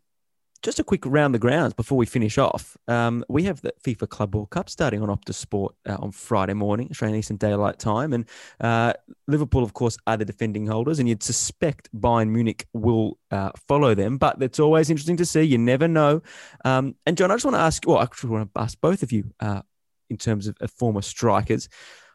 just 0.64 0.80
a 0.80 0.84
quick 0.84 1.06
round 1.06 1.36
the 1.36 1.40
grounds 1.40 1.74
before 1.74 1.98
we 1.98 2.06
finish 2.06 2.38
off. 2.38 2.78
Um, 2.88 3.24
we 3.28 3.44
have 3.44 3.62
the 3.62 3.74
FIFA 3.86 4.10
Club 4.10 4.34
World 4.34 4.50
Cup 4.50 4.70
starting 4.70 5.02
on 5.04 5.10
Optus 5.10 5.36
Sport 5.36 5.76
uh, 5.88 5.98
on 6.00 6.12
Friday 6.12 6.54
morning, 6.54 6.88
Australian 6.90 7.20
Eastern 7.20 7.36
Daylight 7.36 7.80
Time. 7.80 8.14
And 8.14 8.26
uh, 8.62 8.94
Liverpool, 9.28 9.64
of 9.64 9.74
course, 9.74 9.98
are 10.08 10.16
the 10.16 10.24
defending 10.24 10.66
holders, 10.66 11.00
and 11.00 11.10
you'd 11.10 11.22
suspect 11.22 11.90
Bayern 11.94 12.30
Munich 12.30 12.66
will 12.74 13.20
uh, 13.30 13.52
follow 13.68 13.94
them. 13.94 14.18
But 14.18 14.42
it's 14.42 14.60
always 14.60 14.90
interesting 14.90 15.18
to 15.18 15.26
see. 15.26 15.44
You 15.44 15.58
never 15.58 15.88
know. 15.88 16.22
Um, 16.64 16.96
and 17.06 17.18
John, 17.18 17.30
I 17.30 17.36
just 17.36 17.46
want 17.46 17.56
to 17.56 17.62
ask, 17.62 17.86
well, 17.86 17.98
I 17.98 18.04
actually 18.04 18.30
want 18.30 18.54
to 18.54 18.62
ask 18.62 18.80
both 18.80 19.04
of 19.04 19.12
you 19.12 19.32
uh, 19.42 19.62
in 20.10 20.18
terms 20.18 20.48
of 20.48 20.56
former 20.72 21.02
strikers. 21.02 21.68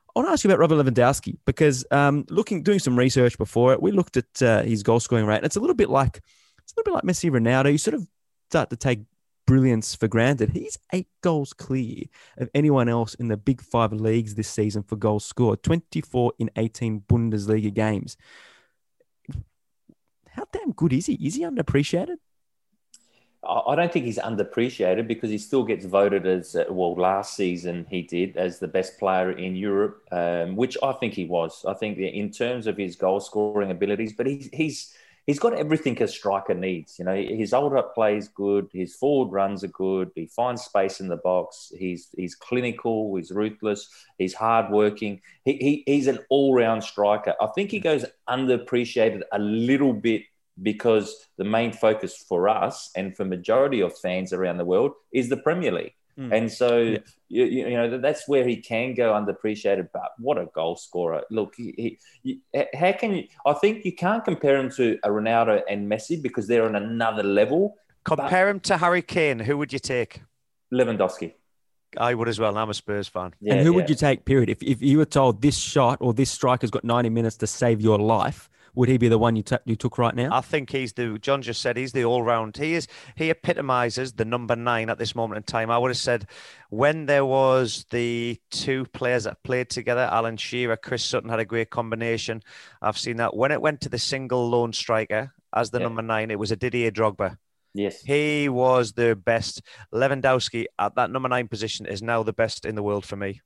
I 0.08 0.20
want 0.20 0.28
to 0.28 0.32
ask 0.32 0.42
you 0.42 0.50
about 0.50 0.58
Robert 0.58 0.76
Lewandowski 0.76 1.36
because 1.44 1.84
um, 1.90 2.24
looking, 2.30 2.62
doing 2.62 2.78
some 2.78 2.98
research 2.98 3.36
before 3.36 3.74
it, 3.74 3.82
we 3.82 3.92
looked 3.92 4.16
at 4.16 4.42
uh, 4.42 4.62
his 4.62 4.82
goal 4.82 5.00
scoring 5.00 5.26
rate, 5.26 5.36
and 5.36 5.46
it's 5.46 5.56
a 5.56 5.60
little 5.60 5.76
bit 5.76 5.90
like 5.90 6.22
it's 6.62 6.72
a 6.72 6.80
little 6.80 6.92
bit 6.92 6.94
like 6.94 7.04
Messi, 7.04 7.30
Ronaldo. 7.30 7.70
You 7.70 7.78
sort 7.78 7.94
of 7.94 8.06
start 8.48 8.70
to 8.70 8.76
take 8.76 9.00
brilliance 9.46 9.94
for 9.94 10.08
granted. 10.08 10.50
He's 10.50 10.78
eight 10.92 11.08
goals 11.22 11.52
clear 11.52 12.04
of 12.38 12.48
anyone 12.54 12.88
else 12.88 13.14
in 13.14 13.28
the 13.28 13.36
big 13.36 13.60
five 13.60 13.92
leagues 13.92 14.34
this 14.34 14.48
season 14.48 14.82
for 14.82 14.96
goals 14.96 15.24
scored 15.24 15.62
24 15.62 16.32
in 16.38 16.50
18 16.56 17.02
Bundesliga 17.08 17.72
games. 17.72 18.16
How 20.30 20.44
damn 20.52 20.72
good 20.72 20.92
is 20.92 21.06
he? 21.06 21.14
Is 21.14 21.34
he 21.34 21.42
underappreciated? 21.42 22.16
I 23.42 23.76
don't 23.76 23.92
think 23.92 24.04
he's 24.04 24.18
underappreciated 24.18 25.06
because 25.06 25.30
he 25.30 25.38
still 25.38 25.62
gets 25.62 25.84
voted 25.84 26.26
as 26.26 26.56
uh, 26.56 26.64
well. 26.70 26.94
Last 26.94 27.34
season 27.34 27.86
he 27.88 28.02
did 28.02 28.36
as 28.36 28.58
the 28.58 28.66
best 28.66 28.98
player 28.98 29.30
in 29.30 29.54
Europe, 29.54 30.02
um, 30.10 30.56
which 30.56 30.76
I 30.82 30.92
think 30.92 31.14
he 31.14 31.24
was. 31.24 31.64
I 31.64 31.74
think 31.74 31.98
in 31.98 32.30
terms 32.30 32.66
of 32.66 32.76
his 32.76 32.96
goal 32.96 33.20
scoring 33.20 33.70
abilities, 33.70 34.12
but 34.12 34.26
he's 34.26 34.48
he's 34.52 34.94
he's 35.28 35.38
got 35.38 35.52
everything 35.52 36.02
a 36.02 36.08
striker 36.08 36.54
needs. 36.54 36.98
You 36.98 37.04
know, 37.04 37.14
his 37.14 37.52
hold 37.52 37.74
up 37.74 37.94
play 37.94 38.16
is 38.16 38.28
good. 38.28 38.68
His 38.72 38.96
forward 38.96 39.30
runs 39.30 39.62
are 39.62 39.68
good. 39.68 40.10
He 40.14 40.26
finds 40.26 40.62
space 40.62 41.00
in 41.00 41.08
the 41.08 41.18
box. 41.18 41.70
He's 41.78 42.08
he's 42.16 42.34
clinical. 42.34 43.14
He's 43.14 43.30
ruthless. 43.30 43.88
He's 44.16 44.34
hardworking. 44.34 45.20
He, 45.44 45.52
he 45.52 45.82
he's 45.86 46.08
an 46.08 46.18
all 46.30 46.54
round 46.54 46.82
striker. 46.82 47.34
I 47.40 47.46
think 47.48 47.70
he 47.70 47.78
goes 47.78 48.06
underappreciated 48.28 49.20
a 49.30 49.38
little 49.38 49.92
bit 49.92 50.22
because 50.60 51.14
the 51.36 51.44
main 51.44 51.72
focus 51.72 52.16
for 52.16 52.48
us 52.48 52.90
and 52.96 53.14
for 53.16 53.24
majority 53.24 53.80
of 53.80 53.96
fans 53.96 54.32
around 54.32 54.56
the 54.56 54.64
world 54.64 54.92
is 55.12 55.28
the 55.28 55.36
Premier 55.36 55.70
League. 55.70 55.94
Mm. 56.18 56.36
And 56.36 56.52
so, 56.52 56.78
yeah. 56.78 56.98
you, 57.28 57.44
you, 57.44 57.70
know, 57.70 57.98
that's 57.98 58.26
where 58.26 58.46
he 58.46 58.56
can 58.56 58.94
go 58.94 59.12
underappreciated. 59.12 59.90
But 59.92 60.10
what 60.18 60.36
a 60.36 60.46
goal 60.46 60.74
scorer! 60.74 61.22
Look, 61.30 61.54
he, 61.56 61.98
he, 62.22 62.40
how 62.74 62.92
can 62.92 63.14
you? 63.14 63.28
I 63.46 63.52
think 63.52 63.84
you 63.84 63.94
can't 63.94 64.24
compare 64.24 64.56
him 64.56 64.70
to 64.72 64.98
a 65.04 65.08
Ronaldo 65.10 65.62
and 65.70 65.90
Messi 65.90 66.20
because 66.20 66.48
they're 66.48 66.66
on 66.66 66.74
another 66.74 67.22
level. 67.22 67.76
Compare 68.04 68.48
him 68.48 68.60
to 68.60 68.78
Harry 68.78 69.02
Kane. 69.02 69.38
Who 69.38 69.56
would 69.58 69.72
you 69.72 69.78
take? 69.78 70.22
Lewandowski. 70.72 71.34
I 71.96 72.14
would 72.14 72.28
as 72.28 72.38
well. 72.38 72.56
I'm 72.58 72.68
a 72.68 72.74
Spurs 72.74 73.08
fan. 73.08 73.34
Yeah, 73.40 73.54
and 73.54 73.62
who 73.62 73.70
yeah. 73.70 73.76
would 73.76 73.88
you 73.88 73.94
take? 73.94 74.24
Period. 74.24 74.50
If 74.50 74.62
if 74.62 74.82
you 74.82 74.98
were 74.98 75.04
told 75.04 75.40
this 75.40 75.56
shot 75.56 75.98
or 76.00 76.12
this 76.12 76.30
striker's 76.30 76.70
got 76.70 76.82
90 76.82 77.10
minutes 77.10 77.36
to 77.38 77.46
save 77.46 77.80
your 77.80 77.98
life, 77.98 78.50
would 78.78 78.88
he 78.88 78.96
be 78.96 79.08
the 79.08 79.18
one 79.18 79.34
you, 79.34 79.42
t- 79.42 79.56
you 79.64 79.74
took 79.74 79.98
right 79.98 80.14
now? 80.14 80.28
I 80.30 80.40
think 80.40 80.70
he's 80.70 80.92
the. 80.92 81.18
John 81.18 81.42
just 81.42 81.60
said 81.60 81.76
he's 81.76 81.90
the 81.90 82.04
all 82.04 82.22
round. 82.22 82.56
He 82.56 82.74
is. 82.74 82.86
He 83.16 83.28
epitomises 83.28 84.12
the 84.12 84.24
number 84.24 84.54
nine 84.54 84.88
at 84.88 84.98
this 84.98 85.16
moment 85.16 85.38
in 85.38 85.42
time. 85.42 85.68
I 85.68 85.78
would 85.78 85.90
have 85.90 85.96
said 85.96 86.28
when 86.70 87.06
there 87.06 87.24
was 87.24 87.86
the 87.90 88.40
two 88.52 88.84
players 88.84 89.24
that 89.24 89.42
played 89.42 89.68
together, 89.68 90.08
Alan 90.12 90.36
Shearer, 90.36 90.76
Chris 90.76 91.04
Sutton 91.04 91.28
had 91.28 91.40
a 91.40 91.44
great 91.44 91.70
combination. 91.70 92.40
I've 92.80 92.96
seen 92.96 93.16
that. 93.16 93.34
When 93.34 93.50
it 93.50 93.60
went 93.60 93.80
to 93.80 93.88
the 93.88 93.98
single 93.98 94.48
lone 94.48 94.72
striker 94.72 95.32
as 95.52 95.70
the 95.70 95.80
yeah. 95.80 95.84
number 95.84 96.02
nine, 96.02 96.30
it 96.30 96.38
was 96.38 96.52
a 96.52 96.56
Didier 96.56 96.92
Drogba. 96.92 97.36
Yes. 97.74 98.00
He 98.02 98.48
was 98.48 98.92
the 98.92 99.16
best. 99.16 99.60
Lewandowski 99.92 100.66
at 100.78 100.94
that 100.94 101.10
number 101.10 101.28
nine 101.28 101.48
position 101.48 101.84
is 101.86 102.00
now 102.00 102.22
the 102.22 102.32
best 102.32 102.64
in 102.64 102.76
the 102.76 102.84
world 102.84 103.04
for 103.04 103.16
me. 103.16 103.40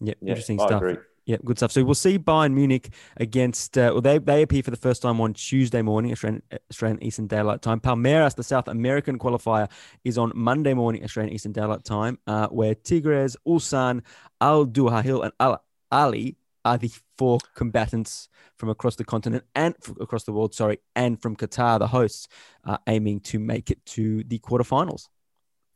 Yeah, 0.00 0.14
interesting 0.20 0.60
I 0.60 0.66
stuff. 0.66 0.82
Agree. 0.82 0.98
Yeah, 1.30 1.36
good 1.44 1.58
stuff. 1.58 1.70
So 1.70 1.84
we'll 1.84 1.94
see 1.94 2.18
Bayern 2.18 2.54
Munich 2.54 2.92
against, 3.18 3.78
uh, 3.78 3.90
well, 3.92 4.00
they, 4.00 4.18
they 4.18 4.42
appear 4.42 4.64
for 4.64 4.72
the 4.72 4.76
first 4.76 5.00
time 5.00 5.20
on 5.20 5.32
Tuesday 5.32 5.80
morning, 5.80 6.10
Australian, 6.10 6.42
Australian 6.72 7.00
Eastern 7.04 7.28
Daylight 7.28 7.62
Time. 7.62 7.78
Palmeiras, 7.78 8.34
the 8.34 8.42
South 8.42 8.66
American 8.66 9.16
qualifier, 9.16 9.70
is 10.02 10.18
on 10.18 10.32
Monday 10.34 10.74
morning, 10.74 11.04
Australian 11.04 11.32
Eastern 11.32 11.52
Daylight 11.52 11.84
Time, 11.84 12.18
uh, 12.26 12.48
where 12.48 12.74
Tigres, 12.74 13.36
Ulsan, 13.46 14.02
Al 14.40 14.66
Duhail, 14.66 15.22
and 15.22 15.32
Al 15.38 15.62
Ahly 15.92 16.34
are 16.64 16.78
the 16.78 16.90
four 17.16 17.38
combatants 17.54 18.28
from 18.56 18.68
across 18.68 18.96
the 18.96 19.04
continent 19.04 19.44
and 19.54 19.76
across 20.00 20.24
the 20.24 20.32
world, 20.32 20.52
sorry, 20.52 20.80
and 20.96 21.22
from 21.22 21.36
Qatar, 21.36 21.78
the 21.78 21.86
hosts, 21.86 22.26
are 22.64 22.80
aiming 22.88 23.20
to 23.20 23.38
make 23.38 23.70
it 23.70 23.86
to 23.86 24.24
the 24.24 24.40
quarterfinals. 24.40 25.06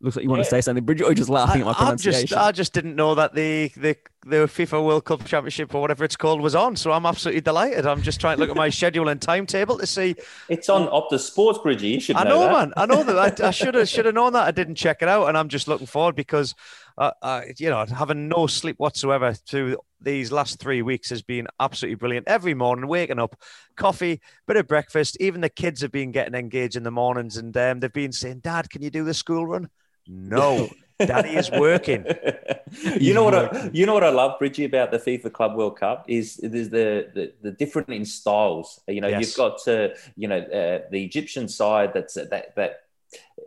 Looks 0.05 0.17
like 0.17 0.23
you 0.23 0.29
want 0.29 0.45
to 0.45 0.51
say 0.51 0.61
something, 0.61 0.85
Bridgie, 0.85 1.03
or 1.03 1.07
you're 1.07 1.15
just 1.15 1.31
laughing 1.31 1.63
at 1.63 1.65
my 1.65 1.71
I, 1.71 1.75
I'm 1.75 1.79
pronunciation. 1.79 2.27
just, 2.27 2.41
I 2.41 2.53
just 2.53 2.75
didn't 2.75 2.95
know 2.95 3.15
that 3.15 3.35
the, 3.35 3.73
the 3.75 3.97
the 4.27 4.37
FIFA 4.37 4.85
World 4.85 5.05
Cup 5.07 5.25
Championship 5.25 5.75
or 5.75 5.81
whatever 5.81 6.05
it's 6.05 6.17
called 6.17 6.43
was 6.43 6.55
on. 6.55 6.77
So 6.77 6.93
I'm 6.93 7.07
absolutely 7.07 7.41
delighted. 7.41 7.87
I'm 7.87 8.03
just 8.03 8.21
trying 8.21 8.37
to 8.37 8.41
look 8.41 8.51
at 8.51 8.57
my 8.57 8.69
schedule 8.71 9.09
and 9.09 9.21
timetable 9.21 9.79
to 9.79 9.87
see. 9.87 10.15
It's 10.51 10.69
on 10.69 10.89
Optus 10.89 11.21
Sports, 11.21 11.59
Bridgie. 11.63 11.89
You 11.89 12.01
should 12.01 12.17
know, 12.17 12.21
I 12.21 12.25
know, 12.25 12.41
that. 12.41 12.53
man. 12.53 12.73
I 12.77 12.87
know 12.87 13.03
that. 13.03 13.41
I, 13.41 13.49
I 13.49 13.51
should 13.51 13.75
have 13.75 13.89
should 13.89 14.05
have 14.05 14.15
known 14.15 14.35
that. 14.35 14.47
I 14.47 14.51
didn't 14.51 14.75
check 14.75 15.01
it 15.01 15.09
out, 15.09 15.29
and 15.29 15.39
I'm 15.39 15.49
just 15.49 15.69
looking 15.69 15.87
forward 15.87 16.17
because, 16.17 16.55
uh, 16.99 17.13
uh, 17.23 17.43
you 17.57 17.71
know, 17.71 17.87
having 17.87 18.29
no 18.29 18.47
sleep 18.47 18.79
whatsoever 18.79 19.33
through 19.33 19.79
these 20.03 20.31
last 20.31 20.59
three 20.59 20.83
weeks 20.83 21.09
has 21.09 21.23
been 21.23 21.47
absolutely 21.61 21.97
brilliant. 21.97 22.29
Every 22.29 22.53
morning, 22.53 22.89
waking 22.89 23.19
up, 23.19 23.41
coffee, 23.77 24.21
bit 24.47 24.59
of 24.59 24.69
breakfast. 24.69 25.17
Even 25.19 25.41
the 25.41 25.49
kids 25.49 25.81
have 25.81 25.93
been 25.93 26.13
getting 26.13 26.35
engaged 26.35 26.77
in 26.77 26.83
the 26.83 26.91
mornings, 26.91 27.39
and 27.39 27.57
um, 27.57 27.81
they've 27.81 27.91
been 27.91 28.13
saying, 28.13 28.41
"Dad, 28.41 28.69
can 28.69 28.83
you 28.83 28.91
do 28.91 29.03
the 29.03 29.15
school 29.15 29.47
run?" 29.47 29.71
No, 30.07 30.69
Daddy 30.99 31.31
is 31.37 31.51
working. 31.51 32.05
you 33.01 33.15
know 33.15 33.25
what? 33.25 33.35
I, 33.35 33.71
you 33.73 33.87
know 33.87 33.95
what 33.95 34.05
I 34.05 34.11
love, 34.11 34.39
Bridgie, 34.39 34.65
about 34.65 34.91
the 34.91 34.99
FIFA 34.99 35.33
Club 35.33 35.57
World 35.57 35.79
Cup 35.79 36.05
is 36.09 36.37
there's 36.37 36.71
the 36.71 37.09
the, 37.15 37.33
the 37.43 37.51
different 37.53 37.89
in 37.91 38.05
styles. 38.05 38.81
You 38.87 39.01
know, 39.01 39.09
Yes. 39.09 39.21
you've 39.21 39.37
got 39.37 39.67
uh, 39.69 39.89
you 40.17 40.29
know 40.29 40.39
uh, 40.39 40.89
the 40.91 41.05
Egyptian 41.05 41.49
side 41.49 41.93
that's 41.95 42.15
that 42.15 42.55
that 42.57 42.84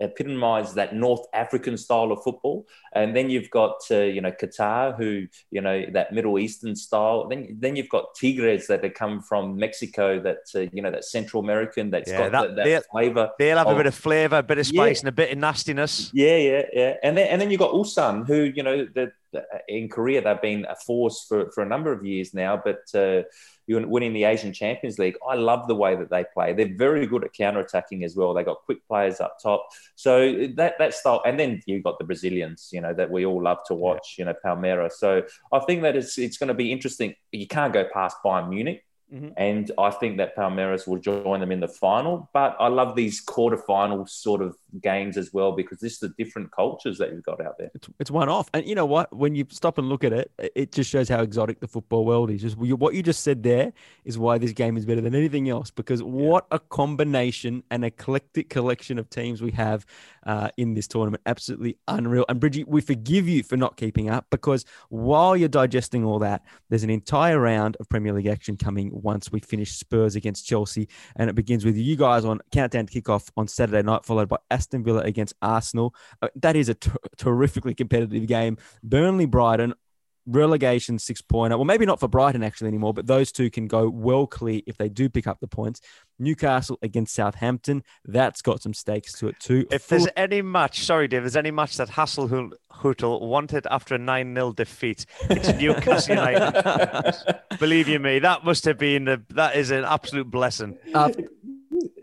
epitomize 0.01 0.73
that 0.75 0.93
North 0.95 1.25
African 1.33 1.77
style 1.77 2.11
of 2.11 2.21
football, 2.23 2.67
and 2.93 3.15
then 3.15 3.29
you've 3.29 3.49
got 3.49 3.77
uh, 3.91 3.99
you 4.01 4.21
know 4.21 4.31
Qatar, 4.31 4.95
who 4.97 5.27
you 5.51 5.61
know 5.61 5.85
that 5.93 6.13
Middle 6.13 6.37
Eastern 6.39 6.75
style. 6.75 7.27
Then 7.27 7.57
then 7.59 7.75
you've 7.75 7.89
got 7.89 8.15
Tigres 8.15 8.67
that 8.67 8.83
have 8.83 8.93
come 8.93 9.21
from 9.21 9.57
Mexico, 9.57 10.19
that 10.21 10.39
uh, 10.55 10.69
you 10.71 10.81
know 10.81 10.91
that 10.91 11.05
Central 11.05 11.41
American 11.43 11.89
that's 11.89 12.09
Yeah, 12.09 12.29
got 12.29 12.31
that- 12.31 12.55
that, 12.57 12.65
that 12.65 12.83
flavor. 12.91 13.31
They'll 13.39 13.57
have 13.57 13.67
a 13.67 13.71
Oh. 13.71 13.77
bit 13.77 13.85
of 13.87 13.95
flavour, 13.95 14.37
a 14.37 14.43
bit 14.43 14.57
of 14.59 14.65
spice, 14.67 14.97
Yeah. 14.97 15.01
and 15.01 15.09
a 15.09 15.11
bit 15.13 15.31
of 15.31 15.37
nastiness. 15.37 16.11
Yeah, 16.13 16.37
yeah, 16.37 16.61
yeah. 16.73 16.93
And 17.03 17.17
then 17.17 17.27
and 17.29 17.41
then 17.41 17.49
you've 17.51 17.59
got 17.59 17.71
Ulsan, 17.71 18.27
who 18.27 18.43
you 18.43 18.63
know 18.63 18.85
the, 18.85 19.11
the- 19.33 19.45
in 19.67 19.89
Korea 19.89 20.21
they've 20.21 20.41
been 20.41 20.65
a 20.69 20.75
force 20.75 21.25
for, 21.27 21.51
for 21.51 21.61
a 21.61 21.65
number 21.67 21.91
of 21.91 22.05
years 22.05 22.33
now, 22.33 22.59
but 22.63 22.79
uh, 22.95 23.23
winning 23.67 24.13
the 24.13 24.23
Asian 24.23 24.53
Champions 24.53 24.97
League. 24.97 25.15
I 25.27 25.35
love 25.35 25.67
the 25.67 25.75
way 25.75 25.95
that 25.95 26.09
they 26.09 26.25
play. 26.33 26.53
They're 26.53 26.75
very 26.75 27.05
good 27.05 27.23
at 27.23 27.33
counter 27.33 27.59
attacking 27.59 28.03
as 28.03 28.15
well. 28.15 28.33
They 28.33 28.43
got 28.43 28.63
quick 28.65 28.85
players 28.87 29.19
up 29.19 29.37
top, 29.41 29.67
so 29.95 30.47
that 30.55 30.75
that 30.79 30.93
style. 30.93 31.21
And 31.25 31.39
then 31.39 31.61
you 31.65 31.81
got 31.81 31.99
the 31.99 32.05
Brazilians, 32.05 32.69
you 32.71 32.81
know, 32.81 32.93
that 32.93 33.11
we 33.11 33.25
all 33.25 33.41
love 33.41 33.59
to 33.67 33.73
watch. 33.73 34.15
You 34.17 34.25
know, 34.25 34.33
Palmeiras. 34.43 34.93
So 34.93 35.23
I 35.51 35.59
think 35.59 35.81
that 35.83 35.95
it's 35.95 36.17
it's 36.17 36.37
going 36.37 36.49
to 36.49 36.53
be 36.53 36.71
interesting. 36.71 37.15
You 37.31 37.47
can't 37.47 37.73
go 37.73 37.85
past 37.93 38.17
Bayern 38.23 38.49
Munich. 38.49 38.83
Mhm. 39.13 39.33
And 39.37 39.71
I 39.77 39.89
think 39.91 40.17
that 40.17 40.35
Palmeiras 40.35 40.85
will 40.85 40.97
join 40.97 41.39
them 41.39 41.51
in 41.51 41.61
the 41.61 41.67
final. 41.67 42.29
But 42.33 42.57
I 42.59 42.67
love 42.67 42.95
these 42.95 43.23
quarterfinal 43.23 44.07
sort 44.09 44.41
of 44.41 44.57
games 44.81 45.15
as 45.15 45.31
well 45.33 45.53
because 45.53 45.79
this 45.79 45.93
is 45.93 45.99
the 45.99 46.09
different 46.17 46.51
cultures 46.51 46.97
that 46.97 47.11
you've 47.11 47.23
got 47.23 47.39
out 47.39 47.57
there. 47.57 47.71
It's, 47.73 47.87
it's 47.99 48.11
one 48.11 48.27
off. 48.27 48.49
And 48.53 48.65
you 48.67 48.75
know 48.75 48.85
what? 48.85 49.15
When 49.15 49.33
you 49.33 49.45
stop 49.49 49.77
and 49.77 49.87
look 49.87 50.03
at 50.03 50.11
it, 50.13 50.31
it- 50.55 50.71
just 50.77 50.89
shows 50.91 51.07
how 51.09 51.21
exotic 51.21 51.59
the 51.61 51.67
football 51.67 52.05
world 52.05 52.29
is. 52.29 52.41
Just 52.41 52.57
what 52.57 52.93
you 52.93 53.01
just 53.01 53.23
said 53.23 53.41
there 53.41 53.71
is 54.03 54.17
why 54.17 54.37
this 54.37 54.51
game 54.51 54.75
is 54.77 54.85
better 54.85 55.01
than 55.01 55.15
anything 55.15 55.49
else. 55.49 55.71
Because 55.71 56.03
what 56.03 56.45
a 56.51 56.59
combination 56.59 57.63
and 57.71 57.85
eclectic 57.85 58.49
collection 58.49 58.99
of 58.99 59.09
teams 59.09 59.41
we 59.41 59.51
have 59.51 59.85
uh, 60.25 60.49
in 60.57 60.73
this 60.73 60.87
tournament. 60.87 61.23
Absolutely 61.25 61.77
unreal. 61.87 62.25
And 62.27 62.39
Bridgie, 62.39 62.65
we 62.65 62.81
forgive 62.81 63.27
you 63.29 63.41
for 63.43 63.55
not 63.55 63.77
keeping 63.77 64.09
up 64.09 64.25
because 64.29 64.65
while 64.89 65.37
you're 65.37 65.47
digesting 65.47 66.03
all 66.03 66.19
that, 66.19 66.43
there's 66.69 66.83
an 66.83 66.89
entire 66.89 67.39
round 67.39 67.77
of 67.79 67.87
Premier 67.89 68.11
League 68.13 68.27
action 68.27 68.57
coming 68.57 68.91
once 68.97 69.31
we 69.31 69.39
finish 69.39 69.71
Spurs 69.73 70.15
against 70.15 70.45
Chelsea. 70.45 70.87
And 71.15 71.29
it 71.29 71.35
begins 71.35 71.65
with 71.65 71.77
you 71.77 71.95
guys 71.95 72.25
on 72.25 72.39
countdown 72.51 72.87
kickoff 72.87 73.29
on 73.37 73.47
Saturday 73.47 73.83
night, 73.83 74.05
followed 74.05 74.29
by 74.29 74.37
Aston 74.51 74.83
Villa 74.83 75.01
against 75.01 75.33
Arsenal. 75.41 75.95
Uh, 76.21 76.29
that 76.35 76.55
is 76.55 76.69
a 76.69 76.73
ter- 76.73 76.97
terrifically 77.17 77.73
competitive 77.73 78.27
game. 78.27 78.57
Burnley, 78.83 79.25
Brighton, 79.25 79.73
relegation 80.27 80.99
six 80.99 81.21
pointer. 81.21 81.57
Well, 81.57 81.65
maybe 81.65 81.85
not 81.85 81.99
for 81.99 82.07
Brighton 82.07 82.43
actually 82.43 82.67
anymore, 82.67 82.93
but 82.93 83.07
those 83.07 83.31
two 83.31 83.49
can 83.49 83.67
go 83.67 83.89
well 83.89 84.27
clear 84.27 84.61
if 84.67 84.77
they 84.77 84.89
do 84.89 85.09
pick 85.09 85.25
up 85.25 85.39
the 85.39 85.47
points. 85.47 85.81
Newcastle 86.19 86.77
against 86.81 87.15
Southampton. 87.15 87.83
That's 88.05 88.41
got 88.41 88.61
some 88.61 88.73
stakes 88.73 89.13
to 89.19 89.27
it 89.29 89.39
too. 89.39 89.65
If 89.71 89.83
Full- 89.83 89.99
there's 89.99 90.09
any 90.17 90.41
match, 90.41 90.83
sorry, 90.83 91.07
Dave, 91.07 91.19
if 91.19 91.23
there's 91.25 91.35
any 91.37 91.51
match 91.51 91.77
that 91.77 91.89
Hasenhüttl 91.89 93.21
wanted 93.21 93.67
after 93.71 93.95
a 93.95 93.97
9 93.97 94.33
0 94.35 94.51
defeat, 94.53 95.05
it's 95.29 95.49
Newcastle 95.61 96.15
United. 96.15 97.15
Believe 97.59 97.87
you 97.87 97.99
me, 97.99 98.19
that 98.19 98.43
must 98.43 98.65
have 98.65 98.77
been, 98.77 99.07
a, 99.07 99.17
that 99.29 99.55
is 99.55 99.71
an 99.71 99.83
absolute 99.85 100.29
blessing. 100.29 100.77
uh, 100.93 101.11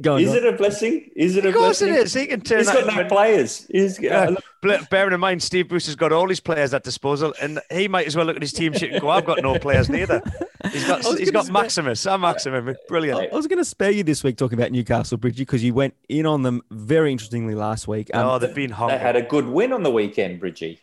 go 0.05 0.15
on, 0.15 0.21
Is 0.21 0.29
John. 0.29 0.37
it 0.37 0.45
a 0.55 0.57
blessing? 0.57 1.11
Is 1.17 1.37
it 1.37 1.45
a 1.45 1.49
Of 1.49 1.55
course 1.55 1.81
blessing? 1.81 1.95
it 1.95 2.01
is. 2.07 2.15
He 2.15 2.27
can 2.27 2.41
turn 2.41 2.59
He's 2.59 2.67
that 2.69 2.85
got 2.87 2.95
no 2.97 3.09
players. 3.09 3.67
He's, 3.71 3.99
Yeah. 4.01 4.35
Bl- 4.63 4.73
Bearing 4.91 5.13
in 5.13 5.21
mind, 5.21 5.43
Steve 5.43 5.69
Bruce 5.69 5.85
has 5.87 5.97
got 5.97 6.11
all 6.13 6.27
his 6.29 6.41
players 6.41 6.73
at 6.73 6.85
disposal, 6.85 7.35
and 7.43 7.61
he 7.71 7.87
might 7.89 8.07
as 8.07 8.17
well 8.17 8.25
look 8.25 8.37
at 8.37 8.41
his 8.43 8.53
team 8.53 8.73
sheet 8.73 8.93
and 8.93 9.01
go, 9.01 9.11
"I've 9.11 9.27
got 9.27 9.43
no 9.43 9.59
players 9.59 9.91
neither." 9.91 10.23
He's 10.73 10.87
got 10.87 11.05
I 11.05 11.11
was 11.11 11.31
got 11.31 11.47
say- 11.47 11.53
Maximus. 11.53 12.07
I'm 12.07 12.23
Maximus. 12.23 12.77
Brilliant. 12.89 13.31
I 13.31 13.37
was 13.37 13.47
going 13.47 13.59
to 13.59 13.65
spare 13.67 13.91
you 13.91 14.03
this 14.05 14.25
week 14.25 14.39
talking 14.39 14.59
about 14.59 14.73
Newcastle, 14.73 15.19
Bridgie, 15.19 15.43
because 15.43 15.63
you 15.63 15.75
went 15.75 15.93
in 16.09 16.25
on 16.25 16.43
them 16.43 16.63
very 16.71 17.13
interestingly 17.13 17.55
last 17.55 17.87
week. 17.87 18.09
Um, 18.15 18.27
oh, 18.27 18.39
they've 18.39 18.55
been 18.55 18.71
They 18.71 18.97
had 18.99 19.17
a 19.17 19.23
good 19.23 19.47
win 19.47 19.73
on 19.75 19.83
the 19.83 19.91
weekend, 19.91 20.41
Bridgie. 20.41 20.81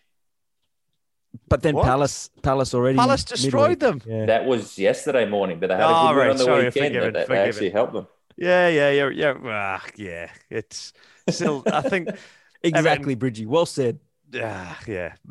but 1.47 1.63
then 1.63 1.73
What? 1.75 1.85
Palace, 1.85 2.29
Palace 2.43 2.75
already 2.75 2.97
Palace 2.99 3.23
destroyed 3.23 3.79
them. 3.79 3.99
Yeah. 4.05 4.25
That 4.27 4.45
was 4.45 4.77
yesterday 4.77 5.25
morning, 5.27 5.59
but 5.59 5.69
they 5.69 5.73
had 5.75 5.83
a 5.83 5.87
Oh, 5.87 6.07
good 6.09 6.17
win 6.17 6.29
on 6.29 6.37
the 6.37 6.43
Sorry, 6.43 6.65
weekend. 6.65 6.93
forgive 6.93 7.13
That, 7.13 7.21
it, 7.23 7.27
that 7.29 7.47
actually 7.47 7.67
it. 7.67 7.73
helped 7.73 7.93
them. 7.93 8.07
Yeah, 8.41 8.69
yeah, 8.69 8.89
yeah, 8.89 9.09
yeah. 9.09 9.33
Ah, 9.45 9.85
yeah. 9.95 10.31
It's 10.49 10.93
still. 11.29 11.63
I 11.71 11.81
think. 11.81 12.09
exactly, 12.63 13.13
Bridgie. 13.13 13.45
Well 13.45 13.67
said. 13.67 13.99
Ah, 14.35 14.79
yeah. 14.87 15.13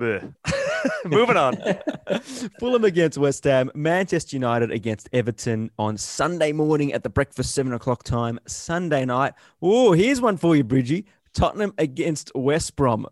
Moving 1.05 1.37
on. 1.37 1.57
Fulham 2.61 2.85
against 2.85 3.19
West 3.19 3.43
Ham, 3.45 3.71
Manchester 3.75 4.37
United 4.37 4.71
against 4.71 5.09
Everton 5.13 5.73
on 5.77 5.97
Sunday 5.97 6.53
morning 6.53 6.93
at 6.93 7.03
the 7.03 7.09
breakfast 7.09 7.53
seven 7.53 7.73
o'clock 7.73 8.05
time. 8.05 8.39
Sunday 8.47 9.05
night. 9.05 9.35
Oh, 9.61 9.93
here's 9.93 10.21
one 10.21 10.37
for 10.37 10.55
you, 10.55 10.63
Bridgie. 10.63 11.07
Tottenham 11.33 11.75
against 11.79 12.31
West 12.37 12.77
Brom. 12.77 13.07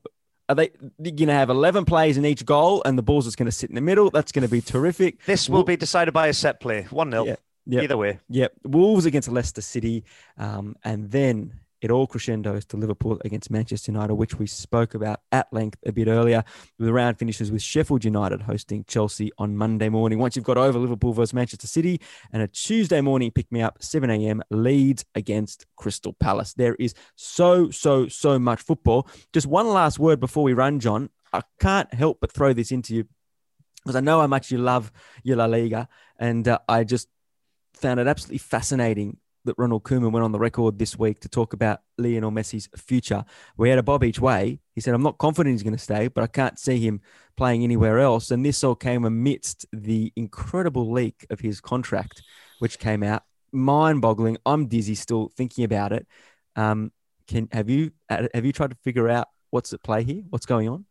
Are 0.49 0.55
they 0.55 0.69
going 1.03 1.27
to 1.27 1.33
have 1.33 1.51
11 1.51 1.85
plays 1.85 2.17
in 2.17 2.25
each 2.25 2.45
goal 2.47 2.83
and 2.87 2.97
the 2.97 3.03
ball's 3.03 3.25
just 3.27 3.37
going 3.37 3.47
to 3.47 3.53
sit 3.53 3.69
in 3.69 3.75
the 3.75 3.83
middle? 3.83 4.11
That's 4.11 4.33
going 4.33 4.45
to 4.45 4.51
be 4.51 4.61
terrific. 4.61 5.25
This 5.25 5.49
will 5.49 5.65
be 5.65 5.77
decided 5.77 6.15
by 6.15 6.29
a 6.29 6.33
set 6.33 6.61
play. 6.61 6.87
One 6.91 7.11
0 7.11 7.27
Yeah, 7.27 7.37
yeah. 7.69 7.83
Either 7.83 7.99
way. 7.99 8.19
Yep. 8.31 8.53
Wolves 8.65 9.05
against 9.05 9.29
Leicester 9.29 9.61
City. 9.61 10.03
Um, 10.39 10.75
and 10.85 11.11
then 11.11 11.53
it 11.83 11.91
all 11.91 12.07
crescendos 12.07 12.65
to 12.65 12.77
Liverpool 12.77 13.21
against 13.25 13.51
Manchester 13.51 13.93
United, 13.93 14.15
which 14.15 14.39
we 14.39 14.47
spoke 14.47 14.95
about 14.95 15.21
at 15.31 15.53
length 15.53 15.79
a 15.87 15.93
bit 15.93 16.09
earlier. 16.09 16.43
The 16.79 16.93
round 16.93 17.19
finishes 17.19 17.53
with 17.53 17.63
Sheffield 17.63 18.05
United 18.05 18.41
hosting 18.43 18.85
Chelsea 18.89 19.31
on 19.39 19.55
Monday 19.55 19.91
morning. 19.91 20.19
Once 20.19 20.35
you've 20.35 20.47
got 20.47 20.57
over 20.57 20.79
Liverpool 20.79 21.13
versus 21.13 21.35
Manchester 21.35 21.67
City, 21.67 22.01
and 22.33 22.43
a 22.43 22.49
Tuesday 22.49 23.03
morning 23.03 23.31
pick 23.31 23.53
me 23.53 23.61
up, 23.61 23.83
7 23.83 24.11
a.m. 24.11 24.43
Leeds 24.51 25.05
against 25.15 25.67
Crystal 25.77 26.15
Palace. 26.15 26.55
There 26.55 26.75
is 26.77 26.95
so, 27.17 27.71
so, 27.71 28.09
so 28.09 28.39
much 28.39 28.63
football. 28.63 29.07
Just 29.33 29.47
one 29.47 29.69
last 29.69 29.99
word 29.99 30.21
before 30.21 30.43
we 30.43 30.55
run, 30.55 30.81
John. 30.81 31.11
I 31.35 31.43
can't 31.61 31.93
help 31.93 32.19
but 32.21 32.33
throw 32.33 32.55
this 32.55 32.73
into 32.73 32.95
you 32.95 33.05
because 33.85 33.95
I 33.95 34.01
know 34.01 34.21
how 34.21 34.27
much 34.27 34.51
you 34.51 34.59
love 34.59 34.91
your 35.23 35.37
La 35.37 35.45
Liga, 35.45 35.89
and 36.19 36.49
uh, 36.49 36.59
I 36.69 36.85
just 36.85 37.09
found 37.75 38.01
it 38.01 38.07
absolutely 38.07 38.39
fascinating 38.39 39.19
that 39.45 39.55
Ronald 39.57 39.85
Koeman 39.85 40.13
went 40.13 40.25
on 40.25 40.33
the 40.33 40.39
record 40.39 40.79
this 40.79 40.99
week 40.99 41.21
to 41.21 41.29
talk 41.29 41.53
about 41.53 41.81
Lionel 41.97 42.31
Messi's 42.31 42.69
future. 42.77 43.25
We 43.57 43.71
had 43.71 43.79
a 43.79 43.83
bob 43.83 44.05
each 44.05 44.21
way. 44.21 44.61
He 44.75 44.81
said, 44.81 44.95
I'm 44.95 45.03
not 45.03 45.19
confident 45.19 45.55
he's 45.55 45.63
going 45.63 45.77
to 45.77 45.83
stay, 45.83 46.09
but 46.09 46.23
I 46.23 46.27
can't 46.27 46.59
see 46.59 46.79
him 46.79 47.01
playing 47.37 47.65
anywhere 47.65 47.99
else. 47.99 48.31
And 48.31 48.45
this 48.45 48.63
all 48.63 48.75
came 48.75 49.05
amidst 49.05 49.67
the 49.73 50.13
incredible 50.17 50.91
leak 50.91 51.27
of 51.31 51.41
his 51.41 51.61
contract, 51.61 52.23
which 52.59 52.79
came 52.79 53.03
out. 53.03 53.23
Mind 53.51 54.03
boggling. 54.03 54.37
I'm 54.45 54.67
dizzy 54.67 54.95
still 54.95 55.31
thinking 55.35 55.65
about 55.65 55.93
it. 55.93 56.07
Um, 56.55 56.93
can 57.27 57.49
have 57.53 57.71
you 57.71 57.93
have 58.09 58.45
you 58.45 58.53
tried 58.53 58.71
to 58.71 58.77
figure 58.83 59.09
out 59.09 59.29
what's 59.51 59.73
at 59.73 59.83
play 59.83 60.03
here? 60.03 60.23
What's 60.29 60.47
going 60.47 60.69
on? 60.69 60.85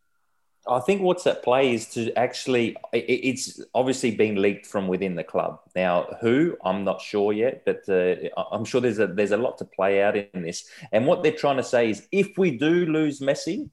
I 0.68 0.80
think 0.80 1.02
what's 1.02 1.26
at 1.26 1.42
play 1.42 1.72
is 1.72 1.86
to 1.94 2.12
actually, 2.18 2.76
it's 2.92 3.60
obviously 3.74 4.10
been 4.10 4.40
leaked 4.40 4.66
from 4.66 4.86
within 4.86 5.14
the 5.16 5.24
club. 5.24 5.60
Now, 5.74 6.16
who 6.20 6.56
I'm 6.64 6.84
not 6.84 7.00
sure 7.00 7.32
yet, 7.32 7.64
but 7.64 7.88
uh, 7.88 8.16
I'm 8.52 8.64
sure 8.64 8.80
there's 8.80 8.98
a 8.98 9.06
there's 9.06 9.32
a 9.32 9.36
lot 9.36 9.58
to 9.58 9.64
play 9.64 10.02
out 10.02 10.16
in 10.16 10.42
this. 10.42 10.68
And 10.92 11.06
what 11.06 11.22
they're 11.22 11.32
trying 11.32 11.56
to 11.56 11.62
say 11.62 11.90
is, 11.90 12.06
if 12.12 12.36
we 12.36 12.50
do 12.50 12.86
lose 12.86 13.20
Messi, 13.20 13.70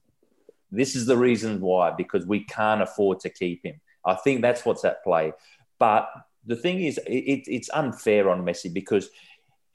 this 0.72 0.96
is 0.96 1.06
the 1.06 1.16
reason 1.16 1.60
why 1.60 1.90
because 1.90 2.26
we 2.26 2.44
can't 2.44 2.82
afford 2.82 3.20
to 3.20 3.30
keep 3.30 3.64
him. 3.64 3.80
I 4.04 4.14
think 4.14 4.40
that's 4.40 4.64
what's 4.64 4.84
at 4.84 5.04
play. 5.04 5.32
But 5.78 6.08
the 6.46 6.56
thing 6.56 6.82
is, 6.82 6.98
it, 7.06 7.44
it's 7.46 7.70
unfair 7.70 8.30
on 8.30 8.44
Messi 8.44 8.72
because 8.72 9.10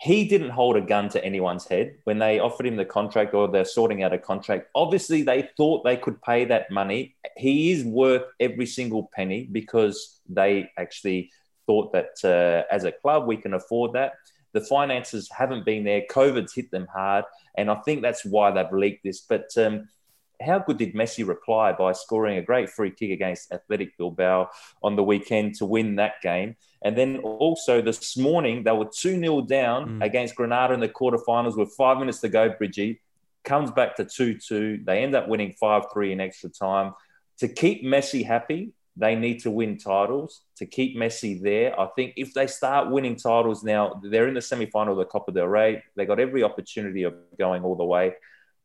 he 0.02 0.26
didn't 0.26 0.50
hold 0.50 0.76
a 0.76 0.82
gun 0.82 1.10
to 1.10 1.24
anyone's 1.24 1.68
head 1.68 1.96
when 2.06 2.18
they 2.18 2.40
offered 2.40 2.66
him 2.66 2.76
the 2.76 2.84
contract 2.84 3.36
or 3.36 3.48
they're 3.48 3.64
sorting 3.64 4.02
out 4.02 4.12
a 4.12 4.18
contract. 4.18 4.68
Obviously, 4.74 5.22
they 5.22 5.48
thought 5.56 5.84
they 5.84 5.96
could 5.96 6.20
pay 6.24 6.44
that 6.44 6.72
money. 6.72 7.16
He 7.38 7.72
is 7.72 7.84
worth 7.84 8.24
every 8.40 8.66
single 8.66 9.12
penny 9.14 9.48
because 9.52 10.20
they 10.28 10.72
actually 10.76 11.30
thought 11.68 11.94
that 11.94 12.16
uh, 12.24 12.74
as 12.74 12.84
a 12.84 12.92
club 12.92 13.28
we 13.28 13.38
can 13.38 13.54
afford 13.54 13.94
that. 13.94 14.14
The 14.54 14.62
finances 14.62 15.30
haven't 15.30 15.66
been 15.66 15.84
there. 15.84 16.02
COVID's 16.10 16.56
hit 16.56 16.72
them 16.72 16.88
hard, 16.92 17.26
and 17.56 17.70
I 17.70 17.76
think 17.86 18.02
that's 18.02 18.26
why 18.26 18.50
they've 18.50 18.74
leaked 18.74 19.04
this. 19.04 19.22
But 19.22 19.56
um, 19.56 19.88
how 20.42 20.60
good 20.60 20.78
did 20.78 20.94
Messi 20.94 21.28
reply 21.28 21.72
by 21.72 21.92
scoring 21.92 22.38
a 22.38 22.42
great 22.42 22.70
free 22.70 22.92
kick 22.92 23.12
against 23.12 23.52
Athletic 23.52 23.98
Bilbao 23.98 24.50
on 24.84 24.96
the 24.96 25.04
weekend 25.04 25.56
to 25.56 25.66
win 25.66 25.96
that 25.96 26.22
game? 26.22 26.56
And 26.84 26.98
then 26.98 27.18
also 27.18 27.82
this 27.82 28.18
morning, 28.18 28.64
they 28.64 28.72
were 28.72 28.86
2 28.86 29.20
0 29.20 29.42
down 29.42 30.00
mm. 30.00 30.06
against 30.06 30.36
Granada 30.36 30.74
in 30.74 30.80
the 30.80 30.90
quarterfinals 30.90 31.58
with 31.58 31.74
five 31.76 31.98
minutes 31.98 32.20
to 32.22 32.30
go, 32.30 32.50
Bridgie. 32.50 33.00
Comes 33.44 33.72
back 33.72 33.96
to 33.96 34.06
2 34.06 34.38
2. 34.40 34.82
They 34.86 35.04
end 35.04 35.16
up 35.16 35.28
winning 35.28 35.54
5 35.60 35.84
3 35.94 36.12
in 36.12 36.20
extra 36.20 36.50
time. 36.50 36.94
To 37.40 37.48
keep 37.48 37.84
Messi 37.84 38.26
happy, 38.26 38.74
they 38.98 39.16
need 39.16 39.40
to 39.40 39.52
win 39.52 39.78
titles 39.78 40.42
to 40.58 40.66
keep 40.66 40.98
Messi 40.98 41.42
there. 41.42 41.80
I 41.80 41.88
think 41.96 42.14
if 42.18 42.34
they 42.34 42.46
start 42.48 42.92
winning 42.92 43.16
titles 43.16 43.64
now, 43.64 44.02
they're 44.04 44.28
in 44.28 44.34
the 44.34 44.42
semi 44.42 44.66
final 44.66 44.94
of 44.94 45.00
the 45.00 45.06
Copa 45.06 45.32
del 45.32 45.48
Rey. 45.48 45.84
They 45.96 46.06
got 46.06 46.20
every 46.20 46.44
opportunity 46.44 47.04
of 47.04 47.16
going 47.38 47.64
all 47.64 47.76
the 47.76 47.86
way. 47.86 48.14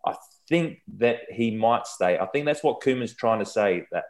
I 0.05 0.15
think 0.49 0.79
that 0.99 1.21
he 1.31 1.57
might 1.57 1.87
stay. 1.87 2.19
I 2.19 2.27
think 2.27 2.47
that's 2.47 2.63
what 2.63 2.81
Koeman's 2.81 3.15
trying 3.15 3.41
to 3.41 3.47
say 3.47 3.87
that 3.93 4.05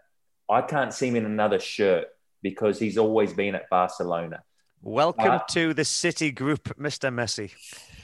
I 0.49 0.63
can't 0.63 0.93
see 0.93 1.09
him 1.09 1.17
in 1.17 1.27
another 1.27 1.59
shirt 1.59 2.09
because 2.43 2.79
he's 2.79 2.99
always 2.99 3.33
been 3.33 3.55
at 3.55 3.69
Barcelona. 3.71 4.43
Welcome 4.83 5.33
uh, 5.33 5.39
to 5.51 5.75
the 5.75 5.85
City 5.85 6.31
Group, 6.31 6.77
Mr. 6.79 7.13
Messi. 7.13 7.53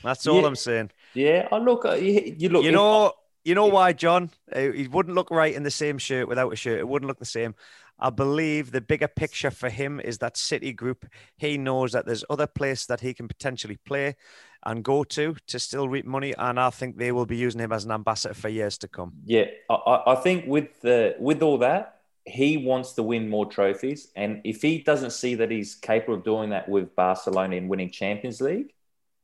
That's 0.03 0.27
all 0.27 0.41
yeah, 0.41 0.47
I'm 0.47 0.57
saying. 0.57 0.91
Yeah, 1.15 1.49
I 1.53 1.59
look. 1.59 1.85
Uh, 1.85 1.95
you, 1.95 2.35
you 2.39 2.49
look. 2.49 2.65
You 2.65 2.73
know, 2.73 3.13
you 3.45 3.55
know 3.55 3.67
why, 3.67 3.93
John? 3.93 4.31
Uh, 4.53 4.73
he 4.73 4.89
wouldn't 4.89 5.15
look 5.15 5.31
right 5.31 5.55
in 5.55 5.63
the 5.63 5.71
same 5.71 5.99
shirt 5.99 6.27
without 6.27 6.53
a 6.53 6.57
shirt. 6.57 6.81
It 6.81 6.89
wouldn't 6.89 7.09
look 7.09 7.19
the 7.19 7.25
same. 7.25 7.55
I 7.99 8.11
believe 8.11 8.73
the 8.73 8.81
bigger 8.81 9.07
picture 9.07 9.51
for 9.51 9.69
him 9.69 10.01
is 10.01 10.19
that 10.19 10.37
City 10.37 10.73
group. 10.73 11.07
He 11.37 11.57
knows 11.57 11.93
that 11.93 12.05
there's 12.05 12.25
other 12.29 12.49
places 12.49 12.87
that 12.87 13.01
he 13.01 13.15
can 13.15 13.29
potentially 13.29 13.79
play 13.85 14.17
and 14.65 14.83
go 14.85 15.05
to 15.05 15.37
to 15.47 15.59
still 15.59 15.89
reap 15.89 16.07
money, 16.07 16.35
and 16.39 16.59
I 16.59 16.71
think 16.71 16.97
they 16.97 17.13
will 17.13 17.27
be 17.27 17.37
using 17.37 17.61
him 17.61 17.73
as 17.73 17.85
an 17.85 17.91
ambassador 17.91 18.35
for 18.35 18.49
years 18.49 18.79
to 18.79 18.89
come. 18.89 19.13
Yeah, 19.25 19.47
I, 19.69 20.03
I 20.07 20.15
think 20.17 20.47
with 20.47 20.81
the 20.81 21.17
with 21.19 21.43
all 21.43 21.59
that, 21.59 22.01
he 22.25 22.57
wants 22.57 22.93
to 22.93 23.03
win 23.03 23.29
more 23.29 23.47
trophies, 23.47 24.09
and 24.17 24.41
if 24.45 24.63
he 24.63 24.79
doesn't 24.79 25.11
see 25.13 25.35
that 25.37 25.51
he's 25.51 25.75
capable 25.75 26.15
of 26.15 26.25
doing 26.25 26.51
that 26.51 26.69
with 26.69 26.95
Barcelona 26.95 27.57
in 27.57 27.69
winning 27.69 27.91
Champions 27.91 28.41
League, 28.41 28.75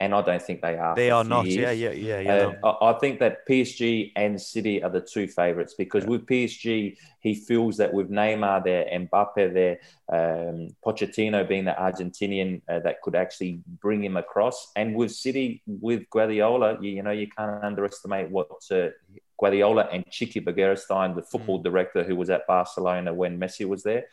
and 0.01 0.14
I 0.14 0.22
don't 0.22 0.40
think 0.40 0.62
they 0.62 0.76
are. 0.76 0.94
They 0.94 1.11
are 1.11 1.24
not. 1.24 1.46
Years. 1.46 1.78
Yeah, 1.78 1.90
yeah, 1.90 2.20
yeah, 2.20 2.53
yeah. 2.62 2.72
I, 2.80 2.92
think 2.94 3.18
that 3.18 3.46
PSG 3.49 4.12
and 4.14 4.40
City 4.40 4.82
are 4.82 4.90
the 4.90 5.01
two 5.01 5.26
favourites 5.26 5.74
because 5.74 6.05
yeah. 6.05 6.11
with 6.11 6.26
PSG, 6.26 6.96
he 7.20 7.34
feels 7.34 7.78
that 7.78 7.92
with 7.92 8.09
Neymar 8.09 8.62
there, 8.62 8.86
Mbappe 8.92 9.53
there, 9.53 9.80
um, 10.09 10.68
Pochettino 10.84 11.49
being 11.49 11.64
the 11.64 11.72
Argentinian 11.78 12.62
uh, 12.68 12.78
that 12.80 13.03
could 13.03 13.16
actually 13.16 13.61
bring 13.80 14.05
him 14.05 14.16
across, 14.16 14.70
and 14.76 14.94
with 14.94 15.11
City 15.11 15.62
with 15.66 16.09
Guardiola, 16.11 16.78
you, 16.80 16.90
you 16.90 17.03
know, 17.03 17.11
you 17.11 17.26
can't 17.28 17.64
underestimate 17.64 18.30
what 18.30 18.51
uh, 18.70 18.88
Guardiola 19.38 19.88
and 19.92 20.07
Txiki 20.07 20.44
Begiristain, 20.44 21.16
the 21.16 21.22
football 21.22 21.61
mm. 21.61 21.64
director 21.64 22.05
who 22.05 22.14
was 22.14 22.30
at 22.30 22.46
Barcelona 22.46 23.12
when 23.12 23.38
Messi 23.38 23.66
was 23.66 23.82
there, 23.82 24.07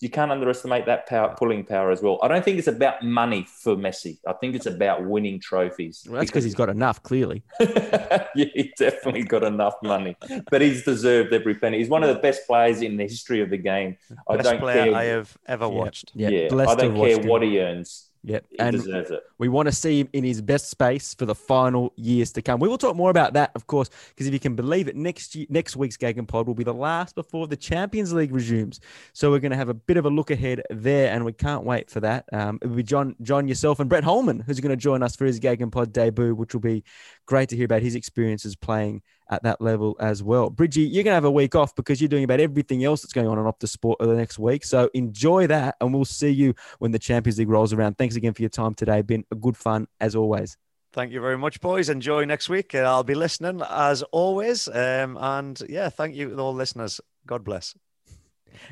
you 0.00 0.10
can't 0.10 0.30
underestimate 0.30 0.84
that 0.86 1.06
power, 1.06 1.34
pulling 1.38 1.64
power 1.64 1.90
as 1.90 2.02
well. 2.02 2.18
I 2.22 2.28
don't 2.28 2.44
think 2.44 2.58
it's 2.58 2.68
about 2.68 3.02
money 3.02 3.46
for 3.48 3.76
Messi. 3.76 4.18
I 4.26 4.34
think 4.34 4.54
it's 4.54 4.66
about 4.66 5.06
winning 5.06 5.40
trophies. 5.40 6.04
Well, 6.06 6.18
that's 6.18 6.30
because 6.30 6.44
he's 6.44 6.54
got 6.54 6.68
enough, 6.68 7.02
clearly. 7.02 7.42
yeah, 7.60 8.26
he's 8.34 8.72
definitely 8.78 9.22
got 9.22 9.42
enough 9.42 9.74
money, 9.82 10.16
but 10.50 10.60
he's 10.60 10.84
deserved 10.84 11.32
every 11.32 11.54
penny. 11.54 11.78
He's 11.78 11.88
one 11.88 12.02
of 12.02 12.14
the 12.14 12.20
best 12.20 12.46
players 12.46 12.82
in 12.82 12.98
the 12.98 13.04
history 13.04 13.40
of 13.40 13.48
the 13.48 13.56
game. 13.56 13.96
I 14.28 14.36
don't 14.36 14.60
care. 14.60 14.94
I 14.94 15.04
have 15.04 15.36
ever 15.46 15.68
watched. 15.68 16.12
Yeah, 16.14 16.28
yeah. 16.28 16.48
I 16.66 16.74
don't 16.74 16.94
care 16.94 17.18
what 17.20 17.42
he 17.42 17.58
earns. 17.60 18.05
Yep. 18.24 18.46
He 18.50 18.58
and 18.58 18.76
deserves 18.76 19.10
it. 19.10 19.22
We 19.38 19.48
want 19.48 19.66
to 19.66 19.72
see 19.72 20.00
him 20.00 20.08
in 20.12 20.24
his 20.24 20.42
best 20.42 20.68
space 20.68 21.14
for 21.14 21.26
the 21.26 21.34
final 21.34 21.92
years 21.96 22.32
to 22.32 22.42
come. 22.42 22.58
We 22.58 22.68
will 22.68 22.78
talk 22.78 22.96
more 22.96 23.10
about 23.10 23.34
that, 23.34 23.52
of 23.54 23.66
course, 23.66 23.88
because 24.08 24.26
if 24.26 24.32
you 24.32 24.40
can 24.40 24.56
believe 24.56 24.88
it, 24.88 24.96
next 24.96 25.34
year, 25.34 25.46
next 25.48 25.76
week's 25.76 25.96
Gagan 25.96 26.26
Pod 26.26 26.46
will 26.46 26.54
be 26.54 26.64
the 26.64 26.74
last 26.74 27.14
before 27.14 27.46
the 27.46 27.56
Champions 27.56 28.12
League 28.12 28.32
resumes. 28.32 28.80
So 29.12 29.30
we're 29.30 29.38
going 29.38 29.52
to 29.52 29.56
have 29.56 29.68
a 29.68 29.74
bit 29.74 29.96
of 29.96 30.06
a 30.06 30.10
look 30.10 30.30
ahead 30.30 30.62
there, 30.70 31.12
and 31.12 31.24
we 31.24 31.32
can't 31.32 31.64
wait 31.64 31.90
for 31.90 32.00
that. 32.00 32.24
Um, 32.32 32.58
it 32.62 32.68
will 32.68 32.76
be 32.76 32.82
John, 32.82 33.14
John, 33.22 33.46
yourself, 33.46 33.80
and 33.80 33.88
Brett 33.88 34.04
Holman 34.04 34.40
who's 34.40 34.60
going 34.60 34.70
to 34.70 34.76
join 34.76 35.02
us 35.02 35.14
for 35.14 35.24
his 35.24 35.38
Gagan 35.38 35.70
Pod 35.70 35.92
debut, 35.92 36.34
which 36.34 36.54
will 36.54 36.60
be 36.60 36.84
great 37.26 37.48
to 37.50 37.56
hear 37.56 37.66
about 37.66 37.82
his 37.82 37.94
experiences 37.94 38.56
playing 38.56 39.02
at 39.30 39.42
that 39.42 39.60
level 39.60 39.96
as 40.00 40.22
well. 40.22 40.50
Bridgie, 40.50 40.82
you're 40.82 41.04
going 41.04 41.12
to 41.12 41.16
have 41.16 41.24
a 41.24 41.30
week 41.30 41.54
off 41.54 41.74
because 41.74 42.00
you're 42.00 42.08
doing 42.08 42.24
about 42.24 42.40
everything 42.40 42.84
else 42.84 43.02
that's 43.02 43.12
going 43.12 43.26
on 43.26 43.38
in 43.38 43.44
Optus 43.44 43.68
Sport 43.68 43.98
over 44.00 44.12
the 44.12 44.18
next 44.18 44.38
week. 44.38 44.64
So 44.64 44.90
enjoy 44.94 45.46
that, 45.48 45.76
and 45.80 45.92
we'll 45.92 46.04
see 46.04 46.30
you 46.30 46.54
when 46.78 46.92
the 46.92 46.98
Champions 46.98 47.38
League 47.38 47.48
rolls 47.48 47.72
around. 47.72 47.98
Thanks 47.98 48.16
again 48.16 48.34
for 48.34 48.42
your 48.42 48.48
time 48.48 48.74
today. 48.74 49.02
Been 49.02 49.24
a 49.30 49.34
good 49.34 49.56
fun 49.56 49.88
as 50.00 50.14
always. 50.14 50.56
Thank 50.92 51.12
you 51.12 51.20
very 51.20 51.36
much, 51.36 51.60
boys. 51.60 51.90
Enjoy 51.90 52.24
next 52.24 52.48
week. 52.48 52.74
I'll 52.74 53.04
be 53.04 53.14
listening 53.14 53.60
as 53.68 54.02
always. 54.04 54.66
Um, 54.68 55.18
and 55.20 55.60
yeah, 55.68 55.90
thank 55.90 56.14
you 56.14 56.30
to 56.30 56.38
all 56.38 56.54
listeners. 56.54 57.00
God 57.26 57.44
bless. 57.44 57.74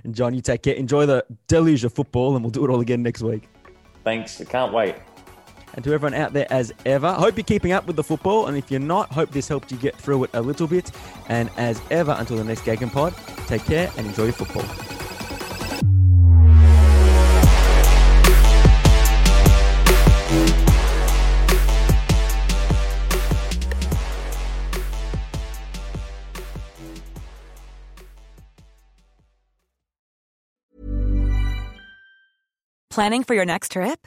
And 0.04 0.14
John, 0.14 0.32
you 0.32 0.40
take 0.40 0.62
care. 0.62 0.74
Enjoy 0.74 1.04
the 1.04 1.26
deluge 1.48 1.84
of 1.84 1.92
football, 1.92 2.34
and 2.34 2.44
we'll 2.44 2.50
do 2.50 2.64
it 2.64 2.70
all 2.70 2.80
again 2.80 3.02
next 3.02 3.22
week. 3.22 3.48
Thanks. 4.04 4.40
I 4.40 4.44
can't 4.44 4.72
wait. 4.72 4.96
And 5.74 5.82
to 5.84 5.92
everyone 5.92 6.14
out 6.14 6.32
there, 6.32 6.46
as 6.50 6.72
ever, 6.86 7.12
hope 7.12 7.36
you're 7.36 7.44
keeping 7.44 7.72
up 7.72 7.86
with 7.86 7.96
the 7.96 8.04
football. 8.04 8.46
And 8.46 8.56
if 8.56 8.70
you're 8.70 8.80
not, 8.80 9.12
hope 9.12 9.30
this 9.32 9.48
helped 9.48 9.72
you 9.72 9.78
get 9.78 9.96
through 9.96 10.24
it 10.24 10.30
a 10.32 10.40
little 10.40 10.68
bit. 10.68 10.92
And 11.28 11.50
as 11.56 11.82
ever, 11.90 12.14
until 12.16 12.36
the 12.36 12.44
next 12.44 12.62
Gagan 12.62 12.92
Pod, 12.92 13.14
take 13.48 13.64
care 13.64 13.90
and 13.96 14.06
enjoy 14.06 14.24
your 14.24 14.32
football. 14.32 14.64
Planning 32.90 33.24
for 33.24 33.34
your 33.34 33.44
next 33.44 33.72
trip? 33.72 34.06